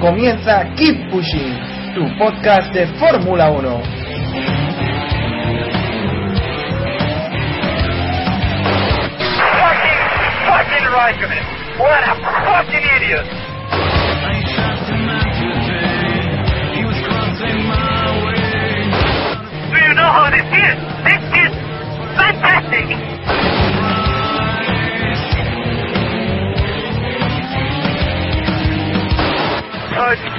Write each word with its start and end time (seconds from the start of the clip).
Comienza 0.00 0.64
Keep 0.76 1.10
Pushing, 1.10 1.58
tu 1.94 2.08
podcast 2.18 2.72
de 2.72 2.86
Fórmula 2.98 3.50
1. 3.50 3.82
Fucking, 9.60 10.00
fucking 10.48 10.86
Raikkonen. 10.88 11.44
What 11.78 12.02
a 12.02 12.14
fucking 12.46 12.86
idiot. 12.96 13.26
Do 19.70 19.76
you 19.76 19.94
know 19.94 20.10
how 20.16 20.30
this 20.30 20.48
is? 20.48 20.76
This 21.04 21.22
is 21.44 21.52
fantastic. 22.16 23.09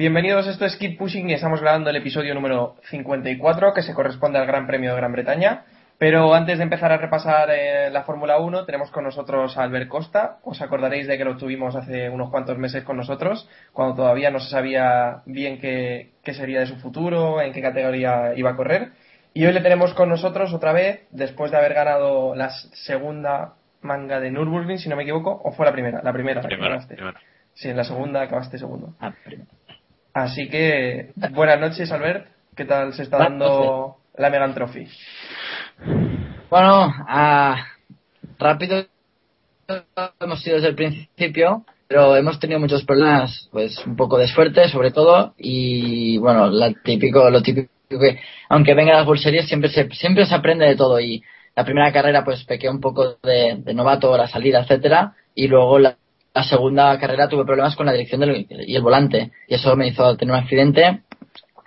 Bienvenidos, 0.00 0.46
esto 0.46 0.64
es 0.64 0.78
Keep 0.78 0.96
Pushing 0.96 1.28
y 1.28 1.34
estamos 1.34 1.60
grabando 1.60 1.90
el 1.90 1.96
episodio 1.96 2.34
número 2.34 2.76
54 2.88 3.74
que 3.74 3.82
se 3.82 3.92
corresponde 3.92 4.38
al 4.38 4.46
Gran 4.46 4.66
Premio 4.66 4.92
de 4.92 4.96
Gran 4.96 5.12
Bretaña. 5.12 5.64
Pero 5.98 6.32
antes 6.32 6.56
de 6.56 6.64
empezar 6.64 6.90
a 6.90 6.96
repasar 6.96 7.50
eh, 7.50 7.90
la 7.90 8.04
Fórmula 8.04 8.38
1, 8.38 8.64
tenemos 8.64 8.90
con 8.90 9.04
nosotros 9.04 9.58
a 9.58 9.62
Albert 9.62 9.88
Costa. 9.88 10.38
Os 10.42 10.62
acordaréis 10.62 11.06
de 11.06 11.18
que 11.18 11.26
lo 11.26 11.36
tuvimos 11.36 11.76
hace 11.76 12.08
unos 12.08 12.30
cuantos 12.30 12.56
meses 12.56 12.82
con 12.82 12.96
nosotros, 12.96 13.46
cuando 13.74 13.94
todavía 13.94 14.30
no 14.30 14.40
se 14.40 14.48
sabía 14.48 15.20
bien 15.26 15.60
qué, 15.60 16.12
qué 16.24 16.32
sería 16.32 16.60
de 16.60 16.66
su 16.66 16.76
futuro, 16.76 17.42
en 17.42 17.52
qué 17.52 17.60
categoría 17.60 18.32
iba 18.34 18.48
a 18.48 18.56
correr. 18.56 18.92
Y 19.34 19.44
hoy 19.44 19.52
le 19.52 19.60
tenemos 19.60 19.92
con 19.92 20.08
nosotros 20.08 20.54
otra 20.54 20.72
vez, 20.72 21.08
después 21.10 21.50
de 21.50 21.58
haber 21.58 21.74
ganado 21.74 22.34
la 22.34 22.48
segunda 22.72 23.52
manga 23.82 24.18
de 24.18 24.30
Nürburgring, 24.30 24.78
si 24.78 24.88
no 24.88 24.96
me 24.96 25.02
equivoco, 25.02 25.42
o 25.44 25.52
fue 25.52 25.66
la 25.66 25.72
primera, 25.72 26.00
la 26.02 26.14
primera, 26.14 26.40
la 26.40 26.48
que 26.48 26.54
Primero, 26.54 26.70
ganaste. 26.70 26.94
primero. 26.94 27.18
Sí, 27.52 27.68
en 27.68 27.76
la 27.76 27.84
segunda 27.84 28.22
acabaste 28.22 28.56
segundo. 28.56 28.94
Así 30.12 30.48
que, 30.48 31.12
buenas 31.32 31.60
noches, 31.60 31.90
Albert. 31.92 32.26
¿Qué 32.56 32.64
tal 32.64 32.92
se 32.94 33.04
está 33.04 33.18
dando 33.18 33.96
la 34.16 34.28
Megan 34.28 34.54
Trophy? 34.54 34.88
Bueno, 36.50 36.92
ah, 37.08 37.64
rápido 38.38 38.86
hemos 40.20 40.42
sido 40.42 40.56
desde 40.56 40.68
el 40.68 40.74
principio, 40.74 41.64
pero 41.86 42.16
hemos 42.16 42.40
tenido 42.40 42.58
muchos 42.58 42.84
problemas, 42.84 43.48
pues 43.52 43.78
un 43.86 43.94
poco 43.94 44.18
de 44.18 44.26
suerte 44.26 44.68
sobre 44.68 44.90
todo, 44.90 45.34
y 45.38 46.18
bueno, 46.18 46.48
la 46.50 46.72
típico, 46.72 47.30
lo 47.30 47.40
típico 47.40 47.70
que, 47.88 48.18
aunque 48.48 48.74
vengan 48.74 48.96
las 48.96 49.06
World 49.06 49.22
Series, 49.22 49.46
siempre 49.46 49.70
se, 49.70 49.88
siempre 49.90 50.26
se 50.26 50.34
aprende 50.34 50.66
de 50.66 50.74
todo, 50.74 50.98
y 51.00 51.22
la 51.54 51.64
primera 51.64 51.92
carrera 51.92 52.24
pues 52.24 52.42
pequé 52.44 52.68
un 52.68 52.80
poco 52.80 53.16
de, 53.22 53.58
de 53.58 53.74
novato, 53.74 54.16
la 54.16 54.26
salida, 54.26 54.60
etcétera, 54.60 55.14
y 55.36 55.46
luego 55.46 55.78
la, 55.78 55.96
la 56.40 56.44
segunda 56.44 56.98
carrera 56.98 57.28
tuve 57.28 57.44
problemas 57.44 57.76
con 57.76 57.84
la 57.84 57.92
dirección 57.92 58.20
del, 58.22 58.46
y 58.48 58.74
el 58.74 58.82
volante, 58.82 59.30
y 59.46 59.54
eso 59.54 59.76
me 59.76 59.88
hizo 59.88 60.16
tener 60.16 60.34
un 60.34 60.40
accidente 60.40 61.02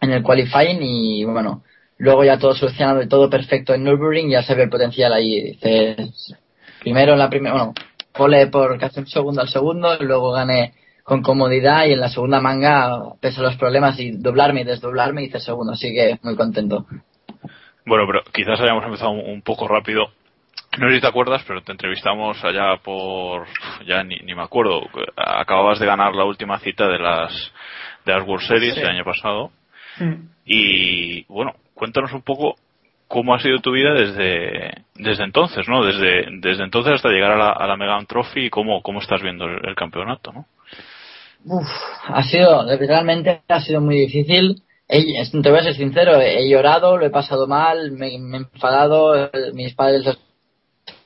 en 0.02 0.12
el 0.12 0.24
qualifying 0.24 0.80
y 0.82 1.24
bueno, 1.26 1.64
luego 1.98 2.24
ya 2.24 2.40
todo 2.40 2.56
solucionado 2.56 3.04
y 3.04 3.08
todo 3.08 3.30
perfecto 3.30 3.74
en 3.74 3.84
Nürburgring, 3.84 4.30
ya 4.30 4.42
se 4.42 4.56
ve 4.56 4.64
el 4.64 4.70
potencial 4.70 5.14
ahí. 5.14 5.42
Dices, 5.42 6.36
primero 6.82 7.14
en 7.14 7.20
la 7.20 7.30
primera, 7.30 7.54
bueno, 7.54 7.74
pole 8.14 8.48
por 8.48 8.80
casi 8.80 9.00
un 9.00 9.08
segundo 9.08 9.42
al 9.42 9.50
segundo, 9.50 9.96
y 10.00 10.06
luego 10.06 10.32
gané 10.32 10.74
con 11.04 11.22
comodidad 11.22 11.86
y 11.86 11.94
en 11.94 12.00
la 12.00 12.10
segunda 12.10 12.42
manga, 12.42 13.14
pese 13.22 13.42
a 13.42 13.44
los 13.44 13.58
problemas 13.58 14.00
y 14.00 14.12
doblarme 14.12 14.62
y 14.62 14.64
desdoblarme, 14.64 15.24
hice 15.24 15.40
segundo, 15.40 15.74
así 15.74 15.94
que 15.94 16.18
muy 16.24 16.36
contento. 16.36 16.88
Bueno, 17.86 18.06
pero 18.08 18.22
quizás 18.34 18.60
hayamos 18.60 18.86
empezado 18.86 19.12
un, 19.12 19.20
un 19.20 19.42
poco 19.44 19.68
rápido. 19.68 20.08
No 20.80 20.90
sé 20.90 20.96
si 20.96 21.02
te 21.02 21.08
acuerdas, 21.08 21.44
pero 21.48 21.62
te 21.62 21.72
entrevistamos 21.72 22.44
allá 22.44 22.78
por. 22.84 23.48
Ya 23.86 24.04
ni, 24.04 24.16
ni 24.18 24.34
me 24.34 24.42
acuerdo. 24.44 24.82
Acababas 25.16 25.80
de 25.80 25.86
ganar 25.86 26.14
la 26.16 26.26
última 26.26 26.60
cita 26.60 26.88
de 26.88 27.00
las, 27.00 27.32
de 28.06 28.14
las 28.14 28.28
World 28.28 28.48
Series 28.48 28.74
Sí. 28.76 28.80
el 28.82 28.88
año 28.88 29.04
pasado. 29.04 29.52
Y 30.46 31.24
bueno, 31.26 31.54
cuéntanos 31.74 32.12
un 32.14 32.22
poco 32.24 32.56
cómo 33.08 33.36
ha 33.36 33.40
sido 33.40 33.60
tu 33.60 33.72
vida 33.72 33.94
desde, 33.94 34.72
desde 34.96 35.24
entonces, 35.24 35.68
¿no? 35.70 35.84
Desde, 35.86 36.26
desde 36.40 36.64
entonces 36.64 36.94
hasta 36.94 37.10
llegar 37.10 37.32
a 37.34 37.38
la, 37.38 37.52
a 37.52 37.68
la 37.68 37.78
Megan 37.78 38.08
Trophy 38.08 38.46
y 38.46 38.50
cómo, 38.50 38.82
cómo 38.82 39.00
estás 39.00 39.22
viendo 39.22 39.46
el, 39.46 39.60
el 39.68 39.76
campeonato, 39.76 40.32
¿no? 40.34 40.46
Uf, 41.46 41.68
ha 42.08 42.24
sido, 42.24 42.66
realmente 42.80 43.42
ha 43.48 43.60
sido 43.62 43.82
muy 43.82 43.98
difícil. 44.00 44.64
He- 44.88 45.24
te 45.42 45.50
voy 45.50 45.60
a 45.60 45.64
ser 45.64 45.76
sincero, 45.76 46.20
he 46.20 46.50
llorado, 46.50 46.98
lo 46.98 47.06
he 47.06 47.10
pasado 47.12 47.48
mal, 47.48 47.92
me, 47.92 48.18
me 48.20 48.38
he 48.38 48.42
enfadado, 48.42 49.30
mis 49.54 49.74
padres 49.76 50.06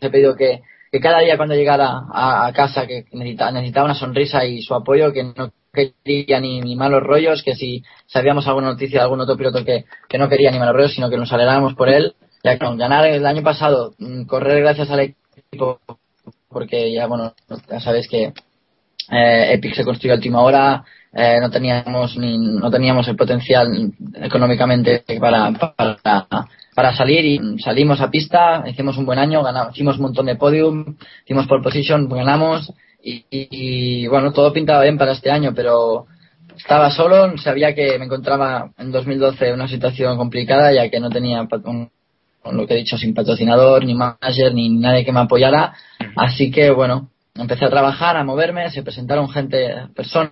he 0.02 0.10
pedido 0.10 0.36
que, 0.36 0.62
que 0.92 1.00
cada 1.00 1.20
día 1.20 1.38
cuando 1.38 1.56
llegara 1.56 2.02
a, 2.12 2.52
casa 2.54 2.86
que 2.88 3.06
necesitaba, 3.12 3.52
necesitaba 3.52 3.86
una 3.86 3.96
sonrisa 3.96 4.46
y 4.46 4.62
su 4.62 4.74
apoyo, 4.74 5.12
que 5.12 5.24
no 5.24 5.52
quería 5.74 6.40
ni, 6.40 6.76
malos 6.76 7.04
rollos, 7.04 7.44
que 7.44 7.56
si 7.56 7.84
sabíamos 8.08 8.48
alguna 8.48 8.68
noticia 8.68 9.00
de 9.00 9.04
algún 9.04 9.22
otro 9.22 9.38
piloto 9.38 9.64
que, 9.64 9.86
que 10.08 10.18
no 10.18 10.30
quería 10.30 10.52
ni 10.52 10.60
malos 10.60 10.76
rollos, 10.76 10.94
sino 10.94 11.10
que 11.10 11.18
nos 11.18 11.32
alegráramos 11.32 11.76
por 11.76 11.90
él, 11.90 12.16
ya 12.44 12.58
con 12.58 12.78
ganar 12.78 13.06
el 13.06 13.26
año 13.26 13.44
pasado, 13.44 13.94
mm, 13.98 14.24
correr 14.26 14.62
gracias 14.62 14.90
al 14.90 15.00
equipo, 15.02 15.80
porque 16.50 16.92
ya 16.92 17.08
bueno, 17.08 17.34
ya 17.70 17.80
sabéis 17.80 18.08
que 18.08 18.34
eh, 19.12 19.54
Epic 19.54 19.76
se 19.76 19.84
construyó 19.84 20.14
a 20.14 20.18
última 20.18 20.42
hora, 20.42 20.84
eh, 21.14 21.40
no 21.42 21.50
teníamos 21.50 22.18
ni, 22.18 22.38
no 22.38 22.70
teníamos 22.70 23.08
el 23.08 23.16
potencial 23.16 23.68
económicamente 24.16 25.04
para, 25.20 25.52
para, 25.52 26.48
para 26.78 26.96
salir 26.96 27.26
y 27.26 27.58
salimos 27.58 28.00
a 28.02 28.12
pista, 28.12 28.64
hicimos 28.68 28.96
un 29.00 29.06
buen 29.08 29.18
año, 29.18 29.42
ganamos, 29.42 29.74
hicimos 29.74 29.96
un 29.96 30.04
montón 30.04 30.28
de 30.28 30.36
podium, 30.36 30.96
hicimos 31.26 31.48
pole 31.48 31.64
position, 31.64 32.08
ganamos 32.08 32.72
y, 33.02 34.06
bueno, 34.06 34.32
todo 34.32 34.54
pintaba 34.54 34.84
bien 34.84 34.96
para 34.96 35.14
este 35.14 35.32
año, 35.32 35.54
pero 35.56 36.06
estaba 36.56 36.92
solo, 36.92 37.36
sabía 37.40 37.74
que 37.74 37.98
me 37.98 38.06
encontraba 38.06 38.70
en 38.78 38.92
2012 38.92 39.48
en 39.48 39.56
una 39.56 39.68
situación 39.68 40.18
complicada 40.18 40.72
ya 40.72 40.88
que 40.92 41.00
no 41.00 41.10
tenía 41.10 41.48
un- 41.64 41.90
lo 42.52 42.68
que 42.68 42.76
he 42.76 42.78
dicho, 42.78 42.96
sin 42.96 43.16
patrocinador, 43.16 43.84
ni 43.84 43.96
manager, 43.96 44.54
ni 44.54 44.70
nadie 44.70 45.04
que 45.04 45.12
me 45.12 45.22
apoyara. 45.22 45.74
Así 46.16 46.52
que 46.52 46.70
bueno, 46.70 47.10
empecé 47.34 47.66
a 47.66 47.72
trabajar, 47.72 48.18
a 48.18 48.24
moverme, 48.24 48.70
se 48.70 48.84
presentaron 48.84 49.30
gente, 49.30 49.74
personas, 49.96 50.32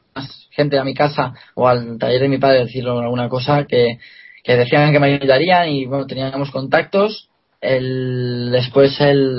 gente 0.51 0.77
a 0.77 0.83
mi 0.83 0.93
casa 0.93 1.33
o 1.55 1.67
al 1.67 1.97
taller 1.97 2.21
de 2.21 2.29
mi 2.29 2.37
padre, 2.37 2.65
decirlo 2.65 2.99
alguna 2.99 3.29
cosa, 3.29 3.65
que, 3.65 3.97
que 4.45 4.55
decían 4.55 4.93
que 4.93 4.99
me 4.99 5.15
ayudarían 5.15 5.69
y 5.69 5.85
bueno, 5.87 6.05
teníamos 6.05 6.51
contactos. 6.51 7.29
El, 7.59 8.51
después 8.51 9.01
el, 9.01 9.35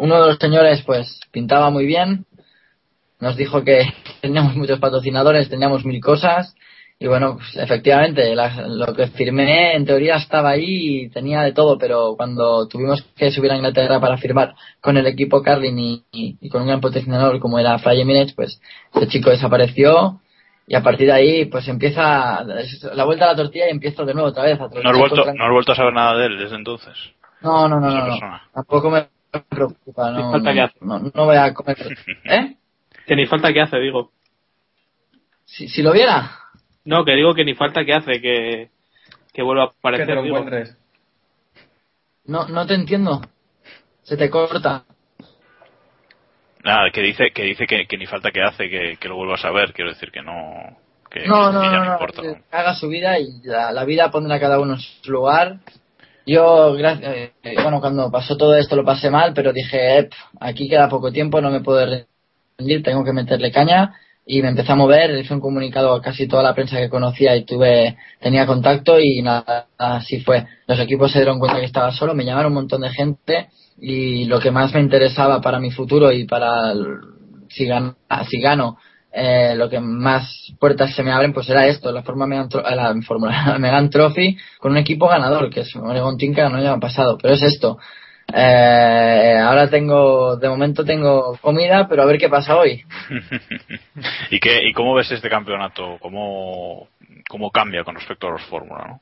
uno 0.00 0.20
de 0.20 0.26
los 0.26 0.38
señores 0.38 0.82
pues 0.84 1.20
pintaba 1.30 1.70
muy 1.70 1.86
bien, 1.86 2.26
nos 3.20 3.36
dijo 3.36 3.62
que 3.62 3.82
teníamos 4.20 4.56
muchos 4.56 4.80
patrocinadores, 4.80 5.48
teníamos 5.48 5.84
mil 5.84 6.00
cosas. 6.00 6.54
Y 7.02 7.06
bueno, 7.06 7.36
pues, 7.36 7.56
efectivamente, 7.56 8.34
la- 8.34 8.66
lo 8.66 8.92
que 8.94 9.06
firmé 9.06 9.74
en 9.74 9.86
teoría 9.86 10.16
estaba 10.16 10.50
ahí 10.50 11.04
y 11.04 11.08
tenía 11.08 11.40
de 11.40 11.52
todo, 11.52 11.78
pero 11.78 12.14
cuando 12.14 12.68
tuvimos 12.68 13.02
que 13.16 13.30
subir 13.30 13.52
a 13.52 13.56
Inglaterra 13.56 13.98
para 14.00 14.18
firmar 14.18 14.54
con 14.82 14.98
el 14.98 15.06
equipo 15.06 15.42
Carlin 15.42 16.02
y, 16.12 16.48
con 16.50 16.62
un 16.62 16.68
gran 16.68 16.80
patrocinador 16.82 17.40
como 17.40 17.58
era 17.58 17.78
Fly 17.78 18.02
Emirates, 18.02 18.34
pues 18.34 18.60
ese 18.94 19.08
chico 19.08 19.30
desapareció 19.30 20.20
y 20.70 20.76
a 20.76 20.82
partir 20.84 21.08
de 21.08 21.12
ahí 21.12 21.44
pues 21.46 21.66
empieza 21.66 22.44
la 22.44 23.04
vuelta 23.04 23.24
a 23.24 23.28
la 23.32 23.36
tortilla 23.36 23.66
y 23.66 23.70
empiezo 23.72 24.04
de 24.04 24.14
nuevo 24.14 24.28
otra 24.28 24.44
vez. 24.44 24.60
A 24.60 24.68
No 24.68 24.90
has, 24.90 24.96
vuelto, 24.96 25.24
no 25.34 25.44
has 25.44 25.50
vuelto 25.50 25.72
a 25.72 25.74
saber 25.74 25.92
nada 25.92 26.16
de 26.16 26.26
él 26.26 26.38
desde 26.38 26.54
entonces. 26.54 26.96
no, 27.42 27.68
no, 27.68 27.80
no, 27.80 27.90
no, 27.90 28.06
no. 28.06 28.40
tampoco 28.54 28.88
me 28.88 29.08
preocupa, 29.48 30.12
Ni 30.12 30.22
no, 30.22 30.30
falta 30.30 30.52
que 30.52 30.60
hace. 30.60 30.78
no, 30.80 31.00
no 31.12 31.24
voy 31.24 31.36
a 31.36 31.52
comer. 31.52 31.76
¿Eh? 32.24 32.56
Que 33.04 33.16
ni 33.16 33.26
falta 33.26 33.52
que 33.52 33.60
hace, 33.62 33.78
digo. 33.80 34.12
Si, 35.44 35.66
si 35.68 35.82
lo 35.82 35.90
viera. 35.92 36.30
No, 36.84 37.04
que 37.04 37.16
digo 37.16 37.34
que 37.34 37.44
ni 37.44 37.54
falta 37.54 37.84
que 37.84 37.92
hace 37.94 38.20
que, 38.20 38.70
que 39.32 39.42
vuelva 39.42 39.64
a 39.64 39.70
Que 39.70 39.74
aparecer. 39.80 40.06
te 40.06 40.14
lo 40.14 40.22
digo. 40.22 40.36
encuentres. 40.36 40.78
No, 42.26 42.46
no 42.46 42.64
te 42.64 42.74
entiendo. 42.74 43.20
Se 44.02 44.16
te 44.16 44.30
corta. 44.30 44.84
Nada, 46.64 46.90
que 46.92 47.00
dice 47.00 47.30
que 47.32 47.42
dice 47.44 47.66
que, 47.66 47.86
que 47.86 47.96
ni 47.96 48.06
falta 48.06 48.30
que 48.30 48.42
hace 48.42 48.68
que, 48.68 48.96
que 49.00 49.08
lo 49.08 49.16
vuelvas 49.16 49.44
a 49.44 49.50
ver. 49.50 49.72
Quiero 49.72 49.90
decir 49.90 50.10
que 50.10 50.22
no. 50.22 50.76
Que, 51.10 51.26
No, 51.26 51.50
no, 51.50 51.62
no, 51.64 51.84
no, 51.84 51.92
importa. 51.92 52.22
haga 52.52 52.74
su 52.74 52.88
vida 52.88 53.18
y 53.18 53.40
la, 53.42 53.72
la 53.72 53.84
vida 53.84 54.10
pondrá 54.10 54.36
a 54.36 54.40
cada 54.40 54.60
uno 54.60 54.74
en 54.74 54.80
su 54.80 55.10
lugar. 55.10 55.56
Yo, 56.26 56.76
gra- 56.76 57.00
eh, 57.02 57.32
bueno, 57.62 57.80
cuando 57.80 58.10
pasó 58.10 58.36
todo 58.36 58.54
esto 58.56 58.76
lo 58.76 58.84
pasé 58.84 59.10
mal, 59.10 59.32
pero 59.34 59.52
dije, 59.52 59.98
"Ep, 59.98 60.12
aquí 60.40 60.68
queda 60.68 60.88
poco 60.88 61.10
tiempo, 61.10 61.40
no 61.40 61.50
me 61.50 61.60
puedo 61.60 61.84
rendir, 62.58 62.82
tengo 62.82 63.04
que 63.04 63.12
meterle 63.12 63.50
caña. 63.50 63.94
Y 64.26 64.42
me 64.42 64.48
empecé 64.48 64.70
a 64.72 64.76
mover, 64.76 65.18
hice 65.18 65.34
un 65.34 65.40
comunicado 65.40 65.92
a 65.92 66.02
casi 66.02 66.28
toda 66.28 66.42
la 66.42 66.54
prensa 66.54 66.76
que 66.76 66.88
conocía 66.88 67.34
y 67.36 67.44
tuve, 67.44 67.96
tenía 68.20 68.46
contacto 68.46 69.00
y 69.00 69.22
nada, 69.22 69.66
así 69.78 70.20
fue. 70.20 70.46
Los 70.66 70.78
equipos 70.78 71.10
se 71.10 71.18
dieron 71.18 71.38
cuenta 71.40 71.58
que 71.58 71.66
estaba 71.66 71.90
solo, 71.92 72.14
me 72.14 72.24
llamaron 72.24 72.52
un 72.52 72.56
montón 72.58 72.82
de 72.82 72.90
gente 72.90 73.48
y 73.78 74.26
lo 74.26 74.38
que 74.38 74.50
más 74.50 74.72
me 74.74 74.80
interesaba 74.80 75.40
para 75.40 75.58
mi 75.58 75.70
futuro 75.70 76.12
y 76.12 76.26
para 76.26 76.72
si, 77.48 77.66
gan- 77.66 77.96
si 78.28 78.40
gano 78.40 78.76
eh, 79.12 79.54
lo 79.56 79.68
que 79.68 79.80
más 79.80 80.30
puertas 80.60 80.94
se 80.94 81.02
me 81.02 81.10
abren 81.10 81.32
pues 81.32 81.48
era 81.48 81.66
esto, 81.66 81.90
la 81.90 82.02
forma 82.02 82.26
Megan 82.26 82.48
la 82.52 82.94
fórmula 83.02 83.44
la 83.48 83.58
Megan 83.58 83.90
Trophy 83.90 84.36
con 84.60 84.72
un 84.72 84.78
equipo 84.78 85.08
ganador, 85.08 85.50
que 85.50 85.60
es 85.60 85.74
Oregon 85.74 86.16
Team 86.16 86.34
que 86.34 86.42
ganó 86.42 86.58
el 86.58 86.66
año 86.66 86.78
pasado, 86.78 87.18
pero 87.20 87.34
es 87.34 87.42
esto. 87.42 87.78
Eh, 88.34 89.38
ahora 89.42 89.68
tengo, 89.68 90.36
de 90.36 90.48
momento 90.48 90.84
tengo 90.84 91.36
comida, 91.40 91.86
pero 91.88 92.02
a 92.02 92.06
ver 92.06 92.18
qué 92.18 92.28
pasa 92.28 92.56
hoy. 92.56 92.84
¿Y, 94.30 94.38
qué, 94.40 94.60
¿Y 94.68 94.72
cómo 94.72 94.94
ves 94.94 95.10
este 95.10 95.28
campeonato? 95.28 95.98
¿Cómo, 96.00 96.88
cómo 97.28 97.50
cambia 97.50 97.84
con 97.84 97.94
respecto 97.94 98.28
a 98.28 98.32
los 98.32 98.42
Fórmula? 98.42 98.86
¿no? 98.88 99.00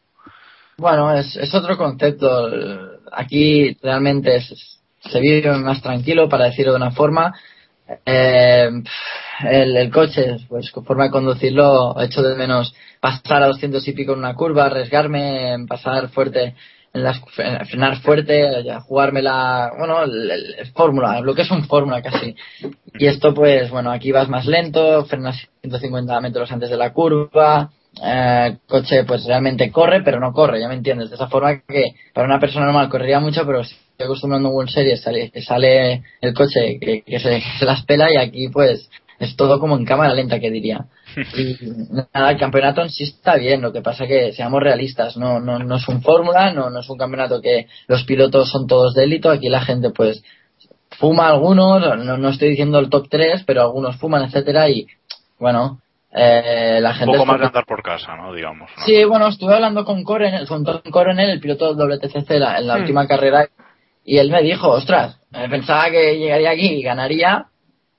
Bueno, 0.77 1.13
es, 1.13 1.37
es 1.37 1.53
otro 1.55 1.77
concepto. 1.77 2.51
Aquí 3.13 3.77
realmente 3.83 4.37
es- 4.37 4.81
se 5.01 5.21
vive 5.21 5.51
más 5.59 5.81
tranquilo, 5.83 6.29
para 6.29 6.47
decirlo 6.47 6.73
de 6.73 6.77
una 6.79 6.91
forma. 6.91 7.35
Eh, 8.05 8.69
el, 9.51 9.77
el 9.77 9.91
coche, 9.91 10.37
pues 10.49 10.71
con 10.71 10.85
forma 10.85 11.05
de 11.05 11.11
conducirlo, 11.11 12.01
echo 12.01 12.23
de 12.23 12.35
menos 12.37 12.75
pasar 13.01 13.43
a 13.43 13.47
200 13.47 13.87
y 13.89 13.93
pico 13.93 14.13
en 14.13 14.19
una 14.19 14.35
curva, 14.35 14.67
arriesgarme, 14.67 15.57
pasar 15.69 16.09
fuerte, 16.09 16.55
las, 17.03 17.21
fre- 17.23 17.67
frenar 17.69 17.99
fuerte, 18.01 18.65
jugármela, 18.87 19.71
bueno, 19.79 20.03
el, 20.03 20.67
fórmula, 20.75 21.21
lo 21.21 21.35
que 21.35 21.43
es 21.43 21.51
un 21.51 21.65
fórmula 21.67 22.03
casi. 22.03 22.35
Y 22.99 23.07
esto, 23.07 23.35
pues, 23.35 23.71
bueno, 23.71 23.91
aquí 23.91 24.13
vas 24.13 24.29
más 24.29 24.47
lento, 24.47 25.05
frenas 25.07 25.37
150 25.63 26.21
metros 26.21 26.51
antes 26.53 26.71
de 26.71 26.77
la 26.77 26.93
curva, 26.93 27.71
eh, 28.05 28.57
coche 28.67 29.05
pues 29.05 29.25
realmente 29.25 29.71
corre, 29.73 30.03
pero 30.03 30.21
no 30.21 30.33
corre, 30.33 30.61
ya 30.61 30.69
me 30.69 30.75
entiendes. 30.75 31.09
De 31.11 31.17
esa 31.17 31.29
forma 31.29 31.61
que 31.67 31.95
para 32.15 32.27
una 32.27 32.39
persona 32.41 32.67
normal 32.67 32.89
correría 32.89 33.21
mucho, 33.21 33.45
pero 33.47 33.61
estoy 33.61 34.05
acostumbrando 34.05 34.49
a 34.49 34.53
World 34.53 34.71
Series 34.71 35.01
sale, 35.03 35.33
sale 35.43 36.03
el 36.21 36.35
coche 36.35 36.79
que, 36.81 37.03
que 37.03 37.19
se, 37.21 37.31
que 37.41 37.45
se 37.59 37.65
las 37.65 37.85
pela 37.85 38.13
y 38.13 38.17
aquí 38.17 38.49
pues 38.49 38.89
es 39.19 39.35
todo 39.37 39.59
como 39.59 39.77
en 39.77 39.85
cámara 39.85 40.15
lenta 40.15 40.39
que 40.39 40.51
diría. 40.51 40.87
Y 41.17 41.57
nada, 41.91 42.31
el 42.31 42.39
campeonato 42.39 42.83
en 42.83 42.91
sí 42.91 43.05
está 43.05 43.37
bien, 43.37 43.61
lo 43.63 43.73
que 43.73 43.81
pasa 43.83 44.07
que 44.07 44.33
seamos 44.33 44.63
realistas, 44.63 45.17
no, 45.17 45.41
no, 45.41 45.59
no 45.59 45.77
es 45.77 45.89
un 45.89 46.03
fórmula, 46.03 46.53
no, 46.53 46.71
no 46.71 46.81
es 46.81 46.89
un 46.89 46.99
campeonato 46.99 47.41
que 47.41 47.67
los 47.87 48.05
pilotos 48.05 48.51
son 48.51 48.67
todos 48.67 48.95
de 48.95 49.05
élite, 49.05 49.29
aquí 49.29 49.49
la 49.49 49.61
gente 49.63 49.91
pues 49.91 50.23
fuma 50.99 51.29
algunos, 51.29 51.81
no, 52.05 52.17
no 52.17 52.29
estoy 52.29 52.51
diciendo 52.51 52.79
el 52.79 52.89
top 52.91 53.09
3, 53.11 53.45
pero 53.47 53.63
algunos 53.63 53.97
fuman, 53.97 54.23
etcétera 54.25 54.69
y 54.69 54.87
bueno, 55.39 55.81
eh, 56.13 56.79
la 56.81 56.91
Un 56.91 56.97
gente 56.97 57.13
poco 57.19 57.23
es 57.23 57.27
más 57.29 57.41
de 57.41 57.47
andar 57.47 57.65
por 57.67 57.83
casa, 57.83 58.17
¿no? 58.17 58.33
Digamos. 58.33 58.71
¿no? 58.77 58.85
Sí, 58.85 59.05
bueno, 59.05 59.29
estuve 59.29 59.55
hablando 59.55 59.85
con 59.85 60.03
Coronel, 60.05 60.47
con 60.49 60.65
Tom 60.65 60.81
Coronel, 60.91 61.31
el 61.31 61.41
piloto 61.41 61.75
del 61.75 61.77
WTCC 61.77 62.39
la- 62.39 62.59
en 62.59 62.67
la 62.67 62.77
Hmm. 62.77 62.81
última 62.81 63.07
carrera, 63.07 63.47
y 64.05 64.19
él 64.19 64.31
me 64.31 64.43
dijo, 64.43 64.69
ostras, 64.71 65.21
eh, 65.35 65.47
pensaba 65.51 65.91
que 65.91 66.19
llegaría 66.19 66.51
aquí 66.51 66.67
y 66.67 66.83
ganaría, 66.83 67.47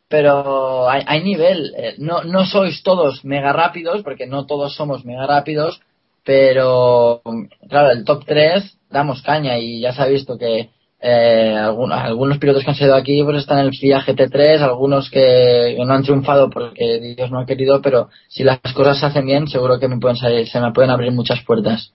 pero 0.09 0.89
hay, 0.89 1.23
nivel. 1.23 1.73
eh, 1.77 1.95
No, 1.99 2.23
no 2.23 2.45
sois 2.45 2.83
todos 2.83 3.23
mega 3.23 3.53
rápidos, 3.53 4.01
porque 4.03 4.25
no 4.27 4.45
todos 4.45 4.75
somos 4.75 5.05
mega 5.05 5.25
rápidos, 5.27 5.81
pero 6.25 7.21
claro, 7.69 7.91
el 7.91 8.03
top 8.03 8.25
3 8.25 8.77
damos 8.89 9.21
caña 9.21 9.57
y 9.57 9.81
ya 9.81 9.93
se 9.93 10.01
ha 10.01 10.05
visto 10.07 10.37
que 10.37 10.69
eh, 11.01 11.55
algun- 11.57 11.93
algunos 11.93 12.39
pilotos 12.39 12.63
que 12.63 12.71
han 12.71 12.75
salido 12.75 12.95
aquí 12.95 13.23
pues 13.23 13.37
están 13.37 13.59
en 13.59 13.67
el 13.67 13.71
FIA 13.77 14.01
GT3, 14.01 14.59
algunos 14.61 15.09
que, 15.09 15.75
que 15.77 15.85
no 15.85 15.93
han 15.93 16.03
triunfado 16.03 16.49
porque 16.49 16.99
Dios 17.15 17.31
no 17.31 17.39
ha 17.39 17.45
querido, 17.45 17.81
pero 17.81 18.09
si 18.27 18.43
las 18.43 18.59
cosas 18.73 18.99
se 18.99 19.05
hacen 19.05 19.25
bien, 19.25 19.47
seguro 19.47 19.79
que 19.79 19.87
me 19.87 19.97
pueden 19.99 20.17
salir, 20.17 20.47
se 20.49 20.59
me 20.59 20.73
pueden 20.73 20.91
abrir 20.91 21.11
muchas 21.13 21.41
puertas. 21.45 21.93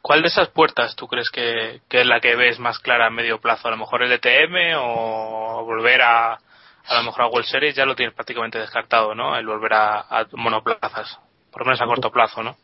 ¿Cuál 0.00 0.22
de 0.22 0.28
esas 0.28 0.48
puertas 0.48 0.96
tú 0.96 1.06
crees 1.06 1.30
que, 1.30 1.80
que 1.88 2.00
es 2.00 2.06
la 2.06 2.20
que 2.20 2.34
ves 2.34 2.58
más 2.58 2.78
clara 2.78 3.06
a 3.06 3.10
medio 3.10 3.38
plazo? 3.40 3.68
¿A 3.68 3.72
lo 3.72 3.76
mejor 3.76 4.02
el 4.02 4.12
ETM 4.12 4.76
o 4.78 5.64
volver 5.64 6.00
a, 6.02 6.38
a 6.86 6.98
lo 6.98 7.04
mejor 7.04 7.22
a 7.22 7.28
World 7.28 7.46
Series? 7.46 7.74
Ya 7.74 7.86
lo 7.86 7.94
tienes 7.94 8.14
prácticamente 8.14 8.58
descartado, 8.58 9.14
¿no? 9.14 9.36
El 9.36 9.46
volver 9.46 9.72
a, 9.74 10.26
monoplazas, 10.32 11.18
por 11.50 11.62
lo 11.62 11.66
menos 11.66 11.80
a 11.80 11.86
corto 11.86 12.10
plazo, 12.10 12.42
¿no? 12.42 12.56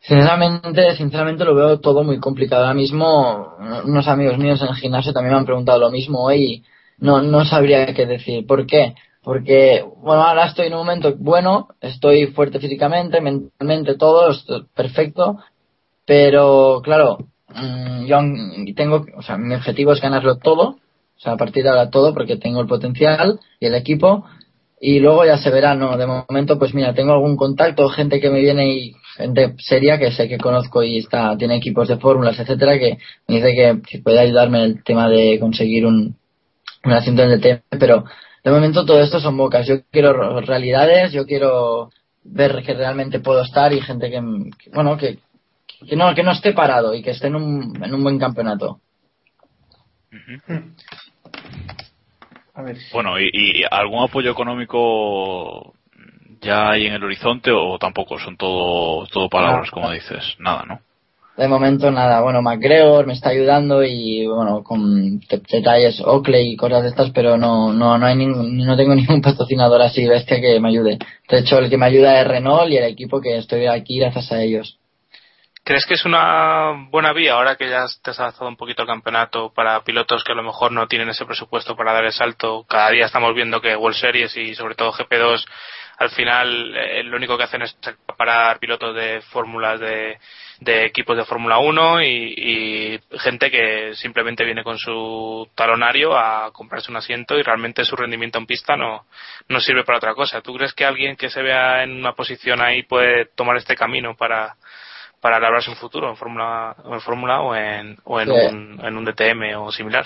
Sinceramente, 0.00 0.96
sinceramente 0.96 1.44
lo 1.44 1.54
veo 1.54 1.80
todo 1.80 2.02
muy 2.02 2.18
complicado. 2.18 2.62
Ahora 2.62 2.74
mismo, 2.74 3.56
unos 3.84 4.08
amigos 4.08 4.38
míos 4.38 4.60
en 4.62 4.68
el 4.68 4.76
gimnasio 4.76 5.12
también 5.12 5.34
me 5.34 5.40
han 5.40 5.46
preguntado 5.46 5.78
lo 5.78 5.90
mismo 5.90 6.32
y 6.32 6.64
no, 6.98 7.20
no 7.20 7.44
sabría 7.44 7.92
qué 7.92 8.06
decir. 8.06 8.46
¿Por 8.46 8.66
qué? 8.66 8.94
Porque, 9.22 9.84
bueno, 9.98 10.22
ahora 10.22 10.46
estoy 10.46 10.68
en 10.68 10.72
un 10.72 10.80
momento 10.80 11.14
bueno, 11.18 11.68
estoy 11.80 12.28
fuerte 12.28 12.58
físicamente, 12.58 13.20
mentalmente, 13.20 13.96
todo, 13.96 14.34
perfecto, 14.74 15.38
pero 16.06 16.80
claro, 16.82 17.18
mm, 17.48 18.06
yo 18.06 18.18
tengo, 18.74 19.04
o 19.16 19.22
sea, 19.22 19.36
mi 19.36 19.54
objetivo 19.54 19.92
es 19.92 20.00
ganarlo 20.00 20.38
todo, 20.38 20.78
o 21.20 21.22
sea, 21.22 21.32
a 21.34 21.36
partir 21.36 21.62
de 21.62 21.68
ahora 21.68 21.90
todo, 21.90 22.14
porque 22.14 22.36
tengo 22.36 22.62
el 22.62 22.66
potencial 22.66 23.40
y 23.60 23.66
el 23.66 23.74
equipo, 23.74 24.24
y 24.80 25.00
luego 25.00 25.26
ya 25.26 25.36
se 25.36 25.50
verá, 25.50 25.74
no, 25.74 25.98
de 25.98 26.06
momento 26.06 26.58
pues 26.58 26.72
mira, 26.72 26.94
tengo 26.94 27.12
algún 27.12 27.36
contacto, 27.36 27.90
gente 27.90 28.20
que 28.20 28.30
me 28.30 28.40
viene 28.40 28.72
y 28.72 28.94
gente 29.16 29.54
seria 29.58 29.98
que 29.98 30.12
sé 30.12 30.28
que 30.28 30.38
conozco 30.38 30.82
y 30.82 30.96
está, 30.96 31.36
tiene 31.36 31.56
equipos 31.56 31.88
de 31.88 31.98
fórmulas, 31.98 32.38
etcétera, 32.38 32.78
que 32.78 32.96
me 33.28 33.34
dice 33.34 33.54
que, 33.54 33.82
que 33.86 33.98
puede 33.98 34.18
ayudarme 34.18 34.58
en 34.60 34.64
el 34.64 34.82
tema 34.82 35.10
de 35.10 35.38
conseguir 35.38 35.84
un, 35.84 36.16
un 36.84 36.92
asiento 36.92 37.22
en 37.22 37.32
el 37.32 37.40
TM, 37.42 37.78
pero 37.78 38.04
de 38.42 38.50
momento 38.50 38.86
todo 38.86 39.02
esto 39.02 39.20
son 39.20 39.36
bocas, 39.36 39.66
yo 39.66 39.82
quiero 39.90 40.40
realidades, 40.40 41.12
yo 41.12 41.26
quiero 41.26 41.90
ver 42.24 42.62
que 42.64 42.72
realmente 42.72 43.20
puedo 43.20 43.42
estar 43.42 43.74
y 43.74 43.82
gente 43.82 44.10
que, 44.10 44.22
que, 44.58 44.70
bueno, 44.70 44.96
que, 44.96 45.18
que 45.86 45.96
no, 45.96 46.14
que 46.14 46.22
no 46.22 46.32
esté 46.32 46.54
parado 46.54 46.94
y 46.94 47.02
que 47.02 47.10
esté 47.10 47.26
en 47.26 47.36
un, 47.36 47.84
en 47.84 47.92
un 47.92 48.02
buen 48.02 48.18
campeonato. 48.18 48.80
A 52.60 52.62
ver. 52.62 52.76
Bueno, 52.92 53.18
¿y, 53.18 53.30
y 53.32 53.62
algún 53.70 54.02
apoyo 54.02 54.30
económico 54.30 55.74
ya 56.40 56.70
hay 56.70 56.86
en 56.86 56.94
el 56.94 57.04
horizonte 57.04 57.50
o 57.52 57.78
tampoco? 57.78 58.18
Son 58.18 58.36
todo, 58.36 59.06
todo 59.06 59.28
palabras, 59.28 59.68
No. 59.68 59.72
como 59.72 59.90
dices. 59.90 60.36
Nada, 60.38 60.64
¿no? 60.66 60.80
De 61.36 61.48
momento 61.48 61.90
nada, 61.90 62.20
bueno, 62.20 62.42
McGregor 62.42 63.06
me 63.06 63.14
está 63.14 63.30
ayudando 63.30 63.82
y 63.82 64.26
bueno, 64.26 64.62
con 64.62 65.20
detalles 65.20 65.98
Oakley 66.04 66.52
y 66.52 66.56
cosas 66.56 66.82
de 66.82 66.88
estas, 66.90 67.10
pero 67.12 67.38
no, 67.38 67.72
no, 67.72 67.96
no 67.96 68.04
hay 68.06 68.14
ningún, 68.14 68.58
no 68.58 68.76
tengo 68.76 68.94
ningún 69.00 69.22
patrocinador 69.22 69.80
así 69.80 70.06
bestia 70.06 70.38
que 70.38 70.60
me 70.60 70.68
ayude. 70.68 70.98
De 71.30 71.38
hecho, 71.38 71.58
el 71.58 71.70
que 71.70 71.78
me 71.78 71.86
ayuda 71.86 72.20
es 72.20 72.28
Renault 72.28 72.70
y 72.70 72.76
el 72.76 72.84
equipo 72.84 73.22
que 73.22 73.38
estoy 73.38 73.66
aquí 73.66 73.98
gracias 74.00 74.30
a 74.32 74.42
ellos. 74.42 74.78
¿Crees 75.70 75.86
que 75.86 75.94
es 75.94 76.04
una 76.04 76.88
buena 76.90 77.12
vía 77.12 77.34
ahora 77.34 77.54
que 77.54 77.70
ya 77.70 77.86
te 78.02 78.10
has 78.10 78.18
adaptado 78.18 78.48
un 78.48 78.56
poquito 78.56 78.82
al 78.82 78.88
campeonato 78.88 79.52
para 79.54 79.84
pilotos 79.84 80.24
que 80.24 80.32
a 80.32 80.34
lo 80.34 80.42
mejor 80.42 80.72
no 80.72 80.88
tienen 80.88 81.10
ese 81.10 81.24
presupuesto 81.24 81.76
para 81.76 81.92
dar 81.92 82.04
el 82.04 82.12
salto? 82.12 82.64
Cada 82.68 82.90
día 82.90 83.06
estamos 83.06 83.32
viendo 83.36 83.60
que 83.60 83.76
World 83.76 83.96
Series 83.96 84.36
y 84.36 84.56
sobre 84.56 84.74
todo 84.74 84.92
GP2 84.92 85.46
al 85.98 86.10
final 86.10 86.76
eh, 86.76 87.04
lo 87.04 87.16
único 87.16 87.38
que 87.38 87.44
hacen 87.44 87.62
es 87.62 87.78
parar 88.16 88.58
pilotos 88.58 88.96
de 88.96 89.20
fórmulas 89.20 89.78
de, 89.78 90.18
de 90.58 90.86
equipos 90.86 91.16
de 91.16 91.24
Fórmula 91.24 91.58
1 91.58 92.02
y, 92.02 92.34
y 92.36 93.00
gente 93.18 93.48
que 93.48 93.94
simplemente 93.94 94.44
viene 94.44 94.64
con 94.64 94.76
su 94.76 95.48
talonario 95.54 96.18
a 96.18 96.50
comprarse 96.52 96.90
un 96.90 96.96
asiento 96.96 97.38
y 97.38 97.42
realmente 97.42 97.84
su 97.84 97.94
rendimiento 97.94 98.38
en 98.38 98.46
pista 98.46 98.76
no, 98.76 99.06
no 99.46 99.60
sirve 99.60 99.84
para 99.84 99.98
otra 99.98 100.14
cosa. 100.14 100.40
¿Tú 100.40 100.52
crees 100.54 100.74
que 100.74 100.84
alguien 100.84 101.14
que 101.14 101.30
se 101.30 101.42
vea 101.42 101.84
en 101.84 101.92
una 101.92 102.14
posición 102.14 102.60
ahí 102.60 102.82
puede 102.82 103.26
tomar 103.26 103.56
este 103.56 103.76
camino 103.76 104.16
para 104.16 104.56
para 105.20 105.38
labrarse 105.38 105.70
un 105.70 105.76
futuro 105.76 106.08
en 106.08 106.16
Fórmula 106.16 106.74
en 106.84 107.00
Fórmula 107.00 107.40
o 107.42 107.54
en, 107.54 107.98
o 108.04 108.20
en, 108.20 108.28
Sí. 108.28 108.34
un, 108.54 108.80
en 108.84 108.96
un 108.96 109.04
DTM 109.04 109.56
o 109.58 109.70
similar. 109.72 110.04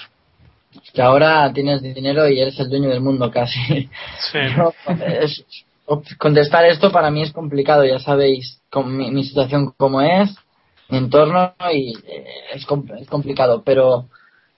Que 0.93 1.03
ahora 1.03 1.53
tienes 1.53 1.83
dinero 1.83 2.29
y 2.29 2.41
eres 2.41 2.59
el 2.59 2.69
dueño 2.69 2.89
del 2.89 3.01
mundo 3.01 3.31
casi. 3.31 3.89
Sí. 4.33 4.39
Es- 5.21 5.45
contestar 6.19 6.65
esto 6.65 6.91
para 6.91 7.11
mí 7.11 7.23
es 7.23 7.33
complicado, 7.33 7.85
ya 7.85 7.99
sabéis 7.99 8.63
con 8.71 8.97
mi, 8.97 9.11
mi 9.11 9.23
situación 9.23 9.73
como 9.77 10.01
es, 10.01 10.35
mi 10.89 10.97
entorno 10.99 11.55
y 11.73 11.95
eh, 12.07 12.25
es, 12.55 12.67
es 12.99 13.09
complicado, 13.09 13.63
pero 13.65 14.07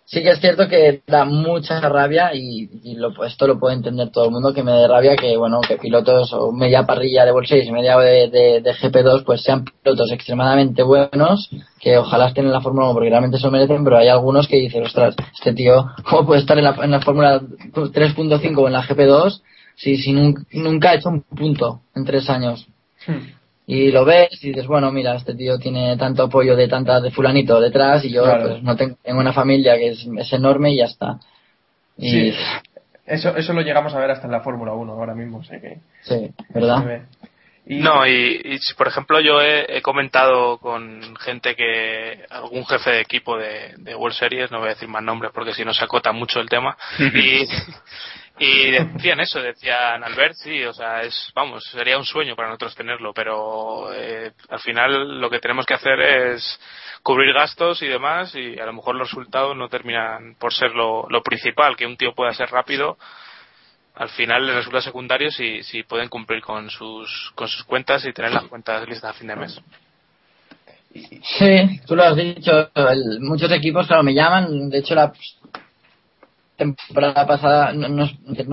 sí 0.07 0.23
que 0.23 0.31
es 0.31 0.41
cierto 0.41 0.69
que 0.69 1.03
da 1.07 1.25
mucha 1.25 1.81
rabia 1.81 2.33
y, 2.33 2.71
y 2.85 2.95
lo, 2.95 3.13
esto 3.25 3.47
lo 3.47 3.59
puede 3.59 3.75
entender 3.75 4.11
todo 4.11 4.27
el 4.27 4.31
mundo 4.31 4.55
que 4.55 4.63
me 4.63 4.73
da 4.73 4.89
rabia 4.89 5.17
que 5.17 5.37
bueno 5.37 5.61
que 5.61 5.77
pilotos 5.77 6.33
o 6.33 6.53
media 6.53 6.85
parrilla 6.85 7.25
de 7.25 7.33
World 7.33 7.49
6 7.49 7.69
y 7.69 7.73
media 7.73 7.99
de, 7.99 8.29
de, 8.29 8.61
de, 8.63 8.73
GP2 8.73 9.25
pues 9.25 9.43
sean 9.43 9.65
pilotos 9.65 10.11
extremadamente 10.13 10.83
buenos 10.83 11.51
que 11.81 11.99
ojalá 11.99 12.29
estén 12.29 12.47
en 12.47 12.53
la 12.53 12.61
Fórmula 12.63 12.87
1 12.87 12.95
porque 12.95 13.11
realmente 13.11 13.39
se 13.39 13.45
lo 13.45 13.51
merecen 13.51 13.85
pero 13.85 13.99
hay 13.99 14.09
algunos 14.09 14.49
que 14.49 14.57
dicen 14.57 14.85
ostras 14.85 15.15
este 15.37 15.53
tío 15.53 15.91
cómo 16.09 16.25
puede 16.27 16.41
estar 16.41 16.57
en 16.57 16.65
la, 16.65 16.77
en 16.83 16.91
la 16.91 17.01
Fórmula 17.01 17.41
3.5 17.41 18.59
o 18.59 18.67
en 18.67 18.73
la 18.73 18.83
GP2 18.83 19.43
si, 19.75 19.97
si 19.99 20.13
nunca, 20.13 20.43
nunca 20.53 20.91
ha 20.91 20.95
hecho 20.95 21.11
un 21.11 21.23
punto 21.23 21.83
en 21.95 22.05
tres 22.05 22.31
años 22.31 22.67
Hmm. 23.07 23.23
Y 23.67 23.91
lo 23.91 24.05
ves 24.05 24.29
y 24.43 24.49
dices, 24.49 24.67
bueno, 24.67 24.93
mira, 24.93 25.15
este 25.17 25.35
tío 25.35 25.59
tiene 25.59 25.97
tanto 25.97 26.25
apoyo 26.25 26.55
de 26.57 26.69
tanta 26.69 27.01
de 27.01 27.11
fulanito 27.11 27.61
detrás 27.61 28.05
y 28.05 28.13
yo 28.13 28.23
Claro. 28.25 28.49
pues 28.49 28.63
no 28.63 28.77
tengo, 28.77 28.97
tengo 29.03 29.21
una 29.21 29.33
familia 29.33 29.77
que 29.77 29.89
es, 29.91 30.07
es 30.19 30.33
enorme 30.33 30.71
y 30.73 30.77
ya 30.79 30.85
está. 30.85 31.19
Y 31.99 32.11
Sí. 32.31 32.35
Eso, 33.07 33.37
eso 33.37 33.53
lo 33.53 33.61
llegamos 33.63 33.95
a 33.95 34.01
ver 34.01 34.11
hasta 34.11 34.27
en 34.27 34.33
la 34.33 34.41
Fórmula 34.41 34.73
1 34.73 34.93
ahora 34.93 35.15
mismo, 35.15 35.43
sé 35.45 35.61
que 35.61 35.79
sí, 36.03 36.31
¿verdad? 36.53 37.03
Y- 37.65 37.79
No, 37.81 38.07
y, 38.07 38.41
y 38.45 38.59
si, 38.59 38.75
por 38.75 38.87
ejemplo 38.89 39.21
yo 39.21 39.41
he, 39.41 39.77
he 39.79 39.83
comentado 39.83 40.59
con 40.59 41.17
gente 41.17 41.55
que, 41.57 42.25
algún 42.31 42.65
jefe 42.67 42.91
de 42.91 43.01
equipo 43.01 43.37
de, 43.37 43.75
de 43.79 43.95
World 43.95 44.17
Series, 44.17 44.51
no 44.53 44.59
voy 44.59 44.69
a 44.69 44.75
decir 44.75 44.89
más 44.89 45.03
nombres 45.03 45.33
porque 45.35 45.53
si 45.55 45.65
no 45.65 45.73
se 45.75 45.85
acota 45.85 46.13
mucho 46.13 46.41
el 46.41 46.49
tema, 46.49 46.77
y, 46.99 47.45
y 48.39 48.71
decían 48.71 49.21
eso, 49.21 49.41
decían 49.41 50.05
Albert, 50.05 50.35
sí, 50.35 50.63
o 50.65 50.73
sea, 50.75 51.03
es, 51.03 51.31
vamos, 51.35 51.65
sería 51.65 51.97
un 51.99 52.05
sueño 52.05 52.37
para 52.37 52.49
nosotros 52.49 52.75
tenerlo, 52.75 53.13
pero 53.15 53.93
eh, 53.95 54.33
al 54.51 54.61
final 54.61 55.21
lo 55.21 55.31
que 55.31 55.39
tenemos 55.39 55.65
que 55.65 55.75
hacer 55.75 55.99
es 56.01 56.61
cubrir 57.03 57.33
gastos 57.33 57.83
y 57.83 57.87
demás 57.87 58.35
y 58.35 58.59
a 58.59 58.67
lo 58.67 58.73
mejor 58.75 58.97
los 58.97 59.09
resultados 59.11 59.57
no 59.57 59.69
terminan 59.69 60.35
por 60.39 60.53
ser 60.53 60.73
lo, 60.73 61.07
lo 61.09 61.23
principal, 61.23 61.77
que 61.77 61.87
un 61.87 61.97
tío 61.97 62.15
pueda 62.15 62.35
ser 62.35 62.51
rápido 62.51 62.99
al 63.97 64.11
final 64.11 64.47
les 64.47 64.57
resulta 64.57 64.83
secundario 64.83 65.31
si, 65.31 65.63
si 65.63 65.83
pueden 65.83 66.09
cumplir 66.11 66.43
con 66.43 66.69
sus, 66.69 67.33
con 67.35 67.49
sus 67.49 67.65
cuentas 67.65 68.05
y 68.05 68.13
tener 68.13 68.31
las 68.31 68.45
cuentas 68.45 68.87
listas 68.87 69.11
a 69.11 69.19
fin 69.19 69.29
de 69.29 69.37
mes. 69.37 69.59
Sí, 70.93 71.81
tú 71.87 71.97
lo 71.97 72.05
has 72.05 72.17
dicho, 72.17 72.71
el- 72.75 73.21
muchos 73.21 73.51
equipos, 73.53 73.87
claro, 73.87 74.03
me 74.03 74.15
llaman, 74.15 74.69
de 74.71 74.79
hecho 74.79 74.95
la 74.95 75.13
temporada 76.57 77.27
pasada 77.27 77.73
no, 77.73 77.89
no, 77.89 78.09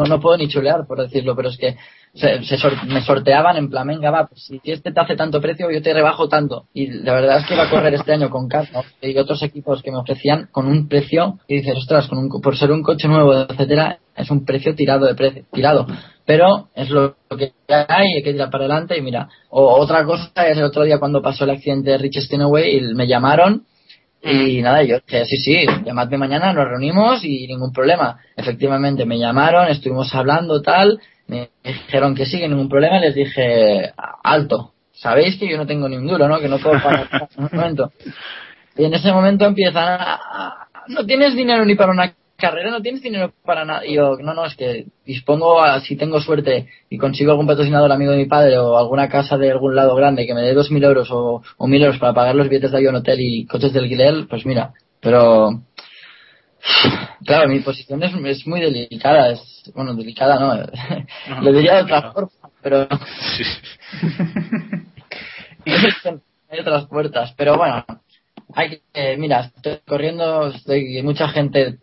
no- 0.05 0.19
puedo 0.19 0.37
ni 0.37 0.47
chulear 0.47 0.85
por 0.87 1.01
decirlo, 1.01 1.35
pero 1.35 1.49
es 1.49 1.57
que 1.57 1.75
se, 2.13 2.57
sor- 2.57 2.85
me 2.85 3.01
sorteaban 3.01 3.57
en 3.57 3.69
plan, 3.69 3.87
va, 3.89 4.27
pues 4.27 4.43
si 4.43 4.61
este 4.63 4.91
te 4.91 4.99
hace 4.99 5.15
tanto 5.15 5.41
precio, 5.41 5.71
yo 5.71 5.81
te 5.81 5.93
rebajo 5.93 6.27
tanto. 6.29 6.65
Y 6.73 6.87
la 6.87 7.13
verdad 7.13 7.39
es 7.39 7.45
que 7.47 7.55
iba 7.55 7.63
a 7.63 7.69
correr 7.69 7.93
este 7.95 8.13
año 8.13 8.29
con 8.29 8.47
Cat, 8.47 8.67
¿no? 8.71 8.83
Y 9.01 9.17
otros 9.17 9.41
equipos 9.41 9.81
que 9.81 9.91
me 9.91 9.97
ofrecían 9.97 10.47
con 10.51 10.67
un 10.67 10.87
precio, 10.87 11.39
y 11.47 11.57
dices, 11.57 11.75
ostras, 11.77 12.07
con 12.07 12.19
un, 12.19 12.29
por 12.29 12.55
ser 12.55 12.71
un 12.71 12.83
coche 12.83 13.07
nuevo, 13.07 13.33
etcétera, 13.33 13.97
es 14.15 14.29
un 14.29 14.45
precio 14.45 14.75
tirado 14.75 15.07
de 15.07 15.15
precio, 15.15 15.43
tirado. 15.51 15.87
Pero 16.25 16.69
es 16.75 16.89
lo 16.89 17.15
que 17.37 17.53
hay, 17.67 18.13
hay 18.17 18.23
que 18.23 18.31
tirar 18.31 18.49
para 18.51 18.65
adelante 18.65 18.97
y 18.97 19.01
mira. 19.01 19.27
O 19.49 19.67
otra 19.79 20.05
cosa 20.05 20.47
es 20.47 20.57
el 20.57 20.63
otro 20.63 20.83
día 20.83 20.99
cuando 20.99 21.21
pasó 21.21 21.43
el 21.45 21.49
accidente 21.49 21.91
de 21.91 21.97
Rich 21.97 22.29
y 22.31 22.93
me 22.93 23.07
llamaron 23.07 23.63
y 24.23 24.61
nada, 24.61 24.83
yo 24.83 24.99
dije, 25.05 25.25
sí, 25.25 25.37
sí, 25.37 25.65
llamadme 25.85 26.17
mañana, 26.17 26.53
nos 26.53 26.67
reunimos 26.67 27.23
y 27.25 27.45
ningún 27.47 27.71
problema. 27.73 28.19
Efectivamente, 28.37 29.05
me 29.05 29.19
llamaron, 29.19 29.67
estuvimos 29.67 30.13
hablando, 30.15 30.61
tal, 30.61 30.99
me 31.27 31.49
dijeron 31.63 32.15
que 32.15 32.25
sí, 32.25 32.39
que 32.39 32.47
ningún 32.47 32.69
problema, 32.69 32.99
les 32.99 33.15
dije, 33.15 33.91
alto, 34.23 34.71
sabéis 34.93 35.37
que 35.37 35.49
yo 35.49 35.57
no 35.57 35.65
tengo 35.67 35.89
ni 35.89 35.97
un 35.97 36.07
duro, 36.07 36.27
¿no? 36.27 36.39
Que 36.39 36.47
no 36.47 36.57
puedo 36.59 36.81
pagar 36.81 37.09
en 37.11 37.43
un 37.43 37.49
momento. 37.51 37.91
Y 38.77 38.85
en 38.85 38.93
ese 38.93 39.11
momento 39.11 39.45
empiezan 39.45 39.97
a- 39.99 40.67
no 40.87 41.05
tienes 41.05 41.35
dinero 41.35 41.65
ni 41.65 41.75
para 41.75 41.91
una 41.91 42.13
carrera, 42.43 42.71
no 42.71 42.81
tienes 42.81 43.01
dinero 43.01 43.31
para 43.45 43.63
nada. 43.63 43.85
Y 43.85 43.93
yo, 43.95 44.17
no, 44.17 44.33
no, 44.33 44.45
es 44.45 44.55
que 44.55 44.85
dispongo, 45.05 45.61
a, 45.63 45.79
si 45.79 45.95
tengo 45.95 46.19
suerte 46.19 46.67
y 46.89 46.97
consigo 46.97 47.31
algún 47.31 47.47
patrocinador 47.47 47.89
amigo 47.89 48.11
de 48.11 48.17
mi 48.17 48.25
padre 48.25 48.57
o 48.57 48.77
alguna 48.77 49.07
casa 49.07 49.37
de 49.37 49.49
algún 49.49 49.75
lado 49.75 49.95
grande 49.95 50.27
que 50.27 50.33
me 50.33 50.41
dé 50.41 50.53
dos 50.53 50.69
mil 50.69 50.83
euros 50.83 51.09
o, 51.09 51.41
o 51.57 51.67
mil 51.67 51.81
euros 51.81 51.99
para 51.99 52.13
pagar 52.13 52.35
los 52.35 52.49
billetes 52.49 52.71
de 52.71 52.77
avión, 52.77 52.95
hotel 52.95 53.21
y 53.21 53.45
coches 53.45 53.71
de 53.71 53.79
alquiler, 53.79 54.27
pues 54.29 54.45
mira, 54.45 54.73
pero 54.99 55.51
claro, 57.25 57.47
mi 57.47 57.59
posición 57.61 58.03
es, 58.03 58.13
es 58.13 58.45
muy 58.45 58.59
delicada, 58.59 59.31
es, 59.31 59.71
bueno, 59.73 59.93
delicada 59.93 60.37
no, 60.37 60.53
lo 61.41 61.53
diría 61.53 61.75
de 61.75 61.83
otra 61.83 62.11
forma, 62.11 62.29
pero 62.61 62.87
hay 66.49 66.59
otras 66.59 66.87
puertas, 66.87 67.33
pero 67.37 67.55
bueno, 67.55 67.85
hay 68.53 68.81
que, 68.93 69.15
mira, 69.17 69.51
estoy 69.55 69.79
corriendo, 69.87 70.47
estoy, 70.47 71.01
mucha 71.03 71.29
gente 71.29 71.79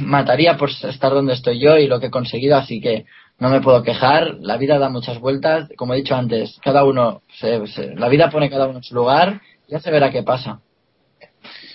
mataría 0.00 0.56
por 0.56 0.70
estar 0.70 1.12
donde 1.12 1.34
estoy 1.34 1.60
yo 1.60 1.76
y 1.78 1.86
lo 1.86 2.00
que 2.00 2.06
he 2.06 2.10
conseguido, 2.10 2.56
así 2.56 2.80
que 2.80 3.04
no 3.38 3.48
me 3.50 3.60
puedo 3.60 3.82
quejar. 3.82 4.34
La 4.40 4.56
vida 4.56 4.78
da 4.78 4.88
muchas 4.88 5.18
vueltas, 5.18 5.68
como 5.76 5.94
he 5.94 5.98
dicho 5.98 6.14
antes, 6.14 6.58
cada 6.62 6.84
uno, 6.84 7.22
se, 7.38 7.66
se- 7.68 7.94
la 7.96 8.08
vida 8.08 8.30
pone 8.30 8.50
cada 8.50 8.66
uno 8.66 8.78
en 8.78 8.84
su 8.84 8.94
lugar, 8.94 9.40
ya 9.68 9.80
se 9.80 9.90
verá 9.90 10.10
qué 10.10 10.22
pasa. 10.22 10.60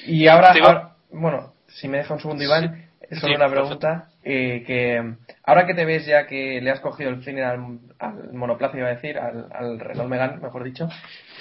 Y 0.05 0.27
ahora, 0.27 0.95
bueno, 1.11 1.53
si 1.67 1.87
me 1.87 1.97
deja 1.97 2.13
un 2.13 2.19
segundo, 2.21 2.43
Iván, 2.43 2.85
es 3.09 3.19
solo 3.19 3.33
Sí, 3.33 3.35
una 3.35 3.49
pregunta. 3.49 4.09
eh, 4.23 4.63
que 4.65 5.13
ahora 5.45 5.65
que 5.65 5.73
te 5.73 5.85
ves 5.85 6.05
ya 6.05 6.27
que 6.27 6.61
le 6.61 6.71
has 6.71 6.79
cogido 6.79 7.09
el 7.09 7.23
fin 7.23 7.39
al, 7.39 7.79
al 7.99 8.33
monoplaza, 8.33 8.77
iba 8.77 8.87
a 8.87 8.95
decir, 8.95 9.17
al, 9.17 9.47
al 9.51 9.79
Renault 9.79 10.41
mejor 10.41 10.63
dicho, 10.63 10.87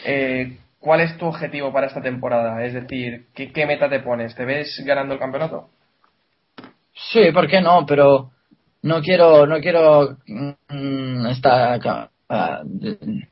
eh, 0.05 0.59
¿cuál 0.81 1.01
es 1.01 1.17
tu 1.19 1.27
objetivo 1.27 1.73
para 1.73 1.87
esta 1.89 2.01
temporada? 2.03 2.65
Es 2.65 2.75
decir, 2.75 3.27
¿qué, 3.35 3.53
qué 3.53 3.67
meta 3.67 3.89
te 3.89 4.01
pones? 4.01 4.35
¿Te 4.35 4.45
ves 4.45 4.83
ganando 4.85 5.15
el 5.15 5.21
campeonato? 5.21 5.71
Sí, 7.13 7.31
¿por 7.33 7.47
qué 7.49 7.61
no? 7.61 7.85
Pero 7.87 8.31
no 8.83 9.01
quiero, 9.03 9.47
no 9.47 9.61
quiero 9.61 10.17
mm, 10.27 11.27
esta, 11.27 11.79
ah, 12.29 12.61
de- 12.65 13.29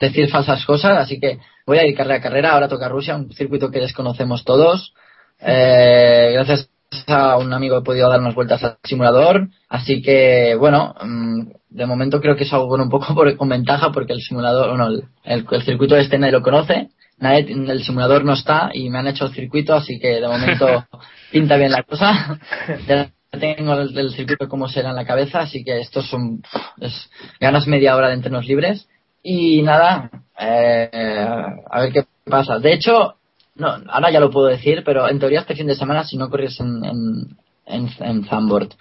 decir 0.00 0.28
falsas 0.28 0.64
cosas, 0.66 0.98
así 0.98 1.18
que 1.20 1.38
voy 1.66 1.78
a 1.78 1.86
ir 1.86 1.96
carrera 1.96 2.16
a 2.16 2.20
carrera. 2.20 2.52
Ahora 2.52 2.68
toca 2.68 2.88
Rusia, 2.88 3.16
un 3.16 3.32
circuito 3.32 3.70
que 3.70 3.80
desconocemos 3.80 4.44
todos. 4.44 4.92
Eh, 5.40 6.30
gracias 6.34 6.68
a 7.06 7.38
un 7.38 7.52
amigo 7.52 7.78
he 7.78 7.82
podido 7.82 8.08
dar 8.10 8.20
unas 8.20 8.34
vueltas 8.34 8.62
al 8.62 8.76
simulador, 8.84 9.48
así 9.68 10.02
que 10.02 10.54
bueno, 10.58 10.94
mm, 11.02 11.40
de 11.70 11.86
momento 11.86 12.20
creo 12.20 12.36
que 12.36 12.44
es 12.44 12.52
algo 12.52 12.68
con 12.68 12.80
un 12.82 12.90
poco 12.90 13.14
por, 13.14 13.34
con 13.36 13.48
ventaja 13.48 13.90
porque 13.92 14.12
el 14.12 14.20
simulador, 14.20 14.68
bueno, 14.68 14.88
el, 14.88 15.04
el, 15.24 15.46
el 15.50 15.62
circuito 15.62 15.96
este 15.96 16.18
nadie 16.18 16.32
lo 16.32 16.42
conoce, 16.42 16.90
nadie, 17.18 17.50
el 17.50 17.82
simulador 17.82 18.24
no 18.24 18.34
está 18.34 18.70
y 18.74 18.90
me 18.90 18.98
han 18.98 19.06
hecho 19.06 19.24
el 19.26 19.32
circuito, 19.32 19.74
así 19.74 19.98
que 19.98 20.20
de 20.20 20.28
momento 20.28 20.66
pinta 21.32 21.56
bien 21.56 21.72
la 21.72 21.82
cosa. 21.82 22.38
Ya 22.86 23.10
tengo 23.40 23.72
el, 23.72 23.96
el 23.96 24.12
circuito 24.12 24.46
como 24.46 24.68
será 24.68 24.90
en 24.90 24.96
la 24.96 25.06
cabeza, 25.06 25.40
así 25.40 25.64
que 25.64 25.80
esto 25.80 26.00
es 26.00 26.12
un, 26.12 26.42
es, 26.80 27.10
ganas 27.40 27.66
media 27.66 27.96
hora 27.96 28.08
de 28.08 28.14
entrenos 28.14 28.46
libres 28.46 28.86
y 29.22 29.62
nada, 29.62 30.10
eh, 30.38 31.26
a 31.70 31.80
ver 31.80 31.92
qué 31.92 32.04
pasa. 32.24 32.58
De 32.58 32.74
hecho, 32.74 33.14
no, 33.54 33.68
ahora 33.88 34.10
ya 34.10 34.20
lo 34.20 34.30
puedo 34.30 34.48
decir, 34.48 34.82
pero 34.84 35.08
en 35.08 35.18
teoría 35.18 35.40
este 35.40 35.54
fin 35.54 35.66
de 35.66 35.74
semana 35.74 36.04
si 36.04 36.18
no 36.18 36.28
corres 36.28 36.60
en, 36.60 36.84
en, 36.84 37.36
en, 37.64 37.88
en 38.00 38.24
Zandvoort. 38.26 38.74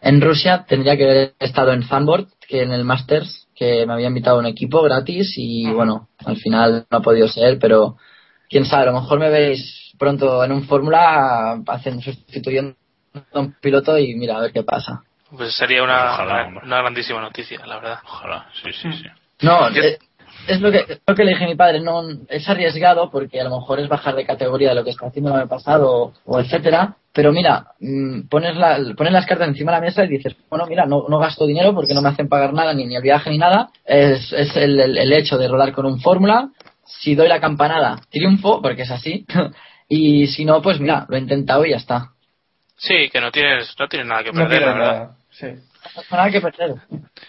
En 0.00 0.20
Rusia 0.20 0.64
tendría 0.68 0.96
que 0.96 1.04
haber 1.04 1.34
estado 1.38 1.72
en 1.72 1.84
Zandvoort, 1.84 2.30
que 2.48 2.62
en 2.62 2.72
el 2.72 2.84
Masters, 2.84 3.46
que 3.54 3.86
me 3.86 3.92
había 3.92 4.08
invitado 4.08 4.40
un 4.40 4.46
equipo 4.46 4.82
gratis 4.82 5.34
y 5.36 5.70
bueno, 5.70 6.08
al 6.24 6.36
final 6.36 6.86
no 6.90 6.98
ha 6.98 7.02
podido 7.02 7.28
ser, 7.28 7.60
pero 7.60 7.96
quién 8.48 8.64
sabe, 8.64 8.88
a 8.88 8.92
lo 8.92 9.00
mejor 9.00 9.20
me 9.20 9.30
veis 9.30 9.81
pronto 10.02 10.42
en 10.42 10.50
un 10.50 10.64
Fórmula 10.64 11.60
haciendo 11.68 12.02
sustituyendo 12.02 12.74
a 13.32 13.38
un 13.38 13.54
piloto 13.60 13.96
y 13.96 14.16
mira 14.16 14.36
a 14.36 14.40
ver 14.40 14.52
qué 14.52 14.64
pasa. 14.64 15.00
Pues 15.36 15.54
sería 15.54 15.84
una, 15.84 16.12
Ojalá, 16.14 16.50
una, 16.64 16.78
grandísima 16.78 17.20
noticia, 17.20 17.64
la 17.64 17.76
verdad. 17.76 17.98
Ojalá, 18.04 18.46
sí, 18.60 18.72
sí, 18.72 18.88
sí. 18.92 19.04
No, 19.42 19.68
eh, 19.68 19.96
es 20.48 20.60
lo 20.60 20.72
que, 20.72 20.78
es 20.88 21.00
lo 21.06 21.14
que 21.14 21.24
le 21.24 21.30
dije 21.30 21.44
a 21.44 21.48
mi 21.48 21.54
padre, 21.54 21.78
no 21.80 22.02
es 22.28 22.48
arriesgado 22.48 23.10
porque 23.12 23.40
a 23.40 23.44
lo 23.44 23.60
mejor 23.60 23.78
es 23.78 23.88
bajar 23.88 24.16
de 24.16 24.26
categoría 24.26 24.70
de 24.70 24.74
lo 24.74 24.82
que 24.84 24.90
está 24.90 25.06
haciendo 25.06 25.30
el 25.30 25.36
año 25.42 25.48
pasado 25.48 25.88
o, 25.92 26.12
o 26.26 26.40
etcétera, 26.40 26.96
pero 27.12 27.30
mira, 27.32 27.66
mm, 27.78 28.22
pones, 28.28 28.56
la, 28.56 28.78
pones 28.96 29.12
las 29.12 29.24
cartas 29.26 29.46
encima 29.48 29.70
de 29.70 29.76
la 29.78 29.84
mesa 29.86 30.04
y 30.04 30.08
dices, 30.08 30.34
bueno, 30.50 30.66
mira, 30.66 30.84
no, 30.84 31.04
no 31.08 31.18
gasto 31.20 31.46
dinero 31.46 31.72
porque 31.74 31.94
no 31.94 32.02
me 32.02 32.08
hacen 32.08 32.28
pagar 32.28 32.52
nada, 32.52 32.74
ni, 32.74 32.86
ni 32.86 32.96
el 32.96 33.02
viaje 33.02 33.30
ni 33.30 33.38
nada, 33.38 33.70
es, 33.84 34.32
es 34.32 34.56
el, 34.56 34.80
el- 34.80 34.98
el 34.98 35.12
hecho 35.12 35.38
de 35.38 35.46
rodar 35.46 35.72
con 35.72 35.86
un 35.86 36.00
fórmula, 36.00 36.48
si 36.84 37.14
doy 37.14 37.28
la 37.28 37.40
campanada, 37.40 38.00
triunfo, 38.10 38.60
porque 38.60 38.82
es 38.82 38.90
así, 38.90 39.24
y 39.94 40.26
si 40.26 40.44
no, 40.44 40.60
pues 40.62 40.80
mira, 40.80 41.06
lo 41.08 41.16
he 41.16 41.20
intentado 41.20 41.64
y 41.66 41.70
ya 41.70 41.76
está. 41.76 42.10
Sí, 42.76 43.10
que 43.10 43.20
no 43.20 43.30
tienes, 43.30 43.74
no 43.78 43.86
tienes 43.88 44.08
nada 44.08 44.24
que 44.24 44.32
No 44.32 44.40
perder, 44.42 44.60
la 44.62 44.72
verdad. 44.72 44.92
nada. 44.92 45.16
Sí. 45.30 45.46
No 46.10 46.16
nada 46.16 46.30
que 46.30 46.40
perder. 46.40 46.74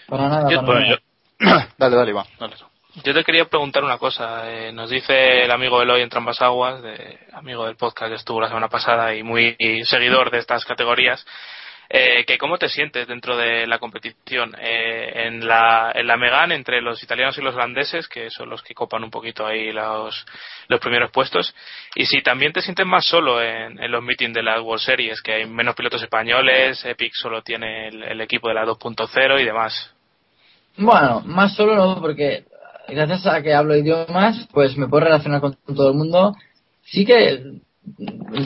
Para 0.08 0.28
nada, 0.28 0.50
Yo- 0.50 0.56
para 0.60 0.66
bueno, 0.66 0.80
nada. 0.80 0.98
yo- 0.98 1.68
dale, 1.78 1.96
dale, 1.96 2.10
Iván. 2.10 2.26
Dale. 2.38 2.54
Yo 3.02 3.12
te 3.12 3.24
quería 3.24 3.44
preguntar 3.46 3.82
una 3.82 3.98
cosa. 3.98 4.50
eh, 4.52 4.72
nos 4.72 4.88
dice 4.88 5.42
el 5.44 5.50
amigo 5.50 5.82
Eloy 5.82 6.00
en 6.00 6.08
Trampas 6.08 6.40
Aguas, 6.42 6.80
de, 6.82 7.18
amigo 7.32 7.66
del 7.66 7.74
podcast 7.76 8.10
que 8.10 8.16
estuvo 8.16 8.40
la 8.40 8.46
semana 8.48 8.68
pasada 8.68 9.14
y 9.16 9.22
muy 9.24 9.56
y 9.58 9.84
seguidor 9.84 10.30
de 10.30 10.38
estas 10.38 10.64
categorías, 10.64 11.26
Eh, 11.96 12.24
que 12.26 12.38
¿Cómo 12.38 12.58
te 12.58 12.68
sientes 12.68 13.06
dentro 13.06 13.36
de 13.36 13.68
la 13.68 13.78
competición? 13.78 14.52
Eh, 14.60 15.26
en, 15.26 15.46
la, 15.46 15.92
en 15.94 16.08
la 16.08 16.16
Megan, 16.16 16.50
entre 16.50 16.82
los 16.82 17.00
italianos 17.00 17.38
y 17.38 17.40
los 17.40 17.54
holandeses, 17.54 18.08
que 18.08 18.30
son 18.30 18.50
los 18.50 18.64
que 18.64 18.74
copan 18.74 19.04
un 19.04 19.12
poquito 19.12 19.46
ahí 19.46 19.70
los, 19.70 20.26
los 20.66 20.80
primeros 20.80 21.12
puestos. 21.12 21.54
Y 21.94 22.04
si 22.06 22.20
también 22.20 22.52
te 22.52 22.62
sientes 22.62 22.84
más 22.84 23.06
solo 23.06 23.40
en, 23.40 23.78
los 23.92 24.02
meetings 24.02 24.34
de 24.34 24.42
las 24.42 24.60
World 24.60 24.82
Series, 24.82 25.22
que 25.22 25.34
hay 25.34 25.46
menos 25.46 25.76
pilotos 25.76 26.02
españoles, 26.02 26.84
Epic 26.84 27.12
solo 27.14 27.42
tiene 27.42 27.86
el 27.86 28.20
equipo 28.20 28.48
de 28.48 28.54
la 28.54 28.64
2.0 28.64 29.40
y 29.40 29.44
demás. 29.44 29.94
Bueno, 30.76 31.20
más 31.24 31.54
solo 31.54 31.76
no, 31.76 32.00
porque 32.00 32.42
gracias 32.88 33.24
a 33.28 33.40
que 33.40 33.54
hablo 33.54 33.76
idiomas, 33.76 34.48
pues 34.52 34.76
me 34.76 34.88
puedo 34.88 35.04
relacionar 35.04 35.40
con 35.40 35.56
todo 35.64 35.90
el 35.90 35.94
mundo. 35.94 36.34
Sí 36.82 37.04
que, 37.06 37.60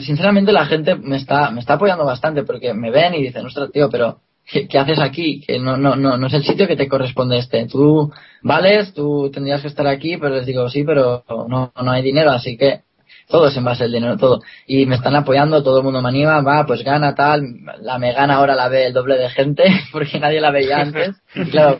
sinceramente, 0.03 0.51
la 0.51 0.65
gente 0.65 0.95
me 0.95 1.17
está, 1.17 1.51
me 1.51 1.59
está 1.59 1.73
apoyando 1.73 2.05
bastante 2.05 2.43
porque 2.43 2.73
me 2.73 2.91
ven 2.91 3.15
y 3.15 3.23
dicen, 3.23 3.45
ostras, 3.45 3.71
tío, 3.71 3.89
pero 3.89 4.19
¿qué, 4.45 4.77
haces 4.77 4.99
aquí? 4.99 5.41
Que 5.41 5.59
no, 5.59 5.77
no, 5.77 5.95
no, 5.95 6.17
no 6.17 6.27
es 6.27 6.33
el 6.33 6.43
sitio 6.43 6.67
que 6.67 6.75
te 6.75 6.87
corresponde 6.87 7.37
este. 7.37 7.67
Tú 7.67 8.11
vales, 8.41 8.93
tú 8.93 9.29
tendrías 9.33 9.61
que 9.61 9.67
estar 9.67 9.87
aquí, 9.87 10.17
pero 10.17 10.35
les 10.35 10.45
digo, 10.45 10.69
sí, 10.69 10.83
pero 10.83 11.23
no, 11.47 11.71
no 11.75 11.91
hay 11.91 12.01
dinero, 12.01 12.31
así 12.31 12.57
que 12.57 12.81
todo 13.27 13.47
es 13.47 13.57
en 13.57 13.63
base 13.63 13.83
al 13.83 13.91
dinero, 13.91 14.17
todo. 14.17 14.41
Y 14.65 14.85
me 14.85 14.95
están 14.95 15.15
apoyando, 15.15 15.63
todo 15.63 15.77
el 15.77 15.83
mundo 15.83 16.01
me 16.01 16.09
anima, 16.09 16.41
va, 16.41 16.65
pues 16.65 16.83
gana 16.83 17.13
tal, 17.13 17.43
la 17.81 17.99
me 17.99 18.11
gana 18.11 18.35
ahora 18.35 18.55
la 18.55 18.67
ve 18.67 18.87
el 18.87 18.93
doble 18.93 19.17
de 19.17 19.29
gente, 19.29 19.63
porque 19.91 20.19
nadie 20.19 20.41
la 20.41 20.51
veía 20.51 20.81
antes. 20.81 21.15
Claro, 21.51 21.79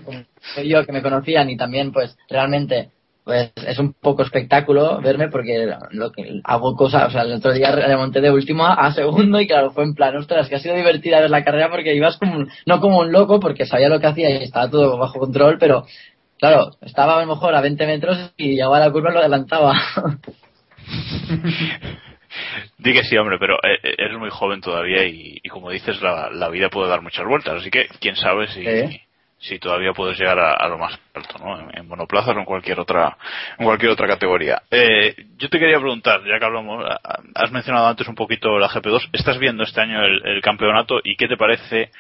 yo 0.64 0.86
que 0.86 0.92
me 0.92 1.02
conocían 1.02 1.50
y 1.50 1.58
también 1.58 1.92
pues 1.92 2.16
realmente 2.30 2.92
pues 3.30 3.52
es 3.64 3.78
un 3.78 3.94
poco 3.94 4.24
espectáculo 4.24 5.00
verme 5.02 5.30
porque 5.30 5.68
lo 5.92 6.12
que 6.12 6.42
hago 6.44 6.76
cosas, 6.76 7.10
o 7.10 7.12
sea, 7.12 7.22
el 7.22 7.34
otro 7.34 7.54
día 7.54 7.72
remonté 7.72 8.22
de 8.22 8.32
último 8.32 8.66
a 8.66 8.92
segundo 8.92 9.40
y 9.40 9.46
claro, 9.46 9.70
fue 9.70 9.84
en 9.84 9.94
plan, 9.94 10.18
ostras, 10.18 10.50
que 10.50 10.56
ha 10.56 10.60
sido 10.60 10.74
divertida 10.76 11.22
ver 11.22 11.30
la 11.30 11.44
carrera 11.44 11.70
porque 11.70 11.94
ibas 11.94 12.18
como, 12.18 12.48
no 12.66 12.80
como 12.80 13.02
un 13.02 13.12
loco 13.12 13.40
porque 13.40 13.68
sabía 13.68 13.88
lo 13.88 14.00
que 14.00 14.08
hacía 14.08 14.32
y 14.32 14.46
estaba 14.46 14.68
todo 14.68 14.98
bajo 14.98 15.20
control, 15.20 15.58
pero 15.60 15.86
claro, 16.40 16.72
estaba 16.82 17.18
a 17.18 17.22
lo 17.22 17.28
mejor 17.28 17.54
a 17.54 17.62
20 17.62 17.86
metros 17.86 18.34
y 18.36 18.56
llegaba 18.56 18.78
a 18.78 18.80
la 18.80 18.92
curva 18.92 19.12
y 19.12 19.14
lo 19.14 19.20
adelantaba. 19.20 19.80
Di 22.80 22.94
que 22.94 23.04
sí, 23.04 23.16
hombre, 23.16 23.38
pero 23.40 23.58
eh, 23.58 23.78
eh, 23.84 23.96
eres 24.00 24.18
muy 24.18 24.32
joven 24.32 24.60
todavía 24.60 25.06
y, 25.06 25.38
y 25.44 25.50
como 25.50 25.70
dices, 25.70 26.02
la, 26.02 26.32
la 26.32 26.50
vida 26.50 26.70
puede 26.70 26.90
dar 26.90 27.04
muchas 27.04 27.28
vueltas, 27.28 27.62
así 27.62 27.70
que 27.70 27.86
quién 28.00 28.16
sabe 28.16 28.48
si. 28.48 28.64
Si 29.40 29.58
todavía 29.58 29.94
puedes 29.94 30.20
llegar 30.20 30.38
a, 30.40 30.68
lo 30.68 30.78
más 30.78 31.00
alto, 31.14 31.38
¿no? 31.40 31.60
En, 31.60 31.78
en 31.78 31.92
o 31.92 32.32
en 32.32 32.46
cualquier 32.46 32.80
otra, 32.80 33.18
en 33.58 33.66
cualquier 33.66 33.92
otra 33.92 34.08
categoría. 34.08 34.62
Eh, 34.70 35.16
yo 35.38 35.50
te 35.50 35.60
quería 35.60 35.80
preguntar, 35.80 36.22
ya 36.26 36.40
que 36.40 36.46
hablamos, 36.46 36.86
has 37.36 37.52
mencionado 37.52 37.88
antes 37.88 38.08
un 38.08 38.16
poquito 38.16 38.60
la 38.60 38.70
GP2, 38.70 39.10
¿estás 39.14 39.40
viendo 39.40 39.64
este 39.64 39.82
año 39.82 40.04
el 40.04 40.42
campeonato 40.42 41.00
y 41.04 41.16
qué 41.16 41.28
te 41.28 41.38
parece 41.38 41.92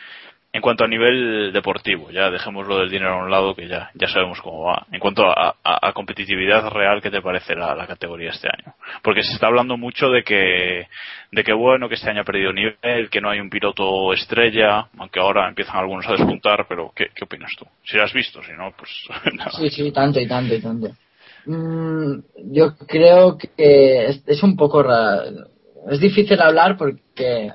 en 0.51 0.61
cuanto 0.61 0.83
a 0.83 0.87
nivel 0.87 1.51
deportivo? 1.53 2.09
Ya 2.11 2.29
dejemos 2.31 2.67
lo 2.67 2.79
del 2.79 2.89
dinero 2.89 3.13
a 3.13 3.23
un 3.23 3.29
lado, 3.29 3.55
que 3.55 3.67
ya, 3.67 3.91
ya 3.93 4.07
sabemos 4.07 4.41
cómo 4.41 4.63
va. 4.63 4.85
En 4.91 4.99
cuanto 4.99 5.25
a, 5.25 5.55
a- 5.63 5.93
competitividad 5.93 6.69
real, 6.69 7.01
¿qué 7.01 7.11
te 7.11 7.21
parece 7.21 7.55
la, 7.55 7.85
categoría 7.85 8.31
este 8.31 8.47
año? 8.47 8.73
Porque 9.03 9.23
se 9.23 9.33
está 9.33 9.47
hablando 9.47 9.77
mucho 9.77 10.09
de 10.09 10.23
que, 10.23 10.87
de 11.31 11.43
que 11.43 11.53
bueno, 11.53 11.89
que 11.89 11.95
este 11.95 12.09
año 12.09 12.21
ha 12.21 12.25
perdido 12.25 12.53
nivel, 12.53 13.09
que 13.09 13.21
no 13.21 13.29
hay 13.29 13.39
un 13.39 13.49
piloto 13.49 14.13
estrella, 14.13 14.87
aunque 14.97 15.19
ahora 15.19 15.47
empiezan 15.47 15.77
algunos 15.77 16.07
a 16.07 16.13
despuntar, 16.13 16.65
pero 16.67 16.91
¿qué, 16.95 17.09
opinas 17.21 17.51
tú? 17.57 17.65
Si 17.83 17.97
lo 17.97 18.03
has 18.03 18.13
visto, 18.13 18.41
si 18.43 18.53
no, 18.53 18.73
pues 18.77 18.89
nada. 19.33 19.51
Sí, 19.51 19.69
sí, 19.69 19.91
tanto 19.91 20.19
y 20.19 20.27
tanto 20.27 20.55
y 20.55 20.61
tanto. 20.61 20.89
Mm, 21.45 22.19
yo 22.51 22.75
creo 22.87 23.37
que 23.37 24.05
es, 24.05 24.23
es 24.27 24.43
un 24.43 24.55
poco 24.55 24.83
raro. 24.83 25.47
Es 25.89 25.99
difícil 25.99 26.39
hablar 26.41 26.77
porque, 26.77 27.51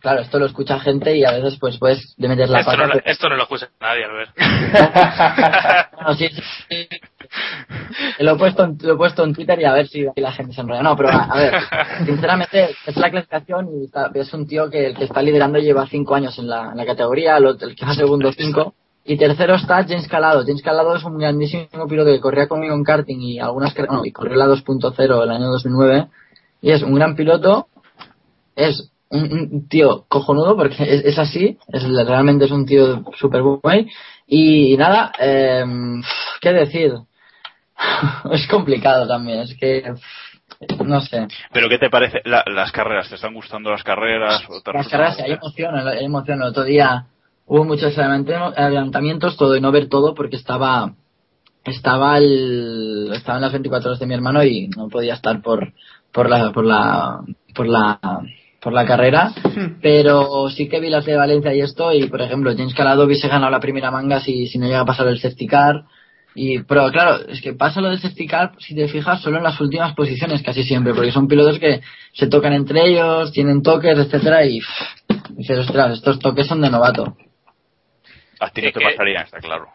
claro, 0.00 0.20
esto 0.22 0.38
lo 0.38 0.46
escucha 0.46 0.80
gente 0.80 1.16
y 1.16 1.24
a 1.24 1.32
veces 1.32 1.56
pues 1.60 1.78
puedes 1.78 2.14
de 2.16 2.28
meter 2.28 2.48
la 2.48 2.60
Esto 2.60 2.70
pata. 2.72 2.86
no, 2.86 2.94
esto 3.04 3.28
no 3.28 3.36
lo 3.36 3.42
escucha 3.44 3.68
nadie, 3.80 4.04
Albert. 4.04 4.30
No, 6.00 6.14
sí, 6.14 6.28
sí, 6.28 6.42
sí. 6.68 6.88
Lo 8.20 8.32
he, 8.32 8.36
puesto 8.38 8.64
en, 8.64 8.78
lo 8.82 8.94
he 8.94 8.96
puesto 8.96 9.22
en 9.24 9.34
Twitter 9.34 9.60
y 9.60 9.64
a 9.64 9.72
ver 9.72 9.86
si 9.86 10.06
la 10.16 10.32
gente 10.32 10.54
se 10.54 10.60
enrolla. 10.62 10.82
No, 10.82 10.96
pero 10.96 11.10
a, 11.10 11.24
a 11.24 11.36
ver, 11.36 11.54
sinceramente 12.06 12.70
es 12.86 12.96
la 12.96 13.10
clasificación 13.10 13.68
y 13.80 13.84
está- 13.84 14.10
es 14.14 14.32
un 14.32 14.46
tío 14.46 14.68
que 14.70 14.86
el 14.86 14.96
que 14.96 15.04
está 15.04 15.22
liderando 15.22 15.58
lleva 15.58 15.86
cinco 15.86 16.14
años 16.14 16.38
en 16.38 16.48
la, 16.48 16.70
en 16.70 16.76
la 16.76 16.86
categoría, 16.86 17.36
el, 17.36 17.46
el 17.60 17.76
que 17.76 17.84
va 17.86 17.94
segundo 17.94 18.32
cinco. 18.32 18.74
Y 19.04 19.16
tercero 19.16 19.54
está 19.54 19.82
James 19.84 20.08
Calado. 20.08 20.42
James 20.46 20.62
Calado 20.62 20.94
es 20.96 21.04
un 21.04 21.18
grandísimo 21.18 21.86
piloto 21.88 22.10
que 22.10 22.20
corría 22.20 22.48
conmigo 22.48 22.74
en 22.74 22.84
karting 22.84 23.18
y 23.20 23.38
algunas 23.40 23.74
bueno, 23.74 24.02
y 24.04 24.12
corrió 24.12 24.36
la 24.36 24.46
2.0 24.46 25.22
el 25.22 25.30
año 25.30 25.46
2009. 25.46 26.06
Y 26.62 26.70
es 26.72 26.82
un 26.82 26.94
gran 26.94 27.14
piloto. 27.16 27.68
Es 28.56 28.90
un, 29.10 29.48
un 29.52 29.68
tío 29.68 30.04
cojonudo 30.08 30.56
porque 30.56 30.82
es, 30.82 31.04
es 31.04 31.18
así. 31.18 31.58
Es, 31.68 31.82
realmente 32.06 32.44
es 32.46 32.50
un 32.50 32.64
tío 32.66 33.04
super 33.18 33.42
guay. 33.42 33.88
Y, 34.26 34.76
nada, 34.76 35.12
eh, 35.20 35.64
¿qué 36.40 36.52
decir? 36.52 36.94
es 38.32 38.46
complicado 38.48 39.06
también. 39.06 39.40
Es 39.40 39.56
que, 39.58 39.92
no 40.84 41.00
sé. 41.00 41.26
Pero 41.52 41.68
¿qué 41.68 41.78
te 41.78 41.90
parece 41.90 42.20
la- 42.24 42.44
las 42.46 42.72
carreras? 42.72 43.08
¿Te 43.08 43.16
están 43.16 43.34
gustando 43.34 43.70
las 43.70 43.82
carreras? 43.82 44.42
¿O 44.48 44.60
te 44.60 44.72
Las 44.72 44.88
carreras, 44.88 45.18
hay 45.20 45.32
emoción, 45.32 45.76
hay 45.76 46.04
emoción. 46.04 46.42
El 46.42 46.48
otro 46.48 46.64
día 46.64 47.06
hubo 47.46 47.64
muchos 47.64 47.96
adelantamientos, 47.98 49.36
todo 49.36 49.56
y 49.56 49.60
no 49.60 49.72
ver 49.72 49.88
todo 49.88 50.14
porque 50.14 50.36
estaba 50.36 50.94
estaba 51.64 52.16
el 52.16 53.10
estaba 53.14 53.36
en 53.38 53.42
las 53.42 53.52
24 53.52 53.90
horas 53.90 54.00
de 54.00 54.06
mi 54.06 54.14
hermano 54.14 54.42
y 54.44 54.68
no 54.68 54.88
podía 54.88 55.14
estar 55.14 55.42
por 55.42 55.72
por 56.12 56.28
la 56.28 56.52
por 56.52 56.64
la 56.64 57.20
por 57.54 57.66
la 57.66 57.98
por 58.60 58.72
la 58.72 58.84
carrera 58.84 59.32
pero 59.82 60.48
sí 60.50 60.68
que 60.68 60.80
vi 60.80 60.90
las 60.90 61.04
de 61.04 61.16
Valencia 61.16 61.54
y 61.54 61.60
esto 61.60 61.92
y 61.92 62.06
por 62.08 62.20
ejemplo 62.22 62.52
James 62.56 62.74
Calado 62.74 63.04
hubiese 63.04 63.28
ganado 63.28 63.50
la 63.50 63.60
primera 63.60 63.90
manga 63.90 64.20
si, 64.20 64.46
si 64.46 64.58
no 64.58 64.66
llega 64.66 64.80
a 64.80 64.84
pasar 64.84 65.08
el 65.08 65.18
safety 65.18 65.46
car 65.46 65.84
y 66.34 66.62
pero 66.62 66.90
claro 66.90 67.26
es 67.28 67.40
que 67.40 67.54
pasa 67.54 67.80
lo 67.80 67.88
del 67.88 67.98
safety 67.98 68.26
car 68.26 68.52
si 68.58 68.74
te 68.74 68.86
fijas 68.88 69.20
solo 69.22 69.38
en 69.38 69.44
las 69.44 69.60
últimas 69.60 69.94
posiciones 69.94 70.42
casi 70.42 70.62
siempre 70.62 70.94
porque 70.94 71.10
son 71.12 71.26
pilotos 71.26 71.58
que 71.58 71.80
se 72.12 72.26
tocan 72.28 72.52
entre 72.52 72.86
ellos 72.88 73.32
tienen 73.32 73.62
toques 73.62 73.98
etcétera 73.98 74.44
y 74.44 74.60
pff, 74.60 75.30
dices 75.30 75.58
ostras 75.58 75.94
estos 75.94 76.18
toques 76.18 76.46
son 76.46 76.60
de 76.60 76.70
novato 76.70 77.16
A 78.40 78.50
ti 78.50 78.62
no 78.62 78.68
¿Y 78.68 78.72
te 78.72 78.78
qué? 78.78 78.84
pasaría 78.86 79.20
esta, 79.22 79.38
claro. 79.38 79.66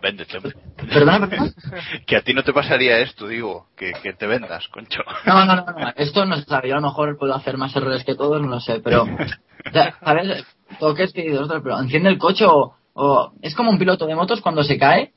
Perdona 0.00 1.26
perdona 1.28 1.52
Que 2.06 2.16
a 2.16 2.22
ti 2.22 2.32
no 2.34 2.42
te 2.42 2.52
pasaría 2.52 2.98
esto, 2.98 3.26
digo. 3.26 3.66
Que, 3.76 3.92
que 4.02 4.12
te 4.12 4.26
vendas, 4.26 4.68
concho. 4.68 5.02
No, 5.26 5.44
no, 5.44 5.56
no, 5.56 5.64
no, 5.64 5.92
esto 5.96 6.24
no 6.24 6.36
se 6.36 6.44
sabe. 6.44 6.68
Yo 6.68 6.74
a 6.76 6.80
lo 6.80 6.86
mejor 6.88 7.16
puedo 7.18 7.34
hacer 7.34 7.56
más 7.56 7.74
errores 7.74 8.04
que 8.04 8.14
todos, 8.14 8.40
no 8.40 8.48
lo 8.48 8.60
sé, 8.60 8.80
pero, 8.80 9.02
o 9.04 9.70
sea, 9.72 9.96
¿sabes? 10.04 10.44
Toques 10.78 11.12
que 11.12 11.36
ostras, 11.38 11.60
pero 11.62 11.78
enciende 11.80 12.08
el 12.10 12.18
coche 12.18 12.44
o, 12.46 12.74
o- 12.94 13.32
es 13.42 13.54
como 13.54 13.70
un 13.70 13.78
piloto 13.78 14.06
de 14.06 14.14
motos 14.14 14.40
cuando 14.40 14.62
se 14.64 14.78
cae. 14.78 15.12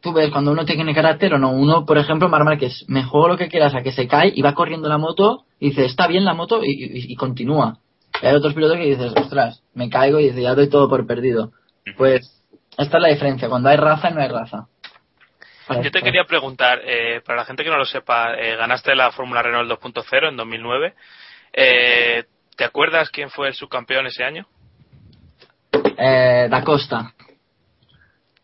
Tú 0.00 0.12
ves 0.12 0.30
cuando 0.30 0.52
uno 0.52 0.64
tiene 0.66 0.94
carácter 0.94 1.32
o 1.34 1.38
no. 1.38 1.50
Uno, 1.52 1.86
por 1.86 1.96
ejemplo, 1.96 2.28
Mar 2.28 2.44
Márquez, 2.44 2.84
me 2.88 3.04
juego 3.04 3.28
lo 3.28 3.36
que 3.38 3.48
quieras 3.48 3.74
a 3.74 3.82
que 3.82 3.92
se 3.92 4.06
cae 4.06 4.32
y 4.34 4.42
va 4.42 4.52
corriendo 4.54 4.88
la 4.88 4.98
moto 4.98 5.44
y 5.58 5.70
dice, 5.70 5.86
está 5.86 6.06
bien 6.06 6.24
la 6.26 6.34
moto 6.34 6.62
y, 6.62 6.72
y- 6.72 7.12
y 7.12 7.16
continúa. 7.16 7.78
Y 8.22 8.26
hay 8.26 8.34
otros 8.34 8.52
pilotos 8.54 8.76
que 8.76 8.84
dices, 8.84 9.12
ostras, 9.16 9.62
me 9.74 9.88
caigo 9.88 10.20
y 10.20 10.24
dice, 10.28 10.42
ya 10.42 10.54
doy 10.54 10.68
todo 10.68 10.88
por 10.90 11.06
perdido. 11.06 11.52
Pues, 11.96 12.33
esta 12.78 12.96
es 12.98 13.02
la 13.02 13.08
diferencia. 13.08 13.48
Cuando 13.48 13.68
hay 13.68 13.76
raza, 13.76 14.10
no 14.10 14.20
hay 14.20 14.28
raza. 14.28 14.66
Yo 15.82 15.90
te 15.90 16.02
quería 16.02 16.24
preguntar, 16.24 16.80
eh, 16.84 17.22
para 17.24 17.38
la 17.38 17.44
gente 17.46 17.64
que 17.64 17.70
no 17.70 17.78
lo 17.78 17.86
sepa, 17.86 18.34
eh, 18.34 18.54
ganaste 18.56 18.94
la 18.94 19.10
Fórmula 19.12 19.42
Renault 19.42 19.70
2.0 19.70 20.28
en 20.28 20.36
2009. 20.36 20.94
Eh, 21.54 22.24
¿Te 22.56 22.64
acuerdas 22.64 23.08
quién 23.10 23.30
fue 23.30 23.48
el 23.48 23.54
subcampeón 23.54 24.06
ese 24.06 24.24
año? 24.24 24.46
Eh, 25.96 26.48
da 26.50 26.62
Costa. 26.62 27.14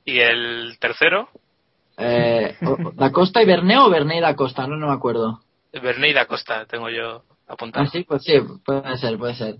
¿Y 0.04 0.18
el 0.20 0.78
tercero? 0.80 1.28
Eh, 1.98 2.56
¿Da 2.94 3.12
Costa 3.12 3.42
y 3.42 3.46
Berné 3.46 3.76
o 3.78 3.90
Berné 3.90 4.16
y 4.16 4.20
Da 4.20 4.34
Costa? 4.34 4.66
No, 4.66 4.76
no 4.76 4.86
me 4.88 4.94
acuerdo. 4.94 5.40
Bernie 5.72 6.14
da 6.14 6.24
Costa, 6.26 6.64
tengo 6.66 6.88
yo 6.88 7.22
apuntado. 7.46 7.84
Ah, 7.84 7.88
sí, 7.92 8.04
pues 8.04 8.24
sí, 8.24 8.40
puede 8.64 8.96
ser, 8.96 9.18
puede 9.18 9.34
ser. 9.34 9.56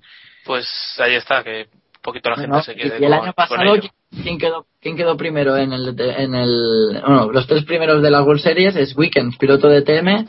Pues 0.46 0.66
ahí 0.98 1.14
está, 1.14 1.44
que 1.44 1.68
un 1.72 2.00
poquito 2.02 2.30
la 2.30 2.37
gente 2.37 2.48
Bueno, 2.48 2.62
se 2.64 2.74
quede 2.74 2.98
y 2.98 3.04
el 3.04 3.11
con- 3.12 3.22
año 3.24 3.33
pasado. 3.35 3.61
¿Quién 4.10 4.38
quedó, 4.38 4.66
¿quién 4.80 4.96
quedó 4.96 5.16
primero 5.16 5.56
en 5.56 5.72
el, 5.72 5.94
en 5.98 6.34
el, 6.34 7.00
bueno, 7.00 7.30
los 7.32 7.46
tres 7.46 7.64
primeros 7.64 8.02
de 8.02 8.10
la 8.10 8.22
World 8.22 8.42
Series 8.42 8.76
es 8.76 8.96
Weekends, 8.96 9.36
piloto 9.38 9.68
de 9.68 9.82
TM, 9.82 10.26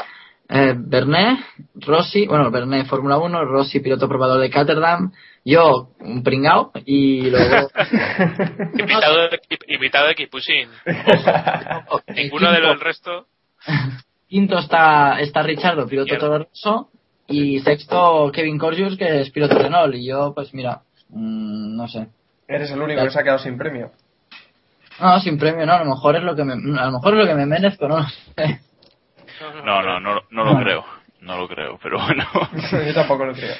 eh, 0.49 0.75
Bernet, 0.77 1.39
Rossi, 1.75 2.27
bueno, 2.27 2.51
Bernet 2.51 2.87
Fórmula 2.87 3.17
1, 3.17 3.45
Rossi 3.45 3.79
piloto 3.79 4.07
probador 4.07 4.41
de 4.41 4.49
Catterdam, 4.49 5.11
yo 5.43 5.89
un 5.99 6.23
pringao 6.23 6.71
y 6.85 7.29
luego 7.29 7.69
Invitado 8.77 9.29
de, 9.29 9.39
invitado 9.67 10.07
de 10.07 10.15
Kipushin. 10.15 10.69
Ninguno 12.15 12.51
de 12.51 12.59
los 12.59 12.79
resto. 12.79 13.27
quinto 14.27 14.59
está, 14.59 15.19
está 15.19 15.41
Richardo, 15.41 15.87
piloto. 15.87 16.17
Toro 16.17 16.47
y 17.27 17.59
sexto 17.61 18.29
Kevin 18.33 18.57
Corjus, 18.57 18.97
que 18.97 19.21
es 19.21 19.29
piloto 19.31 19.57
Renault, 19.57 19.95
y 19.95 20.05
yo, 20.05 20.33
pues 20.35 20.53
mira, 20.53 20.81
mm, 21.09 21.75
no 21.77 21.87
sé. 21.87 22.07
Eres 22.47 22.71
el 22.71 22.81
único 22.81 23.03
que 23.03 23.11
se 23.11 23.19
ha 23.19 23.23
quedado 23.23 23.39
sin 23.39 23.57
premio. 23.57 23.91
No, 24.99 25.19
sin 25.19 25.37
premio, 25.37 25.65
no, 25.65 25.73
a 25.73 25.83
lo 25.83 25.89
mejor 25.91 26.15
es 26.17 26.23
lo 26.23 26.35
que 26.35 26.43
me, 26.43 26.53
a 26.53 26.85
lo 26.85 26.91
mejor 26.91 27.13
es 27.13 27.19
lo 27.19 27.25
que 27.25 27.35
me 27.35 27.45
merezco, 27.45 27.87
no 27.87 27.99
lo 27.99 28.05
sé. 28.07 28.59
No, 29.65 29.81
no, 29.81 29.99
no, 29.99 30.21
no 30.29 30.43
lo 30.43 30.59
creo. 30.63 30.83
No 31.21 31.37
lo 31.37 31.47
creo, 31.47 31.79
pero 31.81 31.99
bueno. 31.99 32.25
Yo 32.87 32.93
tampoco 32.95 33.25
lo 33.25 33.33
creo. 33.33 33.55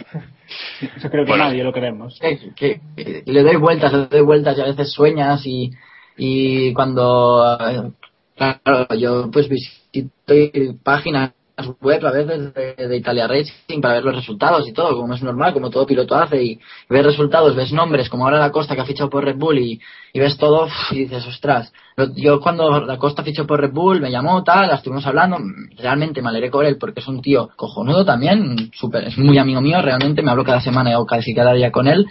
Yo 0.81 1.09
creo 1.11 1.25
que 1.25 1.31
Bueno. 1.31 1.43
nadie 1.45 1.63
lo 1.63 1.71
creemos. 1.71 2.17
que, 2.19 2.39
que- 2.55 2.81
que 2.95 3.23
le 3.31 3.43
doy 3.43 3.55
vueltas, 3.57 3.93
le 3.93 4.07
doy 4.07 4.21
vueltas 4.21 4.57
y 4.57 4.61
a 4.61 4.65
veces 4.65 4.91
sueñas 4.91 5.41
y, 5.45 5.71
y 6.17 6.73
cuando 6.73 7.57
eh, 7.69 7.91
claro, 8.35 8.87
yo 8.95 9.29
pues 9.31 9.47
visito 9.47 10.33
páginas 10.83 11.33
web 11.79 12.05
a 12.05 12.11
veces 12.11 12.53
de, 12.53 12.87
de 12.87 12.97
Italia 12.97 13.27
Racing 13.27 13.81
para 13.81 13.95
ver 13.95 14.05
los 14.05 14.15
resultados 14.15 14.67
y 14.67 14.73
todo, 14.73 14.95
como 14.95 15.13
es 15.13 15.23
normal, 15.23 15.53
como 15.53 15.69
todo 15.69 15.85
piloto 15.85 16.15
hace 16.15 16.43
y, 16.43 16.59
ves 16.89 17.05
resultados, 17.05 17.55
ves 17.55 17.71
nombres, 17.71 18.09
como 18.09 18.25
ahora 18.25 18.39
la 18.39 18.51
Costa 18.51 18.75
que 18.75 18.81
ha 18.81 18.85
fichado 18.85 19.09
por 19.09 19.23
Red 19.23 19.37
Bull 19.37 19.59
y, 19.59 19.79
y 20.13 20.19
ves 20.19 20.37
todo 20.37 20.67
y 20.91 20.99
dices, 21.05 21.25
ostras, 21.27 21.71
yo 22.15 22.39
cuando 22.39 22.81
la 22.81 22.97
Costa 22.97 23.23
fichó 23.23 23.45
por 23.45 23.61
Red 23.61 23.71
Bull 23.71 24.01
me 24.01 24.11
llamó 24.11 24.43
tal, 24.43 24.67
la 24.67 24.75
estuvimos 24.75 25.05
hablando, 25.05 25.39
mm, 25.39 25.77
realmente 25.77 26.21
me 26.21 26.29
alegré 26.29 26.49
con 26.49 26.65
él 26.65 26.77
porque 26.77 26.99
es 26.99 27.07
un 27.07 27.21
tío 27.21 27.49
cojonudo 27.55 28.05
también, 28.05 28.71
súper, 28.73 29.05
es 29.05 29.17
muy 29.17 29.37
amigo 29.37 29.61
mío, 29.61 29.81
realmente 29.81 30.21
me 30.21 30.31
hablo 30.31 30.43
cada 30.43 30.61
semana 30.61 30.99
o 30.99 31.05
casi 31.05 31.33
cada 31.33 31.53
día 31.53 31.71
con 31.71 31.87
él 31.87 32.05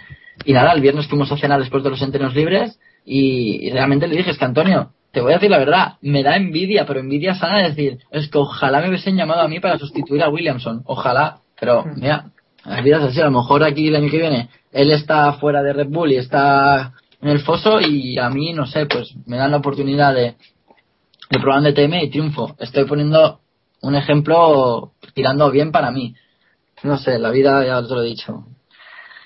y 0.45 0.53
nada, 0.53 0.71
el 0.73 0.81
viernes 0.81 1.07
fuimos 1.07 1.31
a 1.31 1.37
cenar 1.37 1.59
después 1.59 1.83
de 1.83 1.89
los 1.89 2.01
entrenos 2.01 2.33
libres 2.33 2.79
y, 3.05 3.67
y 3.67 3.69
realmente 3.71 4.07
le 4.07 4.15
dije, 4.15 4.31
es 4.31 4.37
que 4.37 4.45
Antonio, 4.45 4.91
te 5.11 5.21
voy 5.21 5.31
a 5.31 5.35
decir 5.35 5.49
la 5.51 5.57
verdad, 5.59 5.93
me 6.01 6.23
da 6.23 6.35
envidia, 6.35 6.85
pero 6.85 6.99
envidia 6.99 7.35
sana 7.35 7.57
de 7.57 7.69
decir, 7.69 7.99
es 8.11 8.29
que 8.29 8.37
ojalá 8.37 8.81
me 8.81 8.89
hubiesen 8.89 9.15
llamado 9.17 9.41
a 9.41 9.47
mí 9.47 9.59
para 9.59 9.77
sustituir 9.77 10.23
a 10.23 10.29
Williamson, 10.29 10.81
ojalá, 10.85 11.39
pero 11.59 11.85
mira, 11.97 12.25
la 12.65 12.81
vida 12.81 12.97
es 12.97 13.03
así, 13.03 13.21
a 13.21 13.25
lo 13.25 13.31
mejor 13.31 13.63
aquí 13.63 13.87
el 13.87 13.95
año 13.95 14.09
que 14.09 14.17
viene 14.19 14.49
él 14.71 14.91
está 14.91 15.33
fuera 15.33 15.61
de 15.61 15.73
Red 15.73 15.87
Bull 15.89 16.11
y 16.11 16.17
está 16.17 16.93
en 17.21 17.29
el 17.29 17.39
foso 17.39 17.79
y 17.81 18.17
a 18.17 18.29
mí, 18.29 18.53
no 18.53 18.65
sé, 18.65 18.85
pues 18.85 19.13
me 19.25 19.37
dan 19.37 19.51
la 19.51 19.57
oportunidad 19.57 20.13
de, 20.13 20.35
de 21.29 21.39
probar 21.39 21.59
un 21.59 21.65
DTM 21.65 21.93
y 22.03 22.09
triunfo. 22.09 22.55
Estoy 22.59 22.85
poniendo 22.85 23.41
un 23.81 23.95
ejemplo 23.95 24.93
tirando 25.13 25.51
bien 25.51 25.71
para 25.71 25.91
mí. 25.91 26.15
No 26.83 26.97
sé, 26.97 27.19
la 27.19 27.29
vida 27.29 27.65
ya 27.65 27.79
os 27.79 27.89
lo 27.89 28.01
he 28.01 28.05
dicho. 28.07 28.45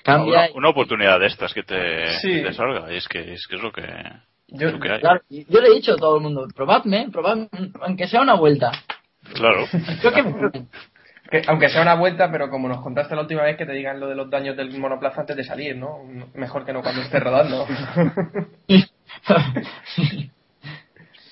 Cambia 0.02 0.48
Una, 0.50 0.54
una 0.54 0.68
oportunidad 0.68 1.18
de 1.20 1.26
estas 1.26 1.54
que 1.54 1.62
te, 1.62 2.08
Sí. 2.20 2.28
que 2.32 2.42
te 2.42 2.52
salga. 2.52 2.92
Y 2.92 2.96
es 2.96 3.08
que 3.08 3.32
es, 3.32 3.46
que 3.46 3.56
es 3.56 3.62
lo 3.62 3.72
que, 3.72 3.82
Yo. 4.48 4.78
Claro, 4.78 5.20
yo 5.28 5.60
le 5.60 5.68
he 5.68 5.74
dicho 5.74 5.94
a 5.94 5.96
todo 5.96 6.16
el 6.16 6.22
mundo, 6.22 6.46
probadme, 6.54 7.08
probadme, 7.10 7.48
aunque 7.80 8.06
sea 8.06 8.20
una 8.22 8.34
vuelta. 8.34 8.72
Claro. 9.34 9.66
Creo 10.00 10.12
que 10.12 10.22
me 10.22 10.32
prueben. 10.32 10.68
que- 11.30 11.42
aunque 11.48 11.68
sea 11.68 11.82
una 11.82 11.94
vuelta, 11.94 12.30
pero 12.30 12.48
como 12.48 12.68
nos 12.68 12.80
contaste 12.82 13.16
la 13.16 13.22
última 13.22 13.42
vez 13.42 13.56
que 13.56 13.66
te 13.66 13.72
digan 13.72 13.98
lo 13.98 14.08
de 14.08 14.14
los 14.14 14.30
daños 14.30 14.56
del 14.56 14.78
monoplaza 14.78 15.22
antes 15.22 15.36
de 15.36 15.44
salir, 15.44 15.76
¿no? 15.76 15.98
Mejor 16.34 16.64
que 16.64 16.72
no 16.72 16.82
cuando 16.82 17.02
estés 17.02 17.22
rodando. 17.22 17.66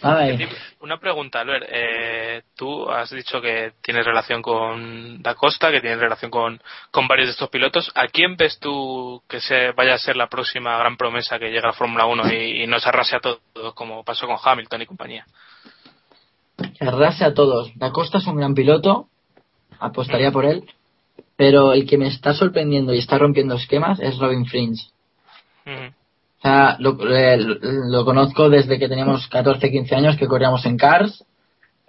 A 0.02 0.14
ver, 0.16 0.48
Una 0.84 0.98
pregunta, 0.98 1.40
Albert. 1.40 1.66
Eh, 1.70 2.42
tú 2.54 2.90
has 2.90 3.08
dicho 3.08 3.40
que 3.40 3.72
tienes 3.80 4.04
relación 4.04 4.42
con 4.42 5.22
Da 5.22 5.34
Costa, 5.34 5.70
que 5.70 5.80
tienes 5.80 5.98
relación 5.98 6.30
con, 6.30 6.60
con 6.90 7.08
varios 7.08 7.28
de 7.28 7.32
estos 7.32 7.48
pilotos. 7.48 7.90
¿A 7.94 8.06
quién 8.08 8.36
ves 8.36 8.58
tú 8.58 9.22
que 9.26 9.40
se 9.40 9.72
vaya 9.72 9.94
a 9.94 9.98
ser 9.98 10.14
la 10.14 10.28
próxima 10.28 10.76
gran 10.76 10.98
promesa 10.98 11.38
que 11.38 11.48
llega 11.48 11.70
a 11.70 11.72
Fórmula 11.72 12.04
1 12.04 12.34
y, 12.34 12.64
y 12.64 12.66
nos 12.66 12.86
arrase 12.86 13.16
a 13.16 13.20
todos, 13.20 13.40
como 13.72 14.04
pasó 14.04 14.26
con 14.26 14.36
Hamilton 14.44 14.82
y 14.82 14.86
compañía? 14.86 15.24
arrase 16.80 17.24
a 17.24 17.32
todos. 17.32 17.72
Da 17.76 17.90
Costa 17.90 18.18
es 18.18 18.26
un 18.26 18.36
gran 18.36 18.54
piloto, 18.54 19.08
apostaría 19.78 20.32
por 20.32 20.44
él, 20.44 20.70
pero 21.36 21.72
el 21.72 21.86
que 21.86 21.96
me 21.96 22.08
está 22.08 22.34
sorprendiendo 22.34 22.92
y 22.92 22.98
está 22.98 23.16
rompiendo 23.16 23.54
esquemas 23.54 24.00
es 24.00 24.18
Robin 24.18 24.44
Fringe. 24.44 24.90
O 25.64 26.03
sea, 26.44 26.76
lo, 26.78 26.96
eh, 27.08 27.38
lo 27.38 28.04
conozco 28.04 28.48
desde 28.48 28.78
que 28.78 28.88
teníamos 28.88 29.26
14, 29.28 29.70
15 29.70 29.94
años 29.94 30.16
que 30.16 30.26
corríamos 30.26 30.64
en 30.66 30.76
Cars. 30.76 31.24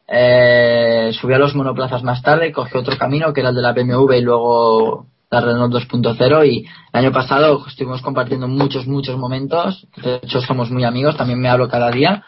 Eh, 0.08 1.12
subió 1.20 1.36
a 1.36 1.40
los 1.40 1.56
monoplazas 1.56 2.04
más 2.04 2.22
tarde, 2.22 2.52
cogió 2.52 2.80
otro 2.80 2.98
camino 2.98 3.34
que 3.34 3.42
era 3.42 3.50
el 3.50 3.56
de 3.56 3.62
la 3.62 3.74
BMW 3.74 4.14
y 4.14 4.22
luego 4.22 5.08
la 5.32 5.42
Renault 5.42 5.74
2.0 5.74 6.48
y 6.48 6.60
el 6.60 6.66
año 6.94 7.12
pasado 7.12 7.66
estuvimos 7.68 8.02
compartiendo 8.02 8.48
muchos, 8.48 8.88
muchos 8.88 9.18
momentos. 9.18 9.88
De 10.02 10.18
hecho, 10.24 10.42
somos 10.42 10.70
muy 10.72 10.84
amigos, 10.84 11.18
también 11.18 11.40
me 11.40 11.50
hablo 11.50 11.68
cada 11.68 11.92
día 11.92 12.24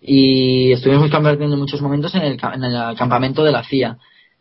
y 0.00 0.72
estuvimos 0.72 1.10
compartiendo 1.10 1.56
muchos 1.56 1.80
momentos 1.80 2.14
en 2.14 2.22
el, 2.22 2.38
en 2.54 2.64
el 2.64 2.96
campamento 2.96 3.42
de 3.42 3.52
la 3.52 3.64
CIA. 3.64 3.98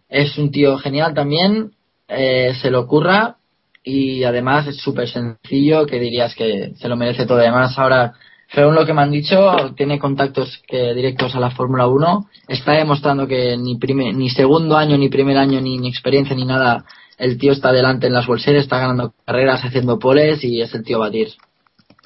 Es 0.10 0.38
un 0.38 0.52
tío 0.52 0.78
genial 0.78 1.14
también, 1.14 1.72
eh, 2.08 2.54
se 2.62 2.70
le 2.70 2.78
ocurra 2.78 3.38
y 3.84 4.24
además 4.24 4.68
es 4.68 4.78
súper 4.78 5.08
sencillo 5.08 5.86
que 5.86 6.00
dirías 6.00 6.36
que 6.36 6.74
se 6.76 6.88
lo 6.88 6.96
merece 6.96 7.26
todo. 7.26 7.40
Además, 7.40 7.78
ahora, 7.80 8.14
según 8.54 8.76
lo 8.76 8.86
que 8.86 8.94
me 8.94 9.02
han 9.02 9.12
dicho, 9.12 9.74
tiene 9.76 9.98
contactos 10.00 10.62
que 10.68 10.94
directos 10.94 11.36
a 11.36 11.40
la 11.40 11.52
Fórmula 11.52 11.88
1. 11.88 12.28
Está 12.48 12.74
demostrando 12.74 13.28
que 13.28 13.58
ni, 13.58 13.78
prime- 13.78 14.14
ni 14.14 14.30
segundo 14.30 14.78
año, 14.78 14.98
ni 14.98 15.10
primer 15.10 15.38
año, 15.38 15.62
ni, 15.62 15.78
ni 15.78 15.88
experiencia, 15.90 16.36
ni 16.36 16.46
nada, 16.46 16.86
el 17.18 17.38
tío 17.38 17.52
está 17.54 17.70
adelante 17.70 18.08
en 18.08 18.14
las 18.14 18.28
bolseras, 18.28 18.64
está 18.64 18.80
ganando 18.80 19.14
carreras, 19.26 19.64
haciendo 19.64 19.98
poles 20.00 20.44
y 20.44 20.62
es 20.62 20.74
el 20.76 20.84
tío 20.84 20.98
a 20.98 21.08
batir. 21.08 21.30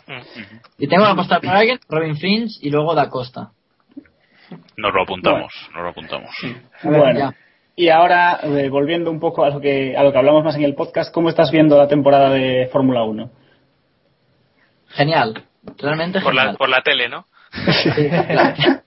Mm. 0.07 0.21
Y 0.77 0.87
tengo 0.87 1.03
que 1.05 1.11
apostar 1.11 1.41
por 1.41 1.49
alguien, 1.49 1.79
Robin 1.89 2.15
Finch 2.17 2.59
y 2.61 2.69
luego 2.69 2.93
Da 2.95 3.09
Costa. 3.09 3.51
Nos 4.77 4.93
lo 4.93 5.01
apuntamos, 5.01 5.51
nos 5.73 5.83
lo 5.83 5.89
apuntamos. 5.89 6.29
Bueno. 6.83 7.33
Y 7.75 7.89
ahora, 7.89 8.39
eh, 8.43 8.69
volviendo 8.69 9.11
un 9.11 9.19
poco 9.19 9.43
a 9.43 9.49
lo, 9.49 9.59
que, 9.61 9.95
a 9.97 10.03
lo 10.03 10.11
que 10.11 10.17
hablamos 10.17 10.43
más 10.43 10.55
en 10.55 10.63
el 10.63 10.75
podcast, 10.75 11.13
¿cómo 11.13 11.29
estás 11.29 11.51
viendo 11.51 11.77
la 11.77 11.87
temporada 11.87 12.29
de 12.29 12.69
Fórmula 12.71 13.03
1? 13.03 13.29
Genial. 14.89 15.43
Realmente 15.77 16.21
Por 16.21 16.33
la, 16.33 16.41
genial. 16.43 16.57
por 16.57 16.69
la 16.69 16.81
tele, 16.81 17.09
¿no? 17.09 17.25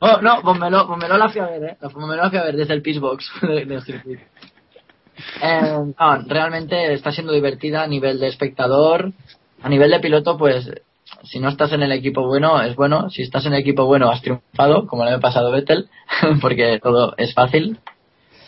Oh, 0.00 0.20
no, 0.22 0.42
Bommeló, 0.42 0.86
Bommeló 0.86 1.16
la 1.18 1.28
fui 1.28 1.40
a 1.40 1.46
ver, 1.46 1.64
¿eh? 1.64 1.76
La 1.80 1.88
Bommeló 1.88 2.22
la 2.22 2.30
fui 2.30 2.38
a 2.38 2.44
ver 2.44 2.54
desde 2.54 2.72
el 2.72 2.82
Pitchbox 2.82 3.32
de- 3.42 3.64
del 3.64 3.82
circuito. 3.82 4.22
Eh, 5.42 5.72
no, 5.98 6.18
realmente 6.28 6.92
está 6.92 7.10
siendo 7.10 7.32
divertida 7.32 7.82
a 7.82 7.86
nivel 7.88 8.20
de 8.20 8.28
espectador. 8.28 9.10
A 9.60 9.68
nivel 9.68 9.90
de 9.90 9.98
piloto, 9.98 10.38
pues, 10.38 10.70
si 11.24 11.40
no 11.40 11.48
estás 11.48 11.72
en 11.72 11.82
el 11.82 11.90
equipo 11.90 12.24
bueno, 12.28 12.62
es 12.62 12.76
bueno. 12.76 13.10
Si 13.10 13.22
estás 13.22 13.44
en 13.46 13.54
el 13.54 13.60
equipo 13.60 13.86
bueno, 13.86 14.08
has 14.08 14.22
triunfado, 14.22 14.86
como 14.86 15.04
le 15.04 15.10
ha 15.10 15.18
pasado 15.18 15.48
a 15.48 15.50
Vettel, 15.50 15.88
porque 16.40 16.78
todo 16.80 17.14
es 17.16 17.34
fácil. 17.34 17.80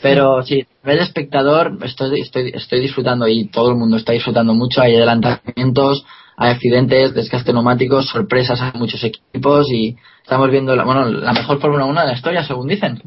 Pero 0.03 0.43
sí, 0.43 0.67
de 0.83 0.95
espectador, 0.99 1.77
estoy, 1.85 2.21
estoy, 2.21 2.53
estoy 2.55 2.81
disfrutando 2.81 3.29
y 3.29 3.49
todo 3.49 3.71
el 3.71 3.77
mundo 3.77 3.97
está 3.97 4.13
disfrutando 4.13 4.55
mucho. 4.55 4.81
Hay 4.81 4.97
adelantamientos, 4.97 6.05
hay 6.37 6.51
accidentes, 6.53 7.15
desgaste 7.15 7.53
neumáticos, 7.53 8.09
sorpresas 8.09 8.61
a 8.61 8.73
muchos 8.75 9.03
equipos 9.05 9.71
y 9.71 9.97
estamos 10.23 10.51
viendo 10.51 10.75
la, 10.75 10.85
bueno, 10.85 11.05
la 11.07 11.33
mejor 11.33 11.61
Fórmula 11.61 11.85
1 11.85 12.01
de 12.01 12.07
la 12.07 12.13
historia, 12.15 12.45
según 12.45 12.69
dicen. 12.69 13.03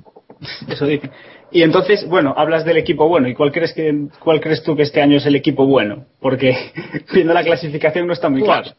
Eso 0.67 0.86
dice. 0.86 1.10
Y 1.51 1.62
entonces, 1.63 2.08
bueno, 2.08 2.34
hablas 2.38 2.65
del 2.65 2.77
equipo 2.77 3.08
bueno. 3.08 3.27
¿Y 3.27 3.34
cuál 3.36 3.51
crees, 3.51 3.73
que, 3.73 4.08
cuál 4.19 4.39
crees 4.41 4.62
tú 4.63 4.75
que 4.75 4.84
este 4.84 5.01
año 5.01 5.17
es 5.17 5.25
el 5.25 5.36
equipo 5.36 5.65
bueno? 5.65 6.06
Porque 6.19 6.56
viendo 7.13 7.34
la 7.34 7.43
clasificación 7.43 8.08
no 8.08 8.13
está 8.13 8.29
muy 8.29 8.41
claro. 8.43 8.71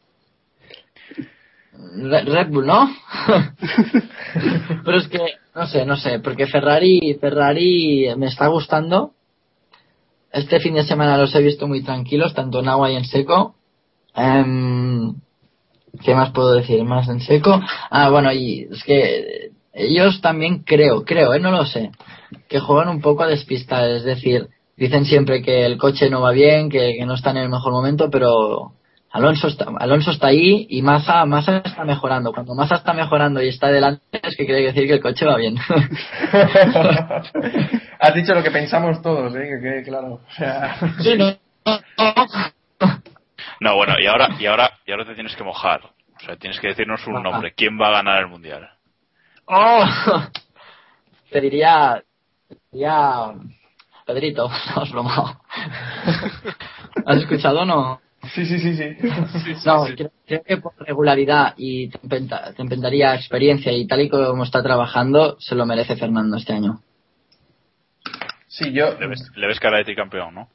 Re- 1.97 2.25
Red 2.25 2.49
Bull, 2.49 2.67
¿no? 2.67 2.91
Pero 4.85 4.99
es 4.99 5.09
que, 5.09 5.19
no 5.55 5.67
sé, 5.67 5.87
no 5.87 5.97
sé, 5.97 6.19
porque 6.19 6.47
Ferrari, 6.47 7.17
Ferrari 7.21 8.09
me 8.17 8.27
está 8.27 8.49
gustando. 8.49 9.13
Este 10.33 10.59
fin 10.59 10.75
de 10.75 10.83
semana 10.83 11.17
los 11.17 11.35
he 11.35 11.43
visto 11.43 11.69
muy 11.69 11.83
tranquilos, 11.83 12.35
tanto 12.35 12.61
en 12.61 12.69
agua 12.69 12.91
y 12.91 12.97
en 12.97 13.05
seco. 13.05 13.55
Em, 14.17 15.15
¿Qué 16.03 16.15
más 16.15 16.33
puedo 16.33 16.55
decir? 16.55 16.83
¿Más 16.83 17.09
en 17.09 17.21
seco? 17.21 17.61
Ah, 17.91 18.11
bueno, 18.11 18.33
y 18.33 18.67
es 18.71 18.83
que 18.83 19.53
ellos 19.73 20.21
también 20.21 20.65
creo, 20.65 21.05
creo, 21.05 21.35
eh, 21.35 21.41
no 21.41 21.53
lo 21.53 21.65
sé, 21.67 21.93
que 22.49 22.59
juegan 22.59 22.89
un 22.89 23.01
poco 23.01 23.23
a 23.23 23.29
despistar, 23.29 23.89
es 23.91 24.03
decir, 24.03 24.49
dicen 24.77 25.05
siempre 25.05 25.41
que 25.43 25.65
el 25.65 25.79
coche 25.79 26.11
no 26.11 26.21
va 26.21 26.33
bien, 26.33 26.69
que, 26.69 26.97
que 26.99 27.07
no 27.07 27.15
está 27.15 27.31
en 27.31 27.39
el 27.39 27.49
mejor 27.49 27.73
momento, 27.73 28.11
pero 28.11 28.73
Alonso 29.15 29.47
está, 29.47 29.67
Alonso 29.79 30.11
está 30.11 30.27
ahí 30.27 30.67
y 30.69 30.83
Massa, 30.83 31.25
Massa 31.25 31.59
está 31.59 31.85
mejorando. 31.85 32.33
Cuando 32.33 32.53
Massa 32.57 32.75
está 32.75 32.93
mejorando 32.93 33.41
y 33.41 33.47
está 33.47 33.69
delante, 33.69 34.03
es 34.21 34.37
que 34.37 34.45
quiere 34.45 34.63
decir 34.63 34.89
que 34.89 34.95
el 34.95 35.01
coche 35.01 35.25
va 35.25 35.37
bien. 35.37 35.57
Has 38.01 38.13
dicho 38.13 38.35
lo 38.35 38.43
que 38.43 38.51
pensamos 38.51 39.01
todos, 39.03 39.33
¿eh? 39.37 39.39
Que 39.39 39.61
quede 39.61 39.85
claro. 39.85 40.15
O 40.15 40.31
sea, 40.37 40.75
sí, 40.99 41.17
no, 41.17 41.33
No, 43.61 43.77
bueno, 43.77 43.95
y 44.01 44.07
ahora, 44.07 44.31
y 44.37 44.47
ahora, 44.47 44.73
y 44.85 44.91
ahora 44.91 45.05
te 45.05 45.15
tienes 45.15 45.37
que 45.37 45.45
mojar. 45.45 45.83
O 45.85 46.21
sea, 46.25 46.35
tienes 46.35 46.59
que 46.59 46.67
decirnos 46.67 47.07
un 47.07 47.15
Ajá. 47.15 47.23
nombre. 47.23 47.55
¿Quién 47.55 47.81
va 47.81 47.91
a 47.91 47.93
ganar 47.93 48.19
el 48.19 48.27
mundial? 48.27 48.69
¡Oh! 49.45 49.87
Te 51.31 51.41
diría, 51.41 52.03
diría 52.73 53.33
Pedrito, 54.05 54.51
no, 54.77 54.83
es 54.83 54.91
broma. 54.91 55.39
¿Has 57.07 57.19
escuchado 57.19 57.61
o 57.61 57.65
no? 57.65 58.01
Sí, 58.35 58.45
sí, 58.47 58.59
sí, 58.59 58.77
sí. 58.77 58.97
No, 59.67 59.85
Creo, 59.97 60.11
creo 60.27 60.43
que 60.43 60.57
por 60.59 60.73
regularidad 60.79 61.55
y 61.57 61.89
te 61.89 61.99
empenta- 62.03 62.53
te 62.55 62.63
empentaría 62.63 63.15
experiencia 63.15 63.73
y 63.73 63.87
tal 63.87 64.01
y 64.03 64.09
como 64.09 64.45
está 64.45 64.63
trabajando, 64.63 65.37
se 65.41 65.55
lo 65.55 65.67
merece 65.67 65.97
Fernando 65.97 66.37
este 66.37 66.53
año. 66.53 66.81
Sí, 68.49 68.73
yo, 68.73 68.99
Le 68.99 69.09
ves, 69.09 69.31
le 69.35 69.47
ves 69.47 69.59
cara 69.59 69.79
de 69.79 69.85
tricampeón, 69.85 70.35
¿no? 70.35 70.49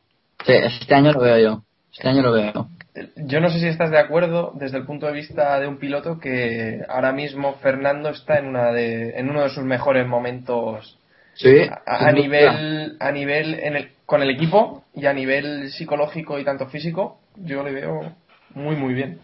Sí, 0.46 0.54
este 0.54 0.96
año 0.96 1.12
lo 1.12 1.20
veo 1.20 1.38
yo. 1.38 1.64
Este 1.92 2.08
año 2.08 2.22
lo 2.22 2.32
veo. 2.32 2.70
yo 3.18 3.42
no 3.42 3.50
sé 3.50 3.60
si 3.60 3.68
estás 3.68 3.92
de 3.92 4.00
acuerdo 4.00 4.54
desde 4.56 4.78
el 4.78 4.86
punto 4.86 5.06
de 5.08 5.12
vista 5.14 5.60
de 5.60 5.68
un 5.68 5.78
piloto 5.78 6.20
que 6.20 6.82
ahora 6.88 7.12
mismo 7.12 7.56
Fernando 7.56 8.10
está 8.10 8.40
en 8.40 8.48
una 8.48 8.72
de, 8.72 9.12
en 9.20 9.30
uno 9.30 9.44
de 9.44 9.50
sus 9.50 9.64
mejores 9.64 10.08
momentos 10.08 10.98
Sí. 11.36 11.62
A, 11.86 12.08
a 12.08 12.12
nivel, 12.12 12.98
a 13.00 13.12
nivel 13.14 13.54
en 13.62 13.78
el, 13.78 13.92
con 14.06 14.22
el 14.22 14.30
equipo 14.30 14.84
y 14.94 15.06
a 15.06 15.14
nivel 15.14 15.72
psicológico 15.72 16.38
y 16.38 16.44
tanto 16.44 16.68
físico, 16.68 17.22
yo 17.44 17.64
le 17.64 17.72
veo 17.72 18.16
muy, 18.54 18.76
muy 18.76 18.94
bien. 18.94 19.20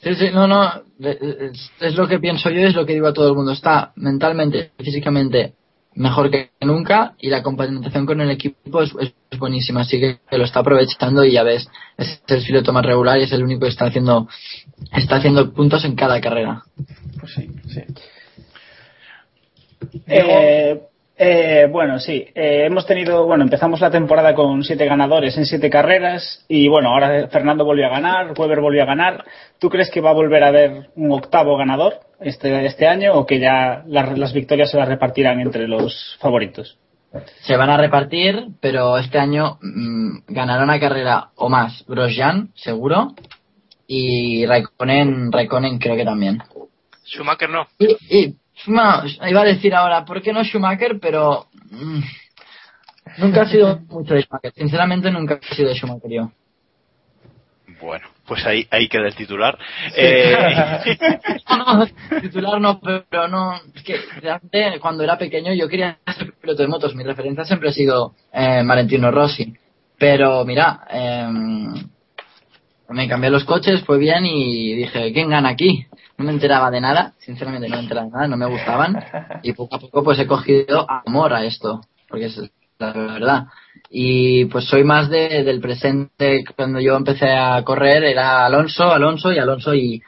Sí, 0.00 0.14
sí, 0.14 0.30
no, 0.32 0.46
no, 0.48 0.82
es, 1.00 1.70
es 1.80 1.94
lo 1.94 2.08
que 2.08 2.18
pienso 2.18 2.50
yo, 2.50 2.60
es 2.60 2.74
lo 2.74 2.84
que 2.84 2.94
digo 2.94 3.06
a 3.06 3.12
todo 3.12 3.28
el 3.28 3.36
mundo. 3.36 3.52
Está 3.52 3.92
mentalmente, 3.96 4.72
físicamente 4.78 5.54
mejor 5.94 6.30
que 6.30 6.50
nunca 6.60 7.14
y 7.18 7.28
la 7.28 7.42
complementación 7.42 8.06
con 8.06 8.20
el 8.20 8.30
equipo 8.30 8.82
es, 8.82 8.92
es 9.30 9.38
buenísima, 9.38 9.82
así 9.82 10.00
que 10.00 10.18
lo 10.30 10.44
está 10.44 10.60
aprovechando 10.60 11.24
y 11.24 11.32
ya 11.32 11.42
ves, 11.42 11.68
es 11.98 12.22
el 12.28 12.42
piloto 12.42 12.72
más 12.72 12.84
regular 12.84 13.18
y 13.18 13.24
es 13.24 13.32
el 13.32 13.44
único 13.44 13.62
que 13.62 13.68
está 13.68 13.86
haciendo 13.86 14.28
está 14.92 15.16
haciendo 15.16 15.52
puntos 15.52 15.84
en 15.84 15.94
cada 15.94 16.20
carrera. 16.20 16.62
Pues 17.20 17.32
sí, 17.34 17.50
sí. 17.68 17.82
Eh, 20.06 20.80
eh, 21.24 21.68
bueno, 21.70 22.00
sí. 22.00 22.26
Eh, 22.34 22.64
hemos 22.66 22.84
tenido, 22.84 23.24
bueno, 23.26 23.44
empezamos 23.44 23.80
la 23.80 23.92
temporada 23.92 24.34
con 24.34 24.64
siete 24.64 24.86
ganadores 24.86 25.38
en 25.38 25.46
siete 25.46 25.70
carreras 25.70 26.44
y 26.48 26.68
bueno, 26.68 26.88
ahora 26.88 27.28
Fernando 27.28 27.64
volvió 27.64 27.86
a 27.86 27.90
ganar, 27.90 28.32
Weber 28.36 28.60
volvió 28.60 28.82
a 28.82 28.86
ganar. 28.86 29.24
¿Tú 29.60 29.70
crees 29.70 29.88
que 29.90 30.00
va 30.00 30.10
a 30.10 30.14
volver 30.14 30.42
a 30.42 30.48
haber 30.48 30.90
un 30.96 31.12
octavo 31.12 31.56
ganador 31.56 32.00
este, 32.18 32.66
este 32.66 32.88
año 32.88 33.14
o 33.14 33.24
que 33.24 33.38
ya 33.38 33.84
las, 33.86 34.18
las 34.18 34.32
victorias 34.32 34.72
se 34.72 34.78
las 34.78 34.88
repartirán 34.88 35.38
entre 35.38 35.68
los 35.68 36.18
favoritos? 36.20 36.76
Se 37.42 37.56
van 37.56 37.70
a 37.70 37.76
repartir, 37.76 38.48
pero 38.60 38.98
este 38.98 39.18
año 39.18 39.58
mm, 39.62 40.24
ganará 40.26 40.64
una 40.64 40.80
carrera 40.80 41.30
o 41.36 41.48
más 41.48 41.84
Grosjean, 41.86 42.50
seguro, 42.56 43.14
y 43.86 44.44
Raikkonen, 44.46 45.30
Raikkonen 45.30 45.78
creo 45.78 45.94
que 45.94 46.04
también. 46.04 46.42
Schumacher 47.04 47.50
no. 47.50 47.66
Y, 47.78 47.96
y 48.08 48.36
iba 48.66 49.40
a 49.40 49.44
decir 49.44 49.74
ahora, 49.74 50.04
¿por 50.04 50.22
qué 50.22 50.32
no 50.32 50.44
Schumacher? 50.44 50.98
Pero 51.00 51.46
mm, 51.70 52.00
nunca 53.18 53.42
ha 53.42 53.48
sido 53.48 53.80
mucho 53.88 54.14
de 54.14 54.22
Schumacher. 54.22 54.52
Sinceramente, 54.54 55.10
nunca 55.10 55.40
he 55.42 55.54
sido 55.54 55.68
de 55.68 55.74
Schumacher 55.74 56.10
yo. 56.10 56.32
Bueno, 57.80 58.06
pues 58.26 58.46
ahí, 58.46 58.66
ahí 58.70 58.88
queda 58.88 59.08
el 59.08 59.14
titular. 59.16 59.58
Eh, 59.96 60.36
No, 61.50 61.78
no, 61.78 62.20
titular 62.20 62.60
no, 62.60 62.80
pero 62.80 63.28
no. 63.28 63.60
Es 63.74 63.82
que 63.82 63.96
realmente 64.20 64.78
cuando 64.80 65.02
era 65.02 65.18
pequeño 65.18 65.52
yo 65.52 65.68
quería 65.68 65.98
ser 66.16 66.32
piloto 66.40 66.62
de 66.62 66.68
motos. 66.68 66.94
Mi 66.94 67.02
referencia 67.02 67.44
siempre 67.44 67.70
ha 67.70 67.72
sido 67.72 68.14
eh, 68.32 68.62
Valentino 68.64 69.10
Rossi. 69.10 69.52
Pero 69.98 70.44
mira, 70.44 70.86
eh, 70.90 71.28
me 72.88 73.08
cambié 73.08 73.30
los 73.30 73.44
coches, 73.44 73.82
fue 73.84 73.98
bien 73.98 74.26
y 74.26 74.74
dije, 74.74 75.12
¿quién 75.12 75.30
gana 75.30 75.50
aquí? 75.50 75.86
No 76.22 76.26
me 76.26 76.34
enteraba 76.34 76.70
de 76.70 76.80
nada, 76.80 77.14
sinceramente 77.18 77.68
no 77.68 77.74
me 77.74 77.82
enteraba 77.82 78.06
de 78.06 78.12
nada, 78.12 78.28
no 78.28 78.36
me 78.36 78.46
gustaban. 78.46 78.96
Y 79.42 79.54
poco 79.54 79.74
a 79.74 79.80
poco 79.80 80.04
pues 80.04 80.20
he 80.20 80.26
cogido 80.28 80.86
amor 80.88 81.34
a 81.34 81.44
esto, 81.44 81.80
porque 82.08 82.26
es 82.26 82.40
la 82.78 82.92
verdad. 82.92 83.46
Y 83.90 84.44
pues 84.44 84.66
soy 84.66 84.84
más 84.84 85.10
de, 85.10 85.42
del 85.42 85.60
presente. 85.60 86.44
Cuando 86.54 86.78
yo 86.78 86.94
empecé 86.94 87.28
a 87.28 87.60
correr 87.64 88.04
era 88.04 88.46
Alonso, 88.46 88.92
Alonso 88.92 89.32
y 89.32 89.38
Alonso 89.38 89.74
y 89.74 90.00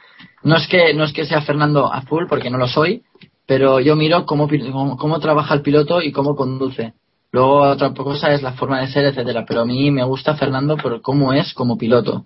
no 0.45 0.55
es 0.55 0.69
que 0.69 0.95
no 0.95 1.03
es 1.03 1.13
que 1.13 1.27
sea 1.27 1.43
Fernando 1.43 1.93
a 1.93 2.03
full 2.03 2.27
porque 2.29 2.49
no 2.49 2.59
lo 2.59 2.69
soy, 2.69 3.03
pero 3.45 3.81
yo 3.81 3.97
miro 3.97 4.25
cómo, 4.25 4.49
cómo, 4.49 4.97
cómo 4.97 5.19
trabaja 5.19 5.53
el 5.53 5.63
piloto 5.63 6.01
y 6.01 6.13
cómo 6.13 6.37
conduce. 6.37 6.95
Luego 7.33 7.63
otra 7.63 7.93
cosa 7.93 8.33
es 8.33 8.41
la 8.41 8.53
forma 8.53 8.83
de 8.83 8.87
ser, 8.87 9.07
etcétera. 9.07 9.45
Pero 9.49 9.63
a 9.63 9.67
mí 9.67 9.91
me 9.91 10.05
gusta 10.05 10.37
Fernando 10.37 10.77
por 10.77 11.03
cómo 11.03 11.33
es 11.33 11.53
como 11.55 11.77
piloto. 11.77 12.25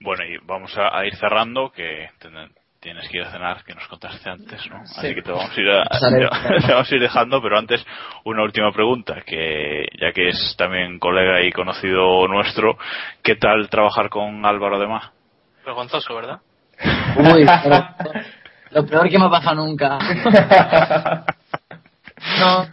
Bueno, 0.00 0.24
y 0.24 0.38
vamos 0.46 0.76
a, 0.78 0.98
a 0.98 1.06
ir 1.06 1.14
cerrando, 1.16 1.70
que 1.70 2.08
ten- 2.18 2.50
tienes 2.80 3.08
que 3.10 3.18
ir 3.18 3.24
a 3.24 3.30
cenar, 3.32 3.62
que 3.64 3.74
nos 3.74 3.86
contaste 3.88 4.30
antes, 4.30 4.66
¿no? 4.70 4.76
Así 4.82 5.08
Sí. 5.08 5.14
que 5.14 5.22
te 5.22 5.30
vamos 5.32 5.50
a 5.56 5.60
ir, 5.60 5.70
a- 5.70 5.84
te 6.66 6.72
vamos 6.72 6.90
a 6.90 6.94
ir 6.94 7.00
dejando, 7.02 7.42
pero 7.42 7.58
antes 7.58 7.84
una 8.24 8.42
última 8.42 8.72
pregunta, 8.72 9.20
que 9.26 9.86
ya 10.00 10.12
que 10.12 10.28
es 10.30 10.54
también 10.56 10.98
colega 10.98 11.42
y 11.42 11.52
conocido 11.52 12.26
nuestro, 12.28 12.78
¿qué 13.22 13.36
tal 13.36 13.68
trabajar 13.68 14.08
con 14.08 14.44
Álvaro 14.46 14.78
de 14.78 14.86
Má? 14.86 15.12
Vergonzoso, 15.66 16.14
¿verdad? 16.14 16.40
Uy, 17.16 17.46
pero- 17.62 17.88
lo 18.70 18.86
peor 18.86 19.08
que 19.10 19.18
me 19.18 19.26
ha 19.26 19.30
pasado 19.30 19.56
nunca. 19.56 19.98
No, 22.38 22.66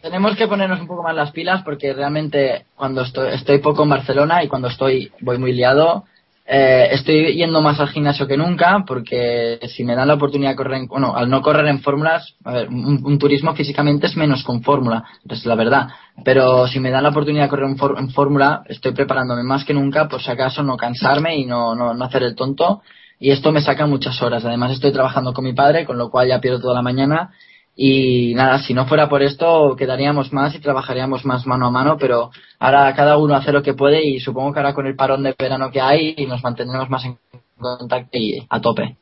tenemos 0.00 0.36
que 0.36 0.46
ponernos 0.46 0.80
un 0.80 0.86
poco 0.86 1.02
más 1.02 1.14
las 1.14 1.32
pilas 1.32 1.62
porque 1.64 1.92
realmente 1.92 2.66
cuando 2.76 3.02
estoy, 3.02 3.34
estoy 3.34 3.58
poco 3.58 3.82
en 3.82 3.90
Barcelona 3.90 4.44
y 4.44 4.48
cuando 4.48 4.68
estoy 4.68 5.10
voy 5.20 5.38
muy 5.38 5.52
liado, 5.52 6.04
eh, 6.48 6.88
estoy 6.92 7.34
yendo 7.34 7.60
más 7.60 7.80
al 7.80 7.88
gimnasio 7.88 8.26
que 8.28 8.36
nunca 8.36 8.84
porque 8.86 9.58
si 9.68 9.82
me 9.84 9.96
dan 9.96 10.06
la 10.08 10.14
oportunidad 10.14 10.50
de 10.50 10.56
correr, 10.56 10.78
en, 10.78 10.86
bueno, 10.86 11.14
al 11.16 11.28
no 11.28 11.42
correr 11.42 11.66
en 11.66 11.80
fórmulas, 11.80 12.34
a 12.44 12.52
ver, 12.52 12.68
un, 12.68 13.18
turismo 13.18 13.52
físicamente 13.54 14.06
es 14.06 14.16
menos 14.16 14.44
con 14.44 14.62
fórmula, 14.62 15.02
es 15.28 15.44
la 15.44 15.56
verdad. 15.56 15.88
Pero 16.24 16.68
si 16.68 16.78
me 16.78 16.90
dan 16.90 17.02
la 17.02 17.08
oportunidad 17.08 17.44
de 17.44 17.48
correr 17.50 17.68
en, 17.70 17.76
for- 17.76 17.98
en 17.98 18.10
fórmula, 18.10 18.62
estoy 18.66 18.92
preparándome 18.92 19.42
más 19.42 19.64
que 19.64 19.74
nunca 19.74 20.06
por 20.08 20.22
si 20.22 20.30
acaso 20.30 20.62
no 20.62 20.76
cansarme 20.76 21.36
y 21.36 21.46
no, 21.46 21.74
no, 21.74 21.94
no 21.94 22.04
hacer 22.04 22.22
el 22.22 22.36
tonto. 22.36 22.82
Y 23.18 23.30
esto 23.30 23.50
me 23.50 23.60
saca 23.62 23.86
muchas 23.86 24.20
horas. 24.22 24.44
Además 24.44 24.72
estoy 24.72 24.92
trabajando 24.92 25.32
con 25.32 25.42
mi 25.44 25.52
padre, 25.54 25.84
con 25.84 25.98
lo 25.98 26.10
cual 26.10 26.28
ya 26.28 26.40
pierdo 26.40 26.60
toda 26.60 26.74
la 26.74 26.82
mañana. 26.82 27.30
Y 27.78 28.32
nada, 28.34 28.58
si 28.58 28.72
no 28.72 28.86
fuera 28.86 29.06
por 29.06 29.22
esto, 29.22 29.76
quedaríamos 29.76 30.32
más 30.32 30.54
y 30.54 30.60
trabajaríamos 30.60 31.26
más 31.26 31.46
mano 31.46 31.66
a 31.66 31.70
mano, 31.70 31.98
pero 31.98 32.30
ahora 32.58 32.94
cada 32.94 33.18
uno 33.18 33.34
hace 33.34 33.52
lo 33.52 33.62
que 33.62 33.74
puede 33.74 34.02
y 34.02 34.18
supongo 34.18 34.54
que 34.54 34.60
ahora 34.60 34.72
con 34.72 34.86
el 34.86 34.96
parón 34.96 35.22
de 35.22 35.34
verano 35.38 35.70
que 35.70 35.82
hay 35.82 36.14
nos 36.26 36.42
mantendremos 36.42 36.88
más 36.88 37.04
en 37.04 37.18
contacto 37.58 38.16
y 38.16 38.46
a 38.48 38.60
tope. 38.62 38.96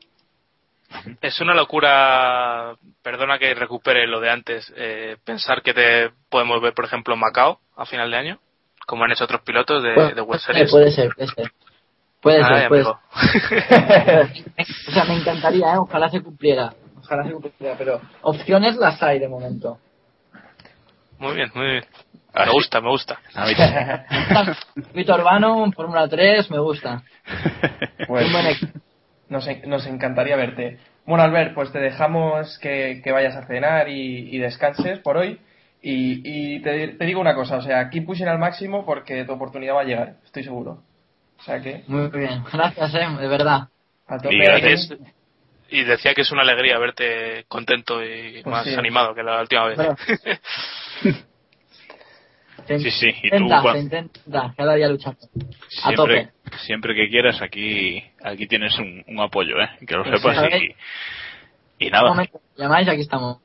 Es 1.21 1.39
una 1.39 1.53
locura, 1.53 2.75
perdona 3.01 3.39
que 3.39 3.53
recupere 3.53 4.07
lo 4.07 4.19
de 4.19 4.29
antes, 4.29 4.73
eh, 4.75 5.15
pensar 5.23 5.61
que 5.61 5.73
te 5.73 6.09
podemos 6.29 6.61
ver, 6.61 6.73
por 6.73 6.83
ejemplo, 6.83 7.13
en 7.13 7.21
Macao 7.21 7.59
a 7.77 7.85
final 7.85 8.11
de 8.11 8.17
año, 8.17 8.39
como 8.85 9.05
han 9.05 9.11
hecho 9.11 9.23
otros 9.23 9.41
pilotos 9.41 9.83
de, 9.83 9.91
de 9.91 10.21
World 10.21 10.25
puede, 10.25 10.39
Series. 10.39 10.71
puede 10.71 10.91
ser, 10.91 11.11
puede 11.15 11.29
ser. 11.29 11.51
Puede 12.21 12.43
ser. 12.43 12.71
o 14.87 14.91
sea, 14.91 15.05
me 15.05 15.15
encantaría, 15.15 15.73
¿eh? 15.73 15.77
ojalá 15.77 16.09
se 16.09 16.21
cumpliera. 16.21 16.73
Ojalá 17.05 17.23
se 17.23 17.31
cumpliera, 17.33 17.75
pero 17.77 18.01
opciones 18.21 18.75
las 18.77 19.01
hay 19.01 19.19
de 19.19 19.27
momento. 19.27 19.79
Muy 21.19 21.35
bien, 21.35 21.49
muy 21.55 21.65
bien. 21.65 21.83
Me 22.33 22.51
gusta, 22.51 22.81
me 22.81 22.89
gusta. 22.89 23.19
Víctor 24.93 25.19
Urbano, 25.21 25.71
Fórmula 25.71 26.07
3, 26.07 26.51
me 26.51 26.59
gusta. 26.59 27.03
Un 28.09 28.31
buen 28.31 28.47
equipo. 28.47 28.79
nos, 29.29 29.47
nos 29.65 29.87
encantaría 29.87 30.35
verte. 30.35 30.77
Bueno, 31.05 31.23
Albert, 31.23 31.53
pues 31.53 31.71
te 31.71 31.79
dejamos 31.79 32.57
que, 32.59 33.01
que 33.03 33.11
vayas 33.11 33.35
a 33.35 33.45
cenar 33.45 33.87
y, 33.89 34.35
y 34.35 34.39
descanses 34.39 34.99
por 34.99 35.17
hoy. 35.17 35.39
Y, 35.81 36.55
y 36.55 36.61
te, 36.61 36.89
te 36.89 37.05
digo 37.05 37.21
una 37.21 37.35
cosa, 37.35 37.57
o 37.57 37.61
sea, 37.61 37.89
keep 37.91 38.05
pushing 38.05 38.27
al 38.27 38.39
máximo 38.39 38.85
porque 38.85 39.23
tu 39.23 39.33
oportunidad 39.33 39.75
va 39.75 39.81
a 39.81 39.85
llegar, 39.85 40.15
estoy 40.25 40.43
seguro. 40.43 40.81
O 41.39 41.43
sea 41.43 41.61
que, 41.61 41.83
Muy 41.87 42.07
bien, 42.09 42.43
gracias, 42.51 42.95
eh, 42.95 43.07
de 43.19 43.27
verdad. 43.27 43.67
a 44.07 44.17
tope. 44.17 44.35
Y 44.35 44.39
gracias. 44.39 44.93
Y 45.69 45.83
decía 45.83 46.13
que 46.13 46.21
es 46.21 46.31
una 46.31 46.43
alegría 46.43 46.77
verte 46.77 47.45
contento 47.47 48.03
y 48.03 48.41
Pues 48.43 48.45
más 48.45 48.65
sí. 48.65 48.75
animado 48.75 49.13
que 49.15 49.23
la 49.23 49.41
última 49.41 49.65
vez. 49.67 49.77
Se 52.67 52.79
Sí, 52.79 52.89
sí, 52.91 53.09
y 53.21 53.29
tú 53.29 53.35
intenta, 53.43 53.77
intenta, 53.77 54.53
cada 54.57 54.73
día 54.75 54.87
luchando. 54.87 55.19
A 55.83 55.89
Siempre, 55.89 56.25
tope. 56.33 56.57
siempre 56.65 56.95
que 56.95 57.09
quieras, 57.09 57.39
aquí, 57.41 58.03
aquí 58.23 58.47
tienes 58.47 58.75
un, 58.79 59.03
un 59.07 59.19
apoyo, 59.19 59.59
¿eh? 59.61 59.69
Que 59.85 59.95
lo 59.95 60.03
Pues 60.03 60.19
sepas 60.21 60.49
sí. 60.51 60.75
y, 61.79 61.85
y 61.85 61.87
Un 61.87 61.91
nada. 61.91 62.09
momento, 62.09 62.39
llamáis 62.57 62.87
y 62.87 62.89
aquí 62.91 63.01
estamos. 63.01 63.37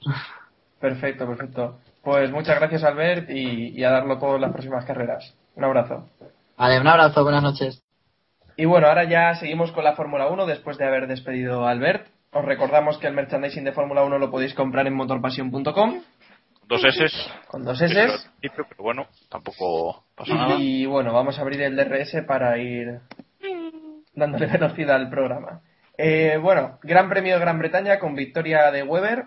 Perfecto, 0.80 1.26
perfecto. 1.26 1.78
Pues 2.02 2.30
muchas 2.30 2.58
gracias, 2.58 2.82
Albert, 2.84 3.28
y, 3.30 3.78
y 3.78 3.84
a 3.84 3.90
darlo 3.90 4.18
todo 4.18 4.36
en 4.36 4.40
las 4.42 4.52
próximas 4.52 4.86
carreras. 4.86 5.34
Un 5.54 5.64
abrazo. 5.64 6.08
Vale, 6.56 6.80
un 6.80 6.86
abrazo, 6.86 7.22
buenas 7.22 7.42
noches. 7.42 7.82
Y 8.60 8.66
bueno, 8.66 8.88
ahora 8.88 9.04
ya 9.04 9.34
seguimos 9.36 9.72
con 9.72 9.84
la 9.84 9.94
Fórmula 9.94 10.28
1 10.28 10.44
después 10.44 10.76
de 10.76 10.84
haber 10.84 11.06
despedido 11.06 11.66
a 11.66 11.70
Albert. 11.70 12.08
Os 12.30 12.44
recordamos 12.44 12.98
que 12.98 13.06
el 13.06 13.14
merchandising 13.14 13.64
de 13.64 13.72
Fórmula 13.72 14.02
1 14.02 14.18
lo 14.18 14.30
podéis 14.30 14.52
comprar 14.52 14.86
en 14.86 14.92
motorpasión.com 14.92 16.02
Dos 16.68 16.84
S. 16.84 17.06
con 17.48 17.64
dos 17.64 17.80
S. 17.80 17.94
Pero 18.42 18.66
bueno, 18.76 19.06
tampoco 19.30 20.04
pasa 20.14 20.34
nada. 20.34 20.56
Y 20.58 20.84
bueno, 20.84 21.14
vamos 21.14 21.38
a 21.38 21.40
abrir 21.40 21.62
el 21.62 21.74
DRS 21.74 22.22
para 22.26 22.58
ir 22.58 23.00
dándole 24.12 24.44
velocidad 24.46 24.96
al 24.96 25.08
programa. 25.08 25.62
Eh, 25.96 26.36
bueno, 26.36 26.78
Gran 26.82 27.08
Premio 27.08 27.36
de 27.36 27.40
Gran 27.40 27.58
Bretaña 27.58 27.98
con 27.98 28.14
victoria 28.14 28.70
de 28.70 28.82
Weber, 28.82 29.24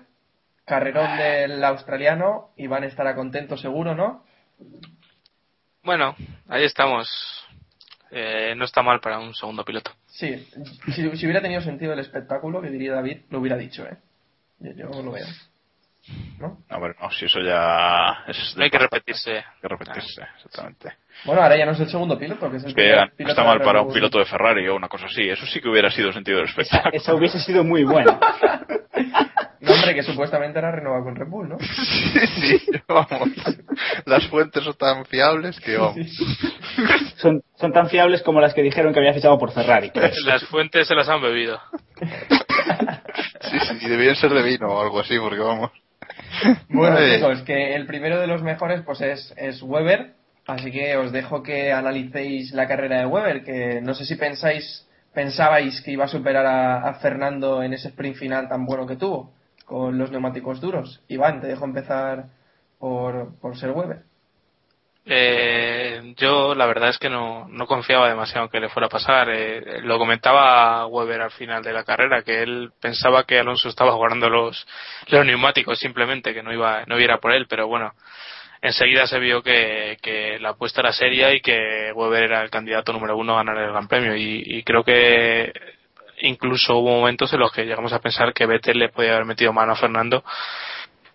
carrerón 0.64 1.18
del 1.18 1.64
australiano 1.64 2.52
y 2.56 2.68
van 2.68 2.84
a 2.84 2.86
estar 2.86 3.16
contentos 3.16 3.62
seguro, 3.62 3.96
¿no? 3.96 4.24
Bueno, 5.82 6.16
ahí 6.48 6.66
estamos. 6.66 7.43
Eh, 8.16 8.54
no 8.56 8.66
está 8.66 8.82
mal 8.84 9.00
para 9.00 9.20
un 9.20 9.34
segundo 9.34 9.66
piloto. 9.66 9.92
Sí, 10.08 10.48
si, 10.94 11.18
si 11.18 11.26
hubiera 11.26 11.42
tenido 11.42 11.62
sentido 11.62 11.94
el 11.94 12.00
espectáculo, 12.00 12.62
que 12.62 12.70
diría 12.70 12.94
David, 12.94 13.22
lo 13.30 13.40
hubiera 13.40 13.58
dicho, 13.58 13.86
¿eh? 13.86 13.98
Yo, 14.60 14.72
yo 14.74 15.02
lo 15.02 15.12
veo. 15.12 15.26
¿No? 16.38 16.58
A 16.68 16.80
ver, 16.80 16.96
no, 17.02 17.10
si 17.12 17.26
eso 17.26 17.40
ya 17.40 18.26
es 18.28 18.56
No 18.58 18.64
hay 18.66 18.70
que 18.70 18.78
repetirse. 18.78 19.38
Hay 19.38 19.44
que 19.62 19.68
repetirse, 19.70 20.22
exactamente. 20.36 20.92
Bueno, 21.24 21.42
ahora 21.42 21.58
ya 21.58 21.66
no 21.66 21.72
es 21.72 21.80
el 21.80 21.90
segundo 21.90 22.20
piloto, 22.20 22.52
que 22.52 22.58
es 22.58 22.64
el 22.66 22.70
Es 22.72 22.76
que 22.76 22.96
no 22.96 23.08
piloto 23.16 23.32
está 23.32 23.44
mal 23.46 23.62
para 23.62 23.82
un 23.82 23.94
piloto 23.94 24.20
de 24.20 24.26
Ferrari 24.26 24.68
o 24.68 24.76
una 24.76 24.90
cosa 24.90 25.06
así. 25.06 25.22
Eso 25.30 25.46
sí 25.46 25.62
que 25.62 25.70
hubiera 25.70 25.90
sido 25.90 26.12
sentido 26.12 26.40
del 26.40 26.48
Esa, 26.50 26.62
espectáculo. 26.62 26.98
esa 26.98 27.14
hubiese 27.16 27.40
sido 27.40 27.64
muy 27.64 27.84
buena. 27.86 28.20
Hombre, 29.84 29.96
que 29.96 30.04
supuestamente 30.04 30.60
era 30.60 30.72
renovado 30.72 31.04
con 31.04 31.16
Red 31.16 31.28
Bull, 31.28 31.50
¿no? 31.50 31.58
Sí, 32.44 32.58
sí, 32.60 32.72
vamos. 32.88 33.30
Las 34.06 34.28
fuentes 34.28 34.64
son 34.64 34.76
tan 34.76 35.06
fiables 35.06 35.60
que 35.60 35.78
vamos. 35.78 35.96
Son, 37.18 37.42
son 37.56 37.74
tan 37.74 37.90
fiables 37.90 38.22
como 38.22 38.40
las 38.40 38.54
que 38.54 38.62
dijeron 38.62 38.94
que 38.94 39.00
había 39.00 39.14
fichado 39.14 39.38
por 39.38 39.52
Ferrari. 39.52 39.92
Las 40.26 40.44
fuentes 40.46 40.88
se 40.88 40.96
las 40.96 41.08
han 41.08 41.22
bebido. 41.22 41.60
Sí, 43.42 43.60
sí, 43.80 43.90
debían 43.90 44.16
ser 44.16 44.32
de 44.32 44.42
vino 44.42 44.68
o 44.68 44.82
algo 44.82 45.00
así, 45.00 45.18
porque 45.20 45.40
vamos. 45.40 45.72
Bueno, 46.70 46.98
chicos, 47.14 47.42
que 47.44 47.76
el 47.76 47.86
primero 47.86 48.20
de 48.20 48.28
los 48.28 48.42
mejores 48.42 48.82
pues 48.82 49.02
es, 49.02 49.34
es 49.38 49.62
Weber, 49.62 50.14
así 50.48 50.72
que 50.72 50.98
os 50.98 51.12
dejo 51.12 51.44
que 51.44 51.72
analicéis 51.72 52.54
la 52.54 52.68
carrera 52.68 53.00
de 53.00 53.06
Weber, 53.06 53.44
que 53.44 53.82
no 53.82 53.94
sé 53.94 54.06
si 54.06 54.16
pensáis, 54.16 54.88
pensabais 55.14 55.82
que 55.82 55.92
iba 55.92 56.06
a 56.06 56.10
superar 56.10 56.46
a, 56.46 56.90
a 56.90 56.94
Fernando 56.96 57.64
en 57.64 57.74
ese 57.74 57.90
sprint 57.90 58.18
final 58.18 58.50
tan 58.50 58.66
bueno 58.66 58.88
que 58.88 58.96
tuvo, 58.96 59.34
con 59.66 59.98
los 59.98 60.12
neumáticos 60.12 60.62
duros. 60.62 61.02
Iván, 61.08 61.42
te 61.42 61.48
dejo 61.48 61.66
empezar 61.66 62.26
por, 62.80 63.40
por 63.40 63.58
ser 63.58 63.72
Weber. 63.72 64.04
Eh, 65.06 66.14
yo 66.16 66.56
la 66.56 66.66
verdad 66.66 66.90
es 66.90 66.98
que 66.98 67.10
no, 67.10 67.46
no 67.50 67.68
confiaba 67.68 68.08
demasiado 68.08 68.46
en 68.46 68.52
que 68.52 68.60
le 68.60 68.70
fuera 68.70 68.88
a 68.88 68.90
pasar. 68.90 69.30
Eh, 69.30 69.82
lo 69.82 69.98
comentaba 69.98 70.86
Weber 70.88 71.22
al 71.22 71.32
final 71.32 71.62
de 71.62 71.74
la 71.74 71.84
carrera, 71.84 72.24
que 72.24 72.42
él 72.42 72.72
pensaba 72.80 73.26
que 73.26 73.40
Alonso 73.40 73.68
estaba 73.70 73.94
guardando 73.96 74.30
los, 74.30 74.66
los 75.08 75.26
neumáticos 75.26 75.80
simplemente, 75.80 76.34
que 76.34 76.44
no 76.44 76.54
iba, 76.54 76.86
no 76.88 77.00
iba 77.00 77.18
por 77.18 77.34
él, 77.34 77.48
pero 77.50 77.68
bueno, 77.68 77.92
enseguida 78.62 79.06
se 79.08 79.20
vio 79.20 79.44
que, 79.44 79.98
que 80.02 80.40
la 80.40 80.50
apuesta 80.50 80.82
era 80.82 80.94
seria 80.94 81.34
y 81.34 81.42
que 81.42 81.92
Weber 81.94 82.24
era 82.24 82.42
el 82.42 82.50
candidato 82.50 82.94
número 82.94 83.18
uno 83.18 83.34
a 83.34 83.44
ganar 83.44 83.58
el 83.58 83.72
Gran 83.72 83.88
Premio. 83.90 84.16
Y, 84.16 84.42
y 84.46 84.64
creo 84.64 84.86
que 84.86 85.52
incluso 86.24 86.78
hubo 86.78 86.90
momentos 87.00 87.32
en 87.34 87.40
los 87.40 87.52
que 87.52 87.64
llegamos 87.66 87.94
a 87.94 88.00
pensar 88.00 88.34
que 88.34 88.46
Vettel 88.46 88.80
le 88.80 88.90
podía 88.90 89.14
haber 89.14 89.26
metido 89.26 89.54
mano 89.54 89.74
a 89.74 89.76
Fernando. 89.78 90.24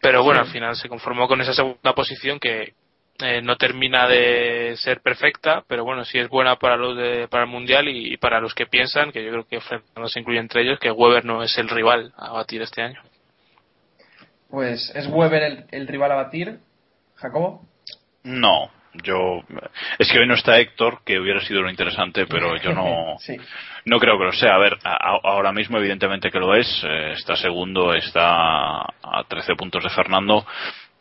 Pero 0.01 0.23
bueno, 0.23 0.41
Sí. 0.43 0.47
al 0.47 0.53
final 0.53 0.77
se 0.77 0.89
conformó 0.89 1.27
con 1.27 1.41
esa 1.41 1.53
segunda 1.53 1.93
posición 1.95 2.39
que 2.39 2.73
eh, 3.21 3.43
no 3.43 3.57
termina 3.57 4.07
de 4.07 4.75
ser 4.77 5.01
perfecta, 5.01 5.65
pero 5.67 5.83
bueno, 5.85 6.05
sí 6.05 6.19
es 6.19 6.29
buena 6.29 6.55
para 6.57 6.77
los 6.77 6.97
de, 6.97 7.27
para 7.27 7.45
el 7.45 7.51
mundial 7.51 7.89
y, 7.89 8.15
y 8.15 8.17
para 8.17 8.41
los 8.41 8.55
que 8.55 8.67
piensan, 8.67 9.11
que 9.11 9.25
yo 9.25 9.31
creo 9.31 9.47
que 9.49 9.61
Fernando 9.61 10.09
se 10.09 10.21
incluye 10.21 10.39
entre 10.39 10.63
ellos, 10.63 10.79
que 10.79 10.93
Weber 10.93 11.25
no 11.25 11.43
es 11.43 11.59
el 11.59 11.69
rival 11.69 12.13
a 12.17 12.31
batir 12.31 12.63
este 12.63 12.83
año. 12.83 13.03
Pues 14.51 14.93
es 14.95 15.07
Weber 15.09 15.43
el, 15.43 15.65
el 15.73 15.87
rival 15.89 16.13
a 16.13 16.17
batir, 16.17 16.59
Jacobo. 17.17 17.67
No, 18.23 18.71
yo. 19.03 19.43
Es 19.99 20.11
que 20.11 20.19
hoy 20.19 20.27
no 20.27 20.35
está 20.35 20.59
Héctor, 20.59 21.01
que 21.05 21.19
hubiera 21.19 21.41
sido 21.41 21.61
lo 21.63 21.71
interesante, 21.71 22.27
pero 22.27 22.57
yo 22.57 22.73
no. 22.73 23.17
sí. 23.19 23.37
No 23.89 23.99
creo 23.99 24.19
que 24.19 24.25
lo 24.25 24.33
sea. 24.33 24.55
A 24.55 24.59
ver, 24.59 24.77
a- 24.85 25.19
ahora 25.25 25.53
mismo 25.53 25.79
evidentemente 25.79 26.31
que 26.31 26.39
lo 26.39 26.55
es. 26.55 26.83
eh, 26.87 27.13
Está 27.13 27.37
segundo, 27.37 27.95
está 27.95 28.83
a 28.83 29.25
13 29.27 29.55
puntos 29.57 29.83
de 29.83 29.91
Fernando. 29.91 30.45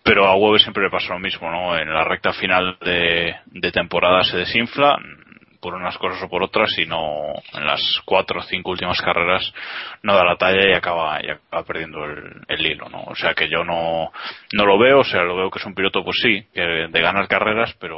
Pero 0.04 0.26
a 0.26 0.36
Weber 0.36 0.62
siempre 0.62 0.84
le 0.84 0.89
pasa 0.89 1.13
lo 1.13 1.19
mismo, 1.19 1.52
¿no? 1.52 1.78
En 1.78 1.93
la 1.93 2.06
recta 2.06 2.32
final 2.32 2.78
de, 2.82 3.36
de 3.47 3.71
temporada 3.73 4.23
se 4.23 4.38
desinfla 4.38 4.95
mm, 4.97 5.60
por 5.60 5.73
unas 5.73 5.97
cosas 5.97 6.23
o 6.23 6.30
por 6.30 6.43
otras 6.43 6.69
y 6.78 6.86
no 6.86 7.34
en 7.54 7.65
las 7.67 7.82
cuatro 8.06 8.39
o 8.39 8.43
cinco 8.43 8.71
últimas 8.71 9.02
carreras 9.02 9.52
no 10.04 10.15
da 10.15 10.23
la 10.23 10.38
talla 10.38 10.69
y 10.69 10.73
acaba, 10.73 11.19
y 11.21 11.30
acaba 11.30 11.63
perdiendo 11.65 12.06
el, 12.06 12.41
el 12.47 12.65
hilo, 12.65 12.88
¿no? 12.88 13.02
O 13.08 13.15
sea 13.15 13.34
que 13.34 13.50
yo 13.50 13.65
no, 13.65 14.12
no 14.54 14.65
lo 14.65 14.78
veo, 14.80 15.00
o 15.00 15.04
sea, 15.04 15.23
lo 15.23 15.36
veo 15.36 15.50
que 15.52 15.60
es 15.60 15.65
un 15.65 15.76
piloto, 15.76 16.06
pues 16.06 16.15
sí, 16.21 16.45
que 16.54 16.62
de 16.62 17.02
ganar 17.02 17.28
carreras, 17.28 17.76
pero 17.82 17.97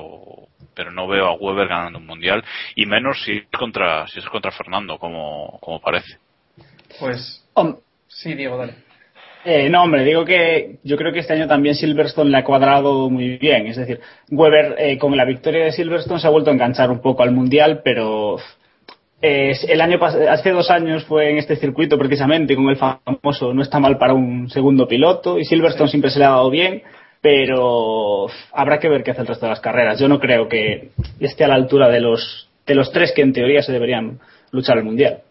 pero 0.80 0.92
no 0.94 1.10
veo 1.10 1.26
a 1.28 1.34
Weber 1.34 1.68
ganando 1.68 2.00
un 2.00 2.06
mundial 2.06 2.42
y 2.74 2.86
menos 2.86 3.22
si 3.26 3.34
es 3.34 3.44
contra 3.60 4.08
si 4.08 4.20
es 4.20 4.26
contra 4.28 4.50
Fernando 4.50 4.98
como, 4.98 5.58
como 5.60 5.82
parece 5.82 6.18
Pues 7.02 7.46
Hom- 7.54 7.80
sí, 8.08 8.34
Diego, 8.34 8.56
dale. 8.58 8.76
Eh, 9.44 9.70
no, 9.70 9.84
hombre, 9.84 10.06
digo 10.06 10.24
que 10.24 10.78
yo 10.86 10.96
creo 10.96 11.12
que 11.12 11.20
este 11.20 11.34
año 11.34 11.48
también 11.48 11.76
Silverstone 11.76 12.30
le 12.30 12.38
ha 12.38 12.44
cuadrado 12.46 13.10
muy 13.10 13.38
bien. 13.38 13.68
Es 13.68 13.76
decir, 13.76 14.00
Weber 14.32 14.76
eh, 14.78 14.98
con 14.98 15.16
la 15.18 15.26
victoria 15.26 15.66
de 15.66 15.74
Silverstone 15.74 16.20
se 16.22 16.28
ha 16.28 16.30
vuelto 16.30 16.50
a 16.50 16.54
enganchar 16.54 16.90
un 16.92 17.02
poco 17.02 17.24
al 17.24 17.32
Mundial, 17.32 17.82
pero 17.84 18.38
eh, 19.22 19.54
el 19.68 19.82
año 19.82 20.00
hace 20.02 20.52
dos 20.52 20.70
años 20.72 21.04
fue 21.06 21.30
en 21.32 21.38
este 21.40 21.58
circuito 21.58 21.98
precisamente 21.98 22.56
con 22.56 22.70
el 22.70 22.78
famoso 22.78 23.54
no 23.54 23.62
está 23.64 23.80
mal 23.80 23.98
para 23.98 24.14
un 24.14 24.50
segundo 24.50 24.88
piloto 24.88 25.38
y 25.38 25.44
Silverstone 25.44 25.90
siempre 25.90 26.10
se 26.12 26.20
le 26.20 26.26
ha 26.26 26.30
dado 26.30 26.50
bien, 26.50 26.84
pero 27.22 28.28
habrá 28.54 28.80
que 28.80 28.90
ver 28.90 29.04
qué 29.04 29.12
hace 29.12 29.22
el 29.22 29.28
resto 29.28 29.46
de 29.46 29.52
las 29.52 29.60
carreras. 29.60 30.00
Yo 30.00 30.08
no 30.08 30.20
creo 30.20 30.48
que 30.48 30.92
esté 31.20 31.44
a 31.44 31.48
la 31.50 31.56
altura 31.56 31.90
de 31.90 32.00
los 32.00 32.50
de 32.66 32.76
los 32.76 32.92
tres 32.92 33.12
que 33.16 33.24
en 33.24 33.34
teoría 33.34 33.64
se 33.64 33.72
deberían 33.72 34.20
luchar 34.52 34.78
el 34.78 34.84
Mundial. 34.84 35.24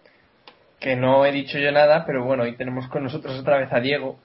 que 0.80 0.96
no 0.96 1.24
he 1.24 1.32
dicho 1.32 1.58
yo 1.58 1.72
nada, 1.72 2.04
pero 2.06 2.24
bueno, 2.24 2.44
hoy 2.44 2.56
tenemos 2.56 2.88
con 2.88 3.02
nosotros 3.02 3.38
otra 3.38 3.58
vez 3.58 3.72
a 3.72 3.80
Diego, 3.80 4.18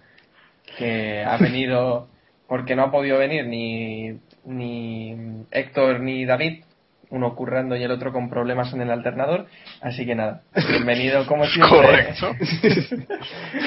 que 0.77 1.23
ha 1.23 1.37
venido 1.37 2.07
porque 2.47 2.75
no 2.75 2.83
ha 2.83 2.91
podido 2.91 3.17
venir 3.17 3.45
ni, 3.45 4.19
ni 4.45 5.45
Héctor 5.51 5.99
ni 5.99 6.25
David, 6.25 6.63
uno 7.13 7.35
currando 7.35 7.75
y 7.75 7.83
el 7.83 7.91
otro 7.91 8.11
con 8.11 8.29
problemas 8.29 8.73
en 8.73 8.81
el 8.81 8.91
alternador, 8.91 9.45
así 9.81 10.05
que 10.05 10.15
nada, 10.15 10.41
bienvenido 10.67 11.25
como 11.27 11.45
siempre. 11.47 11.77
Correcto. 11.79 12.31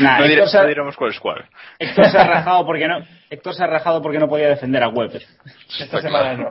Nah, 0.00 0.18
no, 0.18 0.24
Héctor 0.24 0.28
dire- 0.28 0.46
se 0.48 0.59
ha- 0.59 0.62
no 0.62 0.68
diremos 0.68 0.96
cuál 0.96 1.11
es 1.12 1.20
cuál 1.20 1.44
Héctor 1.78 2.06
se 2.06 2.18
ha 2.18 2.24
rajado 2.26 2.66
porque 2.66 2.87
no 2.88 2.98
Héctor 3.30 3.54
se 3.54 3.64
ha 3.64 3.66
rajado 3.68 4.02
porque 4.02 4.18
no 4.18 4.28
podía 4.28 4.48
defender 4.48 4.82
a 4.82 4.88
Weber. 4.88 5.22
Esta 5.80 6.00
semana 6.02 6.35
no. 6.35 6.50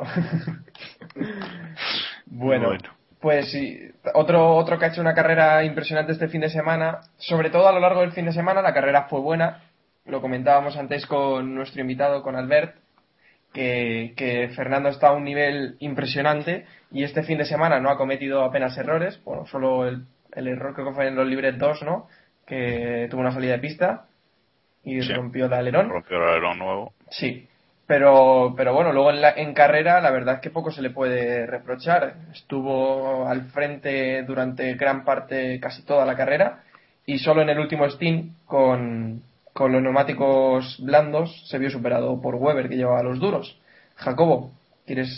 bueno, 2.26 2.68
Bueno. 2.68 2.90
pues 3.20 3.52
sí, 3.52 3.78
otro, 4.14 4.56
otro 4.56 4.78
que 4.80 4.86
ha 4.86 4.88
hecho 4.90 5.02
una 5.02 5.14
carrera 5.14 5.64
impresionante 5.64 6.12
este 6.14 6.28
fin 6.28 6.42
de 6.42 6.50
semana, 6.50 7.00
sobre 7.18 7.50
todo 7.50 7.68
a 7.68 7.72
lo 7.74 7.80
largo 7.80 8.02
del 8.02 8.12
fin 8.12 8.26
de 8.26 8.34
semana, 8.34 8.62
la 8.62 8.74
carrera 8.74 9.04
fue 9.10 9.20
buena, 9.20 9.62
lo 10.06 10.22
comentábamos 10.22 10.78
antes 10.78 11.06
con 11.06 11.56
nuestro 11.56 11.82
invitado, 11.82 12.22
con 12.24 12.36
Albert, 12.36 12.76
que, 13.56 14.14
que 14.18 14.50
Fernando 14.50 14.90
está 14.90 15.08
a 15.08 15.14
un 15.14 15.24
nivel 15.24 15.78
impresionante 15.80 16.66
y 16.92 17.04
este 17.04 17.24
fin 17.24 17.38
de 17.38 17.46
semana 17.46 17.80
no 17.80 17.90
ha 17.90 17.98
cometido 17.98 18.44
apenas 18.44 18.78
errores, 18.78 19.20
bueno, 19.24 19.48
solo 19.48 19.88
el, 19.88 20.04
el 20.34 20.48
error 20.50 20.74
creo 20.76 20.90
que 20.90 20.94
fue 20.94 21.08
en 21.08 21.16
los 21.16 21.26
libres 21.26 21.58
2, 21.58 21.84
¿no? 21.84 22.08
Que 22.46 23.08
tuvo 23.10 23.22
una 23.22 23.32
salida 23.32 23.54
de 23.54 23.60
pista 23.60 24.06
y 24.84 25.02
Sí. 25.02 25.14
rompió 25.14 25.46
el 25.46 25.54
alerón. 25.54 25.90
rompió 25.90 26.18
el 26.18 26.30
alerón 26.30 26.60
nuevo 26.60 26.94
Sí, 27.10 27.48
pero, 27.88 28.54
pero 28.58 28.74
bueno, 28.74 28.92
luego 28.92 29.12
en, 29.12 29.22
la, 29.22 29.32
en 29.32 29.54
carrera 29.54 30.02
la 30.02 30.12
verdad 30.12 30.36
es 30.36 30.42
que 30.42 30.50
poco 30.50 30.70
se 30.72 30.82
le 30.82 30.90
puede 30.90 31.46
reprochar. 31.48 32.16
Estuvo 32.34 33.26
al 33.28 33.44
frente 33.52 34.24
durante 34.24 34.74
gran 34.76 35.06
parte, 35.06 35.60
casi 35.62 35.84
toda 35.86 36.06
la 36.06 36.16
carrera, 36.16 36.64
y 37.06 37.20
solo 37.20 37.42
en 37.42 37.50
el 37.50 37.60
último 37.60 37.90
stint, 37.90 38.34
con, 38.46 39.22
con 39.56 39.72
los 39.72 39.82
neumáticos 39.82 40.76
blandos, 40.84 41.32
se 41.48 41.58
vio 41.58 41.70
superado 41.70 42.22
por 42.22 42.36
Weber, 42.36 42.68
que 42.68 42.76
llevaba 42.76 43.02
los 43.04 43.22
duros. 43.22 43.58
Jacobo, 43.96 44.52
¿quieres 44.86 45.10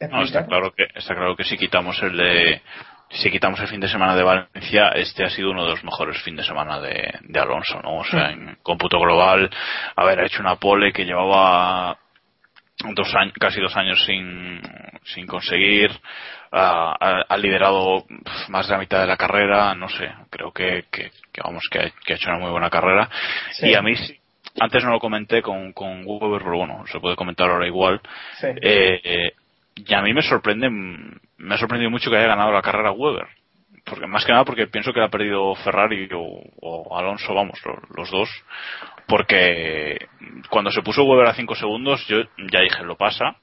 No, 0.00 0.22
está 0.22 0.42
explicar? 0.42 0.46
claro 0.46 0.72
que 0.72 0.84
está 0.94 1.16
claro 1.16 1.34
que 1.34 1.42
si 1.42 1.56
quitamos 1.58 2.00
el 2.04 2.16
de 2.16 2.62
si 3.10 3.32
quitamos 3.32 3.58
el 3.58 3.66
fin 3.66 3.80
de 3.80 3.88
semana 3.88 4.14
de 4.14 4.22
Valencia, 4.22 4.90
este 4.90 5.24
ha 5.24 5.28
sido 5.28 5.50
uno 5.50 5.64
de 5.64 5.70
los 5.72 5.82
mejores 5.82 6.22
fin 6.22 6.36
de 6.36 6.44
semana 6.44 6.80
de, 6.80 7.14
de 7.22 7.40
Alonso, 7.40 7.80
¿no? 7.82 7.98
O 7.98 8.04
sea, 8.04 8.30
en 8.30 8.58
cómputo 8.62 9.00
global, 9.00 9.50
haber 9.96 10.20
hecho 10.20 10.40
una 10.40 10.54
pole 10.54 10.92
que 10.92 11.04
llevaba 11.04 11.98
dos 12.94 13.12
años, 13.16 13.34
casi 13.40 13.60
dos 13.60 13.76
años 13.76 14.04
sin, 14.06 14.60
sin 15.04 15.26
conseguir, 15.26 15.90
ha, 16.56 17.24
ha- 17.28 17.36
liderado 17.36 18.04
más 18.48 18.66
de 18.68 18.72
la 18.74 18.78
mitad 18.78 19.00
de 19.00 19.06
la 19.06 19.16
carrera, 19.16 19.74
no 19.74 19.88
sé, 19.88 20.08
creo 20.30 20.52
que, 20.52 20.84
que, 20.90 21.10
que 21.32 21.40
vamos, 21.42 21.64
que 21.70 21.78
ha, 21.78 21.90
que 22.04 22.12
ha 22.12 22.16
hecho 22.16 22.30
una 22.30 22.38
muy 22.38 22.50
buena 22.50 22.70
carrera. 22.70 23.08
Sí. 23.52 23.68
Y 23.70 23.74
a 23.74 23.82
mí, 23.82 23.94
antes 24.60 24.84
no 24.84 24.90
lo 24.90 25.00
comenté 25.00 25.42
con, 25.42 25.72
con 25.72 26.02
Weber, 26.06 26.42
pero 26.42 26.56
bueno, 26.58 26.84
se 26.86 27.00
puede 27.00 27.16
comentar 27.16 27.50
ahora 27.50 27.66
igual. 27.66 28.00
Sí. 28.40 28.46
Eh, 28.62 29.00
eh, 29.02 29.32
y 29.74 29.92
a 29.94 30.02
mí 30.02 30.14
me 30.14 30.22
sorprende, 30.22 30.70
me 30.70 31.54
ha 31.54 31.58
sorprendido 31.58 31.90
mucho 31.90 32.10
que 32.10 32.16
haya 32.16 32.28
ganado 32.28 32.52
la 32.52 32.62
carrera 32.62 32.92
Weber. 32.92 33.26
Porque, 33.84 34.06
más 34.06 34.24
que 34.24 34.32
nada 34.32 34.44
porque 34.44 34.66
pienso 34.68 34.92
que 34.94 35.00
la 35.00 35.06
ha 35.06 35.10
perdido 35.10 35.54
Ferrari 35.56 36.08
o, 36.14 36.40
o 36.62 36.96
Alonso, 36.98 37.34
vamos, 37.34 37.60
lo- 37.66 37.82
los, 37.96 38.10
dos. 38.10 38.30
Porque 39.06 39.98
cuando 40.48 40.70
se 40.70 40.82
puso 40.82 41.04
Weber 41.04 41.26
a 41.26 41.34
5 41.34 41.54
segundos, 41.54 42.06
yo 42.06 42.22
ya 42.50 42.60
dije, 42.60 42.82
lo 42.84 42.96
pasa. 42.96 43.36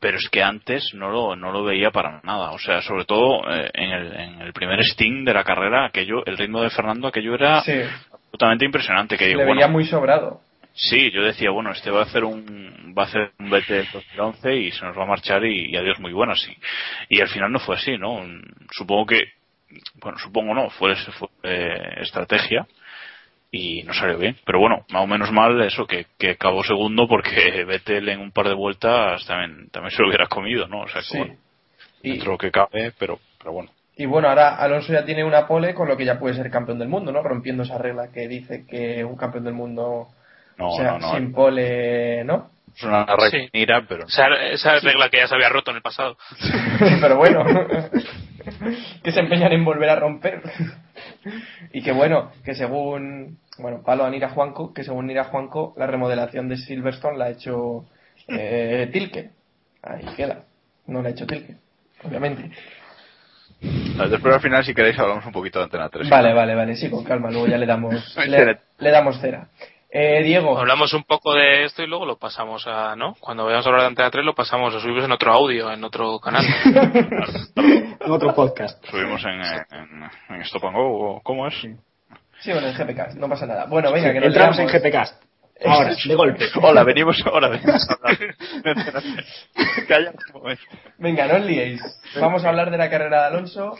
Pero 0.00 0.16
es 0.16 0.28
que 0.30 0.42
antes 0.42 0.94
no 0.94 1.10
lo, 1.10 1.36
no 1.36 1.52
lo 1.52 1.62
veía 1.62 1.90
para 1.90 2.20
nada. 2.22 2.52
O 2.52 2.58
sea, 2.58 2.80
sobre 2.80 3.04
todo 3.04 3.42
eh, 3.50 3.70
en, 3.74 3.90
el, 3.90 4.12
en 4.16 4.40
el 4.40 4.52
primer 4.52 4.80
sting 4.80 5.24
de 5.24 5.34
la 5.34 5.44
carrera, 5.44 5.84
aquello, 5.86 6.24
el 6.24 6.38
ritmo 6.38 6.62
de 6.62 6.70
Fernando, 6.70 7.08
aquello 7.08 7.34
era 7.34 7.60
Sí, 7.60 7.72
absolutamente 8.10 8.64
impresionante. 8.64 9.16
Que 9.18 9.24
le 9.24 9.28
digo, 9.30 9.40
veía 9.40 9.54
bueno, 9.54 9.68
muy 9.68 9.84
sobrado. 9.84 10.40
Sí, 10.72 11.10
yo 11.10 11.22
decía, 11.22 11.50
bueno, 11.50 11.72
este 11.72 11.90
va 11.90 12.00
a 12.00 12.04
hacer 12.04 12.24
un 12.24 12.94
va 12.96 13.02
a 13.02 13.06
hacer 13.06 13.30
un 13.38 13.50
BT 13.50 13.68
del 13.68 13.88
2011 13.92 14.56
y 14.56 14.70
se 14.72 14.84
nos 14.84 14.96
va 14.96 15.02
a 15.04 15.06
marchar 15.06 15.44
y, 15.44 15.70
y 15.70 15.76
adiós 15.76 16.00
muy 16.00 16.12
buenas. 16.12 16.48
Y, 16.48 17.16
y 17.16 17.20
al 17.20 17.28
final 17.28 17.52
no 17.52 17.58
fue 17.58 17.76
así, 17.76 17.98
¿no? 17.98 18.20
Supongo 18.70 19.06
que, 19.06 19.20
bueno, 20.00 20.18
supongo 20.18 20.54
no, 20.54 20.70
fue, 20.70 20.96
fue 20.96 21.28
eh, 21.42 22.00
estrategia 22.00 22.66
y 23.52 23.82
no 23.82 23.92
salió 23.94 24.18
bien. 24.18 24.36
Pero 24.44 24.60
bueno, 24.60 24.84
más 24.90 25.02
o 25.02 25.06
menos 25.06 25.32
mal 25.32 25.60
eso, 25.62 25.86
que, 25.86 26.06
que 26.18 26.30
acabó 26.30 26.62
segundo 26.64 27.08
porque 27.08 27.64
Vettel 27.66 28.08
en 28.08 28.20
un 28.20 28.30
par 28.32 28.48
de 28.48 28.54
vueltas 28.54 29.24
también, 29.26 29.68
también 29.70 29.90
se 29.90 30.02
lo 30.02 30.08
hubiera 30.08 30.26
comido, 30.26 30.66
¿no? 30.68 30.82
O 30.82 30.88
sea, 30.88 31.00
que 31.02 31.06
Sí. 31.08 31.18
bueno, 31.18 31.34
Y, 32.02 32.10
dentro 32.10 32.26
de 32.26 32.32
lo 32.34 32.38
que 32.38 32.50
cabe, 32.50 32.92
pero, 32.98 33.18
pero 33.38 33.52
bueno. 33.52 33.70
Y 33.96 34.06
bueno, 34.06 34.28
ahora 34.28 34.54
Alonso 34.56 34.92
ya 34.94 35.04
tiene 35.04 35.24
una 35.24 35.46
pole, 35.46 35.74
con 35.74 35.86
lo 35.88 35.96
que 35.96 36.06
ya 36.06 36.18
puede 36.18 36.34
ser 36.34 36.50
campeón 36.50 36.78
del 36.78 36.88
mundo, 36.88 37.12
¿no? 37.12 37.22
Rompiendo 37.22 37.64
esa 37.64 37.76
regla 37.76 38.10
que 38.12 38.28
dice 38.28 38.64
que 38.66 39.04
un 39.04 39.16
campeón 39.16 39.44
del 39.44 39.52
mundo 39.54 40.06
No, 40.56 40.68
o 40.68 40.76
sea, 40.76 40.92
no, 40.92 40.98
no. 41.00 41.14
sin 41.16 41.32
pole, 41.32 42.24
¿no? 42.24 42.50
Es 42.74 42.82
una 42.84 43.04
Sí. 43.28 43.36
regnira, 43.52 43.84
pero. 43.86 44.06
Esa, 44.06 44.28
esa 44.52 44.78
regla 44.78 45.10
que 45.10 45.18
ya 45.18 45.26
se 45.26 45.34
había 45.34 45.48
roto 45.50 45.70
en 45.72 45.78
el 45.78 45.82
pasado. 45.82 46.16
pero 47.00 47.16
bueno, 47.16 47.44
que 49.02 49.12
se 49.12 49.20
empeñan 49.20 49.52
en 49.52 49.64
volver 49.64 49.90
a 49.90 49.96
romper. 49.96 50.42
y 51.72 51.82
que 51.82 51.92
bueno, 51.92 52.32
que 52.44 52.54
según, 52.54 53.38
bueno, 53.58 53.82
palo 53.82 54.04
a 54.04 54.10
Nira 54.10 54.30
Juanco, 54.30 54.72
que 54.72 54.84
según 54.84 55.06
Nira 55.06 55.24
Juanco, 55.24 55.74
la 55.76 55.86
remodelación 55.86 56.48
de 56.48 56.56
Silverstone 56.56 57.18
la 57.18 57.26
ha 57.26 57.30
hecho 57.30 57.86
eh, 58.28 58.88
Tilke. 58.92 59.30
Ahí 59.82 60.04
queda. 60.16 60.44
No 60.86 61.02
la 61.02 61.08
ha 61.08 61.12
hecho 61.12 61.26
Tilke, 61.26 61.56
obviamente. 62.04 62.50
Después 63.60 64.34
al 64.34 64.40
final, 64.40 64.64
si 64.64 64.74
queréis, 64.74 64.98
hablamos 64.98 65.26
un 65.26 65.32
poquito 65.32 65.58
de 65.58 65.64
Antena 65.64 65.88
3. 65.90 66.08
Vale, 66.08 66.32
vale, 66.32 66.54
vale, 66.54 66.76
sí, 66.76 66.88
con 66.88 67.04
calma, 67.04 67.30
luego 67.30 67.46
ya 67.46 67.58
le 67.58 67.66
damos, 67.66 68.16
le 68.26 68.90
damos 68.90 69.20
cera. 69.20 69.48
Eh, 69.92 70.22
Diego, 70.22 70.56
Hablamos 70.56 70.94
un 70.94 71.02
poco 71.02 71.34
de 71.34 71.64
esto 71.64 71.82
y 71.82 71.86
luego 71.88 72.06
lo 72.06 72.16
pasamos 72.16 72.64
a, 72.68 72.94
¿no? 72.94 73.16
Cuando 73.18 73.44
vayamos 73.44 73.66
a 73.66 73.68
hablar 73.70 73.82
de 73.82 73.88
Antena 73.88 74.10
3 74.10 74.24
lo 74.24 74.34
pasamos, 74.36 74.72
lo 74.72 74.80
subimos 74.80 75.04
en 75.04 75.10
otro 75.10 75.32
audio, 75.32 75.72
en 75.72 75.82
otro 75.82 76.18
canal. 76.20 76.44
En 78.02 78.10
otro 78.12 78.34
podcast. 78.34 78.82
Subimos 78.86 79.22
en, 79.24 79.40
en, 79.40 80.10
en 80.30 80.40
Stop 80.42 80.64
and 80.64 80.76
Go, 80.76 81.16
¿o 81.16 81.20
¿cómo 81.22 81.46
es? 81.46 81.54
sí, 81.54 82.52
bueno, 82.52 82.68
en 82.68 82.74
GPK, 82.74 83.14
no 83.16 83.28
pasa 83.28 83.46
nada. 83.46 83.66
Bueno, 83.66 83.92
venga, 83.92 84.08
Sí, 84.08 84.14
que 84.14 84.20
nos 84.20 84.28
entramos 84.28 84.58
en. 84.58 84.68
GPcast. 84.68 85.22
Ahora, 85.66 85.94
de 85.94 86.14
golpe. 86.14 86.46
Hola, 86.62 86.84
venimos 86.84 87.22
ahora. 87.26 87.48
Venimos 87.50 87.86
a 87.90 87.94
hablar 87.94 88.18
de 88.18 88.70
Antena 88.70 89.00
3. 89.00 89.86
Calla 89.86 90.10
un 90.10 90.40
momento. 90.40 90.62
Venga, 90.96 91.26
no 91.26 91.34
os 91.34 91.44
liéis. 91.44 91.82
Vamos 92.18 92.44
a 92.44 92.48
hablar 92.48 92.70
de 92.70 92.78
la 92.78 92.88
carrera 92.88 93.20
de 93.20 93.26
Alonso. 93.26 93.78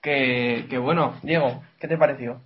Que, 0.00 0.66
que 0.70 0.78
bueno, 0.78 1.20
Diego, 1.22 1.62
¿qué 1.78 1.86
te 1.88 1.98
pareció? 1.98 2.40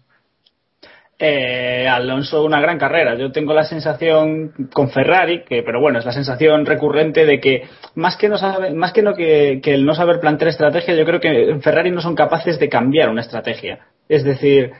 Eh, 1.16 1.86
Alonso 1.88 2.44
una 2.44 2.60
gran 2.60 2.76
carrera. 2.76 3.14
Yo 3.14 3.30
tengo 3.30 3.54
la 3.54 3.64
sensación 3.64 4.52
con 4.72 4.90
Ferrari, 4.90 5.44
que, 5.44 5.62
pero 5.62 5.80
bueno, 5.80 6.00
es 6.00 6.04
la 6.04 6.12
sensación 6.12 6.66
recurrente 6.66 7.24
de 7.24 7.40
que 7.40 7.68
más 7.94 8.16
que 8.16 8.28
no 8.28 8.36
sabe, 8.36 8.72
más 8.72 8.92
que 8.92 9.02
no 9.02 9.14
que, 9.14 9.60
el 9.64 9.86
no 9.86 9.94
saber 9.94 10.18
plantear 10.18 10.48
estrategia, 10.48 10.94
yo 10.94 11.04
creo 11.04 11.20
que 11.20 11.50
en 11.50 11.62
Ferrari 11.62 11.92
no 11.92 12.00
son 12.00 12.16
capaces 12.16 12.58
de 12.58 12.68
cambiar 12.68 13.10
una 13.10 13.20
estrategia. 13.20 13.86
Es 14.08 14.24
decir, 14.24 14.72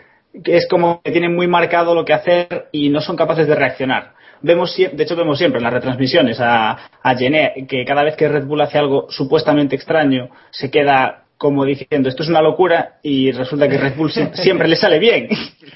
que 0.43 0.57
es 0.57 0.67
como 0.69 1.01
que 1.03 1.13
tienen 1.13 1.35
muy 1.35 1.47
marcado 1.47 1.95
lo 1.95 2.05
que 2.05 2.15
hacer 2.15 2.67
y 2.73 2.89
no 2.89 3.01
son 3.01 3.17
capaces 3.17 3.47
de 3.47 3.55
reaccionar. 3.55 4.15
Vemos, 4.43 4.77
de 4.77 5.03
hecho, 5.03 5.17
vemos 5.17 5.39
siempre 5.39 5.59
en 5.59 5.65
las 5.65 5.73
retransmisiones 5.73 6.39
a, 6.41 6.91
a 7.03 7.17
que 7.17 7.85
cada 7.87 8.03
vez 8.03 8.17
que 8.17 8.29
Red 8.29 8.45
Bull 8.45 8.61
hace 8.61 8.77
algo 8.77 9.07
supuestamente 9.09 9.77
extraño, 9.77 10.31
se 10.51 10.71
queda 10.71 11.24
como 11.45 11.67
diciendo 11.67 12.09
esto 12.09 12.23
es 12.23 12.31
una 12.31 12.41
locura 12.41 12.95
y 13.03 13.31
resulta 13.31 13.69
que 13.69 13.77
Red 13.77 13.97
Bull 13.97 14.11
sie- 14.11 14.33
siempre 14.43 14.67
le 14.67 14.77
sale 14.77 14.99
bien 14.99 15.29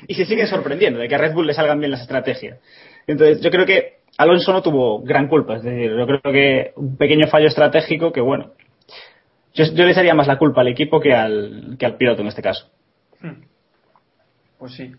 y 0.07 0.15
se 0.15 0.25
sigue 0.25 0.47
sorprendiendo 0.47 0.99
de 0.99 1.07
que 1.11 1.15
a 1.15 1.19
Red 1.19 1.35
Bull 1.35 1.47
le 1.47 1.53
salgan 1.53 1.79
bien 1.79 1.91
las 1.91 2.01
estrategias. 2.01 2.59
Entonces, 3.07 3.43
yo 3.43 3.51
creo 3.51 3.67
que 3.67 3.99
Alonso 4.17 4.51
no 4.55 4.63
tuvo 4.63 5.03
gran 5.03 5.29
culpa, 5.29 5.57
es 5.57 5.63
decir, 5.63 5.91
yo 5.95 6.07
creo 6.07 6.33
que 6.33 6.73
un 6.77 6.97
pequeño 6.97 7.27
fallo 7.29 7.49
estratégico 7.49 8.13
que, 8.13 8.23
bueno, 8.23 8.53
yo, 9.53 9.67
yo 9.67 9.85
le 9.85 9.91
echaría 9.91 10.15
más 10.15 10.27
la 10.27 10.39
culpa 10.39 10.63
al 10.63 10.69
equipo 10.69 11.01
que 11.01 11.13
al, 11.13 11.77
que 11.79 11.85
al 11.85 11.99
piloto 11.99 12.23
en 12.23 12.29
este 12.29 12.41
caso. 12.41 12.71
Pues 14.59 14.73
sí, 14.73 14.91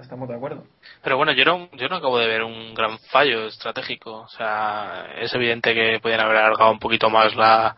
estamos 0.00 0.28
de 0.28 0.36
acuerdo. 0.36 0.62
Pero 1.02 1.16
bueno, 1.16 1.32
yo 1.32 1.44
no, 1.44 1.68
yo 1.76 1.88
no 1.88 1.96
acabo 1.96 2.20
de 2.20 2.28
ver 2.28 2.44
un 2.44 2.72
gran 2.72 3.00
fallo 3.10 3.48
estratégico. 3.48 4.20
O 4.20 4.28
sea, 4.28 5.08
es 5.20 5.34
evidente 5.34 5.74
que 5.74 5.98
podían 6.00 6.20
haber 6.20 6.36
alargado 6.36 6.70
un 6.70 6.78
poquito 6.78 7.10
más 7.10 7.34
la, 7.34 7.76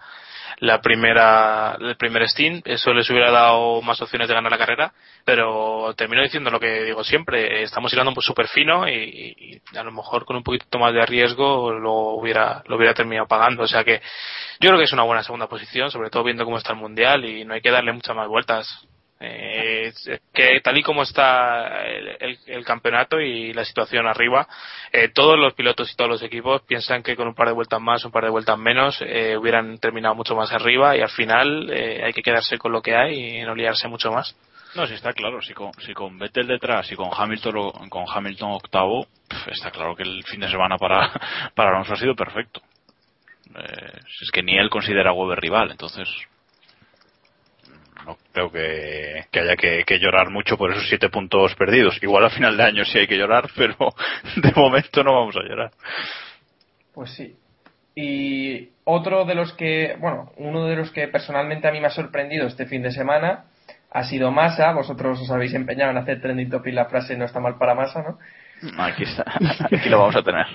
la 0.58 0.80
primera, 0.80 1.76
el 1.80 1.96
primer 1.96 2.28
stint. 2.28 2.66
Eso 2.66 2.92
les 2.92 3.08
hubiera 3.10 3.30
dado 3.30 3.82
más 3.82 4.00
opciones 4.00 4.28
de 4.28 4.34
ganar 4.34 4.50
la 4.50 4.58
carrera. 4.58 4.92
Pero 5.24 5.94
termino 5.96 6.22
diciendo 6.22 6.50
lo 6.50 6.60
que 6.60 6.84
digo 6.84 7.04
siempre. 7.04 7.62
Estamos 7.62 7.92
hilando 7.92 8.12
súper 8.20 8.48
fino 8.48 8.88
y, 8.88 9.62
y 9.72 9.76
a 9.76 9.82
lo 9.82 9.92
mejor 9.92 10.24
con 10.24 10.36
un 10.36 10.42
poquito 10.42 10.78
más 10.78 10.94
de 10.94 11.04
riesgo 11.06 11.72
lo 11.72 11.92
hubiera, 12.14 12.62
lo 12.66 12.76
hubiera 12.76 12.94
terminado 12.94 13.26
pagando. 13.26 13.64
O 13.64 13.68
sea 13.68 13.84
que 13.84 14.00
yo 14.60 14.68
creo 14.70 14.78
que 14.78 14.84
es 14.84 14.92
una 14.92 15.02
buena 15.02 15.22
segunda 15.22 15.48
posición, 15.48 15.90
sobre 15.90 16.10
todo 16.10 16.24
viendo 16.24 16.44
cómo 16.44 16.58
está 16.58 16.72
el 16.72 16.78
mundial 16.78 17.24
y 17.24 17.44
no 17.44 17.54
hay 17.54 17.60
que 17.60 17.70
darle 17.70 17.92
muchas 17.92 18.16
más 18.16 18.28
vueltas. 18.28 18.86
Eh, 19.18 19.92
que 20.34 20.60
tal 20.60 20.76
y 20.76 20.82
como 20.82 21.02
está 21.02 21.86
el, 21.86 22.64
campeonato 22.64 23.18
y 23.18 23.54
la 23.54 23.64
situación 23.64 24.06
arriba, 24.06 24.46
eh, 24.92 25.08
todos 25.08 25.38
los 25.38 25.54
pilotos 25.54 25.90
y 25.90 25.96
todos 25.96 26.10
los 26.10 26.22
equipos 26.22 26.62
piensan 26.62 27.02
que 27.02 27.16
con 27.16 27.28
un 27.28 27.34
par 27.34 27.48
de 27.48 27.54
vueltas 27.54 27.80
más, 27.80 28.04
un 28.04 28.12
par 28.12 28.24
de 28.24 28.30
vueltas 28.30 28.58
menos, 28.58 28.98
eh, 29.00 29.36
hubieran 29.36 29.78
terminado 29.78 30.14
mucho 30.14 30.36
más 30.36 30.52
arriba 30.52 30.96
y 30.96 31.00
al 31.00 31.08
final 31.08 31.70
eh, 31.70 32.02
hay 32.04 32.12
que 32.12 32.22
quedarse 32.22 32.58
con 32.58 32.72
lo 32.72 32.82
que 32.82 32.94
hay 32.94 33.38
y 33.38 33.42
no 33.42 33.54
liarse 33.54 33.88
mucho 33.88 34.10
más. 34.12 34.36
No, 34.74 34.86
sí 34.86 34.92
está 34.92 35.14
claro. 35.14 35.40
Si 35.40 35.54
con, 35.54 35.72
si 35.80 35.94
con 35.94 36.18
Vettel 36.18 36.46
detrás 36.46 36.92
y 36.92 36.96
con 36.96 37.08
Hamilton, 37.10 37.88
con 37.88 38.04
Hamilton 38.06 38.50
octavo, 38.52 39.06
está 39.46 39.70
claro 39.70 39.96
que 39.96 40.02
el 40.02 40.22
fin 40.24 40.40
de 40.40 40.50
semana 40.50 40.76
para, 40.76 41.10
para 41.54 41.70
Alonso 41.70 41.94
ha 41.94 41.96
sido 41.96 42.14
perfecto. 42.14 42.60
Eh, 43.54 44.00
si 44.18 44.24
es 44.24 44.30
que 44.30 44.42
ni 44.42 44.58
él 44.58 44.68
considera 44.68 45.10
a 45.10 45.12
Weber 45.14 45.40
rival, 45.40 45.70
entonces 45.70 46.06
no 48.06 48.16
creo 48.32 48.50
que, 48.50 49.24
que 49.30 49.40
haya 49.40 49.56
que, 49.56 49.98
llorar 49.98 50.30
mucho 50.30 50.56
por 50.56 50.70
esos 50.70 50.88
siete 50.88 51.08
puntos 51.08 51.54
perdidos. 51.56 51.98
Igual 52.02 52.24
a 52.24 52.30
final 52.30 52.56
de 52.56 52.62
año 52.62 52.84
sí 52.84 52.98
hay 52.98 53.06
que 53.06 53.18
llorar, 53.18 53.48
pero 53.56 53.76
de 54.36 54.52
momento 54.54 55.02
no 55.02 55.12
vamos 55.12 55.36
a 55.36 55.42
llorar. 55.42 55.70
Pues 56.94 57.10
sí. 57.10 57.36
Y 57.94 58.70
otro 58.84 59.24
de 59.24 59.34
los 59.34 59.52
que, 59.54 59.96
bueno, 59.98 60.32
uno 60.36 60.66
de 60.66 60.76
los 60.76 60.90
que 60.92 61.08
personalmente 61.08 61.66
a 61.66 61.72
mí 61.72 61.80
me 61.80 61.86
ha 61.86 61.90
sorprendido 61.90 62.46
este 62.46 62.66
fin 62.66 62.82
de 62.82 62.92
semana 62.92 63.46
ha 63.90 64.04
sido 64.04 64.30
Massa. 64.30 64.72
Vosotros 64.72 65.20
os 65.20 65.30
habéis 65.30 65.54
empeñado 65.54 65.90
en 65.90 65.98
hacer 65.98 66.20
trending 66.20 66.50
topic 66.50 66.74
la 66.74 66.84
frase 66.86 67.16
no 67.16 67.24
está 67.24 67.40
mal 67.40 67.58
para 67.58 67.74
Massa, 67.74 68.02
¿no? 68.02 68.18
Aquí, 68.78 69.04
está, 69.04 69.24
aquí 69.64 69.88
lo 69.88 69.98
vamos 69.98 70.16
a 70.16 70.22
tener. 70.22 70.46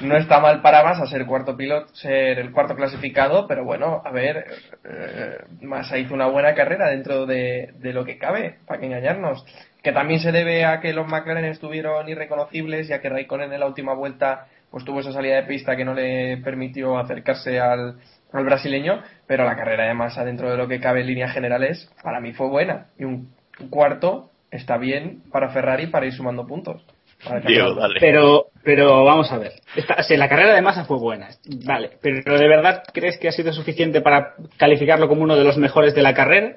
No 0.00 0.16
está 0.16 0.40
mal 0.40 0.60
para 0.60 0.82
Massa 0.82 1.06
ser 1.06 1.24
cuarto 1.24 1.56
piloto, 1.56 1.94
ser 1.94 2.38
el 2.38 2.50
cuarto 2.50 2.74
clasificado, 2.74 3.46
pero 3.46 3.64
bueno, 3.64 4.02
a 4.04 4.10
ver, 4.10 4.46
eh, 4.84 5.38
Massa 5.62 5.98
hizo 5.98 6.14
una 6.14 6.26
buena 6.26 6.54
carrera 6.54 6.88
dentro 6.88 7.26
de, 7.26 7.72
lo 7.80 8.04
que 8.04 8.18
cabe, 8.18 8.58
para 8.66 8.80
que 8.80 8.86
engañarnos. 8.86 9.44
Que 9.82 9.92
también 9.92 10.20
se 10.20 10.32
debe 10.32 10.64
a 10.64 10.80
que 10.80 10.92
los 10.92 11.06
McLaren 11.06 11.44
estuvieron 11.44 12.08
irreconocibles, 12.08 12.88
ya 12.88 13.00
que 13.00 13.08
Raikkonen 13.08 13.52
en 13.52 13.60
la 13.60 13.66
última 13.66 13.94
vuelta 13.94 14.46
pues 14.70 14.84
tuvo 14.84 15.00
esa 15.00 15.12
salida 15.12 15.36
de 15.36 15.44
pista 15.44 15.76
que 15.76 15.84
no 15.84 15.94
le 15.94 16.36
permitió 16.38 16.98
acercarse 16.98 17.58
al, 17.58 17.98
al 18.32 18.44
brasileño, 18.44 19.02
pero 19.26 19.44
la 19.44 19.56
carrera 19.56 19.86
de 19.86 19.94
Massa 19.94 20.24
dentro 20.24 20.50
de 20.50 20.58
lo 20.58 20.68
que 20.68 20.80
cabe 20.80 21.00
en 21.00 21.06
líneas 21.06 21.32
generales, 21.32 21.90
para 22.02 22.20
mí 22.20 22.32
fue 22.34 22.48
buena. 22.48 22.88
Y 22.98 23.04
un 23.04 23.32
cuarto 23.70 24.30
está 24.50 24.76
bien 24.76 25.22
para 25.30 25.50
Ferrari 25.50 25.86
para 25.86 26.06
ir 26.06 26.12
sumando 26.12 26.46
puntos. 26.46 26.84
Dale. 27.24 27.98
Pero, 28.00 28.46
pero 28.62 29.04
vamos 29.04 29.30
a 29.32 29.38
ver. 29.38 29.52
Esta- 29.74 29.96
la 30.16 30.28
carrera 30.28 30.54
de 30.54 30.62
masa 30.62 30.84
fue 30.84 30.98
buena, 30.98 31.28
vale. 31.64 31.90
Pero 32.00 32.38
¿de 32.38 32.48
verdad 32.48 32.82
crees 32.92 33.18
que 33.18 33.28
ha 33.28 33.32
sido 33.32 33.52
suficiente 33.52 34.00
para 34.00 34.34
calificarlo 34.56 35.08
como 35.08 35.22
uno 35.22 35.36
de 35.36 35.44
los 35.44 35.56
mejores 35.58 35.94
de 35.94 36.02
la 36.02 36.14
carrera? 36.14 36.56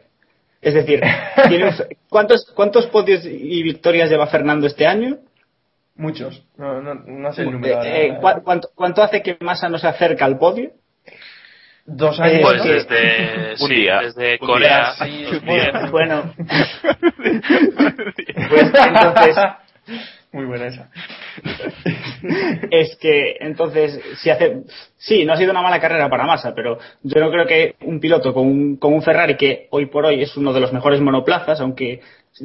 Es 0.61 0.73
decir, 0.75 1.01
¿tiene 1.49 1.65
un- 1.69 1.75
¿cuántos, 2.09 2.45
¿cuántos 2.55 2.85
podios 2.87 3.25
y 3.25 3.63
victorias 3.63 4.09
lleva 4.09 4.27
Fernando 4.27 4.67
este 4.67 4.85
año? 4.85 5.17
Muchos. 5.95 6.43
No, 6.57 6.81
no, 6.81 6.93
no 6.95 7.33
sé 7.33 7.41
el 7.41 7.51
número. 7.51 7.77
ahora. 7.77 7.97
Eh, 7.99 8.17
¿cu- 8.21 8.43
cuánto, 8.43 8.69
cuánto 8.75 9.03
hace 9.03 9.21
que 9.21 9.37
Massa 9.39 9.67
no 9.69 9.77
se 9.79 9.87
acerca 9.87 10.25
al 10.25 10.37
podio? 10.37 10.71
Dos 11.85 12.19
Eh, 12.19 12.23
años. 12.23 12.41
Pues 12.43 12.63
¿no? 12.65 12.71
desde, 12.71 13.51
Un 13.63 13.67
sí, 13.69 13.75
día. 13.75 13.99
desde 14.01 14.37
Un 14.39 14.47
Corea. 14.47 14.93
un 15.01 15.45
día. 15.45 15.87
Bueno, 15.91 16.33
pues 18.49 18.71
entonces 18.73 19.35
Muy 20.33 20.45
buena 20.45 20.67
esa. 20.67 20.89
es 22.71 22.95
que 22.97 23.35
entonces 23.39 23.99
si 24.21 24.29
hace 24.29 24.63
sí 24.97 25.25
no 25.25 25.33
ha 25.33 25.37
sido 25.37 25.51
una 25.51 25.61
mala 25.61 25.81
carrera 25.81 26.09
para 26.09 26.25
Massa 26.25 26.53
pero 26.55 26.77
yo 27.03 27.19
no 27.19 27.31
creo 27.31 27.45
que 27.45 27.75
un 27.81 27.99
piloto 27.99 28.33
con 28.33 28.47
un, 28.47 28.77
con 28.77 28.93
un 28.93 29.01
Ferrari 29.01 29.35
que 29.35 29.67
hoy 29.71 29.87
por 29.87 30.05
hoy 30.05 30.21
es 30.21 30.37
uno 30.37 30.53
de 30.53 30.59
los 30.59 30.71
mejores 30.71 31.01
monoplazas 31.01 31.59
aunque 31.59 32.01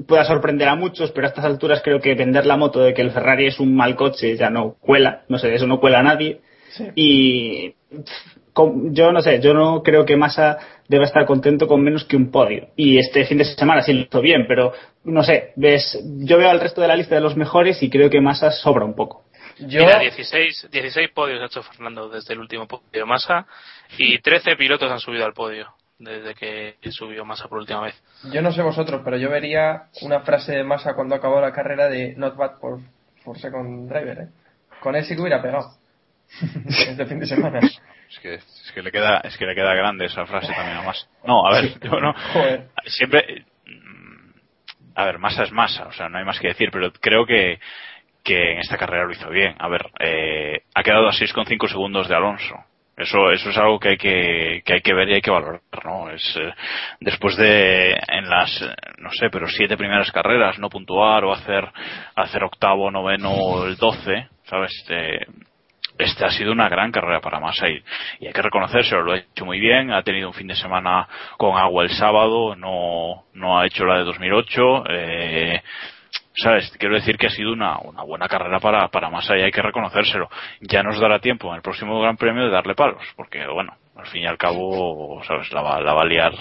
pueda 0.08 0.24
sorprender 0.24 0.68
a 0.68 0.74
muchos 0.74 1.12
pero 1.12 1.26
a 1.26 1.30
estas 1.30 1.44
alturas 1.44 1.82
creo 1.82 2.00
que 2.00 2.14
vender 2.14 2.46
la 2.46 2.56
moto 2.56 2.80
de 2.80 2.94
que 2.94 3.02
el 3.02 3.12
Ferrari 3.12 3.46
es 3.46 3.60
un 3.60 3.76
mal 3.76 3.94
coche 3.94 4.36
ya 4.36 4.50
no 4.50 4.76
cuela 4.80 5.22
no 5.28 5.38
sé 5.38 5.54
eso 5.54 5.66
no 5.66 5.78
cuela 5.78 6.00
a 6.00 6.04
nadie 6.04 6.40
Sí. 6.76 6.84
y 6.94 7.74
yo 8.90 9.12
no 9.12 9.20
sé 9.20 9.40
yo 9.40 9.54
no 9.54 9.82
creo 9.82 10.04
que 10.04 10.16
Massa 10.16 10.58
deba 10.88 11.04
estar 11.04 11.26
contento 11.26 11.66
con 11.66 11.82
menos 11.82 12.04
que 12.04 12.16
un 12.16 12.30
podio 12.30 12.68
y 12.76 12.98
este 12.98 13.24
fin 13.24 13.38
de 13.38 13.44
semana 13.44 13.82
sí 13.82 13.92
lo 13.92 14.00
hizo 14.02 14.20
bien 14.20 14.46
pero 14.48 14.72
no 15.04 15.22
sé 15.22 15.52
ves 15.56 15.98
yo 16.18 16.38
veo 16.38 16.50
al 16.50 16.60
resto 16.60 16.80
de 16.80 16.88
la 16.88 16.96
lista 16.96 17.14
de 17.14 17.20
los 17.20 17.36
mejores 17.36 17.82
y 17.82 17.90
creo 17.90 18.10
que 18.10 18.20
Massa 18.20 18.50
sobra 18.50 18.84
un 18.84 18.94
poco 18.94 19.24
Yo, 19.58 19.80
Mira, 19.80 20.00
16, 20.00 20.68
16 20.70 21.10
podios 21.14 21.40
ha 21.42 21.46
hecho 21.46 21.62
Fernando 21.62 22.08
desde 22.08 22.34
el 22.34 22.40
último 22.40 22.66
podio 22.66 22.84
de 22.90 23.04
Massa 23.04 23.46
y 23.98 24.18
13 24.20 24.56
pilotos 24.56 24.90
han 24.90 25.00
subido 25.00 25.24
al 25.24 25.32
podio 25.32 25.68
desde 25.98 26.34
que 26.34 26.76
subió 26.90 27.24
Massa 27.24 27.48
por 27.48 27.58
última 27.58 27.80
vez. 27.82 27.94
yo 28.32 28.42
no 28.42 28.52
sé 28.52 28.62
vosotros, 28.62 29.00
pero 29.04 29.16
yo 29.16 29.30
vería 29.30 29.84
una 30.02 30.20
frase 30.20 30.52
de 30.52 30.64
Massa 30.64 30.94
cuando 30.94 31.14
acabó 31.14 31.40
la 31.40 31.52
carrera 31.52 31.88
de 31.88 32.14
Not 32.16 32.36
bad 32.36 32.58
for, 32.60 32.80
for 33.24 33.38
second 33.38 33.88
driver. 33.88 34.18
¿eh? 34.18 34.28
Con 34.80 34.94
él 34.94 35.04
sí 35.04 35.14
que 35.14 35.22
hubiera 35.22 35.40
pegado. 35.40 35.72
este 36.68 37.06
fin 37.06 37.20
de 37.20 37.26
semana. 37.26 37.60
Es 38.08 38.18
que, 38.20 38.34
es 38.34 38.72
que 38.74 38.82
le 38.82 38.92
queda, 38.92 39.20
es 39.24 39.36
que 39.36 39.46
le 39.46 39.54
queda 39.54 39.74
grande 39.74 40.06
esa 40.06 40.26
frase 40.26 40.52
también 40.52 40.78
a 40.78 40.82
Massa. 40.82 41.06
No, 41.24 41.46
a 41.46 41.52
ver, 41.52 41.78
yo 41.82 42.00
no. 42.00 42.14
Siempre, 42.86 43.44
mm, 43.66 44.30
a 44.94 45.04
ver, 45.04 45.18
Massa 45.18 45.44
es 45.44 45.52
Massa, 45.52 45.86
o 45.86 45.92
sea, 45.92 46.08
no 46.08 46.18
hay 46.18 46.24
más 46.24 46.38
que 46.38 46.48
decir, 46.48 46.70
pero 46.70 46.92
creo 46.92 47.26
que, 47.26 47.58
que 48.24 48.52
en 48.52 48.58
esta 48.58 48.76
carrera 48.76 49.06
lo 49.06 49.12
hizo 49.12 49.28
bien. 49.30 49.54
A 49.58 49.68
ver, 49.68 49.86
eh, 50.00 50.62
ha 50.74 50.82
quedado 50.82 51.08
a 51.08 51.12
6,5 51.12 51.68
segundos 51.68 52.08
de 52.08 52.14
Alonso. 52.14 52.56
Eso, 52.96 53.30
eso 53.30 53.50
es 53.50 53.58
algo 53.58 53.78
que 53.78 53.90
hay 53.90 53.96
que, 53.98 54.62
que 54.64 54.72
hay 54.72 54.80
que 54.80 54.94
ver 54.94 55.10
y 55.10 55.14
hay 55.14 55.20
que 55.20 55.30
valorar, 55.30 55.60
¿no? 55.84 56.08
Es, 56.08 56.34
eh, 56.40 56.50
después 56.98 57.36
de, 57.36 57.92
en 57.92 58.30
las, 58.30 58.58
no 58.96 59.10
sé, 59.10 59.28
pero 59.30 59.46
siete 59.48 59.76
primeras 59.76 60.10
carreras, 60.10 60.58
no 60.58 60.70
puntuar 60.70 61.22
o 61.24 61.32
hacer, 61.32 61.70
hacer 62.14 62.42
octavo, 62.42 62.90
noveno 62.90 63.66
el 63.66 63.76
doce, 63.76 64.28
¿sabes? 64.44 64.72
Eh, 64.88 65.26
este 65.98 66.24
ha 66.24 66.30
sido 66.30 66.52
una 66.52 66.68
gran 66.68 66.92
carrera 66.92 67.20
para 67.20 67.40
Massa 67.40 67.68
y, 67.68 67.82
y 68.20 68.26
hay 68.26 68.32
que 68.32 68.42
reconocérselo, 68.42 69.02
lo 69.02 69.12
ha 69.12 69.18
hecho 69.18 69.44
muy 69.44 69.60
bien, 69.60 69.92
ha 69.92 70.02
tenido 70.02 70.28
un 70.28 70.34
fin 70.34 70.46
de 70.46 70.54
semana 70.54 71.08
con 71.36 71.56
agua 71.56 71.84
el 71.84 71.90
sábado, 71.90 72.54
no, 72.56 73.24
no 73.34 73.58
ha 73.58 73.66
hecho 73.66 73.84
la 73.84 73.98
de 73.98 74.04
2008, 74.04 74.84
eh, 74.88 75.62
¿sabes? 76.34 76.70
Quiero 76.78 76.94
decir 76.94 77.16
que 77.16 77.26
ha 77.26 77.30
sido 77.30 77.52
una, 77.52 77.78
una 77.78 78.02
buena 78.02 78.28
carrera 78.28 78.60
para, 78.60 78.88
para 78.88 79.10
Massa 79.10 79.36
y 79.36 79.42
hay 79.42 79.50
que 79.50 79.62
reconocérselo. 79.62 80.28
Ya 80.60 80.82
nos 80.82 81.00
dará 81.00 81.18
tiempo 81.18 81.48
en 81.48 81.56
el 81.56 81.62
próximo 81.62 82.00
Gran 82.00 82.16
Premio 82.16 82.44
de 82.44 82.50
darle 82.50 82.74
palos, 82.74 83.02
porque 83.16 83.46
bueno, 83.46 83.74
al 83.96 84.06
fin 84.06 84.22
y 84.22 84.26
al 84.26 84.38
cabo, 84.38 85.22
¿sabes? 85.24 85.50
La 85.52 85.62
va, 85.62 85.80
la 85.80 85.94
va 85.94 86.02
a 86.02 86.06
liar 86.06 86.32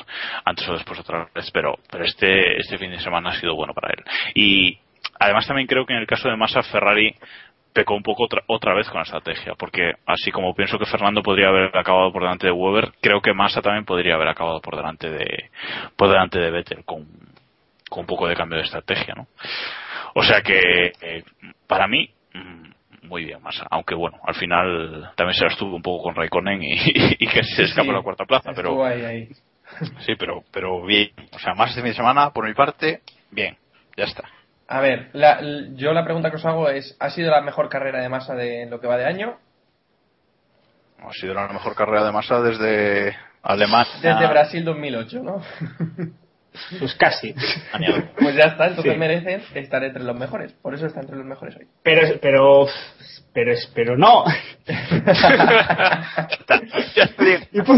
antes 0.44 0.68
o 0.68 0.74
después 0.74 1.00
otra 1.00 1.28
vez, 1.34 1.50
pero, 1.52 1.78
pero 1.90 2.04
este, 2.04 2.58
este 2.58 2.78
fin 2.78 2.92
de 2.92 3.00
semana 3.00 3.30
ha 3.30 3.40
sido 3.40 3.56
bueno 3.56 3.74
para 3.74 3.94
él. 3.94 4.04
Y 4.34 4.80
además 5.20 5.48
también 5.48 5.68
creo 5.68 5.86
que 5.86 5.94
en 5.94 6.00
el 6.00 6.08
caso 6.08 6.28
de 6.28 6.36
Massa, 6.36 6.62
Ferrari 6.64 7.16
pecó 7.76 7.94
un 7.94 8.04
poco 8.04 8.24
otra, 8.24 8.42
otra 8.48 8.74
vez 8.74 8.88
con 8.88 9.00
la 9.00 9.04
estrategia, 9.04 9.54
porque 9.56 9.96
así 10.06 10.32
como 10.32 10.56
pienso 10.56 10.80
que 10.80 10.86
Fernando 10.86 11.22
podría 11.22 11.50
haber 11.50 11.78
acabado 11.78 12.10
por 12.14 12.22
delante 12.22 12.48
de 12.48 12.54
Weber, 12.54 12.94
creo 13.02 13.20
que 13.22 13.34
Massa 13.34 13.62
también 13.62 13.84
podría 13.84 14.16
haber 14.16 14.30
acabado 14.30 14.62
por 14.62 14.78
delante 14.78 15.10
de, 15.10 15.50
por 15.98 16.08
delante 16.08 16.40
de 16.40 16.52
Vettel 16.52 16.86
con, 16.86 17.06
con 17.90 18.00
un 18.02 18.06
poco 18.06 18.30
de 18.30 18.36
cambio 18.36 18.60
de 18.60 18.64
estrategia, 18.64 19.14
¿no? 19.14 19.28
O 20.14 20.24
sea 20.24 20.42
que, 20.42 20.94
eh, 21.02 21.24
para 21.68 21.86
mí, 21.90 22.10
mm, 22.34 23.08
muy 23.10 23.26
bien 23.26 23.44
Massa. 23.44 23.68
Aunque 23.70 23.94
bueno, 23.94 24.20
al 24.26 24.36
final 24.36 25.12
también 25.18 25.36
se 25.36 25.44
la 25.44 25.52
estuvo 25.52 25.76
un 25.76 25.82
poco 25.82 26.04
con 26.04 26.16
Raikkonen 26.16 26.64
y, 26.64 26.76
y 27.20 27.28
que 27.28 27.44
se 27.44 27.64
escapó 27.64 27.92
la 27.92 28.02
cuarta 28.02 28.24
plaza, 28.24 28.52
pero 28.56 28.70
Estuvo 28.70 28.86
ahí, 28.86 29.04
ahí. 29.04 29.30
sí, 30.06 30.16
pero 30.16 30.46
pero 30.50 30.82
bien. 30.86 31.12
O 31.34 31.40
sea, 31.40 31.54
más 31.56 31.76
de 31.76 31.82
fin 31.82 31.90
de 31.92 31.96
semana, 31.98 32.30
por 32.30 32.48
mi 32.48 32.54
parte, 32.54 33.02
bien. 33.32 33.58
Ya 33.98 34.06
está. 34.06 34.24
A 34.68 34.80
ver, 34.82 35.10
la- 35.14 35.40
yo 35.76 35.94
la 35.94 36.04
pregunta 36.04 36.30
que 36.32 36.38
os 36.38 36.46
hago 36.46 36.70
es, 36.70 36.96
¿ha 37.00 37.10
sido 37.12 37.30
la 37.32 37.42
mejor 37.42 37.70
carrera 37.70 38.02
de 38.02 38.10
masa 38.10 38.34
de 38.36 38.66
lo 38.68 38.80
que 38.80 38.88
va 38.88 38.98
de 38.98 39.06
año? 39.06 39.38
Ha 41.08 41.12
sido 41.14 41.34
la 41.36 41.48
mejor 41.50 41.76
carrera 41.76 42.04
de 42.04 42.12
Massa 42.12 42.42
desde 42.42 43.16
Alemania. 43.44 43.92
Desde 44.02 44.28
Brasil 44.28 44.64
2008, 44.66 45.22
¿no? 45.24 45.42
Pues 46.80 46.96
casi. 46.96 47.34
pues 48.18 48.34
ya 48.34 48.46
está, 48.46 48.68
entonces 48.68 48.94
Sí. 48.94 48.98
merecen 48.98 49.42
estar 49.56 49.84
entre 49.84 50.06
los 50.06 50.16
mejores. 50.18 50.54
Por 50.54 50.74
eso 50.74 50.86
está 50.88 51.02
entre 51.02 51.18
los 51.18 51.26
mejores 51.26 51.54
hoy. 51.58 51.68
Pero, 51.84 52.18
pero, 52.22 52.66
pero, 53.34 53.52
pero 53.74 53.98
no. 53.98 54.24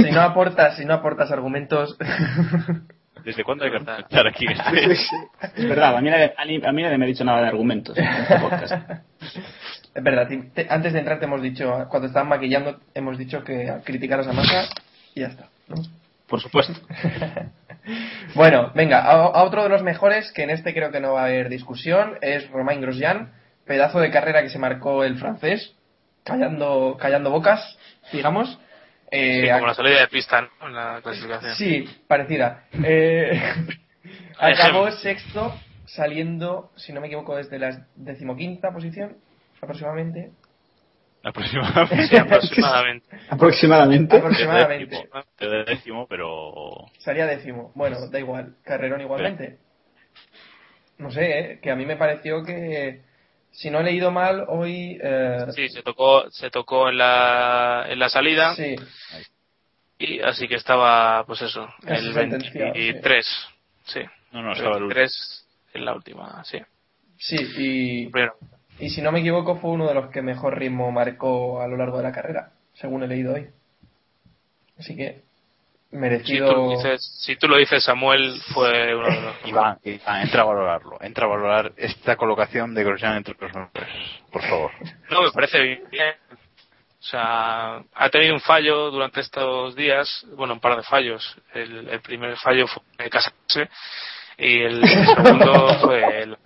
si 0.04 0.12
no 0.12 0.22
aportas, 0.22 0.76
si 0.78 0.86
no 0.86 0.94
aportas 0.94 1.32
argumentos. 1.32 1.98
¿Desde 3.24 3.44
cuándo 3.44 3.66
hay 3.66 3.72
que 3.72 3.78
estar 3.78 4.28
aquí? 4.28 4.46
este- 4.48 4.94
Es 5.62 5.70
verdad, 5.70 5.98
a 5.98 6.02
mí, 6.02 6.10
nadie, 6.10 6.34
a 6.38 6.46
mí- 6.46 6.82
nadie 6.84 6.98
me 6.98 7.06
ha 7.06 7.08
dicho 7.08 7.24
nada 7.24 7.42
de 7.42 7.48
argumentos 7.48 7.98
en 7.98 8.06
este 8.06 8.40
podcast. 8.40 8.74
Es 9.96 10.04
verdad, 10.04 10.28
te- 10.28 10.38
te- 10.54 10.68
antes 10.70 10.94
de 10.94 11.00
entrar 11.00 11.20
te 11.20 11.26
hemos 11.26 11.42
dicho, 11.42 11.88
cuando 11.90 12.08
estaban 12.08 12.30
maquillando, 12.30 12.80
hemos 12.94 13.18
dicho 13.18 13.44
que 13.44 13.72
criticaras 13.84 14.28
a 14.28 14.34
Massa 14.34 14.70
y 15.16 15.22
ya 15.22 15.28
está. 15.28 15.48
¿no? 15.68 15.76
Por 16.28 16.42
supuesto. 16.42 16.74
Bueno, 18.36 18.72
venga, 18.76 19.00
a, 19.00 19.12
a 19.14 19.44
otro 19.44 19.64
de 19.64 19.70
los 19.70 19.82
mejores, 19.82 20.32
que 20.34 20.44
en 20.44 20.50
este 20.50 20.74
creo 20.74 20.92
que 20.92 21.00
no 21.00 21.14
va 21.14 21.22
a 21.22 21.26
haber 21.28 21.48
discusión, 21.48 22.18
es 22.22 22.50
Romain 22.52 22.82
Grosjean, 22.82 23.32
pedazo 23.66 24.00
de 24.02 24.12
carrera 24.12 24.42
que 24.44 24.50
se 24.50 24.60
marcó 24.60 25.06
el 25.06 25.18
francés, 25.18 25.74
callando, 26.26 26.98
callando 27.00 27.32
bocas, 27.32 27.78
digamos. 28.12 28.60
Eh, 29.12 29.42
Sí, 29.44 29.52
como 29.52 29.68
la 29.68 29.74
salida 29.74 30.00
de 30.02 30.08
pista 30.08 30.42
¿no? 30.42 30.68
en 30.68 30.74
la 30.74 31.02
clasificación. 31.02 31.56
Sí, 31.56 31.90
parecida. 32.08 32.66
Eh, 32.84 33.40
acabó 34.40 34.92
sexto, 34.92 35.54
saliendo, 35.86 36.72
si 36.76 36.94
no 36.94 37.02
me 37.02 37.08
equivoco, 37.08 37.36
desde 37.36 37.60
la 37.60 37.86
decimoquinta 37.96 38.72
posición, 38.72 39.18
aproximadamente. 39.62 40.32
Aproximadamente. 41.24 42.08
Sí, 42.10 42.18
aproximadamente. 42.18 43.08
Aproximadamente. 43.30 44.18
Aproximadamente. 44.18 45.10
De 45.40 45.64
décimo, 45.66 46.08
pero. 46.08 46.86
Salía 47.00 47.26
décimo. 47.26 47.72
Bueno, 47.76 48.08
da 48.10 48.20
igual. 48.20 48.56
Carrerón 48.64 49.02
igualmente. 49.02 49.58
No 50.98 51.12
sé, 51.12 51.40
¿eh? 51.40 51.60
que 51.62 51.70
a 51.70 51.76
mí 51.76 51.86
me 51.86 51.96
pareció 51.96 52.44
que, 52.44 53.02
si 53.58 53.72
no 53.72 53.80
he 53.80 53.84
leído 53.84 54.12
mal, 54.12 54.46
hoy... 54.50 55.00
eh, 55.02 55.48
Sí, 55.56 55.68
se 55.70 55.82
tocó, 55.82 56.30
se 56.30 56.52
tocó 56.52 56.90
en 56.90 57.00
la, 57.00 57.88
en 57.90 57.98
la 57.98 58.08
salida. 58.08 58.54
Sí. 58.54 58.76
Y 59.98 60.20
así 60.22 60.48
que 60.48 60.54
estaba, 60.56 61.26
pues 61.26 61.42
eso, 61.42 61.68
Casi 61.84 62.06
el 62.06 62.14
sentenciado, 62.14 62.72
23. 62.74 63.48
Sí. 63.86 64.02
No, 64.32 64.44
no, 64.44 64.52
estaba 64.54 64.76
el 64.76 64.84
23 64.84 65.48
en 65.74 65.86
la 65.86 65.96
última, 65.96 66.44
sí. 66.46 66.60
Sí, 67.18 67.36
y, 67.58 68.08
Primero. 68.10 68.36
y 68.80 68.92
si 68.92 69.02
no 69.02 69.12
me 69.12 69.22
equivoco 69.22 69.56
fue 69.56 69.72
uno 69.72 69.88
de 69.88 69.96
los 69.96 70.12
que 70.12 70.22
mejor 70.22 70.60
ritmo 70.60 70.92
marcó 70.92 71.60
a 71.60 71.68
lo 71.68 71.78
largo 71.78 71.98
de 71.98 72.04
la 72.04 72.12
carrera, 72.12 72.52
según 72.76 73.02
he 73.02 73.08
leído 73.08 73.34
hoy. 73.34 73.48
Así 74.78 74.96
que 74.96 75.24
Si 75.90 75.96
merecido... 75.96 76.54
tú, 76.54 76.70
dices, 76.72 77.02
si 77.22 77.36
tú 77.38 77.48
lo 77.48 77.58
dices, 77.58 77.84
Samuel 77.84 78.40
fue 78.54 78.94
uno 78.96 79.08
de 79.08 79.22
los. 79.22 79.36
Iván, 79.46 79.78
Iván, 79.84 80.22
entra 80.22 80.42
a 80.42 80.46
valorarlo. 80.46 80.98
Entra 81.02 81.26
a 81.26 81.30
valorar 81.30 81.72
esta 81.78 82.16
colocación 82.18 82.74
de 82.74 82.84
Grosjean 82.84 83.16
entre 83.18 83.36
los 83.40 83.54
mejores. 83.54 83.90
Por 84.32 84.42
favor. 84.44 84.72
No, 85.10 85.22
me 85.24 85.32
parece 85.32 85.80
bien. 85.90 86.16
O 87.00 87.04
sea, 87.10 87.78
ha 87.94 88.10
tenido 88.10 88.34
un 88.34 88.42
fallo 88.42 88.92
durante 88.92 89.22
estos 89.22 89.76
días, 89.76 90.26
bueno, 90.36 90.56
un 90.56 90.60
par 90.60 90.76
de 90.76 90.84
fallos. 90.84 91.38
El, 91.54 91.88
el 91.90 92.02
primer 92.02 92.36
fallo 92.38 92.68
fue 92.68 93.10
casarse 93.10 93.70
y 94.38 94.62
el 94.64 94.82
segundo 95.16 95.80
fue 95.80 96.22
el, 96.24 96.38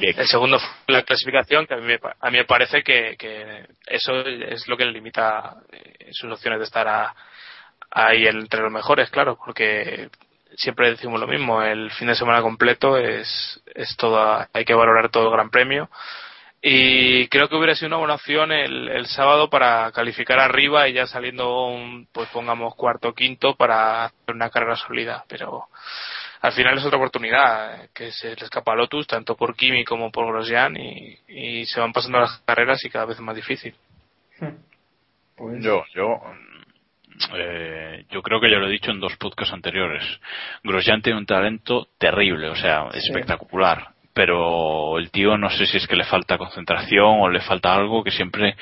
el 0.00 0.26
segundo 0.26 0.58
fue 0.58 0.68
la 0.94 1.02
clasificación, 1.02 1.66
que 1.66 1.74
a 1.74 1.76
mí, 1.78 1.84
me 1.84 1.98
pa- 1.98 2.16
a 2.18 2.30
mí 2.30 2.38
me 2.38 2.44
parece 2.44 2.82
que, 2.82 3.16
que 3.18 3.66
eso 3.86 4.20
es 4.20 4.66
lo 4.68 4.76
que 4.76 4.86
le 4.86 4.92
limita 4.92 5.56
eh, 5.72 6.08
sus 6.12 6.32
opciones 6.32 6.58
de 6.60 6.64
estar 6.64 6.86
a- 6.88 7.14
ahí 7.90 8.26
entre 8.26 8.60
los 8.62 8.72
mejores, 8.72 9.10
claro, 9.10 9.38
porque 9.44 10.10
siempre 10.56 10.90
decimos 10.90 11.20
lo 11.20 11.26
mismo, 11.26 11.62
el 11.62 11.90
fin 11.92 12.08
de 12.08 12.14
semana 12.14 12.42
completo 12.42 12.96
es, 12.96 13.62
es 13.74 13.96
todo, 13.96 14.46
hay 14.52 14.64
que 14.64 14.74
valorar 14.74 15.10
todo 15.10 15.24
el 15.26 15.32
gran 15.32 15.50
premio. 15.50 15.88
Y 16.62 17.28
creo 17.28 17.48
que 17.48 17.54
hubiera 17.54 17.74
sido 17.74 17.88
una 17.88 17.98
buena 17.98 18.14
opción 18.14 18.50
el, 18.50 18.88
el 18.88 19.06
sábado 19.06 19.48
para 19.48 19.92
calificar 19.92 20.40
arriba 20.40 20.88
y 20.88 20.94
ya 20.94 21.06
saliendo 21.06 21.66
un, 21.68 22.08
pues 22.10 22.28
pongamos 22.30 22.74
cuarto 22.74 23.10
o 23.10 23.14
quinto 23.14 23.54
para 23.54 24.06
hacer 24.06 24.34
una 24.34 24.50
carrera 24.50 24.74
sólida. 24.74 25.24
Pero 25.28 25.68
al 26.40 26.52
final 26.52 26.76
es 26.76 26.84
otra 26.84 26.98
oportunidad 26.98 27.84
eh, 27.84 27.88
que 27.94 28.10
se 28.10 28.34
le 28.34 28.44
escapa 28.44 28.72
a 28.72 28.74
Lotus 28.74 29.06
tanto 29.06 29.36
por 29.36 29.54
Kimi 29.54 29.84
como 29.84 30.10
por 30.10 30.26
Grosjean 30.26 30.76
y, 30.76 31.18
y 31.28 31.66
se 31.66 31.78
van 31.78 31.92
pasando 31.92 32.18
las 32.18 32.38
carreras 32.44 32.84
y 32.84 32.90
cada 32.90 33.04
vez 33.04 33.16
es 33.16 33.22
más 33.22 33.36
difícil. 33.36 33.74
Pues, 35.36 35.62
Yo, 35.62 35.84
yo, 35.94 36.20
eh, 37.34 38.04
yo 38.10 38.22
creo 38.22 38.40
que 38.40 38.50
ya 38.50 38.58
lo 38.58 38.68
he 38.68 38.72
dicho 38.72 38.90
en 38.90 39.00
dos 39.00 39.16
podcasts 39.16 39.54
anteriores. 39.54 40.04
Grosjean 40.62 41.02
tiene 41.02 41.18
un 41.18 41.26
talento 41.26 41.88
terrible, 41.98 42.48
o 42.48 42.56
sea, 42.56 42.88
espectacular. 42.92 43.88
Pero 44.12 44.98
el 44.98 45.10
tío 45.10 45.36
no 45.36 45.50
sé 45.50 45.66
si 45.66 45.76
es 45.76 45.86
que 45.86 45.96
le 45.96 46.04
falta 46.04 46.38
concentración 46.38 47.20
o 47.20 47.28
le 47.28 47.40
falta 47.40 47.74
algo, 47.74 48.02
que 48.02 48.10
siempre 48.10 48.56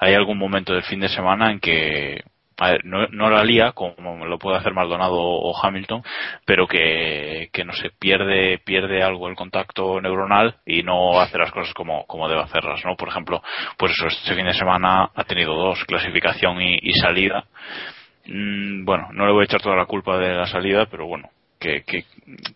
hay 0.00 0.14
algún 0.14 0.36
momento 0.36 0.72
del 0.72 0.82
fin 0.82 0.98
de 0.98 1.08
semana 1.08 1.52
en 1.52 1.60
que 1.60 2.24
a 2.58 2.76
no, 2.84 3.06
no 3.08 3.30
la 3.30 3.44
lía 3.44 3.72
como 3.72 4.24
lo 4.26 4.38
puede 4.38 4.58
hacer 4.58 4.72
Maldonado 4.72 5.16
o 5.18 5.54
Hamilton, 5.56 6.02
pero 6.44 6.66
que, 6.66 7.48
que 7.52 7.64
no 7.64 7.72
se 7.72 7.90
pierde 7.90 8.58
pierde 8.58 9.02
algo 9.02 9.28
el 9.28 9.36
contacto 9.36 10.00
neuronal 10.00 10.56
y 10.64 10.82
no 10.82 11.20
hace 11.20 11.38
las 11.38 11.52
cosas 11.52 11.74
como, 11.74 12.06
como 12.06 12.28
debe 12.28 12.42
hacerlas, 12.42 12.84
¿no? 12.84 12.96
Por 12.96 13.08
ejemplo, 13.08 13.42
pues 13.76 13.92
eso, 13.92 14.06
este 14.06 14.34
fin 14.34 14.46
de 14.46 14.54
semana 14.54 15.10
ha 15.14 15.24
tenido 15.24 15.54
dos, 15.54 15.84
clasificación 15.84 16.60
y, 16.62 16.92
salida. 16.94 17.44
Mm, 18.26 18.84
bueno, 18.84 19.08
no 19.12 19.26
le 19.26 19.32
voy 19.32 19.42
a 19.42 19.44
echar 19.44 19.60
toda 19.60 19.76
la 19.76 19.86
culpa 19.86 20.18
de 20.18 20.34
la 20.34 20.46
salida, 20.46 20.86
pero 20.86 21.06
bueno, 21.06 21.28
que, 21.58 21.82
que, 21.82 22.04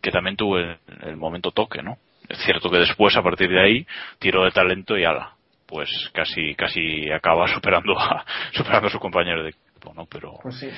que 0.00 0.10
también 0.10 0.36
tuvo 0.36 0.58
el, 0.58 0.78
el 1.02 1.16
momento 1.16 1.50
toque, 1.50 1.82
¿no? 1.82 1.98
Es 2.28 2.38
cierto 2.44 2.70
que 2.70 2.78
después, 2.78 3.16
a 3.16 3.22
partir 3.22 3.50
de 3.50 3.60
ahí, 3.60 3.86
tiró 4.18 4.44
de 4.44 4.52
talento 4.52 4.96
y 4.96 5.04
ala, 5.04 5.34
pues 5.66 6.10
casi, 6.12 6.54
casi 6.54 7.10
acaba 7.10 7.46
superando 7.48 7.98
a, 7.98 8.24
superando 8.52 8.88
a 8.88 8.90
su 8.90 8.98
compañero 8.98 9.42
de 9.44 9.54
equipo, 9.80 9.94
¿no? 9.94 10.06
Pero, 10.06 10.38
pues 10.42 10.58
sí. 10.58 10.70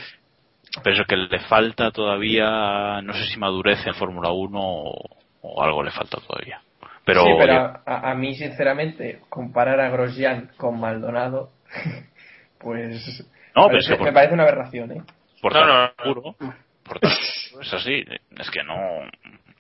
pero 0.83 0.95
eso 0.95 1.05
que 1.05 1.17
le 1.17 1.41
falta 1.41 1.91
todavía, 1.91 3.01
no 3.03 3.13
sé 3.13 3.27
si 3.27 3.39
madurez 3.39 3.85
en 3.87 3.95
Fórmula 3.95 4.31
1 4.31 4.59
o, 4.61 4.95
o 5.43 5.63
algo 5.63 5.83
le 5.83 5.91
falta 5.91 6.19
todavía. 6.27 6.61
Pero, 7.05 7.25
sí, 7.25 7.31
pero 7.39 7.53
oye, 7.53 7.57
a, 7.59 7.83
a- 7.85 8.11
a 8.13 8.15
mí, 8.15 8.35
sinceramente, 8.35 9.21
comparar 9.29 9.81
a 9.81 9.91
Grosjean 9.91 10.51
con 10.57 10.79
Maldonado, 10.79 11.51
pues 12.59 13.27
No, 13.55 13.63
me 13.63 13.69
pero 13.69 13.79
es 13.81 13.87
parece, 13.87 13.91
que 13.91 13.97
por- 13.97 14.07
me 14.07 14.13
parece 14.13 14.35
una 14.35 14.43
aberración, 14.45 14.93
¿eh? 14.93 15.03
Por 15.41 15.53
No, 15.53 15.61
tanto, 15.61 15.75
no, 15.75 16.15
puro. 16.15 16.37
Por 16.85 17.01
tanto, 17.01 17.17
es 17.61 17.73
así. 17.75 18.05
Es 18.39 18.51
que 18.51 18.63
no. 18.63 18.75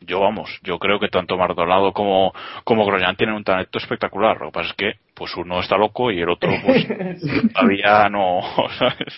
Yo 0.06 0.20
vamos, 0.20 0.60
yo 0.62 0.78
creo 0.78 0.98
que 0.98 1.08
tanto 1.08 1.36
Mardonado 1.36 1.92
como, 1.92 2.32
como 2.64 2.84
Grosjean 2.84 3.16
tienen 3.16 3.36
un 3.36 3.44
talento 3.44 3.78
espectacular. 3.78 4.38
Lo 4.40 4.46
que 4.46 4.52
pasa 4.52 4.70
es 4.70 4.76
que, 4.76 4.92
pues 5.14 5.36
uno 5.36 5.60
está 5.60 5.76
loco 5.76 6.10
y 6.10 6.20
el 6.20 6.28
otro, 6.28 6.50
pues, 6.64 6.86
todavía 7.54 8.08
no. 8.08 8.40
¿sabes? 8.78 9.14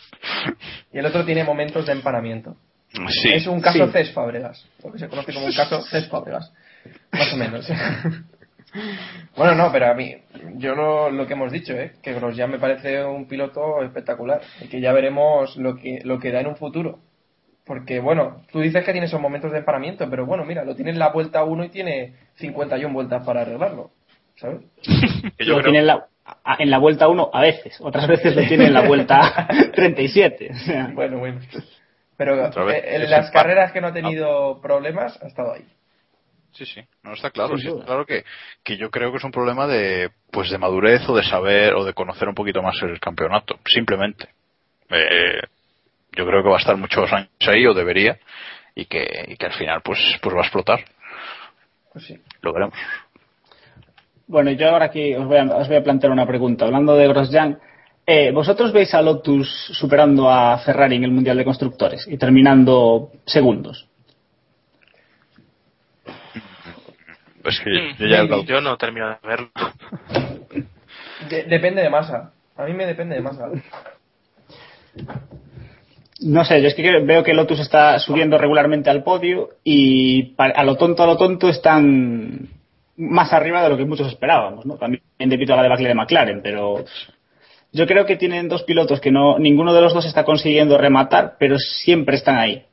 Y 0.93 0.99
el 0.99 1.07
otro 1.07 1.25
tiene 1.25 1.45
momentos 1.45 1.87
de 1.87 1.93
empanamiento. 1.93 2.57
Sí. 3.09 3.33
Es 3.33 3.47
un 3.47 3.61
caso 3.61 3.87
Sí. 3.87 3.93
Cés 3.93 4.13
Fábregas, 4.13 4.69
lo 4.85 4.93
que 4.93 4.99
se 4.99 5.09
conoce 5.09 5.33
como 5.33 5.47
un 5.47 5.53
caso 5.53 5.83
Cés 5.83 6.09
Fábregas, 6.09 6.53
más 7.13 7.33
o 7.33 7.37
menos. 7.37 7.69
bueno, 9.37 9.55
no, 9.55 9.73
pero 9.73 9.91
a 9.91 9.95
mí, 9.95 10.15
yo 10.57 10.75
lo, 10.75 11.11
lo 11.11 11.27
que 11.27 11.33
hemos 11.33 11.51
dicho, 11.51 11.73
¿eh? 11.73 11.95
que 12.03 12.15
Grosjean 12.15 12.51
me 12.51 12.59
parece 12.59 13.05
un 13.05 13.27
piloto 13.27 13.83
espectacular 13.83 14.41
y 14.61 14.69
que 14.69 14.81
ya 14.81 14.93
veremos 14.93 15.57
lo 15.57 15.77
que, 15.77 16.01
lo 16.05 16.21
que 16.21 16.31
da 16.31 16.41
en 16.41 16.47
un 16.47 16.57
futuro. 16.57 17.01
Porque, 17.67 17.99
bueno, 18.01 18.43
tú 18.53 18.61
dices 18.61 18.85
que 18.85 18.93
tiene 18.93 19.07
esos 19.07 19.21
momentos 19.21 19.51
de 19.51 19.59
empanamiento, 19.59 20.09
pero 20.11 20.27
bueno, 20.27 20.45
mira, 20.45 20.65
lo 20.65 20.75
tiene 20.77 20.91
en 20.91 20.99
la 20.99 21.09
vuelta 21.09 21.45
1 21.45 21.65
y 21.65 21.69
tiene 21.71 22.15
51 22.37 22.93
vueltas 22.93 23.25
para 23.27 23.41
arreglarlo, 23.43 23.91
¿sabes? 24.37 24.61
Que 25.39 25.45
yo 25.47 25.53
lo 25.53 25.59
creo- 25.61 25.63
tiene 25.65 25.79
en 25.79 25.87
la, 25.87 26.07
en 26.59 26.71
la 26.71 26.79
vuelta 26.79 27.09
1 27.09 27.31
a 27.33 27.41
veces, 27.41 27.79
otras 27.81 28.07
veces 28.07 28.37
lo 28.37 28.43
tiene 28.47 28.67
en 28.67 28.75
la 28.75 28.83
vuelta 28.87 29.49
37. 29.75 30.51
o 30.53 30.57
sea. 30.59 30.91
Bueno, 30.95 31.19
bueno. 31.19 31.41
Pero 32.17 32.47
eh, 32.71 32.83
en 32.97 33.11
las 33.11 33.31
carreras 33.31 33.73
que 33.73 33.81
no 33.81 33.89
ha 33.89 33.93
tenido 33.93 34.61
problemas, 34.61 35.21
ha 35.23 35.27
estado 35.27 35.55
ahí. 35.55 35.65
Sí, 36.53 36.65
sí, 36.67 36.81
no 37.03 37.15
está 37.15 37.31
claro, 37.31 37.59
sí, 37.59 37.67
está 37.67 37.85
claro 37.85 38.07
que, 38.07 38.25
que 38.63 38.77
yo 38.77 38.89
creo 38.91 39.11
que 39.11 39.17
es 39.17 39.25
un 39.25 39.33
problema 39.33 39.67
de 39.67 40.11
pues 40.31 40.51
de 40.51 40.59
madurez 40.59 41.01
o 41.09 41.17
de 41.17 41.25
saber 41.25 41.75
o 41.75 41.85
de 41.85 41.95
conocer 41.95 42.29
un 42.29 42.35
poquito 42.37 42.63
más 42.63 42.81
el 42.83 43.01
campeonato, 43.01 43.59
simplemente. 43.67 44.29
Eh, 44.91 45.41
yo 46.17 46.27
creo 46.27 46.43
que 46.43 46.49
va 46.49 46.57
a 46.57 46.61
estar 46.61 46.77
muchos 46.77 47.13
años 47.13 47.29
ahí 47.47 47.67
o 47.67 47.75
debería 47.75 48.19
y 48.75 48.87
que, 48.87 49.25
y 49.29 49.37
que 49.37 49.47
al 49.47 49.53
final 49.53 49.81
pues 49.83 49.99
pues 50.23 50.35
va 50.35 50.41
a 50.41 50.45
explotar. 50.45 50.85
Pues 51.93 52.07
sí. 52.07 52.19
Lo 52.43 52.53
veremos. 52.53 52.75
Bueno, 54.27 54.51
yo 54.53 54.71
ahora 54.71 54.87
aquí 54.87 55.15
os 55.15 55.27
voy 55.27 55.37
a, 55.39 55.45
os 55.45 55.69
voy 55.69 55.77
a 55.77 55.85
plantear 55.85 56.11
una 56.13 56.27
pregunta. 56.27 56.65
Hablando 56.65 56.97
de 56.97 57.07
Grosjean, 57.09 57.59
eh, 58.07 58.33
¿vosotros 58.33 58.73
veis 58.73 58.93
a 58.95 59.03
Lotus 59.03 59.49
superando 59.73 60.31
a 60.31 60.59
Ferrari 60.59 60.97
en 60.97 61.05
el 61.05 61.11
Mundial 61.11 61.37
de 61.37 61.45
Constructores 61.45 62.07
y 62.09 62.17
terminando 62.17 63.13
segundos? 63.27 63.87
Es 67.45 67.61
que 67.61 67.71
Mm, 67.71 67.97
yo 67.99 68.07
ya 68.07 68.17
he 68.17 68.21
hablado- 68.21 68.45
yo 68.45 68.61
no 68.63 68.77
termino 68.79 69.09
de 69.11 69.17
verlo. 69.23 69.51
De- 71.29 71.45
depende 71.45 71.83
de 71.83 71.91
masa. 71.91 72.33
A 72.57 72.65
mí 72.65 72.73
me 72.73 72.87
depende 72.87 73.17
de 73.17 73.21
masa. 73.21 73.49
No 76.25 76.43
sé, 76.43 76.63
yo 76.63 76.69
es 76.69 76.75
que 76.75 77.01
veo 77.01 77.23
que 77.23 77.35
Lotus 77.35 77.61
está 77.61 77.99
subiendo 77.99 78.39
regularmente 78.39 78.89
al 78.89 79.03
podio 79.03 79.51
y 79.63 80.35
a 80.39 80.65
lo 80.65 80.77
tonto, 80.77 81.03
a 81.03 81.07
lo 81.07 81.19
tonto 81.19 81.51
están 81.51 82.49
más 82.97 83.33
arriba 83.35 83.63
de 83.63 83.69
lo 83.69 83.77
que 83.77 83.85
muchos 83.85 84.09
esperábamos, 84.09 84.65
¿no? 84.65 84.79
También 84.79 85.03
debido 85.19 85.53
a 85.53 85.59
la 85.59 85.65
debacle 85.65 85.89
de 85.89 85.95
McLaren, 85.95 86.41
pero 86.43 86.83
yo 87.73 87.87
creo 87.87 88.07
que 88.07 88.17
tienen 88.17 88.49
dos 88.49 88.63
pilotos 88.63 89.03
que 89.03 89.11
no, 89.11 89.39
ninguno 89.39 89.75
de 89.75 89.83
los 89.83 89.93
dos 89.93 90.07
está 90.07 90.25
consiguiendo 90.25 90.79
rematar, 90.79 91.37
pero 91.39 91.59
siempre 91.59 92.17
están 92.17 92.39
ahí. 92.39 92.65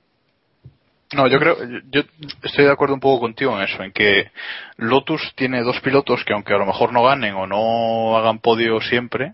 No, 1.13 1.27
yo 1.27 1.37
creo, 1.37 1.57
yo 1.91 2.03
estoy 2.43 2.63
de 2.63 2.71
acuerdo 2.71 2.93
un 2.93 3.01
poco 3.01 3.19
contigo 3.19 3.57
en 3.57 3.63
eso, 3.63 3.83
en 3.83 3.91
que 3.91 4.31
Lotus 4.77 5.33
tiene 5.35 5.61
dos 5.61 5.81
pilotos 5.81 6.23
que 6.23 6.31
aunque 6.31 6.53
a 6.53 6.57
lo 6.57 6.65
mejor 6.65 6.93
no 6.93 7.03
ganen 7.03 7.33
o 7.33 7.47
no 7.47 8.15
hagan 8.15 8.39
podio 8.39 8.79
siempre, 8.79 9.33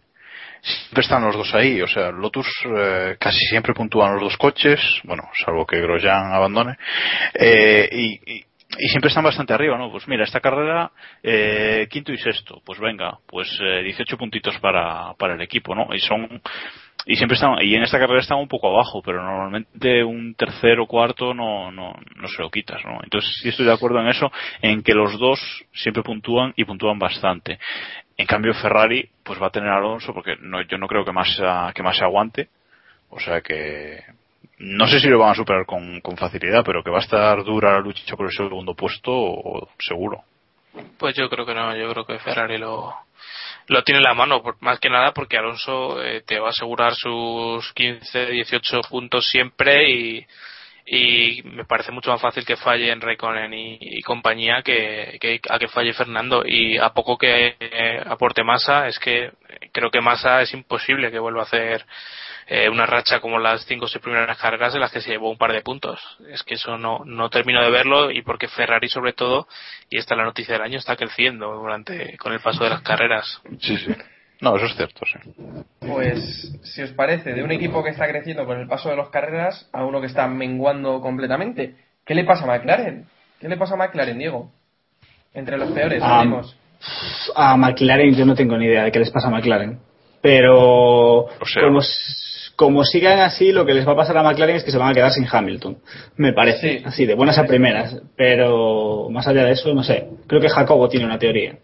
siempre 0.61 1.01
están 1.01 1.23
los 1.23 1.35
dos 1.35 1.53
ahí. 1.53 1.81
O 1.81 1.87
sea, 1.87 2.11
Lotus 2.11 2.47
eh, 2.65 3.15
casi 3.19 3.39
siempre 3.47 3.73
puntúan 3.73 4.13
los 4.13 4.21
dos 4.23 4.37
coches, 4.37 4.79
bueno, 5.03 5.23
salvo 5.45 5.65
que 5.65 5.81
Grosjean 5.81 6.33
abandone, 6.33 6.75
eh, 7.33 7.89
y, 7.91 8.33
y- 8.35 8.43
siempre 8.89 9.07
están 9.09 9.23
bastante 9.23 9.53
arriba, 9.53 9.77
¿no? 9.77 9.89
Pues 9.91 10.07
mira, 10.07 10.23
esta 10.23 10.39
carrera, 10.41 10.91
eh, 11.23 11.87
quinto 11.89 12.11
y 12.11 12.17
sexto, 12.17 12.61
pues 12.65 12.79
venga, 12.79 13.17
pues 13.25 13.47
eh, 13.61 13.81
18 13.83 14.17
puntitos 14.17 14.57
para, 14.59 15.13
para 15.17 15.33
el 15.35 15.41
equipo, 15.41 15.73
¿no? 15.73 15.87
Y 15.95 15.99
son, 15.99 16.41
y 17.05 17.15
siempre 17.15 17.35
están, 17.35 17.55
y 17.61 17.73
en 17.75 17.83
esta 17.83 17.97
carrera 17.97 18.19
están 18.19 18.37
un 18.37 18.47
poco 18.47 18.67
abajo, 18.69 19.01
pero 19.03 19.23
normalmente 19.23 20.03
un 20.03 20.35
tercero 20.35 20.85
cuarto 20.85 21.33
no, 21.33 21.71
no, 21.71 21.95
no 22.17 22.27
se 22.27 22.41
lo 22.41 22.49
quitas, 22.51 22.83
¿no? 22.85 22.99
Entonces 23.03 23.31
sí 23.41 23.49
estoy 23.49 23.65
de 23.65 23.73
acuerdo 23.73 23.99
en 24.01 24.09
eso, 24.09 24.31
en 24.61 24.83
que 24.83 24.93
los 24.93 25.17
dos 25.17 25.39
siempre 25.73 26.03
puntúan 26.03 26.53
y 26.55 26.65
puntúan 26.65 26.99
bastante. 26.99 27.59
En 28.17 28.25
cambio 28.25 28.53
Ferrari, 28.55 29.07
pues 29.23 29.41
va 29.41 29.47
a 29.47 29.51
tener 29.51 29.69
a 29.69 29.77
Alonso, 29.77 30.13
porque 30.13 30.35
no, 30.39 30.61
yo 30.63 30.77
no 30.77 30.87
creo 30.87 31.05
que 31.05 31.11
más, 31.11 31.39
que 31.75 31.83
más 31.83 31.97
se 31.97 32.03
aguante, 32.03 32.49
o 33.09 33.19
sea 33.19 33.41
que, 33.41 34.03
no 34.57 34.87
sé 34.87 34.99
si 34.99 35.07
lo 35.07 35.19
van 35.19 35.31
a 35.31 35.35
superar 35.35 35.65
con, 35.65 36.01
con 36.01 36.17
facilidad, 36.17 36.63
pero 36.65 36.83
que 36.83 36.89
va 36.89 36.97
a 36.97 37.01
estar 37.01 37.43
dura 37.43 37.73
la 37.73 37.79
lucha 37.79 38.15
por 38.15 38.25
el 38.25 38.31
segundo 38.31 38.73
puesto, 38.73 39.11
o- 39.13 39.69
seguro. 39.79 40.23
Pues 40.97 41.15
yo 41.15 41.29
creo 41.29 41.45
que 41.45 41.53
no, 41.53 41.75
yo 41.75 41.89
creo 41.91 42.05
que 42.05 42.19
Ferrari 42.19 42.57
lo, 42.57 42.93
lo 43.67 43.83
tiene 43.83 43.99
en 43.99 44.03
la 44.03 44.13
mano, 44.15 44.41
por- 44.41 44.61
más 44.61 44.79
que 44.79 44.89
nada 44.89 45.11
porque 45.13 45.37
Alonso 45.37 46.01
eh, 46.03 46.21
te 46.25 46.39
va 46.39 46.47
a 46.47 46.51
asegurar 46.51 46.95
sus 46.95 47.71
15, 47.73 48.27
18 48.27 48.81
puntos 48.89 49.27
siempre 49.29 49.89
y, 49.91 50.25
y 50.89 51.41
me 51.43 51.65
parece 51.65 51.91
mucho 51.91 52.11
más 52.11 52.21
fácil 52.21 52.45
que 52.45 52.55
falle 52.55 52.89
en 52.89 53.01
Raikkonen 53.01 53.53
y, 53.53 53.77
y 53.81 54.01
compañía 54.01 54.61
que, 54.61 55.17
que 55.19 55.41
a 55.49 55.59
que 55.59 55.67
falle 55.67 55.91
Fernando 55.93 56.43
y 56.45 56.77
a 56.77 56.89
poco 56.89 57.17
que 57.17 57.57
eh, 57.59 58.01
aporte 58.05 58.41
Massa 58.41 58.87
es 58.87 58.97
que 58.97 59.31
creo 59.73 59.91
que 59.91 59.99
Massa 59.99 60.41
es 60.41 60.53
imposible 60.53 61.11
que 61.11 61.19
vuelva 61.19 61.41
a 61.41 61.43
hacer 61.43 61.85
eh, 62.47 62.69
una 62.69 62.85
racha 62.85 63.19
como 63.19 63.37
las 63.37 63.65
cinco 63.65 63.85
o 63.85 63.87
seis 63.89 64.01
primeras 64.01 64.37
carreras 64.37 64.73
en 64.75 64.79
las 64.79 64.91
que 64.91 65.01
se 65.01 65.09
llevó 65.09 65.29
un 65.29 65.37
par 65.37 65.51
de 65.51 65.61
puntos. 65.61 65.99
Es 66.29 66.43
que 66.43 66.55
eso 66.55 66.77
no, 66.77 67.01
no 67.03 67.29
termino 67.29 67.61
de 67.61 67.69
verlo 67.69 68.09
y 68.09 68.21
porque 68.21 68.47
Ferrari 68.47 68.87
sobre 68.87 69.11
todo, 69.11 69.45
y 69.89 69.97
esta 69.97 70.13
es 70.13 70.17
la 70.17 70.23
noticia 70.23 70.53
del 70.53 70.63
año, 70.63 70.77
está 70.77 70.95
creciendo 70.95 71.51
durante 71.53 72.15
con 72.17 72.31
el 72.31 72.39
paso 72.39 72.63
de 72.63 72.69
las 72.69 72.81
carreras. 72.81 73.41
Sí, 73.59 73.75
sí. 73.75 73.93
No, 74.41 74.55
eso 74.55 74.65
es 74.67 74.75
cierto, 74.75 75.05
sí. 75.05 75.17
Pues, 75.79 76.53
si 76.63 76.81
os 76.83 76.91
parece, 76.91 77.33
de 77.33 77.43
un 77.43 77.51
equipo 77.51 77.83
que 77.83 77.89
está 77.89 78.07
creciendo 78.07 78.45
con 78.45 78.59
el 78.59 78.67
paso 78.67 78.89
de 78.89 78.95
las 78.97 79.09
carreras 79.09 79.69
a 79.73 79.83
uno 79.85 79.99
que 79.99 80.07
está 80.07 80.27
menguando 80.27 81.01
completamente. 81.01 81.75
¿Qué 82.05 82.13
le 82.13 82.23
pasa 82.23 82.43
a 82.43 82.47
McLaren? 82.47 83.05
¿Qué 83.39 83.47
le 83.49 83.57
pasa 83.57 83.73
a 83.73 83.77
McLaren, 83.77 84.17
Diego? 84.17 84.51
Entre 85.33 85.57
los 85.57 85.71
peores, 85.71 86.01
Ah, 86.03 86.19
decimos. 86.19 86.55
A 87.35 87.57
McLaren 87.57 88.15
yo 88.15 88.25
no 88.25 88.35
tengo 88.35 88.57
ni 88.57 88.65
idea 88.65 88.83
de 88.83 88.91
qué 88.91 88.99
les 88.99 89.11
pasa 89.11 89.27
a 89.27 89.31
McLaren. 89.31 89.79
Pero 90.21 91.25
sea- 91.45 91.63
como, 92.55 92.83
sigan 92.83 93.19
así, 93.19 93.51
lo 93.51 93.65
que 93.65 93.73
les 93.73 93.87
va 93.87 93.91
a 93.93 93.97
pasar 93.97 94.17
a 94.17 94.23
McLaren 94.23 94.55
es 94.55 94.63
que 94.63 94.71
se 94.71 94.77
van 94.79 94.89
a 94.89 94.93
quedar 94.93 95.11
sin 95.11 95.27
Hamilton. 95.31 95.77
Me 96.15 96.33
parece. 96.33 96.79
Sí. 96.79 96.83
Así, 96.85 97.05
de 97.05 97.13
buenas 97.13 97.37
a 97.37 97.45
primeras. 97.45 98.01
Pero 98.15 99.09
más 99.11 99.27
allá 99.27 99.43
de 99.43 99.51
eso, 99.51 99.73
no 99.73 99.83
sé. 99.83 100.07
Creo 100.27 100.41
que 100.41 100.49
Jacobo 100.49 100.89
tiene 100.89 101.05
una 101.05 101.19
teoría. 101.19 101.57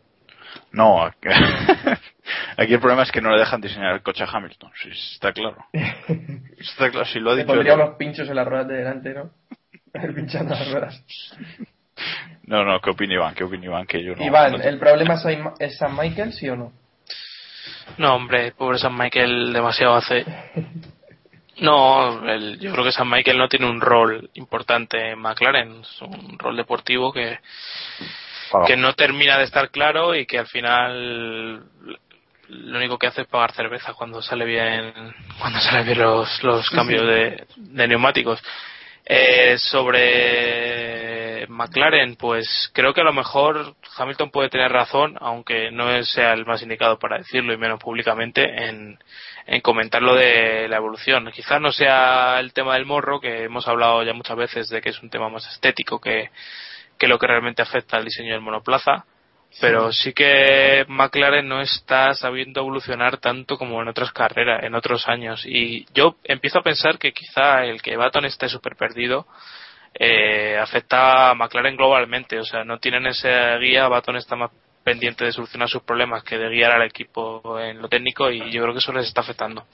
No, 0.73 1.03
aquí 1.05 1.29
aquí 2.57 2.73
el 2.73 2.79
problema 2.79 3.03
es 3.03 3.11
que 3.11 3.21
no 3.21 3.29
le 3.31 3.39
dejan 3.39 3.61
diseñar 3.61 3.93
el 3.93 4.01
coche 4.01 4.23
a 4.23 4.27
Hamilton, 4.27 4.71
sí, 4.81 4.89
está 4.89 5.31
claro. 5.31 5.65
Está 6.57 6.89
claro, 6.89 7.05
si 7.05 7.19
lo 7.19 7.29
ha 7.31 7.35
Le 7.35 7.41
dicho. 7.43 7.53
pondría 7.53 7.75
unos 7.75 7.95
pinchos 7.95 8.27
en 8.27 8.35
las 8.35 8.47
ruedas 8.47 8.67
de 8.67 8.75
delante, 8.77 9.13
¿no? 9.13 9.29
Pinchando 10.15 10.55
las 10.55 10.71
ruedas. 10.71 11.03
No, 12.45 12.65
no, 12.65 12.79
¿qué 12.81 12.89
opina 12.89 13.13
Iván? 13.13 13.35
¿Qué 13.35 13.43
opina 13.43 13.65
Iván? 13.65 13.85
Que 13.85 14.03
yo 14.03 14.15
no. 14.15 14.23
Iván, 14.25 14.53
no- 14.53 14.57
¿el 14.63 14.79
problema 14.79 15.13
es 15.13 15.21
San- 15.21 15.53
es 15.59 15.77
San 15.77 15.95
Michael, 15.95 16.33
sí 16.33 16.49
o 16.49 16.55
no? 16.55 16.73
No, 17.97 18.15
hombre, 18.15 18.51
pobre 18.53 18.79
San 18.79 18.97
Michael 18.97 19.53
demasiado 19.53 19.95
hace. 19.95 20.25
No, 21.59 22.27
el- 22.27 22.57
yo 22.59 22.71
creo 22.71 22.83
que 22.83 22.91
San 22.91 23.07
Michael 23.09 23.37
no 23.37 23.47
tiene 23.47 23.69
un 23.69 23.79
rol 23.79 24.29
importante 24.33 25.11
en 25.11 25.19
McLaren, 25.19 25.81
es 25.81 26.01
un 26.01 26.39
rol 26.39 26.57
deportivo 26.57 27.13
que. 27.13 27.37
Que 28.65 28.77
no 28.77 28.93
termina 28.93 29.37
de 29.37 29.45
estar 29.45 29.69
claro 29.69 30.15
y 30.15 30.25
que 30.25 30.39
al 30.39 30.47
final 30.47 31.63
lo 32.47 32.77
único 32.77 32.97
que 32.97 33.07
hace 33.07 33.21
es 33.21 33.27
pagar 33.27 33.53
cerveza 33.53 33.93
cuando 33.93 34.21
sale 34.21 34.45
bien 34.45 34.93
cuando 35.39 35.59
sale 35.59 35.83
bien 35.83 35.99
los, 35.99 36.43
los 36.43 36.69
cambios 36.69 37.05
De, 37.07 37.45
de 37.55 37.87
neumáticos. 37.87 38.41
Eh, 39.05 39.57
sobre 39.57 41.45
McLaren 41.47 42.15
pues 42.15 42.71
creo 42.73 42.93
que 42.93 43.01
a 43.01 43.05
lo 43.05 43.11
mejor 43.11 43.75
Hamilton 43.97 44.31
puede 44.31 44.47
tener 44.49 44.71
razón 44.71 45.17
aunque 45.19 45.71
no 45.71 46.01
sea 46.05 46.31
el 46.33 46.45
más 46.45 46.61
indicado 46.61 46.97
para 46.99 47.17
decirlo 47.17 47.53
y 47.53 47.57
menos 47.57 47.81
públicamente 47.81 48.43
en, 48.65 48.97
en 49.45 49.61
comentar 49.61 50.01
lo 50.01 50.15
de 50.15 50.67
la 50.69 50.77
evolución. 50.77 51.29
Quizás 51.33 51.59
no 51.59 51.71
sea 51.71 52.39
el 52.39 52.53
tema 52.53 52.75
del 52.75 52.85
morro 52.85 53.19
que 53.19 53.43
hemos 53.43 53.67
hablado 53.67 54.03
ya 54.03 54.13
muchas 54.13 54.37
veces 54.37 54.69
de 54.69 54.81
que 54.81 54.89
es 54.89 55.01
un 55.01 55.09
tema 55.09 55.27
más 55.29 55.45
estético 55.51 55.99
que, 55.99 56.29
que 56.97 57.07
lo 57.07 57.19
que 57.19 57.27
realmente 57.27 57.61
afecta 57.61 57.97
al 57.97 58.05
diseño 58.05 58.33
del 58.33 58.41
monoplaza 58.41 59.05
pero 59.61 59.91
sí 59.91 60.13
que 60.13 60.85
McLaren 60.87 61.47
no 61.47 61.61
está 61.61 62.13
sabiendo 62.13 62.61
evolucionar 62.61 63.17
tanto 63.17 63.57
como 63.57 63.81
en 63.81 63.87
otras 63.87 64.11
carreras, 64.11 64.63
en 64.63 64.73
otros 64.73 65.07
años. 65.07 65.45
Y 65.45 65.85
yo 65.93 66.15
empiezo 66.23 66.59
a 66.59 66.63
pensar 66.63 66.97
que 66.97 67.11
quizá 67.11 67.63
el 67.65 67.81
que 67.81 67.95
Baton 67.95 68.25
esté 68.25 68.49
súper 68.49 68.75
perdido 68.75 69.27
eh, 69.93 70.57
afecta 70.57 71.29
a 71.29 71.35
McLaren 71.35 71.77
globalmente. 71.77 72.39
O 72.39 72.43
sea, 72.43 72.63
no 72.63 72.79
tienen 72.79 73.05
esa 73.05 73.57
guía, 73.57 73.87
Baton 73.87 74.15
está 74.15 74.35
más 74.35 74.51
pendiente 74.83 75.23
de 75.23 75.31
solucionar 75.31 75.69
sus 75.69 75.83
problemas 75.83 76.23
que 76.23 76.37
de 76.37 76.49
guiar 76.49 76.71
al 76.71 76.87
equipo 76.87 77.59
en 77.59 77.81
lo 77.81 77.87
técnico 77.87 78.29
y 78.31 78.51
yo 78.51 78.63
creo 78.63 78.73
que 78.73 78.79
eso 78.79 78.91
les 78.91 79.07
está 79.07 79.21
afectando. 79.21 79.65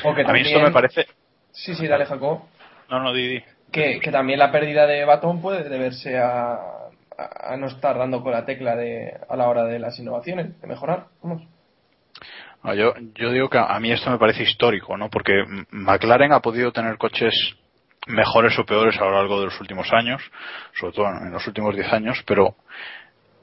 Que 0.00 0.08
A 0.08 0.12
mí 0.12 0.24
también... 0.24 0.46
esto 0.46 0.60
me 0.60 0.70
parece. 0.70 1.06
Sí, 1.50 1.74
sí, 1.74 1.86
dale, 1.86 2.06
Jacobo. 2.06 2.48
No, 2.88 3.00
no, 3.00 3.12
Didi. 3.12 3.42
Que, 3.74 3.98
también 4.12 4.38
la 4.38 4.52
pérdida 4.52 4.86
de 4.86 5.04
Batón 5.04 5.42
puede 5.42 5.68
deberse 5.68 6.16
a, 6.16 6.60
no 7.58 7.66
estar 7.66 7.98
dando 7.98 8.22
con 8.22 8.30
la 8.30 8.44
tecla 8.44 8.76
de, 8.76 9.18
a 9.28 9.34
la 9.34 9.48
hora 9.48 9.64
de 9.64 9.80
las 9.80 9.98
innovaciones, 9.98 10.60
de 10.60 10.66
mejorar. 10.68 11.06
Vamos. 11.20 11.42
No, 12.62 12.72
yo, 12.72 12.94
yo 13.16 13.32
digo 13.32 13.50
que 13.50 13.58
a 13.58 13.80
mí 13.80 13.90
esto 13.90 14.10
me 14.10 14.18
parece 14.18 14.44
histórico, 14.44 14.96
¿no? 14.96 15.10
Porque 15.10 15.42
McLaren 15.70 16.32
ha 16.32 16.38
podido 16.38 16.70
tener 16.70 16.96
coches 16.98 17.34
mejores 18.06 18.56
o 18.60 18.64
peores 18.64 18.96
a 19.00 19.06
lo 19.06 19.12
largo 19.12 19.40
de 19.40 19.46
los 19.46 19.60
últimos 19.60 19.92
años, 19.92 20.22
sobre 20.78 20.92
todo 20.92 21.08
en 21.08 21.32
los 21.32 21.44
últimos 21.44 21.74
10 21.74 21.92
años, 21.92 22.22
pero 22.24 22.54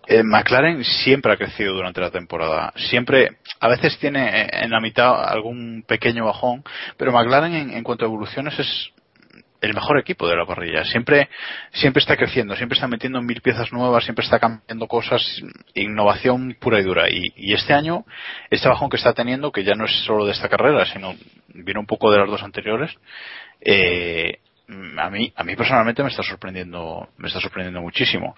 eh, 0.07 0.23
McLaren 0.23 0.82
siempre 0.86 1.34
ha 1.34 1.38
crecido 1.38 1.73
durante 1.73 1.99
la 1.99 2.09
temporada. 2.09 2.71
Siempre, 2.77 3.38
a 3.59 3.67
veces 3.67 3.99
tiene 3.99 4.43
eh, 4.43 4.49
en 4.63 4.69
la 4.69 4.79
mitad 4.79 5.25
algún 5.29 5.84
pequeño 5.86 6.25
bajón, 6.25 6.63
pero 6.95 7.11
McLaren 7.11 7.53
en, 7.53 7.71
en 7.71 7.84
cuanto 7.84 8.05
a 8.05 8.07
evoluciones 8.07 8.57
es 8.57 8.93
el 9.62 9.74
mejor 9.74 9.99
equipo 9.99 10.28
de 10.28 10.36
la 10.36 10.45
parrilla. 10.45 10.84
Siempre, 10.86 11.30
siempre 11.72 12.01
está 12.01 12.18
creciendo, 12.18 12.55
siempre 12.55 12.76
está 12.76 12.88
metiendo 12.88 13.22
mil 13.22 13.41
piezas 13.41 13.72
nuevas, 13.72 14.03
siempre 14.03 14.26
está 14.26 14.39
cambiando 14.39 14.88
cosas, 14.88 15.24
innovación 15.76 16.57
pura 16.59 16.80
y 16.80 16.84
dura. 16.84 17.09
Y, 17.09 17.32
y 17.36 17.53
este 17.53 17.74
año, 17.74 18.05
este 18.49 18.68
bajón 18.68 18.89
que 18.89 18.97
está 18.97 19.14
teniendo, 19.14 19.51
que 19.51 19.64
ya 19.64 19.76
no 19.76 19.86
es 19.86 19.91
solo 20.03 20.26
de 20.26 20.32
esta 20.32 20.49
carrera, 20.49 20.86
sino 20.86 21.16
viene 21.53 21.80
un 21.80 21.86
poco 21.86 22.12
de 22.12 22.18
las 22.18 22.30
dos 22.30 22.43
anteriores, 22.43 22.91
eh, 23.62 24.39
a 24.97 25.09
mí, 25.09 25.34
a 25.36 25.43
mí 25.43 25.55
personalmente 25.55 26.01
me 26.03 26.09
está 26.09 26.24
sorprendiendo, 26.24 27.09
me 27.17 27.28
está 27.28 27.39
sorprendiendo 27.41 27.82
muchísimo. 27.82 28.36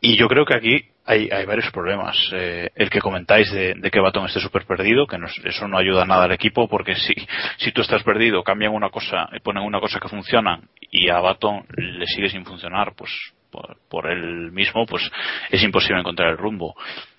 Y 0.00 0.16
yo 0.16 0.28
creo 0.28 0.44
que 0.44 0.54
aquí 0.56 0.84
hay, 1.04 1.28
varios 1.46 1.70
problemas. 1.70 2.16
Eh, 2.32 2.70
el 2.74 2.90
que 2.90 3.00
comentáis 3.00 3.50
de, 3.52 3.76
que 3.92 4.00
Baton 4.00 4.26
esté 4.26 4.40
súper 4.40 4.66
perdido, 4.66 5.06
que 5.06 5.18
no 5.18 5.26
es- 5.26 5.40
eso 5.44 5.68
no 5.68 5.78
ayuda 5.78 6.04
nada 6.04 6.24
al 6.24 6.32
equipo, 6.32 6.68
porque 6.68 6.96
si, 6.96 7.14
si 7.58 7.72
tú 7.72 7.82
estás 7.82 8.02
perdido, 8.02 8.42
cambian 8.42 8.72
una 8.74 8.90
cosa, 8.90 9.28
y 9.32 9.40
ponen 9.40 9.62
una 9.62 9.80
cosa 9.80 10.00
que 10.00 10.08
funciona 10.08 10.60
y 10.90 11.08
a 11.08 11.20
Baton 11.20 11.64
le 11.76 12.06
sigue 12.06 12.30
sin 12.30 12.44
funcionar, 12.44 12.94
pues 12.96 13.10
por, 13.50 13.78
por 13.88 14.10
él 14.10 14.50
mismo, 14.52 14.86
pues 14.86 15.08
es 15.50 15.62
imposible 15.62 16.00
encontrar 16.00 16.30
el 16.30 16.38
rumbo. 16.38 16.74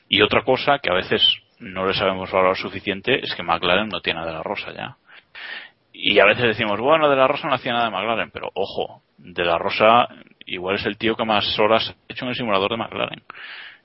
Y 0.09 0.21
otra 0.21 0.43
cosa 0.43 0.79
que 0.79 0.89
a 0.91 0.95
veces 0.95 1.21
no 1.59 1.85
le 1.87 1.93
sabemos 1.93 2.31
valorar 2.31 2.55
suficiente 2.57 3.23
es 3.23 3.33
que 3.35 3.43
McLaren 3.43 3.89
no 3.89 4.01
tiene 4.01 4.25
de 4.25 4.31
la 4.33 4.43
rosa 4.43 4.71
ya. 4.73 4.97
Y 5.99 6.19
a 6.19 6.25
veces 6.25 6.43
decimos, 6.43 6.79
bueno, 6.79 7.09
de 7.09 7.15
la 7.15 7.27
Rosa 7.27 7.47
no 7.47 7.55
hacía 7.55 7.73
nada 7.73 7.85
de 7.85 7.91
McLaren, 7.91 8.29
pero 8.29 8.51
ojo, 8.53 9.01
de 9.17 9.43
la 9.43 9.57
Rosa 9.57 10.07
igual 10.45 10.75
es 10.75 10.85
el 10.85 10.95
tío 10.95 11.15
que 11.15 11.25
más 11.25 11.57
horas 11.57 11.89
ha 11.89 12.13
hecho 12.13 12.25
en 12.25 12.29
el 12.29 12.35
simulador 12.35 12.69
de 12.69 12.77
McLaren. 12.77 13.23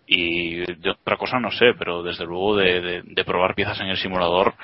Y 0.04 0.56
de 0.80 0.90
otra 0.90 1.16
cosa 1.16 1.38
no 1.38 1.50
sé, 1.52 1.72
pero 1.78 2.02
desde 2.02 2.24
luego 2.24 2.56
de, 2.56 2.80
de- 2.80 3.02
de 3.04 3.24
probar 3.24 3.54
piezas 3.54 3.80
en 3.80 3.86
el 3.88 3.96
simulador 3.96 4.54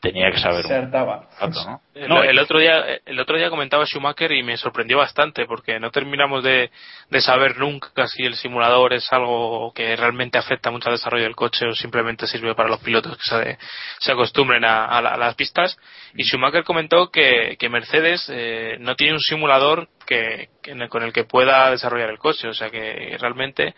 tenía 0.00 0.30
que 0.30 0.38
saber 0.38 0.64
Se 0.64 0.72
un 0.78 0.84
hartaba. 0.86 1.28
rato, 1.38 1.64
¿no? 1.66 1.80
El, 1.94 2.08
No, 2.08 2.22
el 2.22 2.38
otro 2.38 2.58
día 2.58 2.82
el 3.04 3.20
otro 3.20 3.36
día 3.36 3.50
comentaba 3.50 3.84
Schumacher 3.86 4.32
y 4.32 4.42
me 4.42 4.56
sorprendió 4.56 4.98
bastante 4.98 5.44
porque 5.46 5.78
no 5.78 5.90
terminamos 5.90 6.42
de, 6.42 6.70
de 7.10 7.20
saber 7.20 7.58
nunca 7.58 8.06
si 8.08 8.24
el 8.24 8.34
simulador 8.36 8.94
es 8.94 9.12
algo 9.12 9.72
que 9.74 9.94
realmente 9.96 10.38
afecta 10.38 10.70
mucho 10.70 10.88
al 10.88 10.94
desarrollo 10.96 11.24
del 11.24 11.36
coche 11.36 11.66
o 11.66 11.72
simplemente 11.74 12.26
sirve 12.26 12.54
para 12.54 12.68
los 12.70 12.80
pilotos 12.80 13.16
que 13.18 13.22
se, 13.36 13.58
se 14.00 14.12
acostumbren 14.12 14.64
a, 14.64 14.86
a 14.86 15.02
la- 15.02 15.10
a 15.10 15.16
las 15.18 15.34
pistas 15.34 15.76
y 16.14 16.24
Schumacher 16.24 16.64
comentó 16.64 17.10
que, 17.10 17.56
que 17.58 17.68
Mercedes 17.68 18.26
eh, 18.32 18.76
no 18.80 18.96
tiene 18.96 19.12
un 19.14 19.20
simulador 19.20 19.88
que, 20.06 20.48
que 20.62 20.70
en 20.72 20.82
el- 20.82 20.88
con 20.88 21.02
el 21.02 21.12
que 21.12 21.24
pueda 21.24 21.70
desarrollar 21.70 22.08
el 22.10 22.18
coche 22.18 22.48
o 22.48 22.54
sea 22.54 22.70
que 22.70 23.16
realmente 23.20 23.74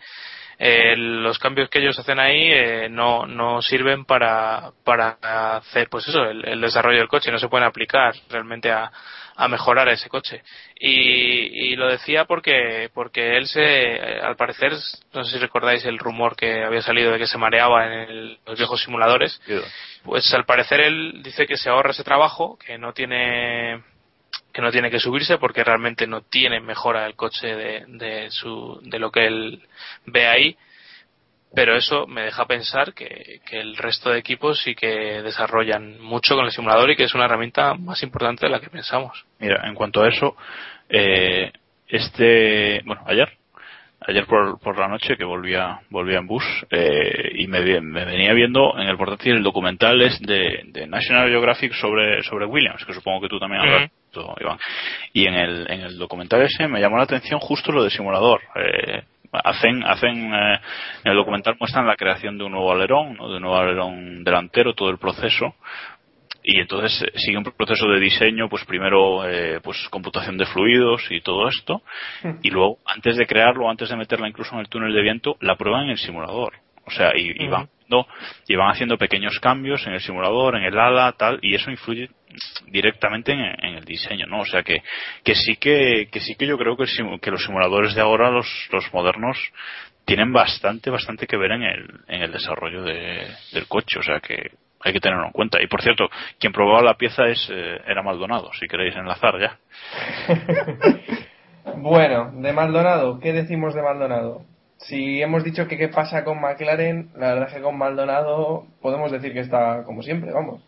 eh, 0.59 0.95
los 0.97 1.39
cambios 1.39 1.69
que 1.69 1.79
ellos 1.79 1.97
hacen 1.97 2.19
ahí 2.19 2.51
eh, 2.51 2.87
no, 2.89 3.25
no 3.25 3.61
sirven 3.61 4.03
para, 4.05 4.71
para 4.83 5.17
hacer 5.55 5.87
pues 5.89 6.07
eso 6.07 6.23
el, 6.25 6.45
el 6.47 6.59
desarrollo 6.61 6.97
del 6.99 7.07
coche. 7.07 7.31
No 7.31 7.39
se 7.39 7.47
pueden 7.47 7.65
aplicar 7.65 8.13
realmente 8.29 8.69
a, 8.69 8.91
a 9.37 9.47
mejorar 9.47 9.87
ese 9.87 10.09
coche. 10.09 10.43
Y, 10.77 11.71
y 11.71 11.75
lo 11.77 11.87
decía 11.87 12.25
porque 12.25 12.89
porque 12.93 13.37
él 13.37 13.47
se 13.47 14.19
al 14.21 14.35
parecer 14.35 14.73
no 15.13 15.23
sé 15.23 15.31
si 15.31 15.39
recordáis 15.39 15.85
el 15.85 15.97
rumor 15.97 16.35
que 16.35 16.63
había 16.65 16.81
salido 16.81 17.11
de 17.13 17.19
que 17.19 17.27
se 17.27 17.37
mareaba 17.37 17.85
en 17.87 17.91
el- 18.09 18.37
los 18.45 18.57
viejos 18.57 18.81
simuladores. 18.83 19.41
Pues 20.03 20.33
al 20.33 20.45
parecer 20.45 20.81
él 20.81 21.21
dice 21.23 21.45
que 21.47 21.55
se 21.57 21.69
ahorra 21.69 21.91
ese 21.91 22.03
trabajo 22.03 22.57
que 22.65 22.77
no 22.77 22.91
tiene 22.93 23.81
que 24.53 24.61
no 24.61 24.71
tiene 24.71 24.89
que 24.89 24.99
subirse 24.99 25.37
porque 25.37 25.63
realmente 25.63 26.07
no 26.07 26.21
tiene 26.21 26.59
mejora 26.59 27.05
el 27.05 27.15
coche 27.15 27.47
de, 27.47 27.85
de 27.87 28.31
su 28.31 28.79
de 28.83 28.99
lo 28.99 29.11
que 29.11 29.27
él 29.27 29.61
ve 30.05 30.27
ahí. 30.27 30.57
Pero 31.55 31.75
eso 31.75 32.05
me 32.05 32.21
deja 32.21 32.45
pensar 32.45 32.93
que, 32.93 33.41
que 33.43 33.59
el 33.59 33.75
resto 33.75 34.11
de 34.11 34.19
equipos 34.19 34.61
sí 34.61 34.75
que 34.75 35.23
desarrollan 35.23 35.99
mucho 35.99 36.35
con 36.35 36.45
el 36.45 36.51
simulador 36.51 36.91
y 36.91 36.95
que 36.95 37.05
es 37.05 37.15
una 37.15 37.25
herramienta 37.25 37.73
más 37.73 38.03
importante 38.03 38.45
de 38.45 38.51
la 38.51 38.59
que 38.59 38.69
pensamos. 38.69 39.25
Mira, 39.39 39.67
en 39.67 39.73
cuanto 39.73 40.03
a 40.03 40.09
eso, 40.09 40.35
eh, 40.89 41.51
este, 41.87 42.83
bueno, 42.85 43.01
ayer, 43.07 43.38
ayer 44.09 44.25
por, 44.25 44.59
por 44.59 44.77
la 44.77 44.87
noche 44.87 45.15
que 45.15 45.23
volvía, 45.23 45.79
volvía 45.89 46.19
en 46.19 46.27
bus 46.27 46.43
eh, 46.69 47.31
y 47.35 47.47
me, 47.47 47.81
me 47.81 48.05
venía 48.05 48.33
viendo 48.33 48.77
en 48.77 48.87
el 48.87 48.97
portátil 48.97 49.37
el 49.37 49.43
documental 49.43 50.01
es 50.01 50.19
de, 50.21 50.63
de 50.65 50.87
National 50.87 51.29
Geographic 51.29 51.73
sobre, 51.73 52.21
sobre 52.23 52.45
Williams, 52.45 52.83
que 52.85 52.93
supongo 52.93 53.21
que 53.21 53.29
tú 53.29 53.39
también 53.39 53.61
hablas, 53.61 53.91
tú, 54.11 54.21
Iván. 54.39 54.57
Y 55.13 55.27
en 55.27 55.33
el, 55.35 55.71
en 55.71 55.81
el 55.81 55.97
documental 55.97 56.41
ese 56.41 56.67
me 56.67 56.79
llamó 56.79 56.97
la 56.97 57.03
atención 57.03 57.39
justo 57.39 57.71
lo 57.71 57.83
de 57.83 57.89
simulador. 57.89 58.41
Eh, 58.55 59.03
hacen, 59.31 59.83
hacen 59.83 60.33
eh, 60.33 60.59
en 61.03 61.11
el 61.11 61.17
documental 61.17 61.55
muestran 61.59 61.87
la 61.87 61.95
creación 61.95 62.37
de 62.37 62.45
un 62.45 62.51
nuevo 62.51 62.71
alerón, 62.71 63.15
¿no? 63.15 63.29
de 63.29 63.37
un 63.37 63.43
nuevo 63.43 63.57
alerón 63.57 64.23
delantero, 64.23 64.73
todo 64.73 64.89
el 64.89 64.97
proceso 64.97 65.55
y 66.55 66.59
entonces 66.59 67.01
eh, 67.03 67.11
sigue 67.17 67.37
un 67.37 67.43
proceso 67.43 67.87
de 67.89 67.99
diseño 67.99 68.49
pues 68.49 68.65
primero 68.65 69.27
eh, 69.29 69.59
pues 69.61 69.77
computación 69.89 70.37
de 70.37 70.45
fluidos 70.45 71.05
y 71.11 71.21
todo 71.21 71.47
esto. 71.47 71.81
Y 72.43 72.49
luego 72.49 72.77
antes 72.85 73.17
de 73.17 73.25
crearlo 73.25 73.69
antes 73.69 73.89
de 73.89 73.95
meterla 73.97 74.27
incluso 74.27 74.53
en 74.55 74.61
el 74.61 74.69
túnel 74.69 74.93
de 74.93 75.01
viento 75.01 75.37
la 75.41 75.55
prueban 75.55 75.83
en 75.85 75.89
el 75.91 75.97
simulador. 75.97 76.53
O 76.85 76.91
sea 76.91 77.11
y, 77.15 77.31
y 77.43 77.47
van 77.47 77.67
haciendo, 77.67 78.07
y 78.47 78.55
van 78.55 78.71
haciendo 78.71 78.97
pequeños 78.97 79.39
cambios 79.39 79.85
en 79.85 79.93
el 79.93 79.99
simulador 80.01 80.55
en 80.57 80.63
el 80.63 80.77
ala 80.79 81.11
tal 81.13 81.37
y 81.41 81.53
eso 81.55 81.69
influye 81.69 82.09
directamente 82.67 83.31
en, 83.31 83.39
en 83.41 83.75
el 83.75 83.85
diseño 83.85 84.25
no 84.27 84.39
o 84.41 84.45
sea 84.45 84.63
que 84.63 84.81
que 85.23 85.35
sí 85.35 85.55
que 85.57 86.07
que 86.11 86.19
sí 86.19 86.35
que 86.35 86.47
yo 86.47 86.57
creo 86.57 86.75
que, 86.77 86.83
el 86.83 87.19
que 87.19 87.31
los 87.31 87.43
simuladores 87.43 87.93
de 87.95 88.01
ahora 88.01 88.31
los 88.31 88.47
los 88.71 88.91
modernos 88.93 89.37
tienen 90.05 90.31
bastante 90.33 90.89
bastante 90.89 91.27
que 91.27 91.37
ver 91.37 91.51
en 91.51 91.63
el 91.63 91.85
en 92.07 92.21
el 92.23 92.31
desarrollo 92.31 92.81
de- 92.83 93.27
del 93.53 93.67
coche. 93.67 93.99
O 93.99 94.03
sea 94.03 94.19
que 94.19 94.51
hay 94.81 94.93
que 94.93 94.99
tenerlo 94.99 95.25
en 95.25 95.31
cuenta. 95.31 95.61
Y 95.61 95.67
por 95.67 95.81
cierto, 95.81 96.09
quien 96.39 96.53
probaba 96.53 96.81
la 96.81 96.95
pieza 96.95 97.27
es 97.27 97.49
eh, 97.51 97.79
era 97.87 98.01
Maldonado, 98.01 98.51
si 98.59 98.67
queréis 98.67 98.95
enlazar 98.95 99.39
ya. 99.39 99.57
Bueno, 101.75 102.31
de 102.33 102.53
Maldonado, 102.53 103.19
¿qué 103.19 103.31
decimos 103.33 103.73
de 103.73 103.81
Maldonado? 103.81 104.43
Si 104.77 105.21
hemos 105.21 105.43
dicho 105.43 105.67
que 105.67 105.77
qué 105.77 105.89
pasa 105.89 106.23
con 106.23 106.41
McLaren, 106.41 107.09
la 107.15 107.33
verdad 107.33 107.47
es 107.49 107.53
que 107.55 107.61
con 107.61 107.77
Maldonado 107.77 108.65
podemos 108.81 109.11
decir 109.11 109.33
que 109.33 109.41
está 109.41 109.83
como 109.83 110.01
siempre, 110.01 110.31
vamos. 110.31 110.61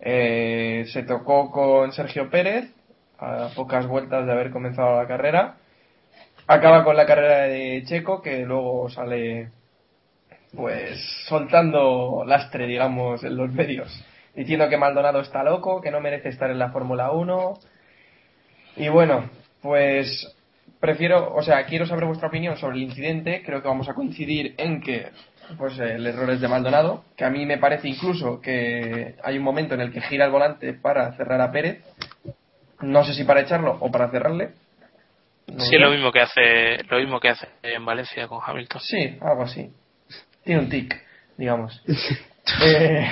Eh, 0.00 0.84
se 0.92 1.02
tocó 1.02 1.50
con 1.50 1.92
Sergio 1.92 2.30
Pérez 2.30 2.72
a 3.18 3.50
pocas 3.54 3.86
vueltas 3.86 4.26
de 4.26 4.32
haber 4.32 4.50
comenzado 4.50 4.96
la 5.00 5.08
carrera. 5.08 5.56
Acaba 6.46 6.84
con 6.84 6.96
la 6.96 7.06
carrera 7.06 7.42
de 7.42 7.82
Checo, 7.84 8.22
que 8.22 8.44
luego 8.44 8.88
sale 8.90 9.50
pues 10.54 11.00
soltando 11.28 12.24
lastre, 12.26 12.66
digamos, 12.66 13.24
en 13.24 13.36
los 13.36 13.52
medios, 13.52 14.04
diciendo 14.34 14.68
que 14.68 14.76
Maldonado 14.76 15.20
está 15.20 15.42
loco, 15.42 15.80
que 15.80 15.90
no 15.90 16.00
merece 16.00 16.28
estar 16.28 16.50
en 16.50 16.58
la 16.58 16.70
Fórmula 16.70 17.10
1. 17.10 17.54
Y 18.76 18.88
bueno, 18.88 19.30
pues 19.62 20.34
prefiero, 20.80 21.34
o 21.34 21.42
sea, 21.42 21.64
quiero 21.64 21.86
saber 21.86 22.04
vuestra 22.04 22.28
opinión 22.28 22.56
sobre 22.56 22.76
el 22.76 22.82
incidente. 22.82 23.42
Creo 23.44 23.62
que 23.62 23.68
vamos 23.68 23.88
a 23.88 23.94
coincidir 23.94 24.54
en 24.58 24.80
que 24.80 25.10
pues 25.58 25.78
el 25.78 26.06
error 26.06 26.30
es 26.30 26.40
de 26.40 26.48
Maldonado, 26.48 27.04
que 27.16 27.24
a 27.24 27.30
mí 27.30 27.44
me 27.46 27.58
parece 27.58 27.88
incluso 27.88 28.40
que 28.40 29.16
hay 29.22 29.38
un 29.38 29.44
momento 29.44 29.74
en 29.74 29.80
el 29.80 29.92
que 29.92 30.00
gira 30.00 30.24
el 30.24 30.30
volante 30.30 30.72
para 30.74 31.12
cerrar 31.16 31.40
a 31.40 31.50
Pérez. 31.50 31.84
No 32.80 33.04
sé 33.04 33.14
si 33.14 33.24
para 33.24 33.40
echarlo 33.40 33.76
o 33.80 33.90
para 33.90 34.10
cerrarle. 34.10 34.50
Sí 35.58 35.76
lo 35.76 35.90
mismo 35.90 36.12
que 36.12 36.20
hace 36.20 36.82
lo 36.88 36.98
mismo 36.98 37.20
que 37.20 37.28
hace 37.28 37.48
en 37.62 37.84
Valencia 37.84 38.26
con 38.28 38.40
Hamilton 38.44 38.80
Sí, 38.80 39.18
algo 39.20 39.42
así. 39.42 39.70
Tiene 40.44 40.60
un 40.62 40.68
tic, 40.68 41.00
digamos. 41.36 41.82
Eh, 42.64 43.06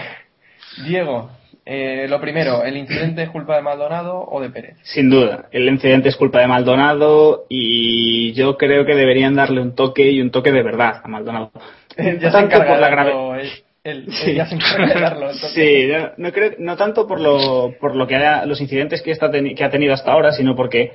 Diego, 0.86 1.30
eh, 1.64 2.06
lo 2.08 2.20
primero, 2.20 2.64
¿el 2.64 2.76
incidente 2.76 3.22
es 3.22 3.30
culpa 3.30 3.56
de 3.56 3.62
Maldonado 3.62 4.18
o 4.28 4.40
de 4.40 4.50
Pérez? 4.50 4.76
Sin 4.82 5.10
duda, 5.10 5.46
el 5.52 5.68
incidente 5.68 6.08
es 6.08 6.16
culpa 6.16 6.40
de 6.40 6.46
Maldonado 6.48 7.46
y 7.48 8.32
yo 8.32 8.56
creo 8.56 8.84
que 8.84 8.94
deberían 8.94 9.34
darle 9.36 9.60
un 9.60 9.74
toque 9.74 10.10
y 10.10 10.20
un 10.20 10.30
toque 10.30 10.52
de 10.52 10.62
verdad 10.62 11.00
a 11.04 11.08
Maldonado. 11.08 11.52
ya 11.96 12.04
se 12.20 12.30
tanto 12.30 12.56
por 12.58 12.66
de 12.66 12.80
la 12.80 12.88
grave- 12.88 13.50
Sí. 13.82 14.34
ya 14.34 14.44
se 14.46 14.56
encarga 14.56 14.92
de 14.94 15.00
darlo. 15.00 15.32
Sí, 15.54 15.86
no, 15.88 16.10
no 16.18 16.32
creo, 16.32 16.52
no 16.58 16.76
tanto 16.76 17.06
por 17.06 17.18
lo, 17.20 17.72
por 17.80 17.96
lo 17.96 18.06
que 18.06 18.16
haya, 18.16 18.44
los 18.44 18.60
incidentes 18.60 19.00
que, 19.02 19.10
está 19.10 19.30
teni- 19.30 19.56
que 19.56 19.64
ha 19.64 19.70
tenido 19.70 19.94
hasta 19.94 20.12
ahora, 20.12 20.32
sino 20.32 20.54
porque 20.54 20.92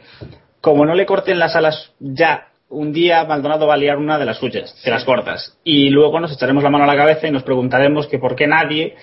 como 0.62 0.86
no 0.86 0.94
le 0.94 1.06
corten 1.08 1.40
las 1.40 1.56
alas 1.56 1.94
ya, 2.00 2.50
un 2.70 2.91
día 2.91 3.24
Maldonado 3.26 3.68
va 3.68 3.76
a 3.76 3.78
liar 3.78 3.97
una 3.97 4.18
de 4.18 4.26
las 4.26 4.38
suyas, 4.38 4.82
de 4.84 4.91
las 4.91 5.03
cortas. 5.03 5.57
Y 5.63 5.89
luego 5.89 6.20
nos 6.20 6.34
echaremos 6.34 6.63
la 6.63 6.70
mano 6.70 6.84
a 6.84 6.88
la 6.88 6.95
cabeza 6.95 7.28
y 7.28 7.32
nos 7.32 7.43
preguntaremos 7.43 8.07
que 8.07 8.20
por 8.20 8.36
qué 8.36 8.47
nadie 8.47 8.95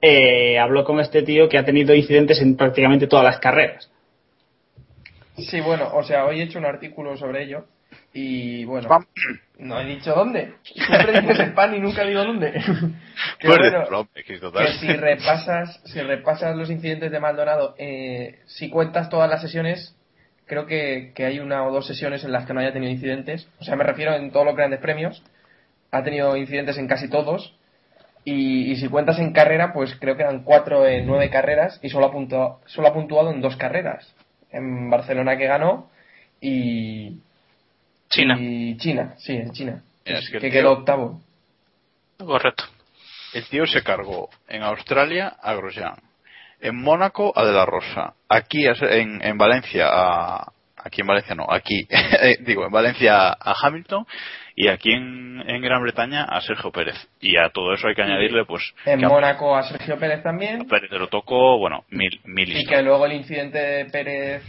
eh, 0.00 0.58
habló 0.58 0.84
con 0.84 1.00
este 1.00 1.22
tío 1.22 1.48
que 1.48 1.58
ha 1.58 1.64
tenido 1.64 1.94
incidentes 1.94 2.40
en 2.40 2.56
prácticamente 2.56 3.06
todas 3.06 3.24
las 3.24 3.38
carreras. 3.38 3.90
Sí, 5.36 5.60
bueno, 5.60 5.90
o 5.94 6.02
sea, 6.02 6.24
hoy 6.26 6.40
he 6.40 6.44
hecho 6.44 6.58
un 6.58 6.66
artículo 6.66 7.16
sobre 7.16 7.44
ello 7.44 7.64
y 8.12 8.64
bueno, 8.64 8.88
no 9.58 9.80
he 9.80 9.84
dicho 9.84 10.14
dónde. 10.14 10.54
Siempre 10.62 11.20
dices 11.20 11.40
spam 11.48 11.74
y 11.74 11.80
nunca 11.80 12.04
digo 12.04 12.24
dónde. 12.24 12.52
que, 13.38 13.48
bueno, 13.48 13.86
si 14.80 14.88
repasas, 14.88 15.80
si 15.84 16.00
repasas 16.00 16.56
los 16.56 16.70
incidentes 16.70 17.10
de 17.10 17.20
Maldonado, 17.20 17.74
eh, 17.78 18.40
si 18.46 18.70
cuentas 18.70 19.08
todas 19.08 19.28
las 19.28 19.42
sesiones, 19.42 19.97
creo 20.48 20.66
que, 20.66 21.12
que 21.14 21.24
hay 21.26 21.38
una 21.38 21.64
o 21.66 21.72
dos 21.72 21.86
sesiones 21.86 22.24
en 22.24 22.32
las 22.32 22.46
que 22.46 22.52
no 22.54 22.60
haya 22.60 22.72
tenido 22.72 22.90
incidentes. 22.90 23.48
O 23.60 23.64
sea, 23.64 23.76
me 23.76 23.84
refiero 23.84 24.14
en 24.14 24.30
todos 24.32 24.46
los 24.46 24.56
grandes 24.56 24.80
premios. 24.80 25.22
Ha 25.92 26.02
tenido 26.02 26.36
incidentes 26.36 26.76
en 26.78 26.88
casi 26.88 27.08
todos. 27.08 27.54
Y, 28.24 28.72
y 28.72 28.76
si 28.76 28.88
cuentas 28.88 29.18
en 29.20 29.32
carrera, 29.32 29.72
pues 29.72 29.94
creo 30.00 30.16
que 30.16 30.22
eran 30.22 30.42
cuatro 30.42 30.86
en 30.86 31.06
nueve 31.06 31.30
carreras 31.30 31.78
y 31.82 31.88
solo 31.88 32.06
ha, 32.06 32.12
puntuado, 32.12 32.60
solo 32.66 32.88
ha 32.88 32.92
puntuado 32.92 33.30
en 33.30 33.40
dos 33.40 33.56
carreras. 33.56 34.12
En 34.50 34.90
Barcelona 34.90 35.36
que 35.38 35.46
ganó 35.46 35.90
y... 36.40 37.20
China. 38.10 38.36
Y 38.40 38.76
China, 38.78 39.14
sí, 39.18 39.34
en 39.34 39.52
China. 39.52 39.82
Es 40.04 40.28
que 40.30 40.40
tío- 40.40 40.50
quedó 40.50 40.72
octavo. 40.72 41.20
Correcto. 42.18 42.64
El 43.34 43.44
tío 43.46 43.66
se 43.66 43.82
cargó 43.82 44.30
en 44.48 44.62
Australia 44.62 45.36
a 45.42 45.54
Grosjean, 45.54 45.96
en 46.60 46.76
Mónaco 46.76 47.32
a 47.36 47.44
De 47.44 47.52
La 47.52 47.64
Rosa, 47.66 48.14
aquí 48.28 48.66
en, 48.66 49.22
en 49.22 49.38
Valencia 49.38 49.86
a 49.90 50.52
aquí 50.76 51.00
en 51.00 51.06
Valencia 51.06 51.34
no, 51.34 51.46
aquí 51.48 51.86
eh, 51.90 52.36
digo 52.40 52.64
en 52.64 52.72
Valencia 52.72 53.28
a 53.28 53.54
Hamilton 53.62 54.06
y 54.54 54.68
aquí 54.68 54.92
en, 54.92 55.42
en 55.46 55.60
Gran 55.60 55.82
Bretaña 55.82 56.24
a 56.24 56.40
Sergio 56.40 56.70
Pérez 56.70 56.96
y 57.20 57.36
a 57.36 57.50
todo 57.50 57.74
eso 57.74 57.88
hay 57.88 57.94
que 57.94 58.02
añadirle 58.02 58.44
pues 58.44 58.62
En 58.84 59.00
Mónaco 59.00 59.56
a 59.56 59.62
Sergio 59.64 59.98
Pérez 59.98 60.22
también. 60.22 60.66
Pérez 60.66 60.90
lo 60.90 61.08
tocó 61.08 61.58
bueno 61.58 61.84
mil 61.90 62.20
mil 62.24 62.56
Y 62.56 62.64
que 62.66 62.82
luego 62.82 63.06
el 63.06 63.12
incidente 63.12 63.58
de 63.58 63.84
Pérez 63.86 64.42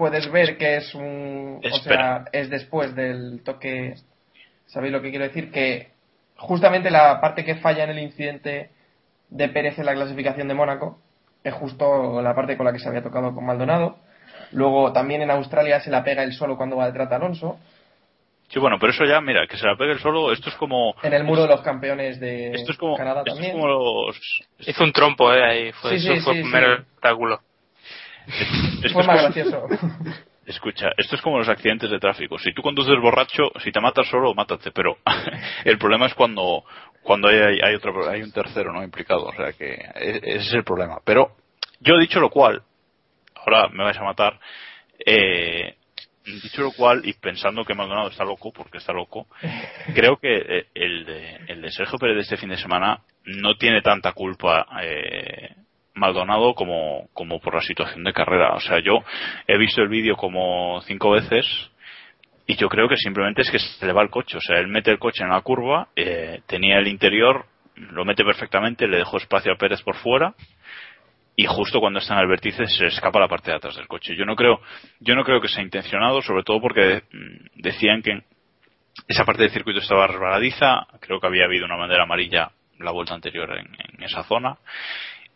puedes 0.00 0.32
ver 0.32 0.56
que 0.56 0.76
es 0.76 0.94
un. 0.94 1.60
O 1.62 1.78
sea, 1.80 2.24
es 2.32 2.48
después 2.48 2.96
del 2.96 3.42
toque. 3.44 3.96
¿Sabéis 4.66 4.94
lo 4.94 5.02
que 5.02 5.10
quiero 5.10 5.26
decir? 5.26 5.52
Que 5.52 5.88
justamente 6.36 6.90
la 6.90 7.20
parte 7.20 7.44
que 7.44 7.56
falla 7.56 7.84
en 7.84 7.90
el 7.90 7.98
incidente 7.98 8.70
de 9.30 9.48
Pérez 9.48 9.78
en 9.78 9.86
la 9.86 9.94
clasificación 9.94 10.48
de 10.48 10.54
Mónaco 10.54 10.98
es 11.44 11.54
justo 11.54 12.20
la 12.22 12.34
parte 12.34 12.56
con 12.56 12.66
la 12.66 12.72
que 12.72 12.78
se 12.78 12.88
había 12.88 13.02
tocado 13.02 13.34
con 13.34 13.46
Maldonado. 13.46 13.96
Luego 14.52 14.92
también 14.92 15.22
en 15.22 15.30
Australia 15.30 15.80
se 15.80 15.90
la 15.90 16.02
pega 16.04 16.22
él 16.22 16.32
solo 16.32 16.56
cuando 16.56 16.76
va 16.76 16.86
detrás 16.86 17.08
de 17.08 17.14
Alonso. 17.16 17.58
sí 18.48 18.58
bueno 18.58 18.78
pero 18.80 18.92
eso 18.92 19.04
ya 19.04 19.20
mira 19.20 19.46
que 19.46 19.56
se 19.56 19.64
la 19.66 19.76
pegue 19.76 19.92
el 19.92 20.00
solo 20.00 20.32
esto 20.32 20.48
es 20.50 20.56
como 20.56 20.94
En 21.02 21.12
el 21.14 21.22
muro 21.24 21.42
de 21.42 21.48
los 21.48 21.60
campeones 21.62 22.18
de 22.18 22.50
esto 22.52 22.72
es 22.72 22.78
como 22.78 22.96
Canadá 22.96 23.20
esto 23.20 23.30
es 23.30 23.34
también. 23.36 23.52
como 23.56 23.68
los 23.68 24.20
Hizo 24.66 24.84
un 24.84 24.92
trompo, 24.92 25.32
eh, 25.32 25.44
ahí. 25.44 25.72
Fue, 25.72 25.90
Sí, 25.92 26.00
sí, 26.00 26.12
eso 26.14 26.24
fue 26.24 26.34
sí, 26.34 26.42
un 26.42 26.50
mero 26.50 26.66
sí. 26.76 26.82
espectáculo. 26.82 27.40
esto 28.26 28.92
Fue 28.92 29.02
es 29.02 29.06
más 29.06 29.06
como- 29.06 29.18
gracioso. 29.22 29.66
Escucha, 30.46 30.88
esto 30.96 31.14
es 31.14 31.22
como 31.22 31.38
los 31.38 31.48
accidentes 31.48 31.90
de 31.90 32.00
tráfico. 32.00 32.36
Si 32.38 32.52
tú 32.52 32.60
conduces 32.60 32.98
borracho, 33.00 33.52
si 33.62 33.70
te 33.70 33.80
matas 33.80 34.08
solo, 34.08 34.34
mátate. 34.34 34.72
Pero 34.72 34.96
el 35.64 35.78
problema 35.78 36.06
es 36.06 36.14
cuando 36.14 36.64
cuando 37.02 37.28
hay, 37.28 37.58
hay, 37.62 37.74
otro, 37.74 38.08
hay 38.08 38.22
un 38.22 38.32
tercero 38.32 38.72
no 38.72 38.82
implicado. 38.82 39.26
O 39.26 39.34
sea 39.34 39.52
que 39.52 39.72
e- 39.72 40.20
ese 40.22 40.48
es 40.48 40.54
el 40.54 40.64
problema. 40.64 40.98
Pero 41.04 41.36
yo 41.80 41.98
dicho 41.98 42.20
lo 42.20 42.30
cual, 42.30 42.62
ahora 43.34 43.68
me 43.68 43.84
vais 43.84 43.98
a 43.98 44.04
matar. 44.04 44.38
Eh, 45.04 45.76
dicho 46.24 46.62
lo 46.62 46.72
cual 46.72 47.02
y 47.04 47.14
pensando 47.14 47.64
que 47.64 47.74
Maldonado 47.74 48.08
está 48.08 48.24
loco, 48.24 48.52
porque 48.52 48.78
está 48.78 48.92
loco, 48.92 49.26
creo 49.94 50.16
que 50.16 50.36
eh, 50.36 50.66
el 50.74 51.04
de, 51.04 51.36
el 51.48 51.62
de 51.62 51.70
Sergio 51.70 51.98
Pérez 51.98 52.16
de 52.16 52.22
este 52.22 52.36
fin 52.36 52.50
de 52.50 52.58
semana 52.58 53.00
no 53.24 53.56
tiene 53.56 53.82
tanta 53.82 54.12
culpa 54.12 54.66
eh, 54.82 55.54
Maldonado 55.94 56.54
como, 56.54 57.08
como 57.12 57.40
por 57.40 57.54
la 57.54 57.62
situación 57.62 58.04
de 58.04 58.12
carrera. 58.12 58.54
O 58.54 58.60
sea, 58.60 58.80
yo 58.80 59.02
he 59.46 59.58
visto 59.58 59.82
el 59.82 59.88
vídeo 59.88 60.16
como 60.16 60.80
cinco 60.82 61.10
veces 61.10 61.69
y 62.50 62.56
yo 62.56 62.68
creo 62.68 62.88
que 62.88 62.96
simplemente 62.96 63.42
es 63.42 63.50
que 63.50 63.60
se 63.60 63.86
le 63.86 63.92
va 63.92 64.02
el 64.02 64.10
coche. 64.10 64.36
O 64.36 64.40
sea, 64.40 64.58
él 64.58 64.66
mete 64.66 64.90
el 64.90 64.98
coche 64.98 65.22
en 65.22 65.30
la 65.30 65.40
curva, 65.40 65.86
eh, 65.94 66.40
tenía 66.46 66.78
el 66.78 66.88
interior, 66.88 67.46
lo 67.76 68.04
mete 68.04 68.24
perfectamente, 68.24 68.88
le 68.88 68.96
dejó 68.96 69.18
espacio 69.18 69.52
a 69.52 69.54
Pérez 69.54 69.80
por 69.82 69.94
fuera 69.94 70.34
y 71.36 71.46
justo 71.46 71.78
cuando 71.78 72.00
está 72.00 72.14
en 72.14 72.22
el 72.22 72.26
vértice 72.26 72.66
se 72.66 72.86
escapa 72.86 73.20
la 73.20 73.28
parte 73.28 73.52
de 73.52 73.56
atrás 73.56 73.76
del 73.76 73.86
coche. 73.86 74.16
Yo 74.16 74.24
no 74.24 74.34
creo, 74.34 74.60
yo 74.98 75.14
no 75.14 75.22
creo 75.22 75.40
que 75.40 75.46
sea 75.46 75.62
intencionado, 75.62 76.22
sobre 76.22 76.42
todo 76.42 76.60
porque 76.60 77.04
mm, 77.12 77.60
decían 77.62 78.02
que 78.02 78.24
esa 79.06 79.24
parte 79.24 79.42
del 79.42 79.52
circuito 79.52 79.78
estaba 79.78 80.08
resbaladiza, 80.08 80.88
creo 80.98 81.20
que 81.20 81.28
había 81.28 81.44
habido 81.44 81.66
una 81.66 81.76
bandera 81.76 82.02
amarilla 82.02 82.50
la 82.80 82.90
vuelta 82.90 83.14
anterior 83.14 83.48
en, 83.56 83.68
en 83.96 84.02
esa 84.02 84.24
zona 84.24 84.58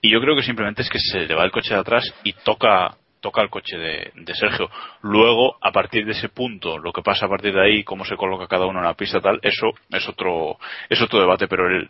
y 0.00 0.10
yo 0.10 0.20
creo 0.20 0.34
que 0.34 0.42
simplemente 0.42 0.82
es 0.82 0.90
que 0.90 0.98
se 0.98 1.28
le 1.28 1.34
va 1.36 1.44
el 1.44 1.52
coche 1.52 1.74
de 1.74 1.80
atrás 1.80 2.12
y 2.24 2.32
toca 2.32 2.96
toca 3.24 3.40
el 3.40 3.48
coche 3.48 3.78
de, 3.78 4.12
de 4.14 4.34
Sergio. 4.34 4.68
Luego, 5.00 5.56
a 5.62 5.72
partir 5.72 6.04
de 6.04 6.12
ese 6.12 6.28
punto, 6.28 6.76
lo 6.76 6.92
que 6.92 7.00
pasa 7.00 7.24
a 7.24 7.28
partir 7.30 7.54
de 7.54 7.64
ahí, 7.64 7.82
cómo 7.82 8.04
se 8.04 8.16
coloca 8.16 8.46
cada 8.46 8.66
uno 8.66 8.80
en 8.80 8.84
la 8.84 8.92
pista, 8.92 9.18
tal, 9.18 9.38
eso 9.40 9.68
es 9.90 10.06
otro, 10.06 10.58
es 10.90 11.00
otro 11.00 11.20
debate, 11.20 11.48
pero 11.48 11.66
el, 11.74 11.88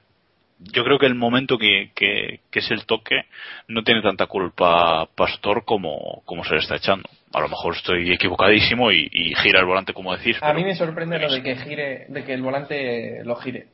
yo 0.61 0.85
creo 0.85 0.97
que 0.97 1.07
el 1.07 1.16
momento 1.16 1.59
que, 1.59 1.91
que, 1.93 2.39
que 2.53 2.61
es 2.61 2.70
el 2.70 2.87
toque 2.87 3.22
no 3.66 3.82
tiene 3.82 4.01
tanta 4.01 4.26
culpa 4.26 5.09
Pastor 5.16 5.64
como, 5.64 6.22
como 6.24 6.45
se 6.45 6.55
le 6.55 6.61
está 6.61 6.76
echando. 6.76 7.09
A 7.32 7.41
lo 7.41 7.49
mejor 7.49 7.74
estoy 7.74 8.12
equivocadísimo 8.12 8.93
y, 8.93 9.09
y 9.11 9.35
gira 9.35 9.59
el 9.59 9.66
volante 9.66 9.93
como 9.93 10.16
decís. 10.16 10.39
A 10.41 10.55
mí 10.55 10.62
me 10.62 10.76
sorprende 10.76 11.18
lo 11.18 11.32
de 11.32 11.43
que 11.43 11.57
gire, 11.57 12.07
de 12.09 12.22
que 12.22 12.32
el 12.32 12.43
volante 12.43 13.24
lo 13.24 13.35
gire. 13.35 13.66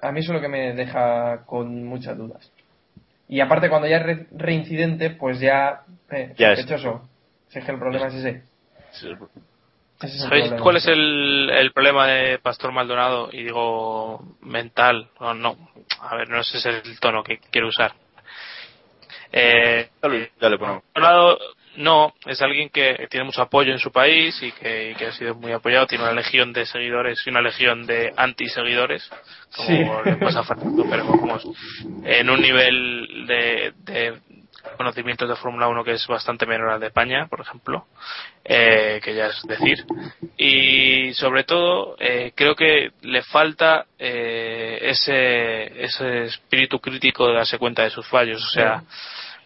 A 0.00 0.12
mí 0.12 0.20
eso 0.20 0.32
es 0.32 0.36
lo 0.36 0.40
que 0.40 0.48
me 0.48 0.72
deja 0.72 1.44
con 1.46 1.84
muchas 1.84 2.16
dudas. 2.16 2.52
Y 3.32 3.40
aparte 3.40 3.70
cuando 3.70 3.88
ya 3.88 3.96
es 3.96 4.02
re- 4.02 4.26
reincidente, 4.32 5.08
pues 5.08 5.40
ya, 5.40 5.84
eh, 6.10 6.34
Ya 6.36 6.52
es- 6.52 6.58
sospechoso. 6.60 7.08
Si 7.48 7.58
es 7.60 7.64
que 7.64 7.70
el 7.72 7.78
problema 7.78 8.08
es 8.08 8.14
ese. 8.14 8.42
Es 10.02 10.18
¿Sabéis 10.20 10.48
problema. 10.48 10.62
cuál 10.62 10.76
es 10.76 10.86
el, 10.86 11.48
el 11.48 11.72
problema 11.72 12.06
de 12.08 12.38
Pastor 12.40 12.72
Maldonado? 12.72 13.30
Y 13.32 13.44
digo 13.44 14.36
mental, 14.42 15.08
no, 15.18 15.32
no, 15.32 15.56
a 16.00 16.14
ver, 16.16 16.28
no 16.28 16.42
sé 16.44 16.60
si 16.60 16.68
es 16.68 16.84
el 16.84 17.00
tono 17.00 17.24
que 17.24 17.38
quiero 17.50 17.68
usar. 17.68 17.94
Eh, 19.32 19.88
Ya 20.38 20.50
le 20.50 20.58
ponemos. 20.58 20.82
Maldonado 20.94 21.38
no, 21.76 22.12
es 22.26 22.40
alguien 22.42 22.68
que 22.68 23.06
tiene 23.10 23.24
mucho 23.24 23.42
apoyo 23.42 23.72
en 23.72 23.78
su 23.78 23.90
país 23.90 24.42
y 24.42 24.52
que, 24.52 24.90
y 24.90 24.94
que 24.94 25.06
ha 25.06 25.12
sido 25.12 25.34
muy 25.34 25.52
apoyado, 25.52 25.86
tiene 25.86 26.04
una 26.04 26.12
legión 26.12 26.52
de 26.52 26.66
seguidores 26.66 27.20
y 27.26 27.30
una 27.30 27.40
legión 27.40 27.86
de 27.86 28.12
anti-seguidores, 28.16 29.08
como 29.56 29.68
Sí. 29.68 30.10
le 30.10 30.16
pasa 30.16 30.40
a 30.40 30.44
Fernando, 30.44 30.84
pero 30.88 31.04
vamos, 31.06 31.46
en 32.04 32.30
un 32.30 32.40
nivel 32.40 33.26
de, 33.26 33.72
de 33.84 34.18
conocimientos 34.76 35.28
de 35.28 35.36
Fórmula 35.36 35.68
1 35.68 35.84
que 35.84 35.92
es 35.92 36.06
bastante 36.06 36.46
menor 36.46 36.70
al 36.70 36.80
de 36.80 36.86
España, 36.86 37.26
por 37.28 37.40
ejemplo, 37.40 37.86
eh, 38.44 39.00
que 39.02 39.14
ya 39.14 39.26
es 39.26 39.42
decir. 39.42 39.84
Y 40.36 41.12
sobre 41.14 41.44
todo, 41.44 41.96
eh, 41.98 42.32
creo 42.34 42.54
que 42.54 42.90
le 43.02 43.22
falta 43.22 43.86
eh, 43.98 44.78
ese, 44.82 45.84
ese 45.84 46.24
espíritu 46.24 46.78
crítico 46.80 47.26
de 47.28 47.34
darse 47.34 47.58
cuenta 47.58 47.82
de 47.82 47.90
sus 47.90 48.06
fallos. 48.06 48.42
O 48.44 48.48
sea, 48.48 48.82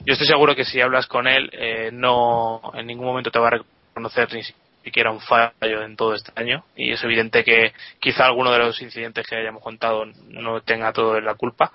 yo 0.04 0.12
estoy 0.12 0.26
seguro 0.26 0.54
que 0.54 0.64
si 0.64 0.80
hablas 0.80 1.06
con 1.06 1.26
él, 1.26 1.50
eh, 1.52 1.90
no 1.92 2.60
en 2.74 2.86
ningún 2.86 3.06
momento 3.06 3.30
te 3.30 3.38
va 3.38 3.48
a 3.48 3.58
reconocer 3.58 4.32
ni 4.32 4.42
siquiera 4.84 5.10
un 5.10 5.20
fallo 5.20 5.82
en 5.82 5.96
todo 5.96 6.14
este 6.14 6.32
año. 6.36 6.64
Y 6.76 6.92
es 6.92 7.02
evidente 7.02 7.42
que 7.42 7.72
quizá 7.98 8.26
alguno 8.26 8.52
de 8.52 8.58
los 8.58 8.80
incidentes 8.82 9.26
que 9.26 9.36
hayamos 9.36 9.62
contado 9.62 10.04
no 10.28 10.60
tenga 10.60 10.92
todo 10.92 11.20
la 11.20 11.34
culpa, 11.34 11.72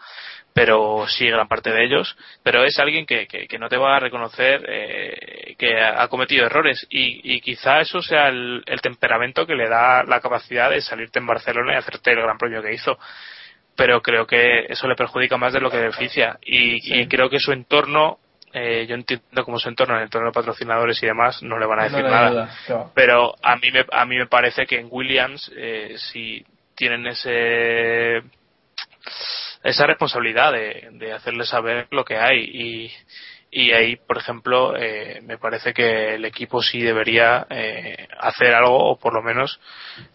pero 0.53 1.05
sí 1.07 1.28
gran 1.28 1.47
parte 1.47 1.72
de 1.72 1.84
ellos. 1.84 2.15
Pero 2.43 2.63
es 2.63 2.80
alguien 2.80 3.05
que, 3.05 3.28
que, 3.28 3.59
no 3.59 3.67
te 3.67 3.78
va 3.78 3.97
a 3.97 3.99
reconocer 3.99 4.63
eh, 4.67 5.55
que 5.57 5.82
ha 5.82 6.07
cometido 6.07 6.45
errores. 6.45 6.88
Y, 6.89 7.36
y 7.36 7.41
quizá 7.41 7.82
eso 7.82 8.01
sea 8.01 8.30
el, 8.30 8.63
el 8.65 8.82
temperamento 8.82 9.45
que 9.45 9.55
le 9.55 9.67
da 9.67 10.03
la 10.03 10.22
capacidad 10.22 10.69
de 10.69 10.82
salirte 10.82 11.19
en 11.19 11.28
Barcelona 11.28 11.74
y 11.74 11.78
hacerte 11.78 12.11
el 12.11 12.22
gran 12.22 12.38
premio 12.38 12.61
que 12.61 12.74
hizo 12.74 12.97
pero 13.82 13.99
creo 13.99 14.27
que 14.27 14.67
eso 14.69 14.88
le 14.88 14.93
perjudica 14.93 15.38
más 15.38 15.53
de 15.53 15.59
lo 15.59 15.71
que 15.71 15.77
beneficia. 15.77 16.38
Y, 16.43 16.99
y 16.99 17.07
creo 17.07 17.32
que 17.32 17.39
su 17.39 17.51
entorno 17.51 18.19
eh, 18.53 18.86
yo 18.88 18.93
entiendo 18.93 19.43
como 19.43 19.57
su 19.57 19.69
entorno 19.69 19.95
en 19.95 20.01
el 20.01 20.03
entorno 20.03 20.27
de 20.27 20.34
patrocinadores 20.34 21.01
y 21.01 21.07
demás 21.07 21.41
no 21.41 21.57
le 21.57 21.65
van 21.65 21.79
a 21.79 21.84
decir 21.86 22.03
nada. 22.03 22.27
ayuda, 22.27 22.57
claro. 22.67 22.91
pero 22.93 23.34
a 23.41 23.55
mí 23.55 23.71
me 23.71 23.84
a 23.91 24.05
mí 24.05 24.17
me 24.17 24.27
parece 24.27 24.67
que 24.67 24.77
en 24.77 24.88
Williams 24.91 25.51
eh, 25.55 25.95
si 25.97 26.45
tienen 26.75 27.07
ese 27.07 28.21
esa 29.63 29.88
responsabilidad 29.88 30.51
de, 30.51 30.89
de 30.91 31.13
hacerle 31.13 31.45
saber 31.45 31.88
lo 31.89 32.05
que 32.05 32.17
hay 32.17 32.39
y 32.39 32.91
y 33.54 33.72
ahí 33.74 33.97
por 33.97 34.18
ejemplo 34.18 34.78
eh, 34.78 35.20
me 35.24 35.38
parece 35.38 35.74
que 35.74 36.16
el 36.16 36.24
equipo 36.24 36.62
sí 36.64 36.82
debería 36.82 37.45
eh, 37.49 38.08
hacer 38.18 38.56
algo 38.56 38.91
o 38.91 38.97
por 38.97 39.14
lo 39.14 39.22
menos 39.22 39.60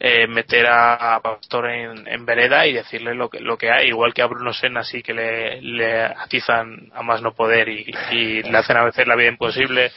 eh, 0.01 0.27
meter 0.27 0.67
a, 0.67 1.17
a 1.17 1.21
Pastor 1.21 1.71
en, 1.71 2.09
en 2.09 2.25
vereda 2.25 2.67
y 2.67 2.73
decirle 2.73 3.15
lo 3.15 3.29
que 3.29 3.41
lo 3.41 3.59
que 3.59 3.71
hay. 3.71 3.89
Igual 3.89 4.15
que 4.15 4.23
a 4.23 4.27
Bruno 4.27 4.55
Senna 4.55 4.83
sí 4.85 5.03
que 5.03 5.13
le, 5.13 5.61
le 5.61 6.03
atizan 6.03 6.91
a 6.95 7.03
más 7.03 7.21
no 7.21 7.35
poder 7.35 7.69
y, 7.69 7.95
y 8.11 8.43
le 8.43 8.57
hacen 8.57 8.79
a 8.79 8.85
veces 8.85 9.07
la 9.07 9.17
vida 9.17 9.29
imposible. 9.29 9.93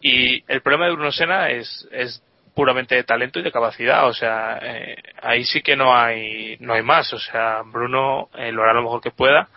Y 0.00 0.42
el 0.52 0.60
problema 0.60 0.86
de 0.86 0.92
Bruno 0.94 1.12
Senna 1.12 1.50
es, 1.50 1.88
es 1.92 2.22
puramente 2.54 2.96
de 2.96 3.04
talento 3.04 3.38
y 3.38 3.42
de 3.42 3.52
capacidad, 3.52 4.06
o 4.06 4.12
sea, 4.12 4.58
eh, 4.62 4.96
ahí 5.22 5.44
sí 5.44 5.62
que 5.62 5.76
no 5.76 5.96
hay 5.96 6.56
no 6.60 6.74
hay 6.74 6.82
más, 6.82 7.12
o 7.12 7.18
sea, 7.18 7.62
Bruno 7.64 8.28
eh, 8.34 8.52
lo 8.52 8.62
hará 8.62 8.74
lo 8.74 8.82
mejor 8.82 9.00
que 9.00 9.10
pueda, 9.10 9.48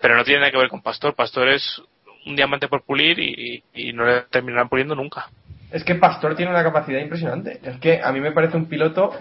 Pero 0.00 0.14
no 0.16 0.24
tiene 0.24 0.40
nada 0.40 0.52
que 0.52 0.58
ver 0.58 0.68
con 0.68 0.82
Pastor. 0.82 1.14
Pastor 1.14 1.48
es 1.48 1.82
un 2.26 2.36
diamante 2.36 2.68
por 2.68 2.82
pulir 2.82 3.18
y, 3.18 3.62
y 3.74 3.92
no 3.92 4.04
le 4.04 4.22
terminarán 4.22 4.68
puliendo 4.68 4.94
nunca. 4.94 5.30
Es 5.70 5.84
que 5.84 5.94
Pastor 5.94 6.36
tiene 6.36 6.50
una 6.50 6.62
capacidad 6.62 7.00
impresionante. 7.00 7.60
Es 7.62 7.78
que 7.78 8.00
a 8.02 8.12
mí 8.12 8.20
me 8.20 8.32
parece 8.32 8.56
un 8.56 8.66
piloto 8.66 9.12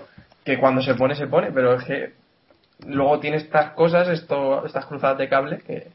que 0.43 0.57
cuando 0.57 0.81
se 0.81 0.95
pone, 0.95 1.15
se 1.15 1.27
pone, 1.27 1.51
pero 1.51 1.75
es 1.75 1.83
que 1.83 2.13
luego 2.87 3.19
tiene 3.19 3.37
estas 3.37 3.71
cosas, 3.71 4.07
esto, 4.09 4.65
estas 4.65 4.85
cruzadas 4.85 5.17
de 5.17 5.29
cable 5.29 5.59
que, 5.65 5.87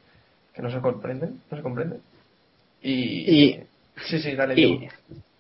que 0.54 0.62
no 0.62 0.70
se 0.70 0.80
comprenden, 0.80 1.40
no 1.50 1.56
se 1.56 1.62
comprenden. 1.62 2.00
Y, 2.82 2.92
Y, 2.92 3.60
sí, 4.08 4.18
sí, 4.18 4.34
dale. 4.34 4.60
y. 4.60 4.88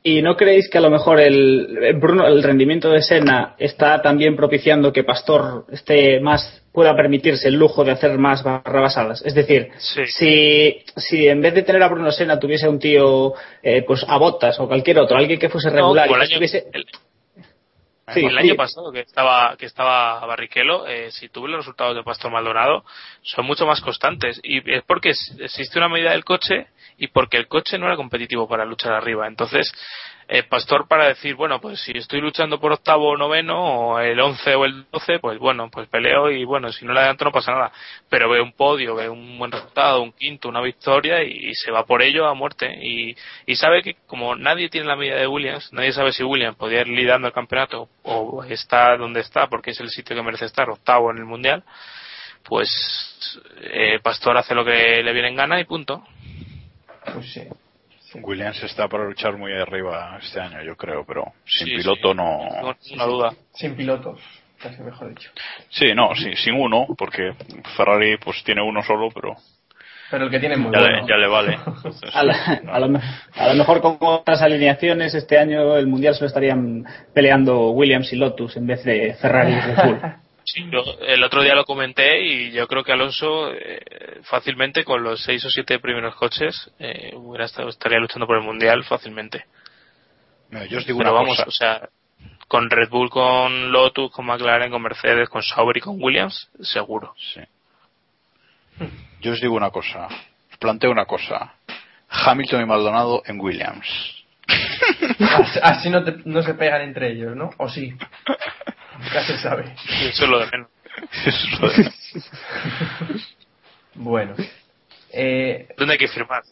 ¿y 0.02 0.22
no 0.22 0.36
creéis 0.36 0.68
que 0.70 0.78
a 0.78 0.80
lo 0.80 0.90
mejor 0.90 1.20
el, 1.20 1.78
el 1.82 1.96
Bruno, 1.98 2.26
el 2.26 2.42
rendimiento 2.42 2.88
de 2.90 3.02
Senna 3.02 3.54
está 3.58 4.00
también 4.02 4.36
propiciando 4.36 4.92
que 4.92 5.04
Pastor 5.04 5.66
esté 5.70 6.20
más 6.20 6.56
pueda 6.72 6.94
permitirse 6.94 7.48
el 7.48 7.54
lujo 7.56 7.84
de 7.84 7.90
hacer 7.92 8.16
más 8.18 8.42
barrabasadas? 8.42 9.22
Es 9.26 9.34
decir, 9.34 9.68
Sí. 9.78 10.06
si, 10.06 10.84
si 10.96 11.28
en 11.28 11.40
vez 11.42 11.54
de 11.54 11.62
tener 11.62 11.82
a 11.82 11.88
Bruno 11.88 12.10
Senna 12.12 12.38
tuviese 12.38 12.68
un 12.68 12.78
tío 12.78 13.34
eh, 13.62 13.82
pues 13.86 14.04
a 14.08 14.16
Botas 14.18 14.58
o 14.60 14.66
cualquier 14.68 14.98
otro, 15.00 15.16
alguien 15.16 15.38
que 15.38 15.48
fuese 15.48 15.70
regular 15.70 16.08
y 16.08 16.12
el 16.14 16.20
año, 16.20 16.24
estuviese... 16.30 16.66
el- 16.72 16.86
Sí, 18.12 18.24
el 18.24 18.32
sí. 18.32 18.38
año 18.38 18.56
pasado 18.56 18.90
que 18.90 19.02
estaba 19.02 19.54
que 19.56 19.66
estaba 19.66 20.26
Barrichello, 20.26 20.84
eh, 20.88 21.12
si 21.12 21.28
tuve 21.28 21.48
los 21.48 21.58
resultados 21.58 21.94
de 21.94 22.02
Pastor 22.02 22.32
Maldonado, 22.32 22.82
son 23.22 23.46
mucho 23.46 23.66
más 23.66 23.80
constantes. 23.80 24.40
Y 24.42 24.58
es 24.68 24.82
porque 24.84 25.10
existe 25.38 25.78
una 25.78 25.88
medida 25.88 26.10
del 26.10 26.24
coche 26.24 26.66
y 27.00 27.08
porque 27.08 27.38
el 27.38 27.48
coche 27.48 27.78
no 27.78 27.86
era 27.86 27.96
competitivo 27.96 28.46
para 28.46 28.66
luchar 28.66 28.92
arriba. 28.92 29.26
Entonces, 29.26 29.72
eh, 30.28 30.42
Pastor 30.42 30.86
para 30.86 31.08
decir, 31.08 31.34
bueno, 31.34 31.58
pues 31.58 31.80
si 31.80 31.92
estoy 31.96 32.20
luchando 32.20 32.60
por 32.60 32.72
octavo 32.72 33.08
o 33.08 33.16
noveno, 33.16 33.58
o 33.94 33.98
el 33.98 34.20
once 34.20 34.54
o 34.54 34.66
el 34.66 34.84
doce, 34.92 35.18
pues 35.18 35.38
bueno, 35.38 35.70
pues 35.70 35.88
peleo 35.88 36.30
y 36.30 36.44
bueno, 36.44 36.70
si 36.70 36.84
no 36.84 36.92
le 36.92 37.00
adelanto 37.00 37.24
no 37.24 37.32
pasa 37.32 37.52
nada. 37.52 37.72
Pero 38.10 38.28
ve 38.28 38.42
un 38.42 38.52
podio, 38.52 38.94
ve 38.94 39.08
un 39.08 39.38
buen 39.38 39.50
resultado, 39.50 40.02
un 40.02 40.12
quinto, 40.12 40.50
una 40.50 40.60
victoria 40.60 41.22
y, 41.24 41.54
se 41.54 41.70
va 41.70 41.86
por 41.86 42.02
ello 42.02 42.26
a 42.26 42.34
muerte. 42.34 42.70
Y, 42.82 43.16
y 43.46 43.56
sabe 43.56 43.82
que 43.82 43.96
como 44.06 44.36
nadie 44.36 44.68
tiene 44.68 44.86
la 44.86 44.94
medida 44.94 45.16
de 45.16 45.26
Williams, 45.26 45.72
nadie 45.72 45.92
sabe 45.92 46.12
si 46.12 46.22
Williams 46.22 46.56
podía 46.58 46.82
ir 46.82 46.88
liderando 46.88 47.28
el 47.28 47.34
campeonato 47.34 47.88
o 48.02 48.44
está 48.44 48.94
donde 48.98 49.20
está 49.20 49.48
porque 49.48 49.70
es 49.70 49.80
el 49.80 49.88
sitio 49.88 50.14
que 50.14 50.22
merece 50.22 50.44
estar, 50.44 50.68
octavo 50.68 51.10
en 51.10 51.18
el 51.18 51.24
mundial, 51.24 51.64
pues 52.44 52.68
eh, 53.62 53.98
Pastor 54.02 54.36
hace 54.36 54.54
lo 54.54 54.64
que 54.64 55.02
le 55.02 55.12
viene 55.12 55.28
en 55.28 55.36
gana 55.36 55.58
y 55.60 55.64
punto. 55.64 56.04
Pues 57.14 57.32
sí. 57.32 57.42
Williams 58.22 58.60
está 58.64 58.88
para 58.88 59.04
luchar 59.04 59.36
muy 59.36 59.52
arriba 59.52 60.18
este 60.20 60.40
año, 60.40 60.62
yo 60.62 60.76
creo, 60.76 61.04
pero 61.06 61.32
sin 61.46 61.68
Sí, 61.68 61.76
piloto 61.76 62.10
sí. 62.10 62.16
no. 62.16 62.38
Una 62.94 63.04
duda. 63.04 63.32
Sin 63.52 63.76
pilotos, 63.76 64.20
casi 64.60 64.82
mejor 64.82 65.10
dicho. 65.10 65.30
Sí, 65.68 65.94
no, 65.94 66.14
sí, 66.16 66.34
sin 66.36 66.54
uno, 66.54 66.86
porque 66.98 67.32
Ferrari 67.76 68.16
pues 68.16 68.42
tiene 68.42 68.62
uno 68.62 68.82
solo, 68.82 69.10
pero 69.14 69.36
Pero 70.10 70.24
el 70.24 70.30
que 70.32 70.40
tiene 70.40 70.56
muy 70.56 70.72
ya, 70.72 70.80
bueno. 70.80 71.02
le, 71.02 71.08
ya 71.08 71.16
le 71.18 71.28
vale. 71.28 71.54
Entonces, 71.64 72.10
A, 72.14 72.24
la- 72.24 72.60
a 72.72 72.80
lo, 72.80 72.98
a 73.36 73.46
lo 73.48 73.54
mejor 73.54 73.80
con 73.80 73.96
otras 74.00 74.42
alineaciones 74.42 75.14
este 75.14 75.38
año 75.38 75.76
el 75.76 75.86
mundial 75.86 76.14
solo 76.16 76.26
estarían 76.26 76.84
peleando 77.14 77.70
Williams 77.70 78.12
y 78.12 78.16
Lotus 78.16 78.56
en 78.56 78.66
vez 78.66 78.82
de 78.82 79.14
Ferrari 79.20 79.52
y 79.52 79.60
Red 79.60 79.84
Bull. 79.86 80.00
Sí, 80.52 80.64
yo 80.70 80.82
el 81.06 81.22
otro 81.22 81.42
día 81.42 81.54
lo 81.54 81.64
comenté 81.64 82.22
y 82.22 82.50
yo 82.52 82.66
creo 82.66 82.82
que 82.82 82.92
Alonso 82.92 83.52
eh, 83.52 84.20
fácilmente 84.24 84.84
con 84.84 85.02
los 85.02 85.22
seis 85.22 85.44
o 85.44 85.50
siete 85.50 85.78
primeros 85.78 86.14
coches 86.16 86.70
eh, 86.78 87.12
hubiera 87.14 87.44
estado, 87.44 87.68
estaría 87.68 87.98
luchando 87.98 88.26
por 88.26 88.36
el 88.36 88.42
mundial 88.42 88.82
fácilmente. 88.84 89.44
yo 90.68 90.78
os 90.78 90.86
digo 90.86 90.98
Pero 90.98 91.10
una 91.12 91.20
vamos, 91.20 91.36
cosa. 91.36 91.48
o 91.48 91.52
sea, 91.52 91.88
con 92.48 92.68
Red 92.70 92.88
Bull, 92.88 93.10
con 93.10 93.70
Lotus, 93.70 94.10
con 94.10 94.26
McLaren, 94.26 94.70
con 94.72 94.82
Mercedes, 94.82 95.28
con 95.28 95.42
Sauber 95.42 95.76
y 95.76 95.80
con 95.80 96.02
Williams, 96.02 96.50
seguro. 96.60 97.14
Sí. 97.16 97.40
Yo 99.20 99.32
os 99.32 99.40
digo 99.40 99.54
una 99.54 99.70
cosa, 99.70 100.06
os 100.50 100.56
planteo 100.58 100.90
una 100.90 101.04
cosa. 101.04 101.54
Hamilton 102.08 102.62
y 102.62 102.66
Maldonado 102.66 103.22
en 103.26 103.38
Williams. 103.40 103.86
Así, 104.48 105.58
así 105.62 105.90
no, 105.90 106.02
te- 106.02 106.16
no 106.24 106.42
se 106.42 106.54
pegan 106.54 106.80
entre 106.82 107.12
ellos, 107.12 107.36
¿no? 107.36 107.50
O 107.58 107.68
sí. 107.68 107.94
Nunca 109.02 109.22
se 109.24 109.38
sabe. 109.38 109.64
Eso 110.08 110.24
es 110.24 110.30
lo 110.30 110.38
de 110.40 110.46
menos. 110.50 110.68
Eso 111.26 111.30
es 111.30 111.60
lo 111.60 111.68
de- 111.70 113.20
Bueno. 113.94 114.34
Eh, 115.12 115.68
¿Dónde 115.76 115.92
hay 115.94 115.98
que 115.98 116.08
firmar? 116.08 116.42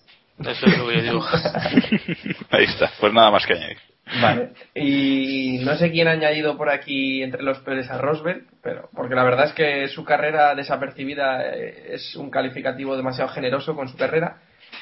Eso 0.40 0.66
es 0.66 0.78
lo 0.78 0.88
que 0.88 0.96
yo 0.96 1.02
digo. 1.02 1.24
Ahí 2.50 2.64
está, 2.64 2.90
pues 3.00 3.12
nada 3.12 3.30
más 3.30 3.44
que 3.46 3.54
añadir. 3.54 3.78
Vale. 4.22 4.50
Y 4.74 5.58
no 5.64 5.76
sé 5.76 5.90
quién 5.90 6.08
ha 6.08 6.12
añadido 6.12 6.56
por 6.56 6.70
aquí 6.70 7.22
entre 7.22 7.42
los 7.42 7.58
peores 7.58 7.90
a 7.90 7.98
Rosberg, 7.98 8.44
pero 8.62 8.88
porque 8.94 9.14
la 9.14 9.24
verdad 9.24 9.46
es 9.48 9.52
que 9.52 9.88
su 9.88 10.02
carrera 10.04 10.54
desapercibida 10.54 11.54
eh, 11.54 11.88
es 11.94 12.16
un 12.16 12.30
calificativo 12.30 12.96
demasiado 12.96 13.28
generoso 13.30 13.74
con 13.76 13.88
su 13.88 13.96
carrera. 13.96 14.38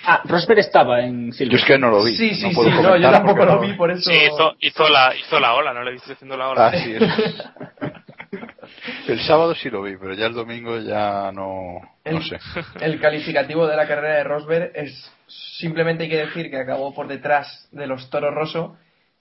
Ah, 0.08 0.22
Rosberg 0.24 0.60
estaba 0.60 1.00
en 1.00 1.26
Yo 1.26 1.32
Silverstone. 1.32 1.56
es 1.56 1.64
que 1.64 1.78
no 1.78 1.90
lo 1.90 2.04
vi. 2.04 2.16
Sí, 2.16 2.34
sí, 2.36 2.48
no 2.48 2.52
puedo 2.54 2.70
sí, 2.70 2.76
no, 2.82 2.96
yo 2.96 3.10
tampoco 3.10 3.44
lo 3.44 3.60
vi, 3.60 3.72
por 3.74 3.90
eso. 3.90 4.08
Sí, 4.08 4.16
hizo, 4.32 4.54
hizo, 4.60 4.88
la, 4.88 5.14
hizo 5.16 5.40
la 5.40 5.54
ola, 5.54 5.74
¿no 5.74 5.82
le 5.82 5.92
viste 5.92 6.12
haciendo 6.12 6.36
la 6.36 6.48
ola? 6.50 6.66
Ah, 6.68 6.72
sí. 6.72 6.94
El 9.08 9.20
sábado 9.20 9.54
sí 9.54 9.70
lo 9.70 9.82
vi, 9.82 9.96
pero 9.96 10.14
ya 10.14 10.26
el 10.26 10.34
domingo 10.34 10.78
ya 10.78 11.30
no, 11.32 11.80
no 12.04 12.22
sé. 12.22 12.38
el 12.80 13.00
calificativo 13.00 13.66
de 13.66 13.76
la 13.76 13.86
carrera 13.86 14.16
de 14.16 14.24
Rosberg 14.24 14.72
es 14.74 15.12
simplemente 15.58 16.04
hay 16.04 16.10
que 16.10 16.26
decir 16.26 16.50
que 16.50 16.58
acabó 16.58 16.92
por 16.94 17.06
detrás 17.06 17.68
de 17.72 17.86
los 17.86 18.10
Toro 18.10 18.30
Rosso 18.32 18.76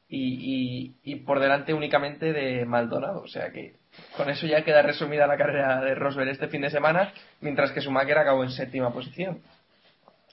y, 0.08 0.94
y, 1.04 1.12
y 1.12 1.16
por 1.18 1.40
delante 1.40 1.74
únicamente 1.74 2.34
de 2.34 2.66
Maldonado. 2.66 3.22
O 3.22 3.28
sea 3.28 3.52
que 3.52 3.76
con 4.18 4.30
eso 4.30 4.46
ya 4.48 4.64
queda 4.64 4.82
resumida 4.82 5.28
la 5.28 5.38
carrera 5.38 5.80
de 5.82 5.96
Rosberg 5.96 6.30
este 6.30 6.48
fin 6.48 6.62
de 6.62 6.70
semana, 6.72 7.14
mientras 7.42 7.72
que 7.72 7.82
Schumacher 7.82 8.18
acabó 8.18 8.44
en 8.44 8.52
séptima 8.52 8.92
posición. 8.92 9.40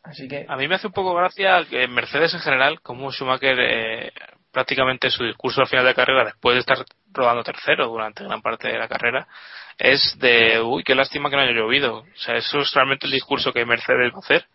Así 0.03 0.26
que 0.26 0.44
A 0.48 0.57
mí 0.57 0.66
me 0.66 0.74
hace 0.74 0.88
un 0.88 0.92
poco 0.92 1.14
gracia 1.14 1.64
que 1.68 1.86
Mercedes 1.86 2.34
en 2.34 2.40
general, 2.40 2.80
como 2.80 3.12
Schumacher 3.12 3.57
eh, 3.61 4.12
prácticamente 4.50 5.11
su 5.11 5.24
discurso 5.24 5.61
al 5.61 5.68
final 5.68 5.84
de 5.84 5.94
carrera, 5.94 6.24
después 6.24 6.55
de 6.55 6.61
estar 6.61 6.84
rodando 7.12 7.44
tercero 7.44 7.86
durante 7.86 8.24
gran 8.24 8.42
parte 8.42 8.68
de 8.68 8.78
la 8.78 8.88
carrera, 8.88 9.26
es 9.78 10.16
de, 10.18 10.61
uy, 10.61 10.82
qué 10.82 10.94
lástima 10.94 11.30
que 11.30 11.36
no 11.36 11.42
haya 11.42 11.53
llovido. 11.53 12.00
O 12.00 12.16
sea, 12.16 12.36
eso 12.36 12.61
es 12.61 12.72
realmente 12.74 13.07
el 13.07 13.12
discurso 13.12 13.53
que 13.53 13.64
Mercedes 13.64 14.12
va 14.12 14.16
a 14.16 14.20
hacer. 14.20 14.46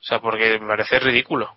O 0.00 0.02
sea, 0.02 0.20
porque 0.20 0.58
me 0.58 0.66
parece 0.66 0.98
ridículo. 0.98 1.54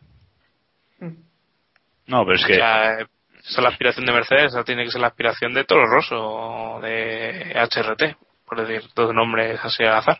No, 2.07 2.25
pero 2.25 2.35
es 2.35 2.43
O 2.43 2.47
que 2.47 2.55
sea, 2.55 2.99
esa 2.99 3.07
es 3.39 3.57
la 3.57 3.69
aspiración 3.69 4.05
de 4.05 4.13
Mercedes, 4.13 4.45
esa 4.53 4.63
tiene 4.63 4.83
que 4.83 4.91
ser 4.91 5.01
la 5.01 5.07
aspiración 5.07 5.53
de 5.53 5.63
Toro 5.63 5.87
Rosso 5.87 6.17
o 6.17 6.81
de 6.81 7.53
HRT, 7.55 8.17
por 8.51 8.67
decir 8.67 8.89
dos 8.93 9.13
nombres 9.13 9.57
así 9.63 9.81
al 9.81 9.95
azar. 9.95 10.19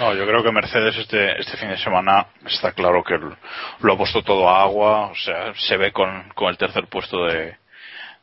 No, 0.00 0.12
yo 0.14 0.26
creo 0.26 0.42
que 0.42 0.52
Mercedes 0.52 0.98
este, 0.98 1.40
este 1.40 1.56
fin 1.56 1.70
de 1.70 1.78
semana 1.78 2.26
está 2.44 2.72
claro 2.72 3.02
que 3.02 3.16
lo, 3.16 3.92
ha 3.94 3.96
puesto 3.96 4.22
todo 4.22 4.50
a 4.50 4.60
agua, 4.62 5.06
o 5.06 5.14
sea, 5.14 5.54
se 5.54 5.78
ve 5.78 5.90
con, 5.90 6.28
con 6.34 6.50
el 6.50 6.58
tercer 6.58 6.88
puesto 6.88 7.24
de, 7.24 7.56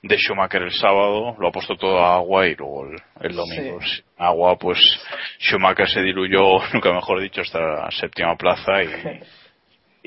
de 0.03 0.17
Schumacher 0.19 0.61
el 0.61 0.71
sábado, 0.71 1.35
lo 1.39 1.47
ha 1.47 1.51
puesto 1.51 1.75
todo 1.75 1.97
a 2.05 2.17
agua 2.17 2.45
y 2.45 2.53
luego 2.53 2.85
el, 2.85 3.01
el 3.21 3.35
domingo 3.35 3.81
Sí. 3.81 3.89
sin 3.95 4.05
agua, 4.19 4.57
pues 4.59 4.77
Schumacher 5.39 5.89
se 5.89 6.03
diluyó, 6.03 6.59
nunca 6.73 6.93
mejor 6.93 7.19
dicho, 7.19 7.41
hasta 7.41 7.59
la 7.59 7.89
séptima 7.89 8.35
plaza 8.35 8.83
y, 8.83 8.89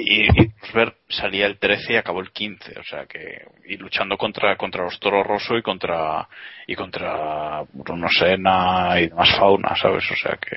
y, 0.00 0.24
y 0.42 0.52
Rosberg 0.62 0.94
salía 1.08 1.46
el 1.46 1.58
13 1.58 1.92
y 1.92 1.96
acabó 1.96 2.20
el 2.20 2.30
15, 2.30 2.78
o 2.78 2.84
sea 2.84 3.06
que 3.06 3.44
y 3.66 3.76
luchando 3.76 4.16
contra 4.16 4.56
contra 4.56 4.84
los 4.84 4.98
Toro 5.00 5.22
Rosso 5.22 5.56
y 5.56 5.62
contra 5.62 6.28
y 6.66 6.74
contra 6.74 7.62
Bruno 7.72 8.08
Senna 8.10 9.00
y 9.00 9.08
demás 9.08 9.30
fauna, 9.38 9.74
¿sabes? 9.76 10.04
O 10.10 10.16
sea 10.16 10.36
que 10.36 10.56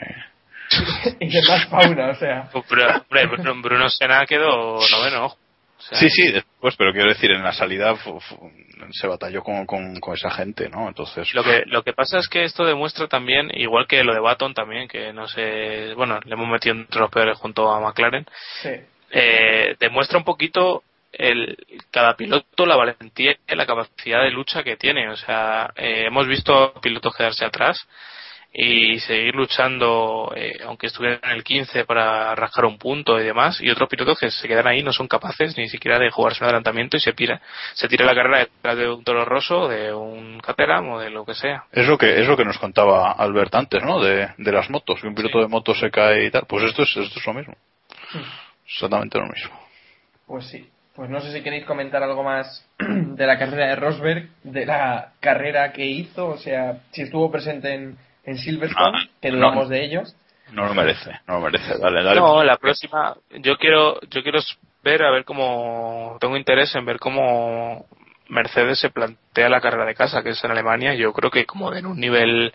y 1.20 1.30
demás 1.30 1.68
fauna, 1.68 2.10
o 2.12 2.16
sea. 2.16 2.50
Pero, 2.70 3.30
Bruno, 3.32 3.62
Bruno 3.62 3.90
Senna 3.90 4.26
quedó 4.26 4.80
noveno, 4.92 5.26
ojo. 5.26 5.38
O 5.78 5.82
sea, 5.86 5.98
Sí, 5.98 6.10
sí, 6.10 6.32
después, 6.32 6.76
pero 6.78 6.94
quiero 6.94 7.10
decir, 7.10 7.30
en 7.32 7.44
la 7.44 7.52
salida 7.52 7.94
fu- 7.98 8.18
fu- 8.22 8.50
se 8.92 9.06
batalló 9.08 9.44
con, 9.44 9.66
con, 9.66 10.00
con 10.00 10.14
esa 10.14 10.32
gente, 10.32 10.70
¿no? 10.70 10.88
Entonces, 10.88 11.34
Lo 11.34 11.44
que, 11.44 11.64
lo 11.66 11.84
que 11.84 11.92
pasa 11.92 12.20
es 12.20 12.30
que 12.30 12.44
esto 12.46 12.64
demuestra 12.64 13.08
también, 13.10 13.50
igual 13.54 13.86
que 13.88 14.02
lo 14.04 14.14
de 14.14 14.22
Baton 14.22 14.54
también, 14.54 14.88
que 14.88 15.12
no 15.12 15.28
sé, 15.28 15.94
bueno, 15.96 16.20
le 16.24 16.34
hemos 16.34 16.48
metido 16.48 16.76
entre 16.76 17.02
los 17.02 17.12
peores 17.12 17.38
junto 17.38 17.70
a 17.70 17.82
McLaren, 17.82 18.26
Sí. 18.62 18.70
Eh, 19.16 19.76
demuestra 19.80 20.18
un 20.18 20.24
poquito 20.24 20.84
el, 21.12 21.56
cada 21.92 22.16
piloto 22.16 22.66
la 22.66 22.76
valentía 22.76 23.36
y 23.48 23.56
la 23.56 23.68
capacidad 23.68 24.24
de 24.24 24.32
lucha 24.32 24.64
que 24.64 24.76
tiene. 24.76 25.10
O 25.10 25.16
sea, 25.16 25.72
eh, 25.76 26.06
hemos 26.08 26.28
visto 26.28 26.74
pilotos 26.82 27.16
quedarse 27.16 27.46
atrás 27.46 27.88
y 28.56 29.00
seguir 29.00 29.34
luchando, 29.34 30.32
eh, 30.36 30.60
aunque 30.66 30.88
estuvieran 30.88 31.20
en 31.24 31.32
el 31.32 31.44
15 31.44 31.86
para 31.86 32.36
rascar 32.36 32.66
un 32.66 32.78
punto 32.78 33.20
y 33.20 33.24
demás, 33.24 33.60
y 33.60 33.70
otros 33.70 33.90
pilotos 33.90 34.20
que 34.20 34.30
se 34.30 34.48
quedan 34.48 34.68
ahí 34.68 34.84
no 34.84 34.94
son 34.94 35.08
capaces 35.08 35.58
ni 35.58 35.70
siquiera 35.70 35.98
de 35.98 36.12
jugarse 36.12 36.44
un 36.44 36.46
adelantamiento 36.46 36.98
y 36.98 37.00
se 37.00 37.14
pira, 37.14 37.42
se 37.74 37.88
tira 37.88 38.06
la 38.06 38.14
carrera 38.14 38.40
detrás 38.40 38.78
de 38.78 38.90
un 38.90 39.04
toro 39.04 39.26
roso, 39.26 39.68
de 39.68 39.92
un 39.92 40.40
Caterham 40.40 40.88
o 40.90 41.00
de 41.00 41.10
lo 41.10 41.26
que 41.26 41.34
sea. 41.34 41.64
es 41.72 41.88
lo 41.88 41.98
que 41.98 42.20
es 42.22 42.28
lo 42.28 42.38
que 42.38 42.46
nos 42.46 42.60
contaba 42.60 43.12
Albert 43.12 43.56
antes, 43.56 43.84
¿no? 43.84 44.00
De, 44.00 44.30
de 44.38 44.52
las 44.52 44.70
motos, 44.70 45.02
que 45.02 45.08
un 45.08 45.16
piloto 45.16 45.40
de 45.40 45.48
moto 45.48 45.74
se 45.74 45.90
cae 45.90 46.26
y 46.26 46.32
tal. 46.32 46.46
Pues 46.48 46.64
esto 46.66 46.84
es, 46.84 46.96
esto 46.96 47.20
es 47.20 47.26
lo 47.26 47.34
mismo. 47.34 47.56
Exactamente 48.66 49.18
lo 49.20 49.28
mismo. 49.28 49.52
Pues 50.28 50.48
sí. 50.48 50.70
Pues 50.96 51.10
no 51.10 51.20
sé 51.22 51.32
si 51.34 51.42
queréis 51.42 51.66
comentar 51.66 52.04
algo 52.04 52.24
más 52.24 52.68
de 52.80 53.26
la 53.26 53.40
carrera 53.40 53.68
de 53.70 53.76
Rosberg, 53.76 54.30
de 54.44 54.66
la 54.66 55.14
carrera 55.20 55.74
que 55.74 55.86
hizo, 55.86 56.28
o 56.28 56.38
sea, 56.38 56.82
si 56.92 57.02
estuvo 57.02 57.32
presente 57.32 57.74
en, 57.74 57.98
en 58.26 58.38
Silverstone, 58.38 58.98
Ah, 59.00 59.10
que 59.20 59.32
no. 59.32 59.38
dudamos 59.38 59.70
de 59.70 59.84
ello. 59.84 60.04
No 60.52 60.66
lo 60.68 60.74
merece, 60.76 61.12
no 61.28 61.36
lo 61.40 61.42
merece. 61.42 61.80
Dale, 61.80 62.04
dale. 62.04 62.20
No, 62.20 62.44
la 62.44 62.58
próxima, 62.58 63.16
yo 63.40 63.58
quiero, 63.58 64.00
yo 64.02 64.22
quiero 64.22 64.40
ver 64.84 65.02
a 65.02 65.10
ver 65.12 65.26
cómo, 65.26 66.18
tengo 66.20 66.38
interés 66.38 66.76
en 66.76 66.86
ver 66.86 67.00
cómo 67.00 67.88
Mercedes 68.30 68.80
se 68.80 68.90
plantea 68.90 69.50
la 69.50 69.62
carrera 69.62 69.86
de 69.86 69.96
casa, 69.96 70.24
que 70.24 70.30
es 70.30 70.44
en 70.44 70.52
Alemania. 70.52 70.94
Yo 70.94 71.14
creo 71.14 71.30
que 71.30 71.46
como 71.46 71.72
den 71.72 71.86
un 71.86 72.00
nivel, 72.00 72.54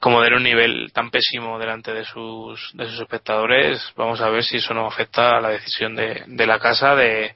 como 0.00 0.22
den 0.22 0.34
un 0.34 0.42
nivel 0.42 0.92
tan 0.92 1.10
pésimo 1.10 1.58
delante 1.58 1.92
de 1.92 2.04
sus, 2.04 2.70
de 2.74 2.86
sus 2.86 3.00
espectadores, 3.00 3.92
vamos 3.96 4.20
a 4.20 4.30
ver 4.30 4.44
si 4.44 4.58
eso 4.58 4.74
no 4.74 4.86
afecta 4.86 5.36
a 5.36 5.40
la 5.40 5.50
decisión 5.50 5.94
de, 5.94 6.24
de 6.26 6.46
la 6.46 6.58
casa 6.58 6.94
de, 6.94 7.34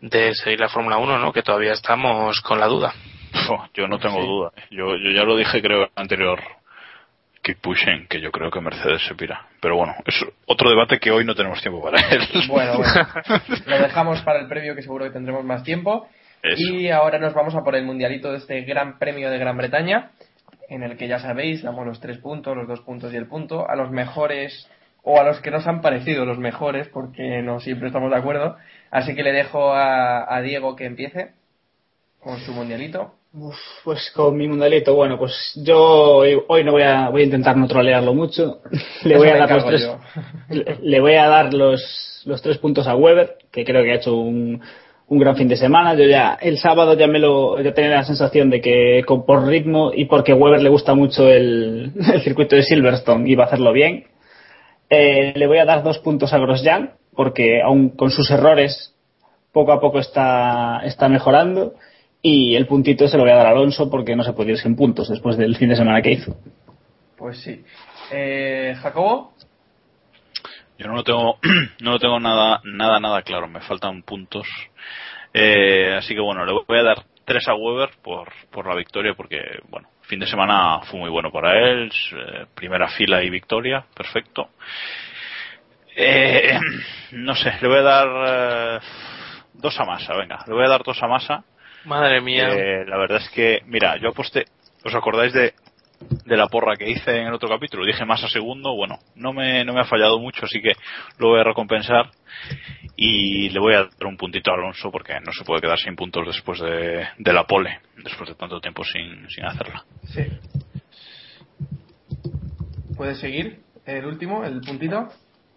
de 0.00 0.34
seguir 0.34 0.60
la 0.60 0.68
Fórmula 0.68 0.98
1, 0.98 1.18
¿no? 1.18 1.32
Que 1.32 1.42
todavía 1.42 1.72
estamos 1.72 2.40
con 2.40 2.60
la 2.60 2.66
duda. 2.66 2.94
Uf, 3.34 3.70
yo 3.74 3.88
no 3.88 3.98
tengo 3.98 4.20
duda. 4.20 4.52
Yo, 4.70 4.96
yo 4.96 5.10
ya 5.10 5.24
lo 5.24 5.36
dije, 5.36 5.62
creo, 5.62 5.78
en 5.78 5.82
el 5.84 5.90
anterior 5.96 6.42
Keep 7.42 7.60
Pushing, 7.60 8.06
que 8.08 8.20
yo 8.20 8.32
creo 8.32 8.50
que 8.50 8.60
Mercedes 8.60 9.02
se 9.06 9.14
pira. 9.14 9.46
Pero 9.60 9.76
bueno, 9.76 9.94
es 10.04 10.24
otro 10.46 10.68
debate 10.68 10.98
que 10.98 11.12
hoy 11.12 11.24
no 11.24 11.34
tenemos 11.34 11.60
tiempo 11.60 11.80
para 11.80 12.00
él. 12.08 12.20
Bueno, 12.48 12.78
bueno. 12.78 13.42
Lo 13.66 13.78
dejamos 13.78 14.20
para 14.22 14.40
el 14.40 14.48
previo 14.48 14.74
que 14.74 14.82
seguro 14.82 15.04
que 15.04 15.12
tendremos 15.12 15.44
más 15.44 15.62
tiempo. 15.62 16.08
Eso. 16.42 16.62
Y 16.62 16.90
ahora 16.90 17.18
nos 17.18 17.34
vamos 17.34 17.54
a 17.54 17.62
por 17.62 17.74
el 17.74 17.84
mundialito 17.84 18.30
de 18.30 18.38
este 18.38 18.60
Gran 18.62 18.98
Premio 18.98 19.30
de 19.30 19.38
Gran 19.38 19.56
Bretaña, 19.56 20.10
en 20.68 20.82
el 20.82 20.96
que 20.96 21.08
ya 21.08 21.18
sabéis, 21.18 21.62
damos 21.62 21.86
los 21.86 22.00
tres 22.00 22.18
puntos, 22.18 22.56
los 22.56 22.68
dos 22.68 22.80
puntos 22.80 23.12
y 23.12 23.16
el 23.16 23.26
punto 23.26 23.68
a 23.68 23.76
los 23.76 23.90
mejores 23.90 24.68
o 25.02 25.20
a 25.20 25.24
los 25.24 25.40
que 25.40 25.50
nos 25.50 25.66
han 25.66 25.80
parecido 25.80 26.24
los 26.24 26.38
mejores, 26.38 26.88
porque 26.88 27.40
no 27.42 27.60
siempre 27.60 27.88
estamos 27.88 28.10
de 28.10 28.16
acuerdo. 28.16 28.56
Así 28.90 29.14
que 29.14 29.22
le 29.22 29.32
dejo 29.32 29.72
a, 29.72 30.34
a 30.34 30.40
Diego 30.42 30.74
que 30.74 30.86
empiece 30.86 31.32
con 32.18 32.38
su 32.40 32.52
mundialito. 32.52 33.14
Uf, 33.32 33.54
pues 33.84 34.10
con 34.14 34.36
mi 34.36 34.48
mundialito, 34.48 34.94
bueno, 34.94 35.18
pues 35.18 35.52
yo 35.56 36.16
hoy, 36.48 36.64
no 36.64 36.72
voy 36.72 36.82
a, 36.82 37.10
voy 37.10 37.20
a 37.20 37.24
intentar 37.26 37.56
no 37.56 37.68
trolearlo 37.68 38.14
mucho. 38.14 38.62
Le 39.04 39.16
voy 39.16 39.28
a 39.28 39.36
dar 39.36 39.50
los 39.50 39.66
tres, 39.66 39.90
le, 40.48 40.78
le 40.80 41.00
voy 41.00 41.14
a 41.14 41.28
dar 41.28 41.52
los, 41.52 42.22
los 42.24 42.40
tres 42.40 42.58
puntos 42.58 42.86
a 42.88 42.96
Weber, 42.96 43.36
que 43.52 43.64
creo 43.64 43.84
que 43.84 43.92
ha 43.92 43.96
hecho 43.96 44.16
un, 44.16 44.62
un 45.08 45.18
gran 45.18 45.36
fin 45.36 45.48
de 45.48 45.56
semana. 45.56 45.94
Yo 45.94 46.04
ya, 46.04 46.38
el 46.40 46.58
sábado 46.58 46.94
ya 46.94 47.06
me 47.06 47.18
lo, 47.18 47.60
ya 47.60 47.72
tenía 47.72 47.90
la 47.90 48.04
sensación 48.04 48.50
de 48.50 48.60
que 48.60 49.02
con, 49.06 49.24
por 49.24 49.46
ritmo 49.46 49.92
y 49.94 50.06
porque 50.06 50.32
Weber 50.32 50.62
le 50.62 50.68
gusta 50.68 50.94
mucho 50.94 51.28
el, 51.28 51.92
el 52.12 52.22
circuito 52.22 52.56
de 52.56 52.62
Silverstone 52.62 53.28
iba 53.30 53.44
a 53.44 53.46
hacerlo 53.46 53.72
bien. 53.72 54.04
Eh, 54.88 55.32
le 55.34 55.46
voy 55.46 55.58
a 55.58 55.64
dar 55.64 55.82
dos 55.82 55.98
puntos 55.98 56.32
a 56.32 56.38
Grosjean, 56.38 56.92
porque 57.14 57.60
aun 57.62 57.90
con 57.90 58.10
sus 58.10 58.30
errores, 58.30 58.94
poco 59.52 59.72
a 59.72 59.80
poco 59.80 59.98
está, 59.98 60.80
está 60.84 61.08
mejorando. 61.08 61.74
Y 62.22 62.56
el 62.56 62.66
puntito 62.66 63.06
se 63.06 63.16
lo 63.16 63.22
voy 63.22 63.32
a 63.32 63.36
dar 63.36 63.46
a 63.46 63.50
Alonso 63.50 63.88
porque 63.88 64.16
no 64.16 64.24
se 64.24 64.32
puede 64.32 64.52
ir 64.52 64.58
sin 64.58 64.74
puntos 64.74 65.08
después 65.08 65.36
del 65.36 65.56
fin 65.56 65.68
de 65.68 65.76
semana 65.76 66.02
que 66.02 66.12
hizo. 66.12 66.34
Pues 67.16 67.38
sí. 67.38 67.62
Eh, 68.12 68.74
Jacobo, 68.80 69.32
Yo 70.78 70.88
no 70.88 70.94
lo 70.94 71.04
tengo, 71.04 71.38
no 71.80 71.92
lo 71.92 71.98
tengo 71.98 72.20
nada, 72.20 72.60
nada, 72.64 73.00
nada 73.00 73.22
claro. 73.22 73.48
Me 73.48 73.60
faltan 73.60 74.02
puntos. 74.02 74.46
Eh, 75.32 75.94
así 75.96 76.14
que 76.14 76.20
bueno, 76.20 76.44
le 76.44 76.52
voy 76.52 76.78
a 76.78 76.82
dar 76.82 77.04
tres 77.24 77.46
a 77.48 77.54
Weber 77.54 77.90
por, 78.02 78.32
por 78.50 78.66
la 78.66 78.74
victoria, 78.74 79.14
porque 79.14 79.40
bueno, 79.68 79.88
fin 80.02 80.20
de 80.20 80.26
semana 80.26 80.80
fue 80.84 81.00
muy 81.00 81.10
bueno 81.10 81.30
para 81.30 81.58
él. 81.58 81.90
eh, 82.12 82.46
primera 82.54 82.88
fila 82.88 83.22
y 83.22 83.30
victoria, 83.30 83.84
perfecto. 83.94 84.50
Eh, 85.94 86.58
no 87.12 87.34
sé, 87.34 87.52
le 87.60 87.68
voy 87.68 87.78
a 87.78 87.82
dar 87.82 88.08
eh, 88.26 88.78
dos 89.54 89.78
a 89.80 89.84
masa, 89.84 90.14
venga, 90.14 90.44
le 90.46 90.54
voy 90.54 90.64
a 90.64 90.68
dar 90.68 90.82
dos 90.82 91.02
a 91.02 91.08
masa. 91.08 91.44
Madre 91.84 92.20
mía. 92.20 92.48
Eh, 92.50 92.84
la 92.86 92.96
verdad 92.96 93.18
es 93.18 93.30
que, 93.30 93.62
mira, 93.66 93.96
yo 93.96 94.10
aposté, 94.10 94.46
¿os 94.84 94.94
acordáis 94.94 95.32
de, 95.32 95.54
de 96.24 96.36
la 96.36 96.48
porra 96.48 96.76
que 96.76 96.88
hice 96.90 97.20
en 97.20 97.26
el 97.28 97.34
otro 97.34 97.48
capítulo? 97.48 97.84
Dije 97.86 98.04
más 98.04 98.22
a 98.24 98.28
segundo, 98.28 98.74
bueno, 98.74 98.98
no 99.14 99.32
me, 99.32 99.64
no 99.64 99.72
me 99.72 99.80
ha 99.80 99.84
fallado 99.84 100.18
mucho, 100.18 100.44
así 100.46 100.60
que 100.60 100.72
lo 101.18 101.28
voy 101.28 101.40
a 101.40 101.44
recompensar 101.44 102.10
y 102.96 103.48
le 103.50 103.58
voy 103.60 103.74
a 103.74 103.84
dar 103.84 104.06
un 104.06 104.16
puntito 104.16 104.50
a 104.50 104.54
Alonso 104.54 104.90
porque 104.90 105.14
no 105.20 105.32
se 105.32 105.44
puede 105.44 105.60
quedar 105.60 105.78
sin 105.78 105.96
puntos 105.96 106.26
después 106.26 106.60
de, 106.60 107.06
de 107.18 107.32
la 107.32 107.44
pole, 107.44 107.80
después 107.96 108.28
de 108.28 108.34
tanto 108.34 108.60
tiempo 108.60 108.84
sin, 108.84 109.28
sin 109.30 109.44
hacerla. 109.44 109.84
sí. 110.04 110.22
¿Puedes 112.96 113.18
seguir? 113.18 113.60
El 113.84 114.06
último, 114.06 114.42
el 114.44 114.60
puntito. 114.62 115.08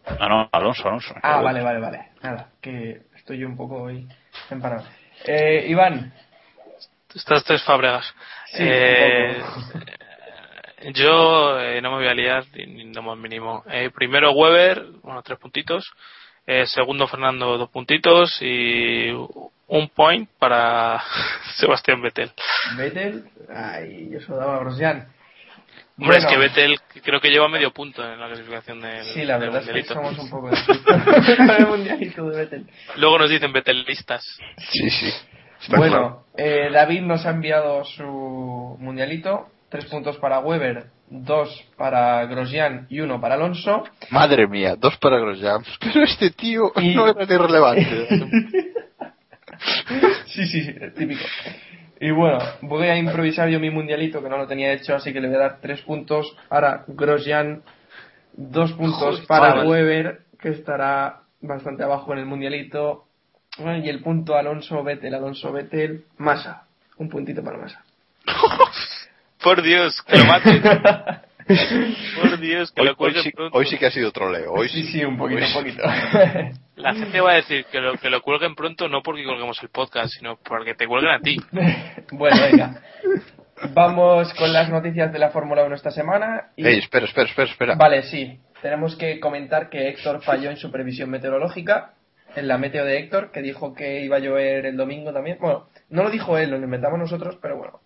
Ah, 0.06 0.28
no, 0.28 0.50
Alonso, 0.52 0.88
Alonso. 0.88 1.14
Ah, 1.24 1.42
vale, 1.42 1.62
vale, 1.62 1.80
vale. 1.80 2.10
Nada, 2.22 2.50
que 2.62 3.04
estoy 3.16 3.40
yo 3.40 3.48
un 3.48 3.56
poco 3.56 3.84
hoy 3.84 4.08
empanado. 4.50 4.84
Eh, 5.26 5.66
Iván, 5.70 6.14
Estas 7.16 7.44
tres 7.46 7.64
fábregas. 7.64 8.06
Sí, 8.48 8.58
Eh, 8.60 9.42
yo 10.94 11.60
eh, 11.60 11.82
no 11.82 11.92
me 11.92 11.98
voy 11.98 12.08
a 12.08 12.14
liar 12.14 12.44
ni, 12.54 12.66
ni 12.86 12.94
lo 12.94 13.02
más 13.02 13.18
mínimo. 13.18 13.64
Eh, 13.70 13.90
primero 13.94 14.32
Weber, 14.32 14.86
bueno, 15.04 15.22
tres 15.24 15.40
puntitos. 15.40 15.92
Eh, 16.48 16.66
segundo 16.68 17.08
Fernando, 17.08 17.58
dos 17.58 17.70
puntitos. 17.70 18.38
Y 18.42 19.10
un 19.68 19.90
point 19.94 20.30
para 20.40 21.02
Sebastián 21.58 22.02
Vettel. 22.02 22.32
Vettel, 22.78 23.26
ay, 23.54 24.10
yo 24.12 24.20
se 24.22 24.28
lo 24.32 24.38
daba 24.38 24.56
a 24.56 24.60
Grosjean. 24.60 25.08
Hombre, 26.02 26.18
es 26.18 26.26
que 26.26 26.38
Vettel 26.38 26.80
creo 27.04 27.20
que 27.20 27.30
lleva 27.30 27.50
medio 27.50 27.72
punto 27.72 28.02
en 28.02 28.18
la 28.22 28.28
clasificación 28.28 28.80
del, 28.80 29.04
Sí, 29.04 29.26
la 29.26 29.38
del 29.38 29.50
verdad 29.50 29.70
es 29.76 29.86
que 29.88 29.94
somos 29.94 30.18
un 30.18 30.30
poco 30.30 30.50
el 31.58 31.68
mundialito 31.68 32.30
de 32.30 32.38
Vettel. 32.38 32.68
Luego 32.96 33.20
nos 33.20 33.30
dicen 33.30 33.52
Vettelistas. 33.52 34.24
Sí, 34.58 34.90
sí. 34.90 35.14
Está 35.62 35.76
Bueno, 35.76 35.98
claro. 35.98 36.26
eh, 36.38 36.70
David 36.72 37.02
nos 37.02 37.26
ha 37.26 37.32
enviado 37.32 37.84
su 37.84 38.78
mundialito. 38.80 39.50
Tres 39.70 39.86
puntos 39.86 40.18
para 40.18 40.40
Weber, 40.40 40.86
dos 41.10 41.50
para 41.78 42.26
Grosjean 42.26 42.88
y 42.90 43.02
uno 43.02 43.22
para 43.22 43.36
Alonso. 43.36 43.84
Madre 44.10 44.48
mía, 44.48 44.76
dos 44.76 44.98
para 44.98 45.20
Grosjean. 45.20 45.64
Pero 45.80 46.04
este 46.04 46.32
tío 46.32 46.72
Y- 46.78 46.96
no 46.96 47.08
era 47.08 47.26
ni 47.26 47.38
relevante. 47.38 48.08
sí, 50.26 50.48
sí, 50.48 50.64
sí, 50.64 50.74
típico. 50.98 51.22
Y 52.02 52.12
bueno, 52.12 52.40
voy 52.62 52.88
a 52.88 52.98
improvisar 52.98 53.50
yo 53.50 53.60
mi 53.60 53.70
mundialito 53.70 54.24
que 54.24 54.30
no 54.30 54.38
lo 54.38 54.48
tenía 54.48 54.72
hecho, 54.72 54.96
así 54.96 55.12
que 55.14 55.20
le 55.22 55.28
voy 55.28 55.36
a 55.36 55.40
dar 55.42 55.58
tres 55.62 55.82
puntos 55.82 56.36
para 56.48 56.86
Grosjean, 56.88 57.62
dos 58.34 58.72
puntos 58.74 59.16
Joder, 59.18 59.28
para. 59.28 59.64
Weber, 59.66 60.22
que 60.40 60.50
estará 60.50 61.22
bastante 61.42 61.84
abajo 61.84 62.14
en 62.14 62.20
el 62.20 62.26
mundialito. 62.26 63.06
Y 63.58 63.90
el 63.90 64.02
punto 64.02 64.36
Alonso 64.38 64.82
Vettel, 64.84 65.14
Alonso 65.14 65.52
Vettel, 65.52 66.06
Massa. 66.18 66.64
Un 66.98 67.10
puntito 67.10 67.44
para 67.44 67.58
Massa. 67.58 67.84
Por 69.44 69.62
Dios, 69.62 70.02
que 70.04 70.18
lo 70.18 70.26
maten. 70.26 70.62
Por 72.22 72.40
Dios, 72.40 72.72
que 72.72 72.82
Hoy, 72.82 72.86
lo 72.88 72.92
hoy 72.92 72.96
cuelguen 72.96 73.24
sí, 73.24 73.32
pronto. 73.32 73.58
hoy 73.58 73.66
sí 73.66 73.78
que 73.78 73.86
ha 73.88 73.92
sido 73.92 74.12
troleo. 74.12 74.54
Hoy 74.54 74.70
Sí, 74.70 74.84
sí. 74.84 74.92
sí, 75.00 75.06
un 75.06 75.18
poquito. 75.18 75.42
La 76.76 76.94
gente 76.94 77.20
va 77.20 77.32
a 77.32 77.36
decir 77.36 77.66
que 77.72 77.80
lo, 77.80 77.94
que 77.98 78.10
lo 78.10 78.22
cuelguen 78.22 78.56
pronto 78.56 78.88
no 78.88 79.02
porque 79.02 79.24
colguemos 79.24 79.62
el 79.64 79.70
podcast, 79.70 80.14
sino 80.14 80.38
porque 80.38 80.76
te 80.76 80.88
cuelguen 80.88 81.12
a 81.12 81.20
ti. 81.20 81.38
bueno, 82.12 82.38
venga. 82.42 82.82
Vamos 83.74 84.34
con 84.36 84.54
las 84.54 84.70
noticias 84.70 85.12
de 85.12 85.20
la 85.20 85.32
Fórmula 85.32 85.64
1 85.66 85.76
esta 85.76 85.92
semana. 85.92 86.52
Y... 86.56 86.66
Ey, 86.66 86.78
espera, 86.80 87.06
espera, 87.06 87.28
espera, 87.28 87.52
espera. 87.52 87.76
Vale, 87.76 88.04
sí. 88.04 88.40
Tenemos 88.62 88.96
que 88.96 89.20
comentar 89.20 89.70
que 89.70 89.90
Héctor 89.90 90.22
falló 90.22 90.50
en 90.50 90.58
su 90.58 90.72
previsión 90.72 91.10
meteorológica, 91.10 91.94
en 92.36 92.48
la 92.48 92.58
meteo 92.58 92.86
de 92.86 92.98
Héctor, 93.00 93.32
que 93.32 93.42
dijo 93.42 93.74
que 93.74 94.02
iba 94.02 94.18
a 94.18 94.20
llover 94.20 94.66
el 94.66 94.78
domingo 94.78 95.12
también. 95.12 95.38
Bueno, 95.42 95.68
no 95.90 96.04
lo 96.04 96.10
dijo 96.12 96.38
él, 96.38 96.52
lo 96.52 96.58
inventamos 96.58 97.00
nosotros, 97.00 97.38
pero 97.42 97.58
bueno. 97.58 97.80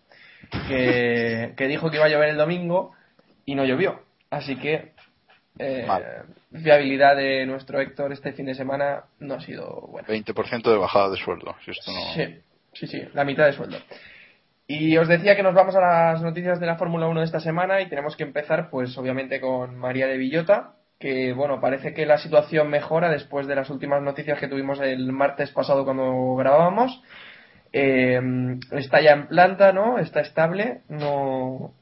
Que, 0.67 1.53
que 1.55 1.67
dijo 1.67 1.89
que 1.89 1.97
iba 1.97 2.05
a 2.05 2.09
llover 2.09 2.29
el 2.29 2.37
domingo 2.37 2.93
y 3.45 3.55
no 3.55 3.65
llovió. 3.65 4.01
Así 4.29 4.55
que 4.55 4.93
eh, 5.59 5.87
viabilidad 6.49 7.15
de 7.15 7.45
nuestro 7.45 7.79
Héctor 7.79 8.11
este 8.11 8.33
fin 8.33 8.47
de 8.47 8.55
semana 8.55 9.03
no 9.19 9.35
ha 9.35 9.41
sido 9.41 9.87
buena. 9.87 10.07
20% 10.07 10.63
de 10.63 10.77
bajada 10.77 11.09
de 11.09 11.17
sueldo. 11.17 11.55
Si 11.63 11.71
esto 11.71 11.91
no... 11.91 12.13
Sí, 12.13 12.39
sí, 12.73 12.87
sí, 12.87 13.01
la 13.13 13.23
mitad 13.23 13.45
de 13.45 13.53
sueldo. 13.53 13.77
Y 14.65 14.97
os 14.97 15.07
decía 15.07 15.35
que 15.35 15.43
nos 15.43 15.53
vamos 15.53 15.75
a 15.75 15.81
las 15.81 16.21
noticias 16.21 16.59
de 16.59 16.65
la 16.65 16.77
Fórmula 16.77 17.07
1 17.07 17.19
de 17.19 17.25
esta 17.25 17.39
semana 17.39 17.81
y 17.81 17.89
tenemos 17.89 18.15
que 18.15 18.23
empezar, 18.23 18.69
pues 18.69 18.97
obviamente 18.97 19.41
con 19.41 19.77
María 19.77 20.07
de 20.07 20.17
Villota, 20.17 20.75
que 20.99 21.33
bueno, 21.33 21.59
parece 21.59 21.93
que 21.93 22.05
la 22.05 22.17
situación 22.17 22.69
mejora 22.69 23.09
después 23.09 23.45
de 23.45 23.55
las 23.55 23.69
últimas 23.69 24.01
noticias 24.01 24.39
que 24.39 24.47
tuvimos 24.47 24.79
el 24.79 25.11
martes 25.11 25.51
pasado 25.51 25.83
cuando 25.83 26.35
grabábamos. 26.35 27.03
Eh, 27.73 28.21
está 28.71 29.01
ya 29.01 29.13
en 29.13 29.27
planta, 29.27 29.73
¿no? 29.73 29.97
Está 29.97 30.21
estable, 30.21 30.81
no 30.89 31.73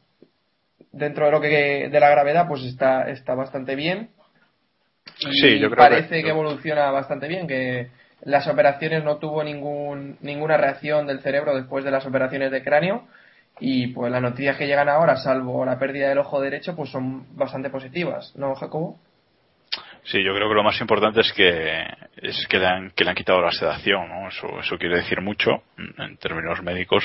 dentro 0.93 1.25
de 1.25 1.31
lo 1.31 1.41
que 1.41 1.89
de 1.89 1.99
la 1.99 2.09
gravedad, 2.09 2.47
pues 2.47 2.63
está 2.63 3.09
está 3.09 3.35
bastante 3.35 3.75
bien. 3.75 4.09
Y 5.19 5.33
Sí, 5.33 5.59
yo 5.59 5.69
creo 5.69 5.77
parece 5.77 6.07
que- 6.09 6.23
que 6.23 6.29
evoluciona 6.29 6.91
bastante 6.91 7.27
bien, 7.27 7.47
que 7.47 7.89
las 8.23 8.47
operaciones 8.47 9.03
no 9.03 9.17
tuvo 9.17 9.43
ningún, 9.43 10.17
ninguna 10.21 10.57
reacción 10.57 11.07
del 11.07 11.21
cerebro 11.21 11.55
después 11.55 11.83
de 11.83 11.91
las 11.91 12.05
operaciones 12.05 12.51
de 12.51 12.63
cráneo 12.63 13.07
y 13.59 13.87
pues 13.87 14.11
las 14.11 14.21
noticias 14.21 14.57
que 14.57 14.67
llegan 14.67 14.89
ahora, 14.89 15.17
salvo 15.17 15.65
la 15.65 15.77
pérdida 15.77 16.07
del 16.09 16.19
ojo 16.19 16.39
derecho, 16.39 16.75
pues 16.75 16.89
son 16.89 17.35
bastante 17.35 17.69
positivas, 17.69 18.33
¿no, 18.35 18.55
Jacobo? 18.55 18.99
Sí, 20.03 20.23
yo 20.23 20.33
creo 20.33 20.49
que 20.49 20.55
lo 20.55 20.63
más 20.63 20.79
importante 20.81 21.21
es 21.21 21.31
que 21.33 21.85
es 22.21 22.47
que 22.47 22.59
le 22.59 22.67
han, 22.67 22.91
que 22.91 23.03
le 23.03 23.11
han 23.11 23.15
quitado 23.15 23.41
la 23.41 23.51
sedación, 23.51 24.09
¿no? 24.09 24.27
Eso, 24.27 24.47
eso 24.59 24.77
quiere 24.77 24.97
decir 24.97 25.21
mucho 25.21 25.63
en 25.77 26.17
términos 26.17 26.61
médicos 26.61 27.03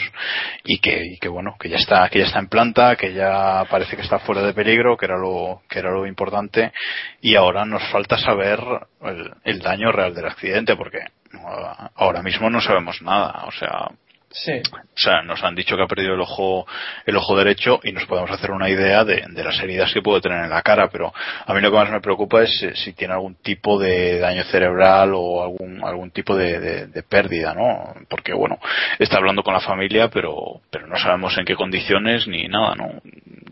y 0.65 0.79
que, 0.79 1.05
y 1.05 1.19
que 1.19 1.29
bueno, 1.29 1.57
que 1.59 1.69
ya 1.69 1.77
está, 1.77 2.09
que 2.09 2.21
ya 2.21 2.27
está 2.27 2.39
en 2.39 2.49
planta, 2.49 2.97
que 2.97 3.13
ya 3.13 3.65
parece 3.71 3.97
que 3.97 4.03
está 4.03 4.19
fuera 4.19 4.43
de 4.43 4.55
peligro, 4.55 4.97
que 4.97 5.07
era 5.07 5.17
lo, 5.17 5.63
que 5.69 5.79
era 5.79 5.91
lo 5.91 6.07
importante 6.07 6.73
y 7.21 7.35
ahora 7.35 7.65
nos 7.65 7.83
falta 7.91 8.19
saber 8.19 8.61
el, 9.03 9.31
el 9.45 9.59
daño 9.61 9.93
real 9.93 10.15
del 10.15 10.27
accidente 10.27 10.77
porque 10.77 10.99
uh, 11.35 11.89
ahora 11.95 12.23
mismo 12.23 12.51
no 12.51 12.61
sabemos 12.61 13.01
nada, 13.03 13.45
o 13.47 13.53
sea, 13.53 13.91
Sí. 14.29 14.53
o 14.73 14.99
sea, 14.99 15.23
nos 15.23 15.43
han 15.43 15.55
dicho 15.55 15.77
que 15.77 15.83
ha 15.83 15.87
perdido 15.87 16.15
el 16.15 16.21
ojo, 16.21 16.67
el 17.07 17.17
ojo 17.17 17.37
derecho 17.39 17.81
y 17.85 17.93
nos 17.93 18.05
podemos 18.07 18.31
hacer 18.31 18.51
una 18.51 18.69
idea 18.69 19.03
de, 19.05 19.25
de 19.29 19.45
las 19.45 19.59
heridas 19.61 19.93
que 19.95 20.03
puede 20.03 20.21
tener 20.21 20.45
en 20.45 20.51
la 20.51 20.61
cara, 20.63 20.89
pero 20.91 21.13
a 21.47 21.55
mí 21.55 21.61
lo 21.63 21.71
que 21.71 21.77
más 21.77 21.91
me 21.91 22.01
preocupa 22.03 22.43
es 22.43 22.51
si, 22.59 22.71
si 22.75 22.93
tiene 22.93 23.15
algún 23.15 23.37
tipo 23.37 23.79
de 23.79 24.19
daño 24.19 24.43
cerebral 24.45 25.13
o 25.15 25.43
algún, 25.43 25.83
algún 25.83 26.11
tipo 26.11 26.37
de, 26.37 26.61
de- 26.61 26.87
de 26.89 27.03
pérdida, 27.03 27.55
¿no? 27.55 27.95
Porque 28.11 28.35
bueno, 28.35 28.59
está 28.99 29.17
hablando 29.17 29.43
con 29.43 29.55
la 29.55 29.61
familia, 29.61 30.09
pero, 30.11 30.61
pero 30.71 30.87
no 30.87 30.97
sabemos 30.99 31.37
en 31.39 31.45
qué 31.47 31.55
condiciones 31.55 32.27
ni 32.27 32.47
nada, 32.49 32.75
¿no? 32.75 32.91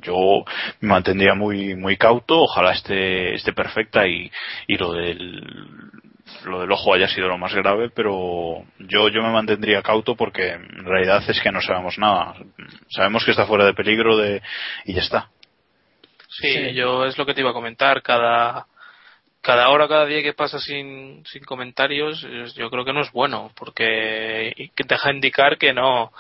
Yo 0.02 0.44
me 0.80 0.88
mantendría 0.88 1.34
muy, 1.34 1.74
muy 1.76 1.96
cauto, 1.96 2.42
ojalá 2.42 2.72
esté, 2.72 3.34
esté 3.34 3.54
perfecta 3.54 4.06
y, 4.06 4.30
y 4.66 4.76
lo 4.76 4.92
del, 4.92 5.42
lo 6.44 6.60
del 6.60 6.72
ojo 6.72 6.94
haya 6.94 7.08
sido 7.08 7.28
lo 7.28 7.38
más 7.38 7.54
grave, 7.54 7.90
pero 7.90 8.64
yo, 8.78 9.08
yo 9.08 9.22
me 9.22 9.30
mantendría 9.30 9.82
cauto 9.82 10.14
porque 10.16 10.50
en 10.50 10.84
realidad 10.84 11.22
es 11.28 11.40
que 11.40 11.52
no 11.52 11.60
sabemos 11.60 11.98
nada. 11.98 12.34
Sabemos 12.88 13.24
que 13.24 13.30
está 13.30 13.46
fuera 13.46 13.64
de 13.64 13.74
peligro 13.74 14.16
de, 14.16 14.42
y 14.84 14.94
ya 14.94 15.02
está. 15.02 15.30
Sí, 16.28 16.74
yo 16.74 17.04
es 17.04 17.16
lo 17.16 17.26
que 17.26 17.34
te 17.34 17.40
iba 17.40 17.50
a 17.50 17.54
comentar. 17.54 18.02
Cada, 18.02 18.66
cada 19.40 19.68
hora, 19.68 19.86
cada 19.86 20.06
día 20.06 20.22
que 20.22 20.32
pasa 20.32 20.58
sin, 20.58 21.24
sin 21.26 21.44
comentarios, 21.44 22.26
yo 22.56 22.70
creo 22.70 22.84
que 22.84 22.92
no 22.92 23.02
es 23.02 23.12
bueno, 23.12 23.52
porque 23.54 24.52
y 24.56 24.68
que 24.70 24.84
deja 24.88 25.12
indicar 25.12 25.58
que 25.58 25.72
no. 25.72 26.12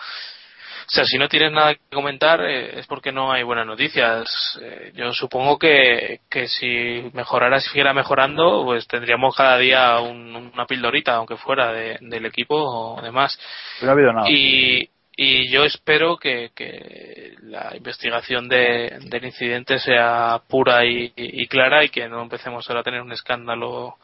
O 0.86 0.90
sea, 0.90 1.04
si 1.04 1.16
no 1.18 1.28
tienes 1.28 1.50
nada 1.52 1.74
que 1.74 1.80
comentar 1.92 2.40
eh, 2.42 2.78
es 2.80 2.86
porque 2.86 3.10
no 3.12 3.32
hay 3.32 3.42
buenas 3.42 3.66
noticias. 3.66 4.28
Eh, 4.60 4.92
yo 4.94 5.12
supongo 5.12 5.58
que, 5.58 6.20
que 6.30 6.46
si 6.46 7.10
mejorara, 7.14 7.60
si 7.60 7.68
siguiera 7.68 7.92
mejorando, 7.94 8.64
pues 8.64 8.86
tendríamos 8.86 9.34
cada 9.34 9.56
día 9.58 9.98
un- 10.00 10.50
una 10.52 10.66
pildorita, 10.66 11.14
aunque 11.14 11.36
fuera 11.36 11.72
de- 11.72 11.98
del 12.00 12.26
equipo 12.26 12.54
o 12.56 13.00
demás. 13.02 13.38
Pero 13.80 13.86
no 13.86 13.90
ha 13.90 13.94
habido 13.94 14.12
nada. 14.12 14.30
Y, 14.30 14.88
y 15.16 15.48
yo 15.50 15.64
espero 15.64 16.16
que, 16.18 16.50
que 16.54 17.34
la 17.42 17.72
investigación 17.76 18.48
de- 18.48 18.98
del 19.02 19.24
incidente 19.24 19.78
sea 19.78 20.40
pura 20.48 20.84
y, 20.84 21.12
y 21.16 21.46
clara 21.46 21.84
y 21.84 21.88
que 21.88 22.08
no 22.08 22.20
empecemos 22.22 22.68
ahora 22.68 22.80
a 22.80 22.84
tener 22.84 23.00
un 23.00 23.12
escándalo 23.12 23.96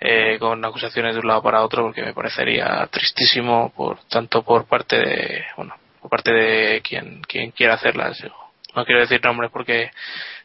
eh, 0.00 0.38
con 0.38 0.64
acusaciones 0.64 1.14
de 1.14 1.20
un 1.20 1.28
lado 1.28 1.42
para 1.42 1.62
otro 1.62 1.82
porque 1.84 2.02
me 2.02 2.14
parecería 2.14 2.86
tristísimo 2.90 3.70
por 3.76 4.00
tanto 4.08 4.42
por 4.42 4.66
parte 4.66 4.96
de 4.98 5.44
bueno 5.56 5.74
por 6.00 6.10
parte 6.10 6.32
de 6.32 6.80
quien 6.82 7.20
quien 7.22 7.50
quiera 7.52 7.74
hacerlas 7.74 8.18
Yo 8.18 8.28
no 8.74 8.84
quiero 8.84 9.00
decir 9.00 9.20
nombres 9.24 9.50
porque 9.50 9.90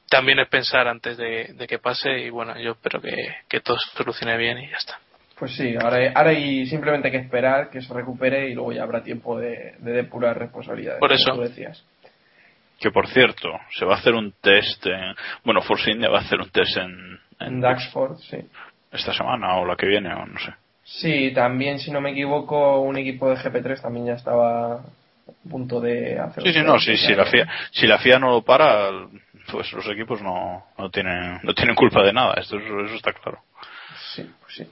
también 0.09 0.39
es 0.39 0.47
pensar 0.49 0.87
antes 0.87 1.17
de, 1.17 1.53
de 1.53 1.67
que 1.67 1.79
pase 1.79 2.19
y 2.19 2.29
bueno 2.29 2.59
yo 2.59 2.71
espero 2.71 3.01
que, 3.01 3.13
que 3.47 3.59
todo 3.61 3.77
se 3.77 3.97
solucione 3.97 4.37
bien 4.37 4.57
y 4.59 4.69
ya 4.69 4.77
está 4.77 4.99
Pues 5.37 5.55
sí, 5.55 5.75
ahora, 5.75 6.11
ahora 6.15 6.29
hay 6.29 6.65
simplemente 6.67 7.11
que 7.11 7.17
esperar 7.17 7.69
que 7.69 7.81
se 7.81 7.93
recupere 7.93 8.49
y 8.49 8.53
luego 8.53 8.71
ya 8.71 8.83
habrá 8.83 9.03
tiempo 9.03 9.37
de, 9.39 9.75
de 9.79 9.91
depurar 9.91 10.37
responsabilidades. 10.39 10.99
Por 10.99 11.09
como 11.09 11.19
eso. 11.19 11.35
tú 11.35 11.41
decías. 11.41 11.83
Que 12.79 12.91
por 12.91 13.07
cierto, 13.07 13.49
se 13.77 13.85
va 13.85 13.95
a 13.95 13.97
hacer 13.97 14.13
un 14.13 14.33
test, 14.41 14.85
en, 14.85 15.15
bueno, 15.43 15.61
Force 15.61 15.89
India 15.91 16.09
va 16.09 16.19
a 16.19 16.21
hacer 16.21 16.39
un 16.39 16.49
test 16.49 16.77
en, 16.77 17.19
En 17.39 17.61
Daxford, 17.61 18.17
sí. 18.19 18.37
esta 18.91 19.13
semana 19.13 19.57
o 19.57 19.65
la 19.65 19.75
que 19.75 19.87
viene, 19.87 20.13
o 20.13 20.25
no 20.25 20.39
sé. 20.39 20.53
Sí, 20.83 21.31
también, 21.33 21.79
si 21.79 21.89
no 21.91 21.99
me 21.99 22.11
equivoco, 22.11 22.79
un 22.81 22.97
equipo 22.97 23.29
de 23.29 23.37
GP3 23.37 23.81
también 23.81 24.05
ya 24.07 24.13
estaba 24.13 24.83
a 25.27 25.49
punto 25.49 25.79
de 25.81 26.19
hacer. 26.19 26.43
Sí, 26.43 26.53
sí, 26.53 26.61
no, 26.63 26.79
sí, 26.79 26.95
si 26.97 27.13
la 27.15 27.25
FIA, 27.25 27.47
si 27.71 27.87
la 27.87 27.97
FIA 27.99 28.19
no 28.19 28.29
lo 28.31 28.41
para, 28.43 28.89
pues 29.51 29.71
los 29.73 29.87
equipos 29.87 30.21
no, 30.21 30.65
no 30.77 30.89
tienen, 30.89 31.39
no 31.43 31.53
tienen 31.53 31.75
culpa 31.75 32.03
de 32.03 32.13
nada, 32.13 32.35
esto, 32.35 32.57
eso 32.57 32.95
está 32.95 33.13
claro. 33.13 33.39
Sí, 34.15 34.29
pues 34.41 34.55
sí. 34.55 34.67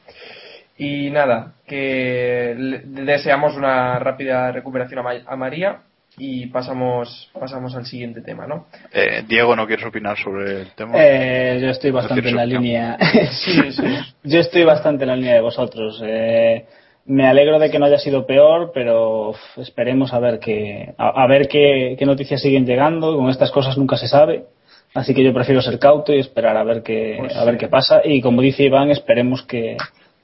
Y 0.78 1.10
nada, 1.12 1.54
que 1.68 2.56
le- 2.58 2.82
deseamos 3.04 3.56
una 3.56 4.00
rápida 4.00 4.52
recuperación 4.52 5.00
a, 5.00 5.04
Ma- 5.04 5.22
a 5.26 5.36
María 5.36 5.82
y 6.18 6.48
pasamos 6.48 7.30
pasamos 7.34 7.76
al 7.76 7.86
siguiente 7.86 8.22
tema, 8.22 8.46
¿no? 8.48 8.68
Eh, 8.92 9.24
Diego, 9.28 9.56
¿no 9.56 9.66
quieres 9.66 9.86
opinar 9.86 10.18
sobre 10.18 10.62
el 10.62 10.72
tema? 10.74 10.94
Eh, 10.98 11.60
yo 11.62 11.70
estoy 11.70 11.92
bastante 11.92 12.30
en 12.30 12.36
la 12.36 12.46
línea. 12.46 12.98
Sí, 13.32 13.72
sí. 13.72 13.84
Yo 14.24 14.40
estoy 14.40 14.64
bastante 14.64 15.04
en 15.04 15.10
la 15.10 15.16
línea 15.16 15.34
de 15.34 15.42
vosotros. 15.42 16.02
Eh, 16.06 16.66
me 17.06 17.28
alegro 17.28 17.60
de 17.60 17.70
que 17.70 17.80
no 17.80 17.86
haya 17.86 18.00
sido 18.00 18.26
peor, 18.26 18.72
pero 18.74 19.34
esperemos 19.58 20.14
a 20.14 20.20
ver 20.20 20.40
qué 20.40 20.94
a, 20.98 21.24
a 21.24 21.28
ver 21.28 21.48
qué, 21.48 21.96
qué 21.98 22.06
noticias 22.06 22.42
siguen 22.42 22.66
llegando. 22.66 23.16
Con 23.18 23.30
estas 23.30 23.52
cosas 23.52 23.78
nunca 23.78 23.98
se 23.98 24.08
sabe. 24.08 24.46
Así 24.94 25.14
que 25.14 25.24
yo 25.24 25.34
prefiero 25.34 25.62
ser 25.62 25.80
cauto 25.80 26.14
y 26.14 26.20
esperar 26.20 26.56
a 26.56 26.64
ver 26.64 26.84
qué 26.84 27.16
Pues 27.18 27.36
a 27.36 27.44
ver 27.46 27.56
sí. 27.56 27.60
qué 27.62 27.68
pasa. 27.68 28.02
Y 28.04 28.22
como 28.22 28.42
dice 28.42 28.64
Iván, 28.64 28.92
esperemos 28.92 29.44
que, 29.44 29.76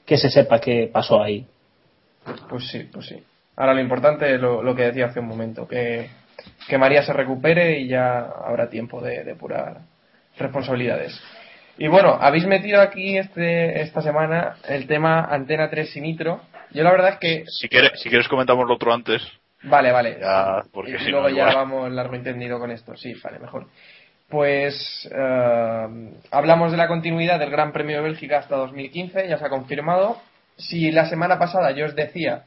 que 0.06 0.16
se 0.16 0.30
sepa 0.30 0.60
qué 0.60 0.88
pasó 0.92 1.20
ahí. 1.22 1.44
Pues 2.48 2.68
sí, 2.68 2.88
pues 2.92 3.06
sí. 3.06 3.16
Ahora 3.56 3.74
lo 3.74 3.80
importante 3.80 4.32
es 4.34 4.40
lo, 4.40 4.62
lo 4.62 4.74
que 4.74 4.84
decía 4.84 5.06
hace 5.06 5.20
un 5.20 5.26
momento, 5.26 5.66
que, 5.66 6.06
que 6.68 6.78
María 6.78 7.02
se 7.02 7.12
recupere 7.12 7.80
y 7.80 7.88
ya 7.88 8.20
habrá 8.44 8.70
tiempo 8.70 9.00
de 9.00 9.24
depurar 9.24 9.78
responsabilidades. 10.38 11.20
Y 11.76 11.88
bueno, 11.88 12.16
habéis 12.20 12.46
metido 12.46 12.80
aquí 12.80 13.18
este, 13.18 13.80
esta 13.82 14.02
semana 14.02 14.56
el 14.68 14.86
tema 14.86 15.24
Antena 15.24 15.68
3 15.68 15.96
y 15.96 16.00
Nitro. 16.00 16.40
Yo 16.72 16.82
la 16.84 16.90
verdad 16.92 17.10
es 17.14 17.18
que... 17.18 17.44
Si 17.46 17.68
quieres, 17.68 17.92
si 18.00 18.08
quieres 18.08 18.28
comentamos 18.28 18.66
lo 18.66 18.74
otro 18.74 18.92
antes. 18.92 19.22
Vale, 19.62 19.92
vale. 19.92 20.18
Ya, 20.20 20.62
porque 20.72 20.92
y 20.92 20.98
si 20.98 21.10
luego 21.10 21.28
no, 21.28 21.34
ya 21.34 21.42
igual. 21.50 21.54
vamos 21.56 21.92
largo 21.92 22.14
entendido 22.14 22.58
con 22.58 22.70
esto. 22.70 22.96
Sí, 22.96 23.14
vale, 23.22 23.38
mejor. 23.38 23.66
Pues 24.28 25.08
eh, 25.12 26.12
hablamos 26.30 26.70
de 26.70 26.76
la 26.78 26.86
continuidad 26.88 27.38
del 27.38 27.50
Gran 27.50 27.72
Premio 27.72 27.96
de 27.96 28.02
Bélgica 28.04 28.38
hasta 28.38 28.56
2015, 28.56 29.28
ya 29.28 29.38
se 29.38 29.44
ha 29.44 29.48
confirmado. 29.50 30.20
Si 30.56 30.90
la 30.92 31.06
semana 31.06 31.38
pasada 31.38 31.72
yo 31.72 31.86
os 31.86 31.94
decía 31.96 32.44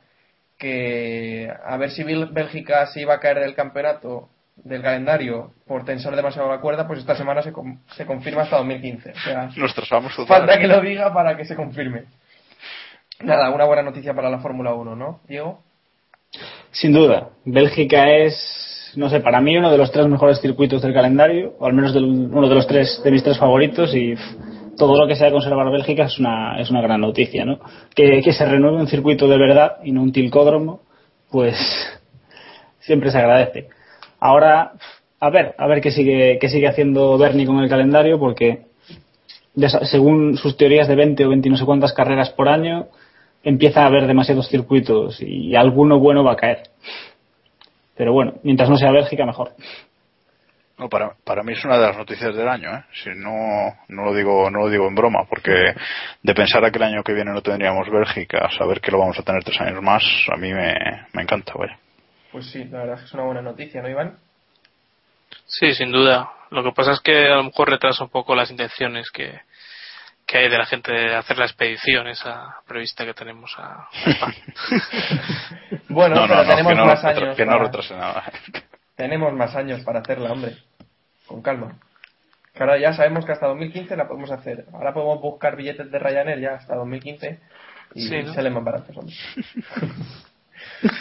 que 0.58 1.52
a 1.66 1.78
ver 1.78 1.92
si 1.92 2.04
Bélgica 2.04 2.86
se 2.88 3.02
iba 3.02 3.16
a 3.16 3.20
caer 3.20 3.40
del 3.40 3.56
campeonato 3.56 4.30
del 4.56 4.82
calendario 4.82 5.52
por 5.68 5.84
tensar 5.84 6.16
demasiado 6.16 6.48
la 6.50 6.60
cuerda, 6.62 6.88
pues 6.88 7.00
esta 7.00 7.16
semana 7.16 7.42
se, 7.42 7.52
com- 7.52 7.80
se 7.96 8.06
confirma 8.06 8.44
hasta 8.44 8.58
2015. 8.58 9.12
O 9.12 9.16
sea, 9.16 9.50
Nos 9.56 9.74
falta 10.28 10.60
que 10.60 10.68
lo 10.68 10.80
diga 10.82 11.14
para 11.14 11.36
que 11.36 11.44
se 11.46 11.56
confirme. 11.56 12.04
Nada, 13.24 13.50
una 13.52 13.66
buena 13.66 13.84
noticia 13.84 14.14
para 14.14 14.30
la 14.30 14.40
Fórmula 14.40 14.74
1, 14.74 14.96
¿no, 14.98 15.22
Diego? 15.28 15.60
Sin 16.72 16.92
duda, 16.92 17.30
Bélgica 17.46 18.10
es, 18.12 18.92
no 18.98 19.10
sé, 19.10 19.22
para 19.22 19.40
mí 19.40 19.56
uno 19.56 19.72
de 19.72 19.78
los 19.78 19.92
tres 19.92 20.08
mejores 20.08 20.42
circuitos 20.42 20.82
del 20.82 20.94
calendario, 20.94 21.54
o 21.58 21.66
al 21.66 21.74
menos 21.74 21.96
uno 21.96 22.50
de 22.50 22.56
los 22.56 22.68
tres 22.68 23.02
de 23.02 23.12
mis 23.12 23.24
tres 23.24 23.38
favoritos 23.38 23.96
y 23.96 24.16
todo 24.78 25.00
lo 25.00 25.08
que 25.08 25.16
sea 25.16 25.32
conservar 25.32 25.72
Bélgica 25.72 26.06
es 26.06 26.20
una, 26.20 26.60
es 26.60 26.70
una 26.70 26.82
gran 26.82 27.00
noticia, 27.00 27.46
¿no? 27.46 27.60
Que, 27.96 28.22
que 28.22 28.34
se 28.34 28.46
renueve 28.46 28.78
un 28.78 28.88
circuito 28.88 29.28
de 29.28 29.38
verdad 29.38 29.78
y 29.84 29.92
no 29.94 30.02
un 30.02 30.12
tilcódromo, 30.12 30.82
pues 31.32 31.56
siempre 32.80 33.10
se 33.10 33.20
agradece. 33.20 33.70
Ahora, 34.20 34.74
a 35.20 35.30
ver, 35.30 35.56
a 35.58 35.68
ver 35.68 35.80
qué 35.80 35.92
sigue, 35.92 36.40
qué 36.40 36.50
sigue 36.50 36.68
haciendo 36.68 37.18
Bernie 37.18 37.46
con 37.46 37.60
el 37.60 37.70
calendario, 37.70 38.20
porque 38.20 38.66
según 39.84 40.36
sus 40.36 40.58
teorías 40.58 40.90
de 40.90 40.96
20 40.96 41.26
o 41.26 41.30
20 41.30 41.48
y 41.48 41.52
no 41.52 41.58
sé 41.58 41.66
cuántas 41.66 41.94
carreras 41.94 42.32
por 42.32 42.50
año, 42.50 42.88
empieza 43.44 43.84
a 43.84 43.88
haber 43.88 44.08
demasiados 44.08 44.48
circuitos 44.48 45.22
y 45.22 45.56
alguno 45.56 46.00
bueno 46.00 46.24
va 46.24 46.34
a 46.34 46.38
caer. 46.38 46.64
Pero 47.96 48.14
bueno, 48.14 48.36
mientras 48.44 48.70
no 48.70 48.78
sea 48.78 48.92
Bélgica, 48.92 49.26
mejor. 49.26 49.52
No, 50.78 50.90
para, 50.90 51.14
para 51.24 51.44
mí 51.44 51.54
es 51.54 51.64
una 51.64 51.78
de 51.78 51.86
las 51.86 51.98
noticias 51.98 52.36
del 52.36 52.48
año, 52.48 52.74
¿eh? 52.74 52.84
Si 53.04 53.10
no, 53.12 53.76
no 53.90 54.06
lo 54.06 54.14
digo, 54.16 54.50
no 54.50 54.60
lo 54.60 54.70
digo 54.70 54.88
en 54.88 54.96
broma, 54.96 55.26
porque 55.30 55.52
de 56.24 56.34
pensar 56.34 56.66
a 56.66 56.72
que 56.72 56.80
el 56.80 56.84
año 56.84 57.04
que 57.04 57.14
viene 57.14 57.32
no 57.32 57.44
tendríamos 57.44 57.88
Bélgica, 57.92 58.50
saber 58.58 58.82
que 58.82 58.92
lo 58.92 58.98
vamos 58.98 59.20
a 59.20 59.24
tener 59.24 59.44
tres 59.44 59.62
años 59.62 59.84
más, 59.84 60.04
a 60.34 60.36
mí 60.36 60.52
me, 60.52 60.74
me 61.14 61.22
encanta, 61.22 61.54
vaya. 61.56 61.78
Pues 62.32 62.50
sí, 62.50 62.64
la 62.66 62.80
verdad 62.80 62.96
es 62.96 63.02
que 63.02 63.06
es 63.06 63.14
una 63.14 63.26
buena 63.26 63.42
noticia, 63.44 63.82
¿no, 63.84 63.90
Iván? 63.90 64.18
Sí, 65.46 65.74
sin 65.74 65.92
duda. 65.92 66.32
Lo 66.50 66.64
que 66.64 66.72
pasa 66.72 66.94
es 66.94 67.00
que 67.02 67.28
a 67.28 67.36
lo 67.36 67.44
mejor 67.44 67.70
retrasa 67.70 68.04
un 68.04 68.10
poco 68.10 68.34
las 68.34 68.50
intenciones 68.50 69.12
que, 69.12 69.40
que 70.34 70.40
hay 70.40 70.50
de 70.50 70.58
la 70.58 70.66
gente 70.66 70.92
de 70.92 71.16
hacer 71.16 71.38
la 71.38 71.46
expedición 71.46 72.08
esa 72.08 72.56
prevista 72.68 73.06
que 73.06 73.14
tenemos 73.14 73.54
a. 73.60 73.88
Bueno, 75.90 76.16
no, 76.16 76.22
no, 76.22 76.28
pero 76.28 76.44
no, 76.44 76.50
tenemos 76.50 76.76
no, 76.76 76.86
más 76.88 77.04
años. 77.06 77.36
que 77.38 77.46
no 77.46 77.52
para- 77.72 77.98
nada. 78.00 78.24
Tenemos 78.96 79.32
más 79.34 79.56
años 79.56 79.82
para 79.82 80.00
hacerla, 80.00 80.32
hombre. 80.32 80.56
Con 81.28 81.44
calma. 81.44 81.78
Que 82.52 82.64
ahora 82.64 82.80
ya 82.80 82.94
sabemos 82.94 83.26
que 83.26 83.32
hasta 83.32 83.46
2015 83.48 83.96
la 83.96 84.08
podemos 84.08 84.32
hacer. 84.32 84.66
Ahora 84.74 84.92
podemos 84.94 85.22
buscar 85.22 85.56
billetes 85.56 85.92
de 85.92 86.00
Ryanair 86.00 86.40
ya 86.40 86.56
hasta 86.56 86.76
2015 86.76 87.40
y 87.94 88.08
Sí, 88.08 88.24
¿no? 88.24 88.34
salen 88.34 88.54
más 88.54 88.64
baratos, 88.64 88.98
hombre. 88.98 89.14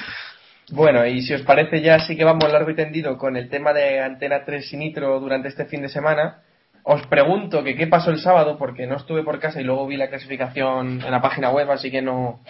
bueno, 0.72 1.06
y 1.06 1.22
si 1.22 1.32
os 1.32 1.42
parece 1.42 1.80
ya 1.80 1.98
sí 2.00 2.16
que 2.18 2.24
vamos 2.24 2.50
largo 2.52 2.70
y 2.70 2.74
tendido 2.76 3.16
con 3.16 3.36
el 3.38 3.48
tema 3.48 3.72
de 3.72 4.00
Antena 4.00 4.44
3 4.44 4.72
y 4.74 4.76
Nitro 4.76 5.18
durante 5.20 5.48
este 5.48 5.64
fin 5.64 5.80
de 5.82 5.88
semana. 5.88 6.42
Os 6.84 7.06
pregunto 7.06 7.62
que 7.62 7.76
qué 7.76 7.86
pasó 7.86 8.10
el 8.10 8.18
sábado, 8.18 8.56
porque 8.58 8.86
no 8.86 8.96
estuve 8.96 9.22
por 9.22 9.38
casa 9.38 9.60
y 9.60 9.64
luego 9.64 9.86
vi 9.86 9.96
la 9.96 10.08
clasificación 10.08 11.00
en 11.02 11.10
la 11.10 11.22
página 11.22 11.50
web, 11.50 11.70
así 11.70 11.90
que 11.90 12.02
no, 12.02 12.40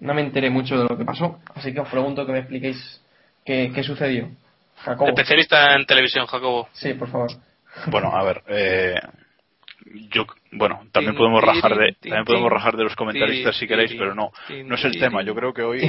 no 0.00 0.14
me 0.14 0.22
enteré 0.22 0.50
mucho 0.50 0.78
de 0.78 0.88
lo 0.88 0.96
que 0.96 1.04
pasó. 1.04 1.38
Así 1.54 1.72
que 1.72 1.80
os 1.80 1.88
pregunto 1.88 2.26
que 2.26 2.32
me 2.32 2.38
expliquéis 2.38 3.00
qué, 3.44 3.70
qué 3.74 3.82
sucedió. 3.82 4.28
Jacobo. 4.76 5.08
Especialista 5.08 5.76
en 5.76 5.86
televisión, 5.86 6.26
Jacobo. 6.26 6.68
Sí, 6.72 6.94
por 6.94 7.08
favor. 7.08 7.30
Bueno, 7.86 8.14
a 8.14 8.22
ver, 8.24 8.42
eh, 8.48 9.00
yo, 10.10 10.26
bueno, 10.52 10.82
también 10.92 11.14
podemos 11.14 11.42
rajar 11.42 11.76
de, 11.76 11.92
también 12.00 12.24
podemos 12.24 12.50
rajar 12.50 12.76
de 12.76 12.84
los 12.84 12.96
comentaristas 12.96 13.56
si 13.56 13.66
queréis, 13.66 13.92
pero 13.92 14.14
no, 14.14 14.32
no 14.64 14.74
es 14.74 14.84
el 14.84 14.98
tema. 14.98 15.22
Yo 15.22 15.34
creo 15.34 15.52
que 15.52 15.62
hoy 15.62 15.82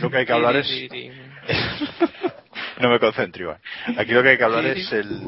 lo 0.00 0.10
que 0.10 0.18
hay 0.18 0.26
que 0.26 0.32
hablar 0.34 0.56
es, 0.56 0.68
no 2.82 2.90
me 2.90 2.98
concentro, 2.98 3.42
Iván. 3.42 3.58
Aquí 3.98 4.12
lo 4.12 4.22
que 4.22 4.30
hay 4.30 4.38
que 4.38 4.44
hablar 4.44 4.64
es 4.66 4.92
el, 4.92 5.20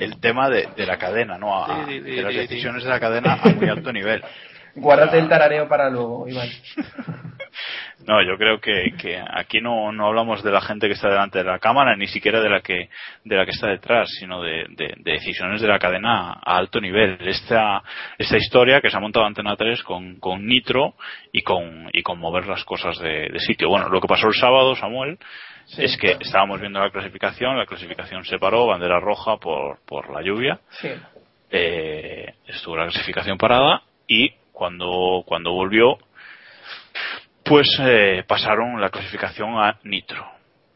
el 0.00 0.20
tema 0.20 0.48
de, 0.50 0.68
de 0.76 0.86
la 0.86 0.98
cadena, 0.98 1.38
¿no? 1.38 1.64
A- 1.64 1.84
de 1.86 2.22
las 2.22 2.32
decisiones 2.48 2.84
de 2.84 2.90
la 2.90 3.00
cadena 3.00 3.34
a 3.34 3.48
muy 3.50 3.68
alto 3.68 3.92
nivel. 3.92 4.22
Guárdate 4.76 5.18
el 5.18 5.28
tarareo 5.28 5.68
para 5.68 5.90
luego, 5.90 6.28
Iván. 6.28 6.48
No, 8.06 8.22
yo 8.22 8.38
creo 8.38 8.60
que, 8.60 8.92
que 8.98 9.20
aquí 9.30 9.60
no, 9.60 9.92
no 9.92 10.06
hablamos 10.06 10.42
de 10.42 10.50
la 10.50 10.60
gente 10.62 10.86
que 10.86 10.94
está 10.94 11.08
delante 11.08 11.38
de 11.38 11.44
la 11.44 11.58
cámara, 11.58 11.94
ni 11.96 12.06
siquiera 12.06 12.40
de 12.40 12.48
la 12.48 12.60
que, 12.60 12.88
de 13.24 13.36
la 13.36 13.44
que 13.44 13.50
está 13.50 13.66
detrás, 13.68 14.08
sino 14.18 14.40
de, 14.42 14.64
de- 14.70 14.94
de 14.96 15.12
decisiones 15.12 15.60
de 15.60 15.68
la 15.68 15.78
cadena 15.78 16.32
a 16.32 16.56
alto 16.56 16.80
nivel. 16.80 17.18
Esta, 17.20 17.82
esta 18.16 18.36
historia 18.38 18.80
que 18.80 18.88
se 18.88 18.96
ha 18.96 19.00
montado 19.00 19.26
Antena 19.26 19.54
3 19.54 19.82
con, 19.82 20.16
con 20.18 20.46
Nitro 20.46 20.94
y 21.30 21.42
con, 21.42 21.90
y 21.92 22.02
con 22.02 22.18
mover 22.18 22.46
las 22.46 22.64
cosas 22.64 22.98
de, 23.00 23.28
de 23.28 23.38
sitio. 23.40 23.68
Bueno, 23.68 23.88
lo 23.90 24.00
que 24.00 24.08
pasó 24.08 24.28
el 24.28 24.34
sábado, 24.34 24.74
Samuel, 24.76 25.18
Sí. 25.66 25.84
es 25.84 25.96
que 25.98 26.16
estábamos 26.20 26.60
viendo 26.60 26.80
la 26.80 26.90
clasificación, 26.90 27.56
la 27.58 27.66
clasificación 27.66 28.24
se 28.24 28.38
paró, 28.38 28.66
bandera 28.66 28.98
roja 28.98 29.36
por, 29.36 29.78
por 29.86 30.10
la 30.10 30.22
lluvia, 30.22 30.58
Sí. 30.80 30.88
eh, 31.50 32.34
estuvo 32.46 32.76
la 32.76 32.84
clasificación 32.86 33.36
parada 33.38 33.82
y 34.08 34.32
cuando, 34.60 35.22
cuando 35.24 35.52
volvió, 35.52 35.96
pues 37.42 37.66
eh, 37.80 38.24
pasaron 38.28 38.78
la 38.78 38.90
clasificación 38.90 39.54
a 39.58 39.78
Nitro. 39.84 40.22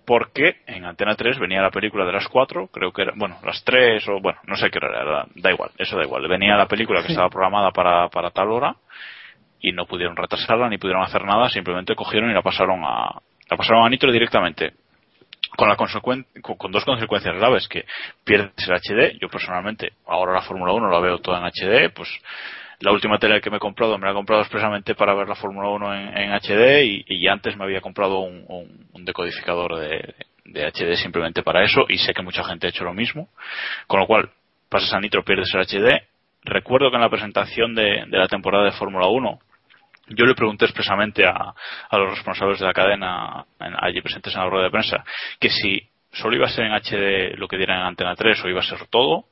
Porque 0.06 0.56
en 0.66 0.86
Antena 0.86 1.14
3 1.16 1.38
venía 1.38 1.60
la 1.60 1.70
película 1.70 2.06
de 2.06 2.12
las 2.12 2.26
4, 2.28 2.68
creo 2.68 2.92
que 2.92 3.02
era, 3.02 3.12
bueno, 3.14 3.36
las 3.44 3.62
3 3.62 4.08
o 4.08 4.20
bueno, 4.20 4.38
no 4.46 4.56
sé 4.56 4.70
qué 4.70 4.78
hora 4.78 5.02
era, 5.02 5.26
da 5.34 5.50
igual, 5.50 5.70
eso 5.76 5.98
da 5.98 6.02
igual. 6.04 6.26
Venía 6.28 6.56
la 6.56 6.66
película 6.66 7.02
que 7.02 7.08
estaba 7.08 7.28
programada 7.28 7.72
para, 7.72 8.08
para 8.08 8.30
tal 8.30 8.50
hora 8.52 8.74
y 9.60 9.72
no 9.72 9.84
pudieron 9.84 10.16
retrasarla 10.16 10.70
ni 10.70 10.78
pudieron 10.78 11.02
hacer 11.02 11.22
nada, 11.26 11.50
simplemente 11.50 11.94
cogieron 11.94 12.30
y 12.30 12.34
la 12.34 12.40
pasaron 12.42 12.82
a, 12.84 13.20
la 13.50 13.56
pasaron 13.58 13.84
a 13.84 13.90
Nitro 13.90 14.10
directamente 14.10 14.72
con 15.58 15.68
la 15.68 15.76
consecuen- 15.76 16.24
con, 16.40 16.56
con 16.56 16.72
dos 16.72 16.86
consecuencias 16.86 17.36
graves 17.36 17.68
que 17.68 17.84
pierdes 18.24 18.66
el 18.66 18.74
HD 18.76 19.18
yo 19.20 19.28
personalmente 19.28 19.92
ahora 20.06 20.32
la 20.32 20.40
Fórmula 20.40 20.72
1 20.72 20.90
la 20.90 21.00
veo 21.00 21.18
toda 21.18 21.38
en 21.38 21.44
HD 21.44 21.90
pues 21.94 22.08
la 22.84 22.92
última 22.92 23.18
tele 23.18 23.40
que 23.40 23.50
me 23.50 23.56
he 23.56 23.60
comprado 23.60 23.96
me 23.96 24.04
la 24.04 24.12
he 24.12 24.14
comprado 24.14 24.42
expresamente 24.42 24.94
para 24.94 25.14
ver 25.14 25.26
la 25.26 25.34
Fórmula 25.34 25.70
1 25.70 25.94
en, 25.94 26.32
HD 26.32 26.84
y, 27.08 27.26
antes 27.28 27.56
me 27.56 27.64
había 27.64 27.80
comprado 27.80 28.18
un, 28.18 29.04
decodificador 29.04 29.78
de, 29.78 30.14
HD 30.44 30.96
simplemente 30.96 31.42
para 31.42 31.64
eso 31.64 31.86
y 31.88 31.96
sé 31.96 32.12
que 32.12 32.22
mucha 32.22 32.44
gente 32.44 32.66
ha 32.66 32.70
hecho 32.70 32.84
lo 32.84 32.92
mismo 32.92 33.28
con 33.86 34.00
lo 34.00 34.06
cual 34.06 34.30
pasas 34.68 34.92
a 34.92 35.00
Nitro 35.00 35.24
pierdes 35.24 35.52
el 35.54 35.62
HD 35.62 36.02
recuerdo 36.44 36.90
que 36.90 36.96
en 36.96 37.02
la 37.02 37.08
presentación 37.08 37.74
de, 37.74 38.04
la 38.06 38.28
temporada 38.28 38.64
de 38.66 38.72
Fórmula 38.72 39.06
1 39.08 39.38
yo 40.08 40.26
le 40.26 40.34
pregunté 40.34 40.66
expresamente 40.66 41.26
a, 41.26 41.54
a 41.88 41.98
los 41.98 42.10
responsables 42.10 42.60
de 42.60 42.66
la 42.66 42.74
cadena 42.74 43.46
en- 43.60 43.76
allí 43.80 44.02
presentes 44.02 44.34
en 44.34 44.42
la 44.42 44.50
rueda 44.50 44.64
de 44.64 44.70
prensa 44.70 45.02
que 45.40 45.48
si 45.48 45.88
solo 46.14 46.36
iba 46.36 46.46
a 46.46 46.50
ser 46.50 46.66
en 46.66 46.72
HD 46.72 47.36
lo 47.38 47.48
que 47.48 47.56
dieran 47.56 47.80
en 47.80 47.86
Antena 47.86 48.14
3 48.14 48.44
o 48.44 48.48
iba 48.48 48.60
a 48.60 48.64
ser 48.64 48.86
todo. 48.88 49.24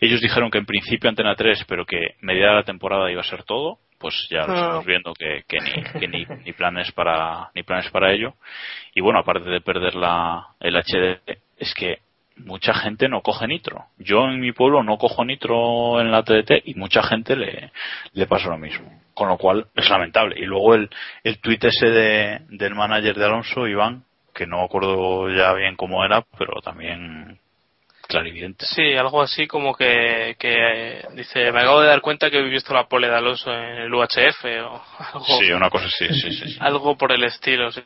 Ellos 0.00 0.20
dijeron 0.20 0.50
que 0.50 0.58
en 0.58 0.66
principio 0.66 1.08
Antena 1.10 1.34
3, 1.34 1.64
pero 1.68 1.84
que 1.84 2.14
medida 2.20 2.52
la 2.52 2.62
temporada 2.64 3.10
iba 3.10 3.20
a 3.20 3.24
ser 3.24 3.42
todo. 3.44 3.78
Pues 3.98 4.14
ya 4.30 4.46
lo 4.46 4.52
Ah. 4.52 4.56
estamos 4.56 4.86
viendo 4.86 5.12
que, 5.12 5.42
que 5.48 5.58
ni, 5.60 5.82
que 6.00 6.06
ni, 6.08 6.24
ni 6.44 6.52
planes 6.52 6.92
para 6.92 7.50
ni 7.54 7.64
planes 7.64 7.90
para 7.90 8.12
ello. 8.12 8.34
Y 8.94 9.00
bueno, 9.00 9.18
aparte 9.18 9.50
de 9.50 9.60
perder 9.60 9.96
la, 9.96 10.46
el 10.60 10.76
HD, 10.76 11.18
es 11.56 11.74
que 11.74 11.98
mucha 12.36 12.72
gente 12.74 13.08
no 13.08 13.22
coge 13.22 13.48
nitro. 13.48 13.86
Yo 13.98 14.26
en 14.28 14.38
mi 14.38 14.52
pueblo 14.52 14.84
no 14.84 14.98
cojo 14.98 15.24
nitro 15.24 16.00
en 16.00 16.12
la 16.12 16.22
TDT 16.22 16.62
y 16.66 16.74
mucha 16.74 17.02
gente 17.02 17.34
le, 17.34 17.72
le 18.12 18.26
pasa 18.28 18.48
lo 18.48 18.58
mismo. 18.58 18.88
Con 19.14 19.26
lo 19.28 19.36
cual 19.36 19.66
es 19.74 19.90
lamentable. 19.90 20.36
Y 20.38 20.44
luego 20.46 20.76
el, 20.76 20.88
el 21.24 21.40
tuit 21.40 21.64
ese 21.64 21.86
de, 21.90 22.40
del 22.50 22.76
manager 22.76 23.16
de 23.16 23.24
Alonso, 23.24 23.66
Iván, 23.66 24.04
que 24.32 24.46
no 24.46 24.62
acuerdo 24.62 25.28
ya 25.34 25.52
bien 25.54 25.74
cómo 25.74 26.04
era, 26.04 26.22
pero 26.38 26.60
también 26.62 27.40
clarividente. 28.08 28.64
Sí, 28.66 28.94
algo 28.96 29.22
así 29.22 29.46
como 29.46 29.74
que, 29.74 30.34
que 30.38 31.06
dice, 31.14 31.52
me 31.52 31.60
acabo 31.60 31.80
de 31.82 31.88
dar 31.88 32.00
cuenta 32.00 32.30
que 32.30 32.38
he 32.38 32.42
visto 32.42 32.74
la 32.74 32.88
pole 32.88 33.08
de 33.08 33.14
Alonso 33.14 33.52
en 33.52 33.82
el 33.82 33.94
UHF 33.94 34.44
o 34.64 34.82
algo, 35.12 35.24
Sí, 35.38 35.52
una 35.52 35.70
cosa 35.70 35.86
así, 35.86 36.08
sí, 36.08 36.32
sí, 36.32 36.48
sí. 36.50 36.56
algo 36.60 36.96
por 36.96 37.12
el 37.12 37.22
estilo. 37.24 37.70
sí. 37.70 37.82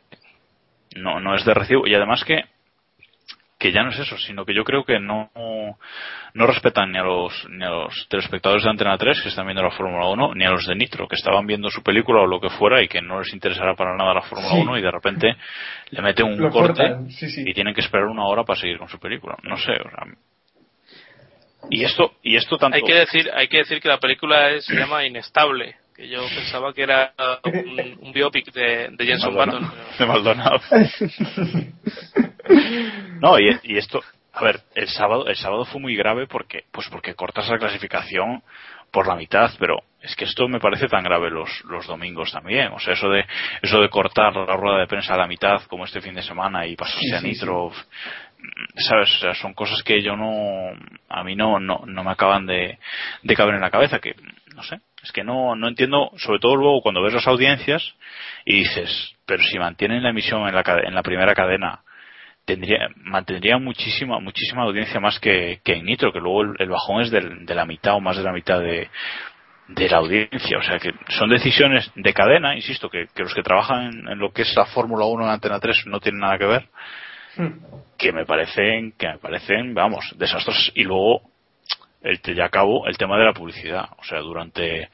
no, 0.96 1.20
no 1.20 1.34
es 1.34 1.44
de 1.44 1.52
recibo. 1.52 1.86
Y 1.86 1.94
además 1.94 2.24
que, 2.24 2.44
que 3.62 3.70
ya 3.72 3.84
no 3.84 3.90
es 3.90 3.98
eso, 4.00 4.18
sino 4.18 4.44
que 4.44 4.52
yo 4.54 4.64
creo 4.64 4.82
que 4.84 4.98
no, 4.98 5.30
no 6.34 6.46
respetan 6.48 6.90
ni 6.90 6.98
a 6.98 7.02
los, 7.04 7.46
ni 7.48 7.64
a 7.64 7.70
los 7.70 8.08
telespectadores 8.08 8.64
de 8.64 8.70
Antena 8.70 8.98
3 8.98 9.22
que 9.22 9.28
están 9.28 9.46
viendo 9.46 9.62
la 9.62 9.70
Fórmula 9.70 10.06
1, 10.08 10.34
ni 10.34 10.44
a 10.44 10.50
los 10.50 10.66
de 10.66 10.74
Nitro 10.74 11.06
que 11.06 11.14
estaban 11.14 11.46
viendo 11.46 11.70
su 11.70 11.82
película 11.84 12.22
o 12.22 12.26
lo 12.26 12.40
que 12.40 12.50
fuera 12.50 12.82
y 12.82 12.88
que 12.88 13.00
no 13.00 13.20
les 13.20 13.32
interesará 13.32 13.76
para 13.76 13.96
nada 13.96 14.14
la 14.14 14.22
Fórmula 14.22 14.50
Sí. 14.56 14.60
1 14.62 14.78
y 14.78 14.82
de 14.82 14.90
repente 14.90 15.36
le 15.90 16.02
meten 16.02 16.26
un 16.26 16.40
Lo 16.40 16.50
corte 16.50 16.82
cortan, 16.82 17.08
sí, 17.10 17.30
sí. 17.30 17.44
y 17.46 17.54
tienen 17.54 17.72
que 17.72 17.82
esperar 17.82 18.06
una 18.06 18.24
hora 18.26 18.42
para 18.42 18.58
seguir 18.58 18.78
con 18.78 18.88
su 18.88 18.98
película. 18.98 19.36
No 19.44 19.56
sé, 19.56 19.70
o 19.72 19.88
sea, 19.88 20.06
y 21.70 21.84
esto, 21.84 22.14
y 22.24 22.34
esto 22.34 22.58
tanto. 22.58 22.76
Hay 22.76 22.82
que 22.82 22.94
decir, 22.94 23.30
hay 23.32 23.46
que 23.46 23.58
decir 23.58 23.80
que 23.80 23.88
la 23.88 23.98
película 23.98 24.50
es- 24.50 24.64
se 24.64 24.74
llama 24.74 25.06
Inestable, 25.06 25.76
que 25.94 26.08
yo 26.08 26.20
pensaba 26.34 26.72
que 26.74 26.82
era 26.82 27.12
un, 27.44 27.98
un 28.00 28.12
biopic 28.12 28.52
de, 28.52 28.88
de 28.90 29.06
Jenson 29.06 29.34
Maldonado. 29.36 29.68
Button. 29.68 29.98
de 29.98 30.06
Maldonado. 30.06 30.60
No, 33.20 33.38
y, 33.38 33.56
y 33.62 33.78
esto, 33.78 34.02
a 34.32 34.42
ver, 34.42 34.60
el 34.74 34.88
sábado, 34.88 35.26
el 35.26 35.36
sábado 35.36 35.64
fue 35.64 35.80
muy 35.80 35.96
grave 35.96 36.26
porque, 36.26 36.64
pues 36.72 36.88
porque 36.88 37.14
cortas 37.14 37.48
la 37.48 37.58
clasificación 37.58 38.42
por 38.90 39.06
la 39.06 39.16
mitad, 39.16 39.50
pero 39.58 39.82
es 40.00 40.14
que 40.16 40.24
esto 40.24 40.48
me 40.48 40.60
parece 40.60 40.86
tan 40.86 41.02
grave 41.02 41.30
los, 41.30 41.64
los 41.64 41.86
domingos 41.86 42.30
también. 42.32 42.72
O 42.72 42.78
sea, 42.78 42.94
eso 42.94 43.08
de, 43.08 43.24
eso 43.62 43.80
de 43.80 43.88
cortar 43.88 44.34
la 44.36 44.56
rueda 44.56 44.78
de 44.80 44.86
prensa 44.86 45.14
a 45.14 45.18
la 45.18 45.26
mitad, 45.26 45.62
como 45.62 45.84
este 45.84 46.00
fin 46.00 46.14
de 46.14 46.22
semana, 46.22 46.66
y 46.66 46.76
pasarse 46.76 47.00
Sí, 47.08 47.14
a 47.14 47.20
sí, 47.20 47.28
nitro, 47.28 47.72
sabes, 48.76 49.14
o 49.16 49.18
sea, 49.18 49.34
son 49.34 49.54
cosas 49.54 49.82
que 49.82 50.02
yo 50.02 50.16
no, 50.16 50.72
a 51.08 51.24
mí 51.24 51.34
no, 51.36 51.58
no, 51.58 51.82
no 51.86 52.04
me 52.04 52.10
acaban 52.10 52.46
de, 52.46 52.78
de 53.22 53.36
caber 53.36 53.54
en 53.54 53.60
la 53.60 53.70
cabeza, 53.70 53.98
que, 53.98 54.14
no 54.54 54.62
sé, 54.62 54.80
es 55.02 55.12
que 55.12 55.24
no, 55.24 55.56
no 55.56 55.68
entiendo, 55.68 56.10
sobre 56.16 56.38
todo 56.38 56.56
luego 56.56 56.82
cuando 56.82 57.02
ves 57.02 57.14
las 57.14 57.26
audiencias 57.26 57.94
y 58.44 58.60
dices, 58.60 59.16
pero 59.24 59.42
si 59.42 59.58
mantienen 59.58 60.02
la 60.02 60.10
emisión 60.10 60.46
en 60.48 60.54
la, 60.54 60.64
en 60.84 60.94
la 60.94 61.02
primera 61.02 61.34
cadena, 61.34 61.80
tendría, 62.44 62.88
mantendría 62.96 63.58
muchísima, 63.58 64.18
muchísima 64.20 64.62
audiencia 64.62 65.00
más 65.00 65.18
que, 65.20 65.60
que 65.64 65.74
en 65.74 65.84
Nitro, 65.84 66.12
que 66.12 66.20
luego 66.20 66.42
el, 66.42 66.54
el 66.58 66.68
bajón 66.68 67.02
es 67.02 67.10
del- 67.10 67.46
de 67.46 67.54
la 67.54 67.64
mitad 67.64 67.94
o 67.94 68.00
más 68.00 68.16
de 68.16 68.22
la 68.24 68.32
mitad 68.32 68.60
de, 68.60 68.88
de 69.68 69.88
la 69.88 69.98
audiencia. 69.98 70.58
O 70.58 70.62
sea 70.62 70.78
que 70.78 70.92
son 71.08 71.30
decisiones 71.30 71.90
de 71.94 72.12
cadena, 72.12 72.54
insisto, 72.56 72.88
que, 72.90 73.06
que 73.14 73.22
los 73.22 73.34
que 73.34 73.42
trabajan 73.42 73.86
en, 73.92 74.08
en 74.08 74.18
lo 74.18 74.32
que 74.32 74.42
es 74.42 74.54
la 74.56 74.66
Fórmula 74.66 75.04
1 75.04 75.24
en 75.24 75.30
Antena 75.30 75.60
3 75.60 75.86
no 75.86 76.00
tienen 76.00 76.20
nada 76.20 76.38
que 76.38 76.46
ver, 76.46 76.68
que 77.96 78.12
me 78.12 78.26
parecen, 78.26 78.92
que 78.98 79.08
me 79.08 79.18
parecen, 79.18 79.72
vamos, 79.74 80.14
desastrosos. 80.18 80.72
Y 80.74 80.84
luego, 80.84 81.22
el 82.02 82.20
ya 82.34 82.46
acabo, 82.46 82.86
el 82.88 82.98
tema 82.98 83.16
de 83.18 83.24
la 83.24 83.32
publicidad. 83.32 83.86
O 83.98 84.04
sea, 84.04 84.18
durante, 84.18 84.88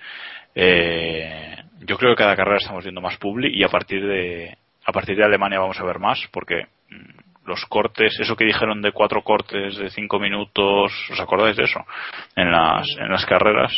eh, 0.55 1.57
yo 1.81 1.97
creo 1.97 2.11
que 2.15 2.23
cada 2.23 2.37
carrera 2.37 2.59
estamos 2.59 2.85
viendo 2.85 3.01
más 3.01 3.17
publi 3.17 3.49
y 3.57 3.65
a 3.65 3.69
partir 3.69 4.07
de, 4.07 4.57
a 4.85 4.93
partir 4.93 5.17
de 5.17 5.25
Alemania 5.25 5.59
vamos 5.59 5.81
a 5.81 5.85
ver 5.85 5.99
más 5.99 6.21
porque 6.33 6.67
mm, 6.91 7.19
los 7.49 7.65
cortes, 7.65 8.19
eso 8.21 8.37
que 8.37 8.45
dijeron 8.45 8.81
de 8.83 8.93
cuatro 8.93 9.23
cortes 9.23 9.77
de 9.77 9.91
cinco 9.91 10.21
minutos, 10.21 10.93
¿os 11.11 11.21
acordáis 11.21 11.57
de 11.57 11.65
eso? 11.65 11.85
En 12.37 12.53
las, 12.53 12.87
en 12.99 13.11
las 13.11 13.25
carreras. 13.27 13.73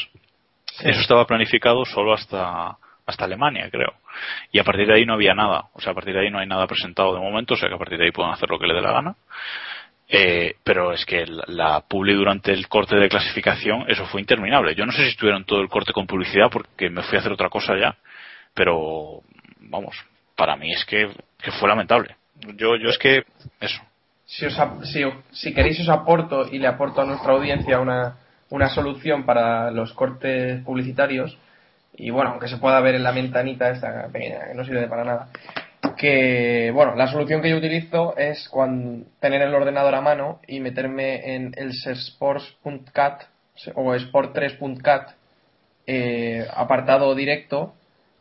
Eso 0.82 1.00
estaba 1.00 1.26
planificado 1.26 1.84
solo 1.84 2.12
hasta, 2.12 2.76
hasta 3.06 3.24
Alemania, 3.24 3.68
creo. 3.70 3.94
Y 4.52 4.58
a 4.58 4.64
partir 4.64 4.86
de 4.86 4.94
ahí 4.94 5.06
no 5.06 5.14
había 5.14 5.34
nada. 5.34 5.64
O 5.74 5.80
sea, 5.80 5.92
a 5.92 5.94
partir 5.94 6.14
de 6.14 6.20
ahí 6.20 6.30
no 6.30 6.38
hay 6.38 6.46
nada 6.46 6.66
presentado 6.66 7.14
de 7.14 7.20
momento, 7.20 7.54
o 7.54 7.56
sea 7.56 7.68
que 7.68 7.74
a 7.74 7.78
partir 7.78 7.98
de 7.98 8.06
ahí 8.06 8.10
pueden 8.12 8.32
hacer 8.32 8.48
lo 8.48 8.58
que 8.58 8.66
les 8.66 8.76
dé 8.76 8.82
la 8.82 8.92
gana. 8.92 9.14
Eh, 10.12 10.56
pero 10.64 10.92
es 10.92 11.06
que 11.06 11.24
la, 11.24 11.44
la 11.46 11.80
publi 11.82 12.14
durante 12.14 12.52
el 12.52 12.66
corte 12.66 12.96
de 12.96 13.08
clasificación, 13.08 13.84
eso 13.88 14.04
fue 14.06 14.20
interminable. 14.20 14.74
Yo 14.74 14.84
no 14.84 14.92
sé 14.92 15.04
si 15.04 15.10
estuvieron 15.10 15.44
todo 15.44 15.60
el 15.60 15.68
corte 15.68 15.92
con 15.92 16.06
publicidad 16.06 16.50
porque 16.50 16.90
me 16.90 17.02
fui 17.02 17.16
a 17.16 17.20
hacer 17.20 17.32
otra 17.32 17.48
cosa 17.48 17.74
ya, 17.78 17.96
pero 18.52 19.20
vamos, 19.60 19.94
para 20.34 20.56
mí 20.56 20.72
es 20.72 20.84
que, 20.84 21.08
que 21.40 21.52
fue 21.52 21.68
lamentable. 21.68 22.16
Yo, 22.56 22.76
yo 22.76 22.88
es 22.88 22.98
que, 22.98 23.24
eso. 23.60 23.82
Si, 24.24 24.46
os 24.46 24.54
si, 24.84 25.02
si 25.32 25.52
queréis 25.52 25.80
os 25.80 25.88
aporto 25.88 26.46
y 26.50 26.58
le 26.58 26.68
aporto 26.68 27.00
a 27.00 27.04
nuestra 27.04 27.32
audiencia 27.32 27.80
una, 27.80 28.16
una 28.50 28.68
solución 28.68 29.24
para 29.24 29.70
los 29.70 29.92
cortes 29.92 30.62
publicitarios, 30.64 31.36
y 31.94 32.10
bueno, 32.10 32.30
aunque 32.30 32.48
se 32.48 32.58
pueda 32.58 32.80
ver 32.80 32.94
en 32.94 33.02
la 33.02 33.12
ventanita 33.12 33.70
esta 33.70 34.08
pequeña, 34.08 34.46
que 34.46 34.54
no 34.54 34.64
sirve 34.64 34.86
para 34.86 35.04
nada, 35.04 35.28
que 35.96 36.70
bueno, 36.72 36.94
la 36.94 37.08
solución 37.08 37.42
que 37.42 37.50
yo 37.50 37.56
utilizo 37.56 38.16
es 38.16 38.48
cuando 38.48 39.04
tener 39.20 39.42
el 39.42 39.54
ordenador 39.54 39.94
a 39.94 40.00
mano 40.00 40.40
y 40.46 40.60
meterme 40.60 41.34
en 41.34 41.52
elsersports.cat, 41.56 43.22
o 43.74 43.82
o 43.82 43.94
sport3.cat 43.94 45.10
eh, 45.86 46.46
apartado 46.54 47.14
directo 47.14 47.74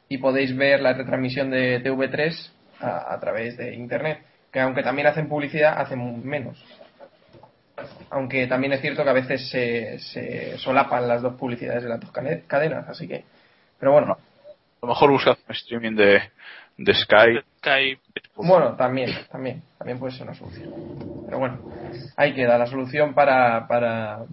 y 0.10 0.18
podéis 0.18 0.56
ver 0.58 0.82
la 0.82 0.94
retransmisión 0.94 1.52
de 1.52 1.82
TV3 1.84 2.52
a, 2.82 3.14
a 3.14 3.20
través 3.20 3.58
de 3.58 3.76
internet. 3.76 4.20
Que 4.52 4.60
aunque 4.60 4.84
también 4.84 5.08
hacen 5.08 5.28
publicidad, 5.30 5.80
hacen 5.80 6.28
menos. 6.28 6.64
Aunque 8.10 8.48
también 8.48 8.74
es 8.74 8.82
cierto 8.82 9.04
que 9.04 9.10
a 9.10 9.14
veces 9.14 9.50
se, 9.50 10.00
se 10.00 10.58
solapan 10.58 11.08
las 11.08 11.22
dos 11.22 11.36
publicidades 11.36 11.84
de 11.84 11.90
las 11.90 12.00
dos 12.00 12.12
cadenas, 12.12 12.88
así 12.90 13.08
que. 13.08 13.24
Pero 13.80 13.94
bueno, 13.94 14.14
A 14.14 14.18
lo 14.82 14.88
mejor 14.90 15.12
buscad 15.12 15.38
un 15.48 15.56
streaming 15.56 15.96
de, 15.96 16.22
de 16.78 16.94
Sky. 16.94 17.40
Sky. 17.60 17.98
Bueno, 18.36 18.76
también, 18.76 19.12
también, 19.32 19.62
también 19.78 20.00
puede 20.00 20.14
ser 20.14 20.24
una 20.24 20.36
solución. 20.36 20.74
Pero 21.26 21.40
bueno, 21.40 21.60
ahí 22.18 22.34
queda 22.34 22.58
la 22.58 22.68
solución 22.68 23.14
para, 23.14 23.68
para 23.68 24.26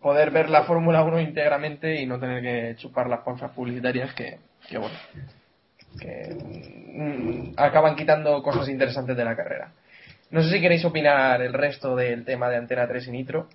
poder 0.00 0.30
ver 0.30 0.50
la 0.50 0.64
Fórmula 0.64 1.02
1 1.02 1.20
íntegramente 1.20 2.00
y 2.00 2.06
no 2.06 2.18
tener 2.20 2.42
que 2.42 2.76
chupar 2.76 3.08
las 3.08 3.20
pausas 3.20 3.50
publicitarias 3.52 4.14
que, 4.14 4.38
que 4.68 4.78
bueno, 4.78 4.94
que 5.98 6.34
mm, 6.94 7.54
acaban 7.56 7.96
quitando 7.96 8.42
cosas 8.42 8.68
interesantes 8.68 9.16
de 9.16 9.24
la 9.24 9.36
carrera. 9.36 9.72
No 10.30 10.42
sé 10.42 10.50
si 10.50 10.60
queréis 10.60 10.84
opinar 10.84 11.42
el 11.42 11.52
resto 11.52 11.94
del 11.94 12.24
tema 12.24 12.48
de 12.48 12.56
Antena 12.56 12.88
3 12.88 13.08
y 13.08 13.10
Nitro. 13.10 13.48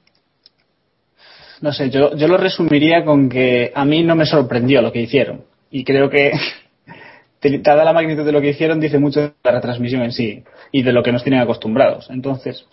No 1.62 1.74
sé, 1.74 1.90
yo, 1.90 2.16
yo 2.16 2.28
lo 2.28 2.38
resumiría 2.38 3.04
con 3.04 3.28
que 3.28 3.72
a 3.76 3.84
mí 3.84 4.04
no 4.04 4.16
me 4.16 4.26
sorprendió 4.26 4.82
lo 4.82 4.92
que 4.92 5.02
hicieron. 5.02 5.44
Y 5.72 5.84
creo 5.84 6.10
que, 6.10 6.32
dada 7.62 7.84
la 7.84 7.94
magnitud 7.94 8.26
de 8.26 8.32
lo 8.32 8.42
que 8.42 8.50
hicieron, 8.50 8.80
dice 8.80 8.98
mucho 8.98 9.22
de 9.22 9.34
la 9.44 9.52
retransmisión 9.52 10.04
en 10.04 10.12
sí 10.12 10.44
y 10.72 10.84
de 10.84 10.94
lo 10.94 11.04
que 11.04 11.12
nos 11.12 11.24
tienen 11.24 11.42
acostumbrados. 11.42 12.10
Entonces, 12.10 12.66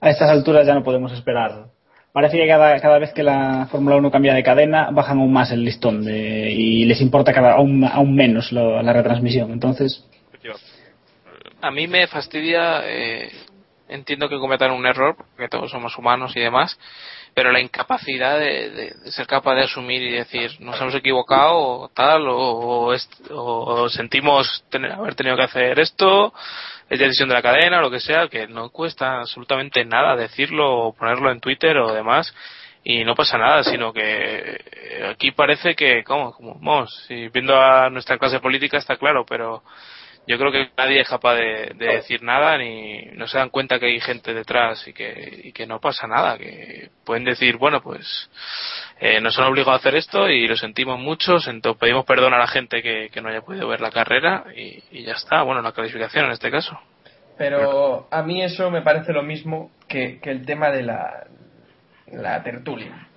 a 0.00 0.10
estas 0.10 0.30
alturas 0.30 0.66
ya 0.66 0.74
no 0.74 0.82
podemos 0.82 1.12
esperar. 1.12 1.66
Parece 2.14 2.36
que 2.36 2.46
cada, 2.46 2.80
cada 2.80 3.00
vez 3.00 3.12
que 3.12 3.24
la 3.24 3.66
Fórmula 3.72 3.96
1 3.96 4.08
cambia 4.12 4.34
de 4.34 4.44
cadena, 4.44 4.88
bajan 4.92 5.18
aún 5.18 5.32
más 5.32 5.50
el 5.50 5.64
listón 5.64 6.04
de, 6.04 6.48
y 6.52 6.84
les 6.84 7.00
importa 7.00 7.32
cada, 7.32 7.54
aún, 7.54 7.82
aún 7.84 8.14
menos 8.14 8.52
lo- 8.52 8.80
la 8.80 8.92
retransmisión. 8.92 9.50
Entonces, 9.50 10.08
A 11.60 11.70
mí 11.72 11.88
me 11.88 12.06
fastidia, 12.06 12.82
eh, 12.84 13.32
entiendo 13.88 14.28
que 14.28 14.38
cometan 14.38 14.70
un 14.70 14.86
error, 14.86 15.16
porque 15.16 15.48
todos 15.48 15.72
somos 15.72 15.98
humanos 15.98 16.36
y 16.36 16.40
demás, 16.40 16.78
pero 17.34 17.50
la 17.52 17.60
incapacidad 17.60 18.38
de, 18.38 18.70
de- 18.70 18.94
de 19.02 19.12
ser 19.12 19.26
capaz 19.26 19.54
de 19.56 19.64
asumir 19.64 20.02
y 20.02 20.12
decir, 20.12 20.52
nos 20.60 20.80
hemos 20.80 20.94
equivocado 20.94 21.56
o 21.58 21.88
tal, 21.88 22.26
o, 22.28 22.94
o 23.30 23.88
sentimos 23.88 24.64
tener, 24.70 24.92
haber 24.92 25.14
tenido 25.14 25.36
que 25.36 25.42
hacer 25.42 25.78
esto, 25.80 26.32
es 26.88 26.98
decisión 26.98 27.28
de 27.28 27.34
la 27.34 27.42
cadena 27.42 27.78
o 27.78 27.82
lo 27.82 27.90
que 27.90 28.00
sea, 28.00 28.28
que 28.28 28.46
no 28.46 28.70
cuesta 28.70 29.20
absolutamente 29.20 29.84
nada 29.84 30.16
decirlo 30.16 30.70
o 30.88 30.92
ponerlo 30.94 31.30
en 31.32 31.40
Twitter 31.40 31.76
o 31.78 31.92
demás, 31.92 32.32
y 32.86 33.02
no 33.02 33.14
pasa 33.14 33.38
nada, 33.38 33.64
sino 33.64 33.94
que 33.94 34.02
eh, 34.02 35.08
aquí 35.10 35.30
parece 35.30 35.74
que. 35.74 36.04
Como, 36.04 36.34
vamos, 36.60 36.94
si 37.08 37.28
viendo 37.28 37.58
a 37.58 37.88
nuestra 37.88 38.18
clase 38.18 38.40
política 38.40 38.76
está 38.76 38.96
claro, 38.96 39.24
pero 39.26 39.62
yo 40.26 40.38
creo 40.38 40.50
que 40.50 40.70
nadie 40.76 41.00
es 41.00 41.08
capaz 41.08 41.34
de, 41.34 41.72
de 41.76 41.86
decir 41.96 42.22
nada 42.22 42.56
ni 42.58 43.02
no 43.14 43.26
se 43.26 43.38
dan 43.38 43.50
cuenta 43.50 43.78
que 43.78 43.86
hay 43.86 44.00
gente 44.00 44.32
detrás 44.32 44.86
y 44.88 44.92
que, 44.92 45.40
y 45.44 45.52
que 45.52 45.66
no 45.66 45.80
pasa 45.80 46.06
nada, 46.06 46.38
que 46.38 46.90
pueden 47.04 47.24
decir, 47.24 47.56
bueno, 47.56 47.82
pues 47.82 48.30
eh, 49.00 49.20
nos 49.20 49.38
han 49.38 49.46
obligado 49.46 49.72
a 49.72 49.76
hacer 49.76 49.94
esto 49.96 50.28
y 50.28 50.46
lo 50.48 50.56
sentimos 50.56 50.98
mucho, 50.98 51.38
sento- 51.40 51.76
pedimos 51.76 52.04
perdón 52.06 52.32
a 52.34 52.38
la 52.38 52.46
gente 52.46 52.82
que, 52.82 53.10
que 53.12 53.20
no 53.20 53.28
haya 53.28 53.42
podido 53.42 53.68
ver 53.68 53.80
la 53.80 53.90
carrera 53.90 54.44
y, 54.56 54.82
y 54.90 55.04
ya 55.04 55.12
está, 55.12 55.42
bueno, 55.42 55.60
la 55.60 55.72
clasificación 55.72 56.26
en 56.26 56.32
este 56.32 56.50
caso. 56.50 56.78
Pero 57.36 58.06
a 58.10 58.22
mí 58.22 58.42
eso 58.42 58.70
me 58.70 58.82
parece 58.82 59.12
lo 59.12 59.22
mismo 59.22 59.70
que, 59.88 60.20
que 60.20 60.30
el 60.30 60.46
tema 60.46 60.70
de 60.70 60.82
la, 60.84 61.26
la 62.12 62.42
tertulia. 62.42 63.08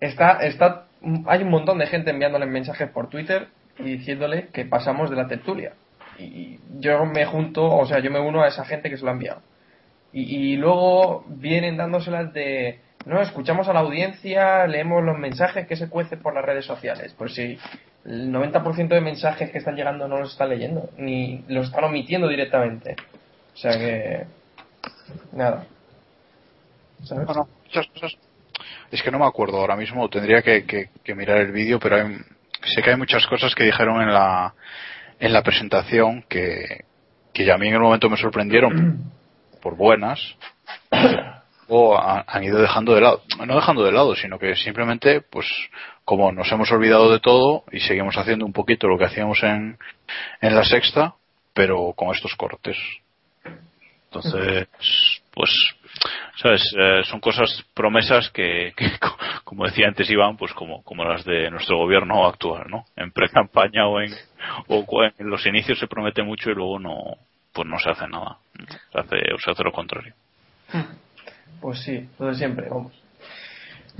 Está, 0.00 0.38
está, 0.42 0.86
hay 1.26 1.42
un 1.42 1.50
montón 1.50 1.78
de 1.78 1.86
gente 1.86 2.10
enviándole 2.10 2.46
mensajes 2.46 2.90
por 2.90 3.08
Twitter 3.08 3.46
y 3.78 3.84
diciéndole 3.84 4.48
que 4.52 4.64
pasamos 4.64 5.10
de 5.10 5.16
la 5.16 5.28
tertulia. 5.28 5.74
Y 6.18 6.58
yo 6.78 7.04
me 7.06 7.24
junto, 7.26 7.64
o 7.64 7.86
sea, 7.86 7.98
yo 8.00 8.10
me 8.10 8.20
uno 8.20 8.42
a 8.42 8.48
esa 8.48 8.64
gente 8.64 8.90
que 8.90 8.96
se 8.96 9.04
lo 9.04 9.10
ha 9.10 9.14
enviado. 9.14 9.42
Y, 10.12 10.52
y 10.52 10.56
luego 10.56 11.24
vienen 11.28 11.76
dándoselas 11.76 12.32
de, 12.34 12.80
no, 13.06 13.20
escuchamos 13.22 13.66
a 13.68 13.72
la 13.72 13.80
audiencia, 13.80 14.66
leemos 14.66 15.02
los 15.02 15.18
mensajes 15.18 15.66
que 15.66 15.76
se 15.76 15.88
cuecen 15.88 16.20
por 16.20 16.34
las 16.34 16.44
redes 16.44 16.66
sociales. 16.66 17.14
Pues 17.16 17.34
sí, 17.34 17.58
el 18.04 18.30
90% 18.32 18.88
de 18.88 19.00
mensajes 19.00 19.50
que 19.50 19.58
están 19.58 19.74
llegando 19.76 20.06
no 20.08 20.18
los 20.18 20.32
están 20.32 20.50
leyendo, 20.50 20.90
ni 20.98 21.44
los 21.48 21.66
están 21.66 21.84
omitiendo 21.84 22.28
directamente. 22.28 22.96
O 23.54 23.56
sea 23.56 23.72
que. 23.78 24.26
Nada. 25.32 25.64
¿Sabes? 27.04 27.26
No, 27.26 27.34
no, 27.34 27.48
muchas 27.64 27.86
cosas. 27.88 28.16
Es 28.90 29.02
que 29.02 29.10
no 29.10 29.18
me 29.18 29.26
acuerdo 29.26 29.58
ahora 29.58 29.76
mismo, 29.76 30.08
tendría 30.08 30.42
que, 30.42 30.64
que- 30.64 30.90
que 31.02 31.14
mirar 31.14 31.38
el 31.38 31.52
vídeo, 31.52 31.80
pero 31.80 31.96
hay- 31.96 32.18
sé 32.74 32.82
que 32.82 32.90
hay 32.90 32.96
muchas 32.96 33.26
cosas 33.26 33.54
que 33.54 33.64
dijeron 33.64 34.00
en 34.02 34.12
la, 34.12 34.54
en 35.22 35.32
la 35.32 35.42
presentación 35.42 36.24
que, 36.28 36.84
que 37.32 37.44
ya 37.44 37.54
a 37.54 37.58
mí 37.58 37.68
en 37.68 37.74
el 37.74 37.80
momento 37.80 38.10
me 38.10 38.16
sorprendieron 38.16 39.04
por 39.62 39.76
buenas 39.76 40.20
o 41.68 41.96
ha- 41.96 42.24
han 42.26 42.42
ido 42.42 42.60
dejando 42.60 42.92
de 42.94 43.00
lado, 43.02 43.22
no 43.46 43.54
dejando 43.54 43.84
de 43.84 43.92
lado, 43.92 44.16
sino 44.16 44.38
que 44.38 44.56
simplemente, 44.56 45.20
pues, 45.20 45.46
como 46.04 46.32
nos 46.32 46.50
hemos 46.50 46.70
olvidado 46.72 47.10
de 47.12 47.20
todo 47.20 47.62
y 47.70 47.78
seguimos 47.80 48.16
haciendo 48.18 48.44
un 48.44 48.52
poquito 48.52 48.88
lo 48.88 48.98
que 48.98 49.04
hacíamos 49.04 49.40
en, 49.44 49.78
en 50.40 50.54
la 50.56 50.64
sexta, 50.64 51.14
pero 51.54 51.92
con 51.94 52.12
estos 52.14 52.34
cortes. 52.34 52.76
Entonces, 54.06 54.66
pues, 55.32 55.50
sabes, 56.36 56.62
Eh, 56.78 57.02
son 57.04 57.20
cosas, 57.20 57.64
promesas 57.74 58.30
que, 58.30 58.72
que, 58.76 58.98
co- 58.98 59.16
como 59.44 59.64
decía 59.66 59.88
antes 59.88 60.10
Iván, 60.10 60.36
pues 60.36 60.52
como, 60.54 60.82
como 60.82 61.04
las 61.04 61.24
de 61.24 61.50
nuestro 61.50 61.76
gobierno 61.78 62.26
actual, 62.26 62.64
¿no? 62.68 62.84
En 62.96 63.10
pre-campaña 63.12 63.86
o 63.86 64.00
en, 64.00 64.12
o 64.68 64.84
en 65.18 65.28
los 65.30 65.46
inicios 65.46 65.78
se 65.78 65.86
promete 65.86 66.22
mucho 66.22 66.50
y 66.50 66.54
luego 66.54 66.78
no, 66.78 66.98
pues 67.52 67.68
no 67.68 67.78
se 67.78 67.90
hace 67.90 68.06
nada. 68.08 68.38
Se 68.92 68.98
hace, 68.98 69.16
o 69.34 69.38
se 69.38 69.50
hace 69.50 69.62
lo 69.64 69.72
contrario. 69.72 70.14
Pues 71.60 71.80
sí, 71.82 72.08
lo 72.18 72.26
de 72.26 72.34
siempre, 72.34 72.68
vamos. 72.68 72.92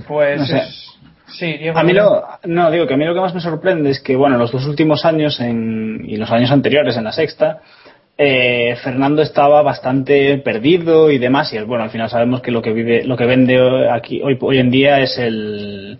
Pues. 0.07 0.39
No 0.39 0.45
sé. 0.45 0.57
es- 0.57 0.89
Sí, 1.25 1.57
Diego. 1.57 1.79
A 1.79 1.83
mí 1.83 1.93
lo, 1.93 2.23
no, 2.43 2.69
digo 2.69 2.85
que 2.85 2.93
a 2.93 2.97
mí 2.97 3.05
lo 3.05 3.13
que 3.15 3.21
más 3.21 3.33
me 3.33 3.39
sorprende 3.41 3.89
es 3.89 3.99
que, 4.01 4.15
bueno, 4.15 4.37
los 4.37 4.51
dos 4.51 4.67
últimos 4.67 5.03
años 5.03 5.39
en, 5.39 6.03
y 6.07 6.17
los 6.17 6.29
años 6.29 6.51
anteriores 6.51 6.95
en 6.95 7.05
la 7.05 7.11
sexta, 7.11 7.61
eh, 8.17 8.75
Fernando 8.83 9.21
estaba 9.21 9.61
bastante 9.61 10.37
perdido 10.39 11.09
y 11.11 11.17
demás, 11.17 11.51
y 11.53 11.59
bueno, 11.61 11.83
al 11.83 11.89
final 11.89 12.09
sabemos 12.09 12.41
que 12.41 12.51
lo 12.51 12.61
que 12.61 12.71
vive, 12.73 13.03
lo 13.03 13.17
que 13.17 13.25
vende 13.25 13.89
aquí 13.89 14.21
hoy, 14.21 14.37
hoy 14.39 14.59
en 14.59 14.69
día 14.71 14.99
es 14.99 15.17
el, 15.17 15.99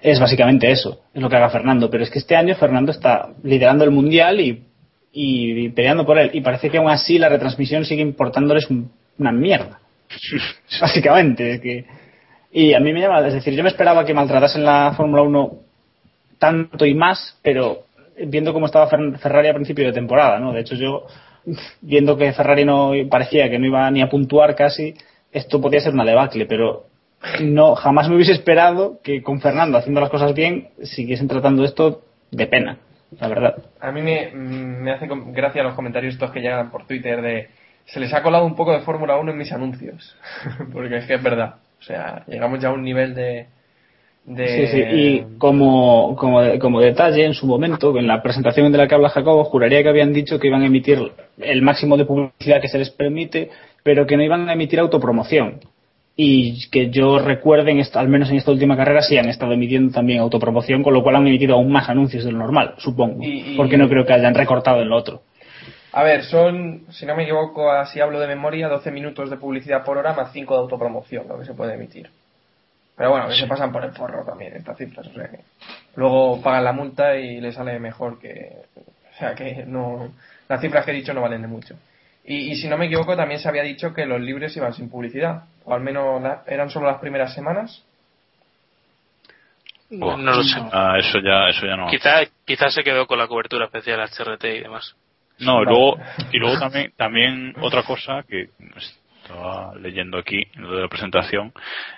es 0.00 0.20
básicamente 0.20 0.70
eso, 0.70 1.00
es 1.12 1.20
lo 1.20 1.28
que 1.28 1.36
haga 1.36 1.50
Fernando, 1.50 1.90
pero 1.90 2.04
es 2.04 2.10
que 2.10 2.18
este 2.20 2.36
año 2.36 2.54
Fernando 2.54 2.92
está 2.92 3.30
liderando 3.42 3.84
el 3.84 3.90
mundial 3.90 4.40
y, 4.40 4.62
y 5.12 5.68
peleando 5.70 6.06
por 6.06 6.18
él, 6.18 6.30
y 6.32 6.40
parece 6.42 6.70
que 6.70 6.78
aún 6.78 6.90
así 6.90 7.18
la 7.18 7.28
retransmisión 7.28 7.84
sigue 7.84 8.02
importándoles 8.02 8.70
un- 8.70 8.90
una 9.18 9.32
mierda. 9.32 9.80
básicamente, 10.80 11.60
que, 11.60 11.84
y 12.52 12.72
a 12.72 12.80
mí 12.80 12.92
me 12.92 13.00
llama, 13.00 13.26
es 13.26 13.34
decir, 13.34 13.54
yo 13.54 13.62
me 13.62 13.68
esperaba 13.68 14.04
que 14.06 14.14
maltratasen 14.14 14.64
la 14.64 14.94
Fórmula 14.96 15.22
1 15.22 15.52
tanto 16.38 16.86
y 16.86 16.94
más, 16.94 17.36
pero 17.42 17.80
viendo 18.26 18.52
cómo 18.52 18.66
estaba 18.66 18.88
Fer- 18.88 19.18
Ferrari 19.18 19.48
a 19.48 19.54
principio 19.54 19.84
de 19.86 19.92
temporada, 19.92 20.38
¿no? 20.38 20.52
De 20.52 20.60
hecho, 20.60 20.76
yo, 20.76 21.06
viendo 21.80 22.16
que 22.16 22.32
Ferrari 22.32 22.64
no 22.64 22.92
parecía 23.10 23.48
que 23.50 23.58
no 23.58 23.66
iba 23.66 23.90
ni 23.90 24.02
a 24.02 24.08
puntuar 24.08 24.54
casi, 24.54 24.94
esto 25.32 25.60
podía 25.60 25.80
ser 25.80 25.94
una 25.94 26.04
debacle, 26.04 26.46
pero 26.46 26.86
no, 27.40 27.74
jamás 27.74 28.08
me 28.08 28.16
hubiese 28.16 28.32
esperado 28.32 29.00
que 29.02 29.22
con 29.22 29.40
Fernando 29.40 29.78
haciendo 29.78 30.00
las 30.00 30.10
cosas 30.10 30.34
bien 30.34 30.68
siguiesen 30.82 31.28
tratando 31.28 31.64
esto 31.64 32.02
de 32.30 32.46
pena, 32.46 32.78
la 33.18 33.28
verdad. 33.28 33.56
A 33.80 33.90
mí 33.90 34.02
me, 34.02 34.30
me 34.32 34.92
hace 34.92 35.08
gracia 35.08 35.62
los 35.62 35.74
comentarios 35.74 36.14
estos 36.14 36.30
que 36.30 36.40
llegan 36.40 36.70
por 36.70 36.86
Twitter 36.86 37.22
de. 37.22 37.48
Se 37.86 38.00
les 38.00 38.12
ha 38.12 38.22
colado 38.22 38.44
un 38.44 38.54
poco 38.54 38.72
de 38.72 38.80
Fórmula 38.80 39.16
1 39.16 39.32
en 39.32 39.38
mis 39.38 39.50
anuncios. 39.50 40.16
Porque 40.72 40.98
es 40.98 41.06
que 41.06 41.14
es 41.14 41.22
verdad. 41.22 41.56
O 41.80 41.82
sea, 41.82 42.22
llegamos 42.26 42.60
ya 42.60 42.68
a 42.68 42.72
un 42.72 42.82
nivel 42.82 43.14
de. 43.14 43.46
De 44.28 44.48
Sí, 44.48 44.66
sí, 44.66 44.84
y 44.90 45.38
como, 45.38 46.14
como, 46.16 46.58
como 46.58 46.80
detalle, 46.80 47.24
en 47.24 47.34
su 47.34 47.46
momento, 47.46 47.96
en 47.98 48.06
la 48.06 48.22
presentación 48.22 48.70
de 48.70 48.78
la 48.78 48.86
que 48.86 48.94
habla 48.94 49.08
Jacobo, 49.08 49.44
juraría 49.44 49.82
que 49.82 49.88
habían 49.88 50.12
dicho 50.12 50.38
que 50.38 50.48
iban 50.48 50.62
a 50.62 50.66
emitir 50.66 51.12
el 51.38 51.62
máximo 51.62 51.96
de 51.96 52.04
publicidad 52.04 52.60
que 52.60 52.68
se 52.68 52.78
les 52.78 52.90
permite, 52.90 53.50
pero 53.82 54.06
que 54.06 54.16
no 54.16 54.22
iban 54.22 54.48
a 54.48 54.52
emitir 54.52 54.80
autopromoción. 54.80 55.60
Y 56.14 56.68
que 56.70 56.90
yo 56.90 57.20
recuerde, 57.20 57.70
en 57.70 57.78
esta- 57.78 58.00
al 58.00 58.08
menos 58.08 58.28
en 58.30 58.36
esta 58.36 58.50
última 58.50 58.76
carrera, 58.76 59.02
sí 59.02 59.16
han 59.16 59.28
estado 59.28 59.52
emitiendo 59.52 59.92
también 59.92 60.18
autopromoción, 60.20 60.82
con 60.82 60.92
lo 60.92 61.02
cual 61.02 61.16
han 61.16 61.26
emitido 61.26 61.54
aún 61.54 61.70
más 61.70 61.88
anuncios 61.88 62.24
de 62.24 62.32
lo 62.32 62.38
normal, 62.38 62.74
supongo. 62.78 63.22
Y- 63.22 63.52
y- 63.52 63.56
Porque 63.56 63.78
no 63.78 63.88
creo 63.88 64.04
que 64.04 64.12
hayan 64.12 64.34
recortado 64.34 64.82
en 64.82 64.88
lo 64.88 64.96
otro. 64.96 65.22
A 65.92 66.02
ver, 66.02 66.24
son, 66.24 66.82
si 66.90 67.06
no 67.06 67.16
me 67.16 67.22
equivoco, 67.22 67.70
así 67.70 67.98
hablo 68.00 68.20
de 68.20 68.26
memoria, 68.26 68.68
12 68.68 68.90
minutos 68.90 69.30
de 69.30 69.36
publicidad 69.36 69.84
por 69.84 69.96
hora 69.96 70.12
más 70.12 70.32
5 70.32 70.54
de 70.54 70.60
autopromoción, 70.60 71.26
lo 71.28 71.38
que 71.38 71.46
se 71.46 71.54
puede 71.54 71.74
emitir. 71.74 72.08
Pero 72.98 73.10
bueno, 73.10 73.28
que 73.28 73.36
se 73.36 73.46
pasan 73.46 73.70
por 73.72 73.84
el 73.84 73.92
forro 73.92 74.24
también 74.24 74.54
estas 74.56 74.76
cifras, 74.76 75.06
o 75.06 75.12
sea 75.14 75.28
que 75.30 75.38
luego 75.94 76.42
pagan 76.42 76.64
la 76.64 76.72
multa 76.72 77.16
y 77.16 77.40
le 77.40 77.52
sale 77.52 77.78
mejor 77.78 78.18
que... 78.18 78.56
O 79.14 79.18
sea 79.18 79.34
que 79.36 79.64
no... 79.66 80.12
Las 80.48 80.60
cifras 80.60 80.84
que 80.84 80.90
he 80.90 80.94
dicho 80.94 81.14
no 81.14 81.20
valen 81.22 81.42
de 81.42 81.48
mucho. 81.48 81.76
Y, 82.24 82.52
y 82.52 82.56
si 82.56 82.68
no 82.68 82.76
me 82.76 82.86
equivoco, 82.86 83.16
también 83.16 83.40
se 83.40 83.48
había 83.48 83.62
dicho 83.62 83.94
que 83.94 84.04
los 84.04 84.20
libres 84.20 84.56
iban 84.56 84.74
sin 84.74 84.90
publicidad, 84.90 85.44
o 85.64 85.72
al 85.74 85.80
menos 85.80 86.20
la- 86.20 86.42
eran 86.48 86.70
solo 86.70 86.86
las 86.88 86.98
primeras 87.00 87.32
semanas. 87.34 87.84
No 89.90 90.16
lo 90.16 90.42
sé. 90.42 90.60
Ah, 90.72 90.96
eso 90.98 91.18
ya, 91.20 91.48
eso 91.48 91.66
ya 91.66 91.76
no. 91.76 91.86
Quizá, 91.88 92.20
quizá 92.44 92.68
se 92.70 92.82
quedó 92.82 93.06
con 93.06 93.18
la 93.18 93.26
cobertura 93.28 93.66
especial 93.66 94.00
HRT 94.00 94.44
y 94.44 94.60
demás. 94.60 94.94
No, 95.38 95.62
y 95.62 95.66
luego, 95.66 95.96
y 96.32 96.38
luego 96.38 96.58
también, 96.58 96.92
también 96.96 97.54
otra 97.60 97.84
cosa 97.84 98.24
que 98.28 98.50
estaba 99.28 99.74
leyendo 99.76 100.18
aquí, 100.18 100.42
en 100.54 100.62
lo 100.62 100.74
de 100.74 100.82
la 100.82 100.88
presentación, 100.88 101.52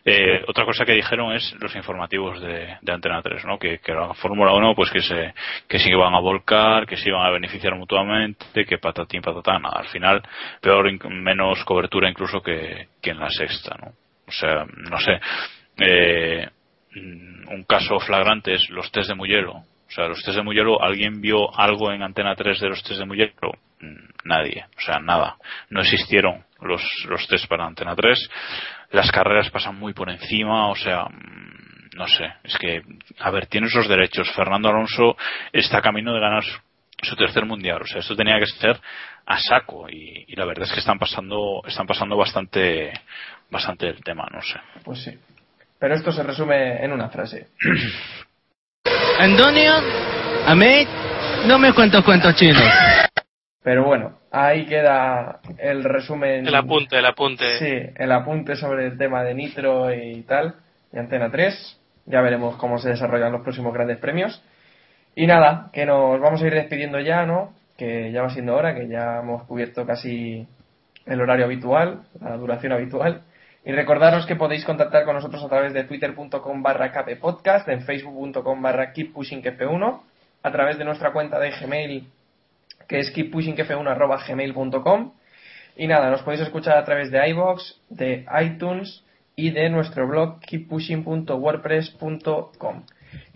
eh, 0.04 0.42
otra 0.48 0.64
cosa 0.64 0.84
que 0.84 0.94
dijeron 0.94 1.32
es 1.32 1.54
los 1.60 1.74
informativos 1.76 2.40
de, 2.40 2.76
de 2.80 2.92
Antena 2.92 3.22
3, 3.22 3.44
¿no? 3.44 3.58
Que, 3.58 3.78
que 3.78 3.92
la 3.92 4.14
Fórmula 4.14 4.52
1, 4.52 4.74
pues 4.74 4.90
que 4.90 5.00
se, 5.00 5.32
que 5.68 5.78
se 5.78 5.90
iban 5.90 6.14
a 6.14 6.20
volcar, 6.20 6.86
que 6.86 6.96
se 6.96 7.08
iban 7.08 7.24
a 7.24 7.30
beneficiar 7.30 7.76
mutuamente, 7.76 8.64
que 8.64 8.78
patatín, 8.78 9.22
patatán, 9.22 9.62
nada. 9.62 9.78
Al 9.78 9.88
final, 9.88 10.22
peor, 10.60 10.90
menos 11.08 11.64
cobertura 11.64 12.10
incluso 12.10 12.42
que, 12.42 12.88
que 13.00 13.10
en 13.10 13.20
la 13.20 13.30
sexta, 13.30 13.76
¿no? 13.80 13.92
O 14.26 14.32
sea, 14.32 14.64
no 14.64 14.98
sé, 14.98 15.20
eh, 15.78 16.48
mm, 16.94 17.48
un 17.52 17.64
caso 17.64 17.98
flagrante 18.00 18.54
es 18.54 18.68
los 18.70 18.90
test 18.90 19.08
de 19.08 19.14
Mugello. 19.14 19.62
O 19.90 19.92
sea, 19.92 20.06
los 20.06 20.22
test 20.22 20.36
de 20.36 20.44
Mugello, 20.44 20.80
¿alguien 20.80 21.20
vio 21.20 21.52
algo 21.58 21.90
en 21.90 22.02
Antena 22.02 22.36
3 22.36 22.60
de 22.60 22.68
los 22.68 22.82
test 22.84 23.00
de 23.00 23.06
Mugello? 23.06 23.32
Mm, 23.80 24.10
Nadie. 24.24 24.66
O 24.76 24.80
sea, 24.80 25.00
nada. 25.00 25.36
No 25.68 25.80
existieron 25.80 26.44
los, 26.60 26.80
los 27.08 27.26
test 27.26 27.48
para 27.48 27.66
Antena 27.66 27.96
3. 27.96 28.30
Las 28.92 29.10
carreras 29.10 29.50
pasan 29.50 29.76
muy 29.76 29.92
por 29.92 30.08
encima, 30.08 30.68
o 30.68 30.76
sea, 30.76 31.06
mm, 31.06 31.96
no 31.96 32.06
sé. 32.06 32.32
Es 32.44 32.56
que, 32.56 32.82
a 33.18 33.30
ver, 33.32 33.46
tiene 33.46 33.66
esos 33.66 33.88
derechos. 33.88 34.30
Fernando 34.30 34.68
Alonso 34.68 35.16
está 35.52 35.82
camino 35.82 36.14
de 36.14 36.20
ganar 36.20 36.44
su, 36.44 36.56
su 37.02 37.16
tercer 37.16 37.44
mundial. 37.44 37.82
O 37.82 37.86
sea, 37.86 37.98
esto 37.98 38.14
tenía 38.14 38.38
que 38.38 38.46
ser 38.46 38.80
a 39.26 39.40
saco. 39.40 39.88
Y, 39.90 40.24
y 40.28 40.36
la 40.36 40.44
verdad 40.44 40.66
es 40.68 40.72
que 40.72 40.80
están 40.80 41.00
pasando, 41.00 41.62
están 41.66 41.88
pasando 41.88 42.16
bastante, 42.16 42.92
bastante 43.50 43.88
el 43.88 44.04
tema, 44.04 44.28
no 44.32 44.40
sé. 44.40 44.60
Pues 44.84 45.02
sí. 45.02 45.18
Pero 45.80 45.94
esto 45.96 46.12
se 46.12 46.22
resume 46.22 46.84
en 46.84 46.92
una 46.92 47.08
frase. 47.08 47.48
Antonio, 49.20 49.72
a 50.46 50.54
mí 50.54 50.86
no 51.46 51.58
me 51.58 51.74
cuento 51.74 52.02
cuentos 52.02 52.34
chinos. 52.36 52.62
Pero 53.62 53.84
bueno, 53.84 54.18
ahí 54.30 54.64
queda 54.64 55.40
el 55.58 55.84
resumen. 55.84 56.48
El 56.48 56.54
apunte, 56.54 56.98
el 56.98 57.04
apunte. 57.04 57.58
Sí, 57.58 57.92
el 57.96 58.12
apunte 58.12 58.56
sobre 58.56 58.86
el 58.86 58.96
tema 58.96 59.22
de 59.22 59.34
Nitro 59.34 59.92
y 59.92 60.22
tal, 60.22 60.54
y 60.90 60.98
Antena 60.98 61.30
3. 61.30 61.80
Ya 62.06 62.22
veremos 62.22 62.56
cómo 62.56 62.78
se 62.78 62.88
desarrollan 62.88 63.32
los 63.32 63.42
próximos 63.42 63.74
grandes 63.74 63.98
premios. 63.98 64.42
Y 65.14 65.26
nada, 65.26 65.68
que 65.74 65.84
nos 65.84 66.18
vamos 66.18 66.40
a 66.42 66.46
ir 66.46 66.54
despidiendo 66.54 66.98
ya, 66.98 67.26
¿no? 67.26 67.52
Que 67.76 68.12
ya 68.12 68.22
va 68.22 68.30
siendo 68.30 68.56
hora, 68.56 68.74
que 68.74 68.88
ya 68.88 69.18
hemos 69.18 69.42
cubierto 69.42 69.84
casi 69.84 70.48
el 71.04 71.20
horario 71.20 71.44
habitual, 71.44 72.04
la 72.22 72.38
duración 72.38 72.72
habitual. 72.72 73.20
Y 73.64 73.72
recordaros 73.72 74.26
que 74.26 74.36
podéis 74.36 74.64
contactar 74.64 75.04
con 75.04 75.14
nosotros 75.14 75.42
a 75.44 75.48
través 75.48 75.74
de 75.74 75.84
twitter.com 75.84 76.62
barra 76.62 76.92
podcast, 77.20 77.68
en 77.68 77.82
facebook.com 77.82 78.62
barra 78.62 78.94
keeppushingf1, 78.94 80.00
a 80.42 80.50
través 80.50 80.78
de 80.78 80.84
nuestra 80.84 81.12
cuenta 81.12 81.38
de 81.38 81.50
Gmail, 81.50 82.08
que 82.88 83.00
es 83.00 83.14
keeppushingf1 83.14 85.12
Y 85.76 85.86
nada, 85.86 86.10
nos 86.10 86.22
podéis 86.22 86.40
escuchar 86.42 86.78
a 86.78 86.86
través 86.86 87.10
de 87.10 87.28
iVoox, 87.28 87.74
de 87.90 88.24
iTunes 88.42 89.04
y 89.36 89.50
de 89.50 89.68
nuestro 89.68 90.08
blog 90.08 90.40
keeppushing.wordpress.com. 90.40 92.84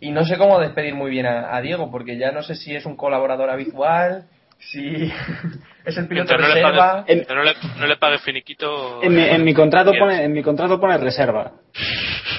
Y 0.01 0.11
no 0.11 0.25
sé 0.25 0.39
cómo 0.39 0.59
despedir 0.59 0.95
muy 0.95 1.11
bien 1.11 1.27
a 1.27 1.61
Diego, 1.61 1.91
porque 1.91 2.17
ya 2.17 2.33
no 2.33 2.43
sé 2.43 2.55
si 2.55 2.75
es 2.75 2.87
un 2.87 2.97
colaborador 2.97 3.51
habitual, 3.51 4.25
si 4.71 5.13
es 5.85 5.97
el 5.97 6.07
piloto 6.09 6.35
Mientras 6.37 6.41
no 6.41 6.49
le 6.49 6.55
reserva. 6.55 6.93
pague, 7.05 7.15
mientras 7.15 7.37
no 7.37 7.45
le, 7.45 7.53
no 7.81 7.87
le 7.87 7.97
pague 7.97 8.19
finiquito. 8.19 9.03
En 9.03 9.15
mi, 9.15 9.23
en 9.23 9.45
mi 9.45 9.55
contrato 9.55 9.91
quieres. 9.91 10.09
pone, 10.09 10.25
en 10.25 10.33
mi 10.33 10.43
contrato 10.43 10.81
pone 10.81 10.97
reserva. 10.99 11.53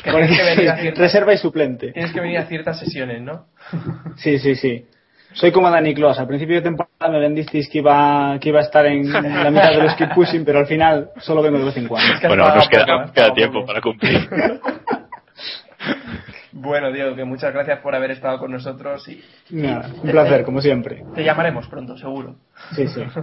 Que 0.03 0.11
Pone 0.11 0.27
tienes 0.27 0.39
que 0.45 0.55
venir 0.55 0.69
a 0.69 0.77
ciertas- 0.81 0.99
reserva 0.99 1.33
y 1.33 1.37
suplente. 1.37 1.91
Tienes 1.91 2.11
que 2.11 2.19
venir 2.21 2.37
a 2.39 2.45
ciertas 2.45 2.79
sesiones, 2.79 3.21
¿no? 3.21 3.47
Sí, 4.17 4.39
sí, 4.39 4.55
sí. 4.55 4.85
Soy 5.33 5.51
como 5.51 5.69
Dani 5.69 5.93
Clos. 5.93 6.17
Al 6.17 6.27
principio 6.27 6.55
de 6.55 6.61
temporada 6.61 7.09
me 7.11 7.19
vendisteis 7.19 7.67
que 7.69 7.79
iba, 7.79 8.37
que 8.39 8.49
iba 8.49 8.59
a 8.59 8.63
estar 8.63 8.85
en 8.85 9.11
la 9.11 9.51
mitad 9.51 9.71
de 9.71 9.83
los 9.83 9.93
keep 9.95 10.13
pushing, 10.13 10.45
pero 10.45 10.59
al 10.59 10.65
final 10.67 11.09
solo 11.17 11.41
vengo 11.41 11.57
de 11.59 11.65
vez 11.65 11.75
en 11.77 11.87
cuando. 11.89 12.19
que 12.21 12.27
Bueno, 12.29 12.55
nos 12.55 12.69
queda, 12.69 12.85
poco, 12.85 13.13
queda 13.13 13.33
tiempo 13.33 13.55
poco. 13.59 13.65
para 13.67 13.81
cumplir. 13.81 14.29
Bueno, 16.57 16.89
Diego, 16.89 17.15
que 17.17 17.25
muchas 17.25 17.53
gracias 17.53 17.79
por 17.81 17.93
haber 17.95 18.11
estado 18.11 18.39
con 18.39 18.49
nosotros 18.49 19.05
y 19.09 19.21
Nada, 19.49 19.89
un 19.93 20.09
placer, 20.09 20.45
como 20.45 20.61
siempre. 20.61 21.03
te 21.13 21.21
llamaremos 21.21 21.67
pronto, 21.67 21.97
seguro. 21.97 22.35
Sí, 22.75 22.87
sí. 22.87 23.01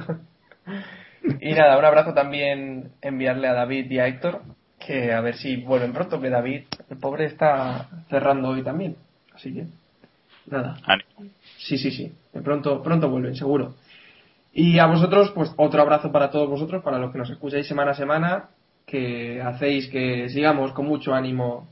Y 1.41 1.53
nada, 1.53 1.79
un 1.79 1.85
abrazo 1.85 2.13
también 2.15 2.91
enviarle 3.01 3.47
a 3.47 3.53
David 3.53 3.89
y 3.89 4.01
a 4.01 4.09
Héctor, 4.09 4.43
que 4.85 5.13
a 5.13 5.21
ver 5.21 5.37
si 5.37 5.57
vuelven 5.57 5.93
pronto, 5.93 6.21
que 6.21 6.29
David, 6.29 6.63
el 6.91 6.99
pobre, 6.99 7.27
está 7.27 7.89
cerrando 8.11 8.49
hoy 8.49 8.63
también. 8.65 8.97
Así 9.33 9.55
que, 9.55 9.67
nada. 10.47 10.79
Ánimo. 10.85 11.31
Sí, 11.59 11.79
sí, 11.79 11.93
sí. 11.93 12.13
De 12.33 12.43
pronto, 12.43 12.83
pronto 12.83 13.09
vuelven, 13.09 13.37
seguro. 13.37 13.77
Y 14.53 14.81
a 14.81 14.87
vosotros, 14.87 15.31
pues 15.31 15.53
otro 15.57 15.81
abrazo 15.81 16.11
para 16.11 16.29
todos 16.29 16.51
vosotros, 16.51 16.83
para 16.83 16.99
los 16.99 17.13
que 17.13 17.19
nos 17.19 17.31
escucháis 17.31 17.69
semana 17.69 17.93
a 17.93 17.95
semana, 17.95 18.49
que 18.85 19.41
hacéis 19.41 19.89
que 19.89 20.29
sigamos 20.29 20.73
con 20.73 20.87
mucho 20.87 21.15
ánimo 21.15 21.69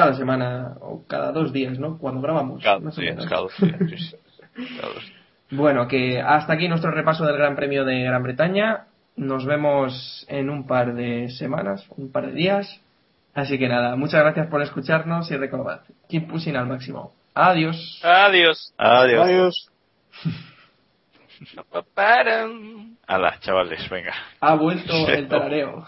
cada 0.00 0.14
semana 0.14 0.76
o 0.80 1.04
cada 1.06 1.30
dos 1.32 1.52
días, 1.52 1.78
¿no? 1.78 1.98
Cuando 1.98 2.20
grabamos. 2.20 2.62
Cada 2.62 2.78
más 2.78 2.96
o 2.96 3.00
dos 3.00 3.04
días, 3.04 3.16
menos. 3.16 3.30
cada 3.30 3.42
dos 3.42 3.52
días, 3.58 3.78
sí, 3.90 3.96
sí. 3.98 4.16
Cada 4.80 4.94
dos 4.94 5.04
días. 5.04 5.20
Bueno, 5.50 5.88
que 5.88 6.20
hasta 6.20 6.52
aquí 6.54 6.68
nuestro 6.68 6.90
repaso 6.92 7.26
del 7.26 7.36
Gran 7.36 7.56
Premio 7.56 7.84
de 7.84 8.02
Gran 8.02 8.22
Bretaña. 8.22 8.86
Nos 9.16 9.44
vemos 9.44 10.24
en 10.28 10.48
un 10.48 10.66
par 10.66 10.94
de 10.94 11.28
semanas, 11.30 11.84
un 11.96 12.10
par 12.10 12.26
de 12.26 12.32
días. 12.32 12.80
Así 13.34 13.58
que 13.58 13.68
nada, 13.68 13.96
muchas 13.96 14.22
gracias 14.22 14.46
por 14.48 14.62
escucharnos 14.62 15.30
y 15.30 15.36
recordad, 15.36 15.82
keep 16.08 16.28
pushing 16.28 16.56
al 16.56 16.66
máximo. 16.66 17.12
Adiós. 17.34 18.00
Adiós. 18.02 18.72
Adiós. 18.78 19.24
Adiós. 19.26 19.70
Hala, 23.06 23.38
chavales, 23.40 23.88
venga. 23.88 24.14
Ha 24.40 24.54
vuelto 24.54 25.08
el 25.08 25.28
tarareo. 25.28 25.86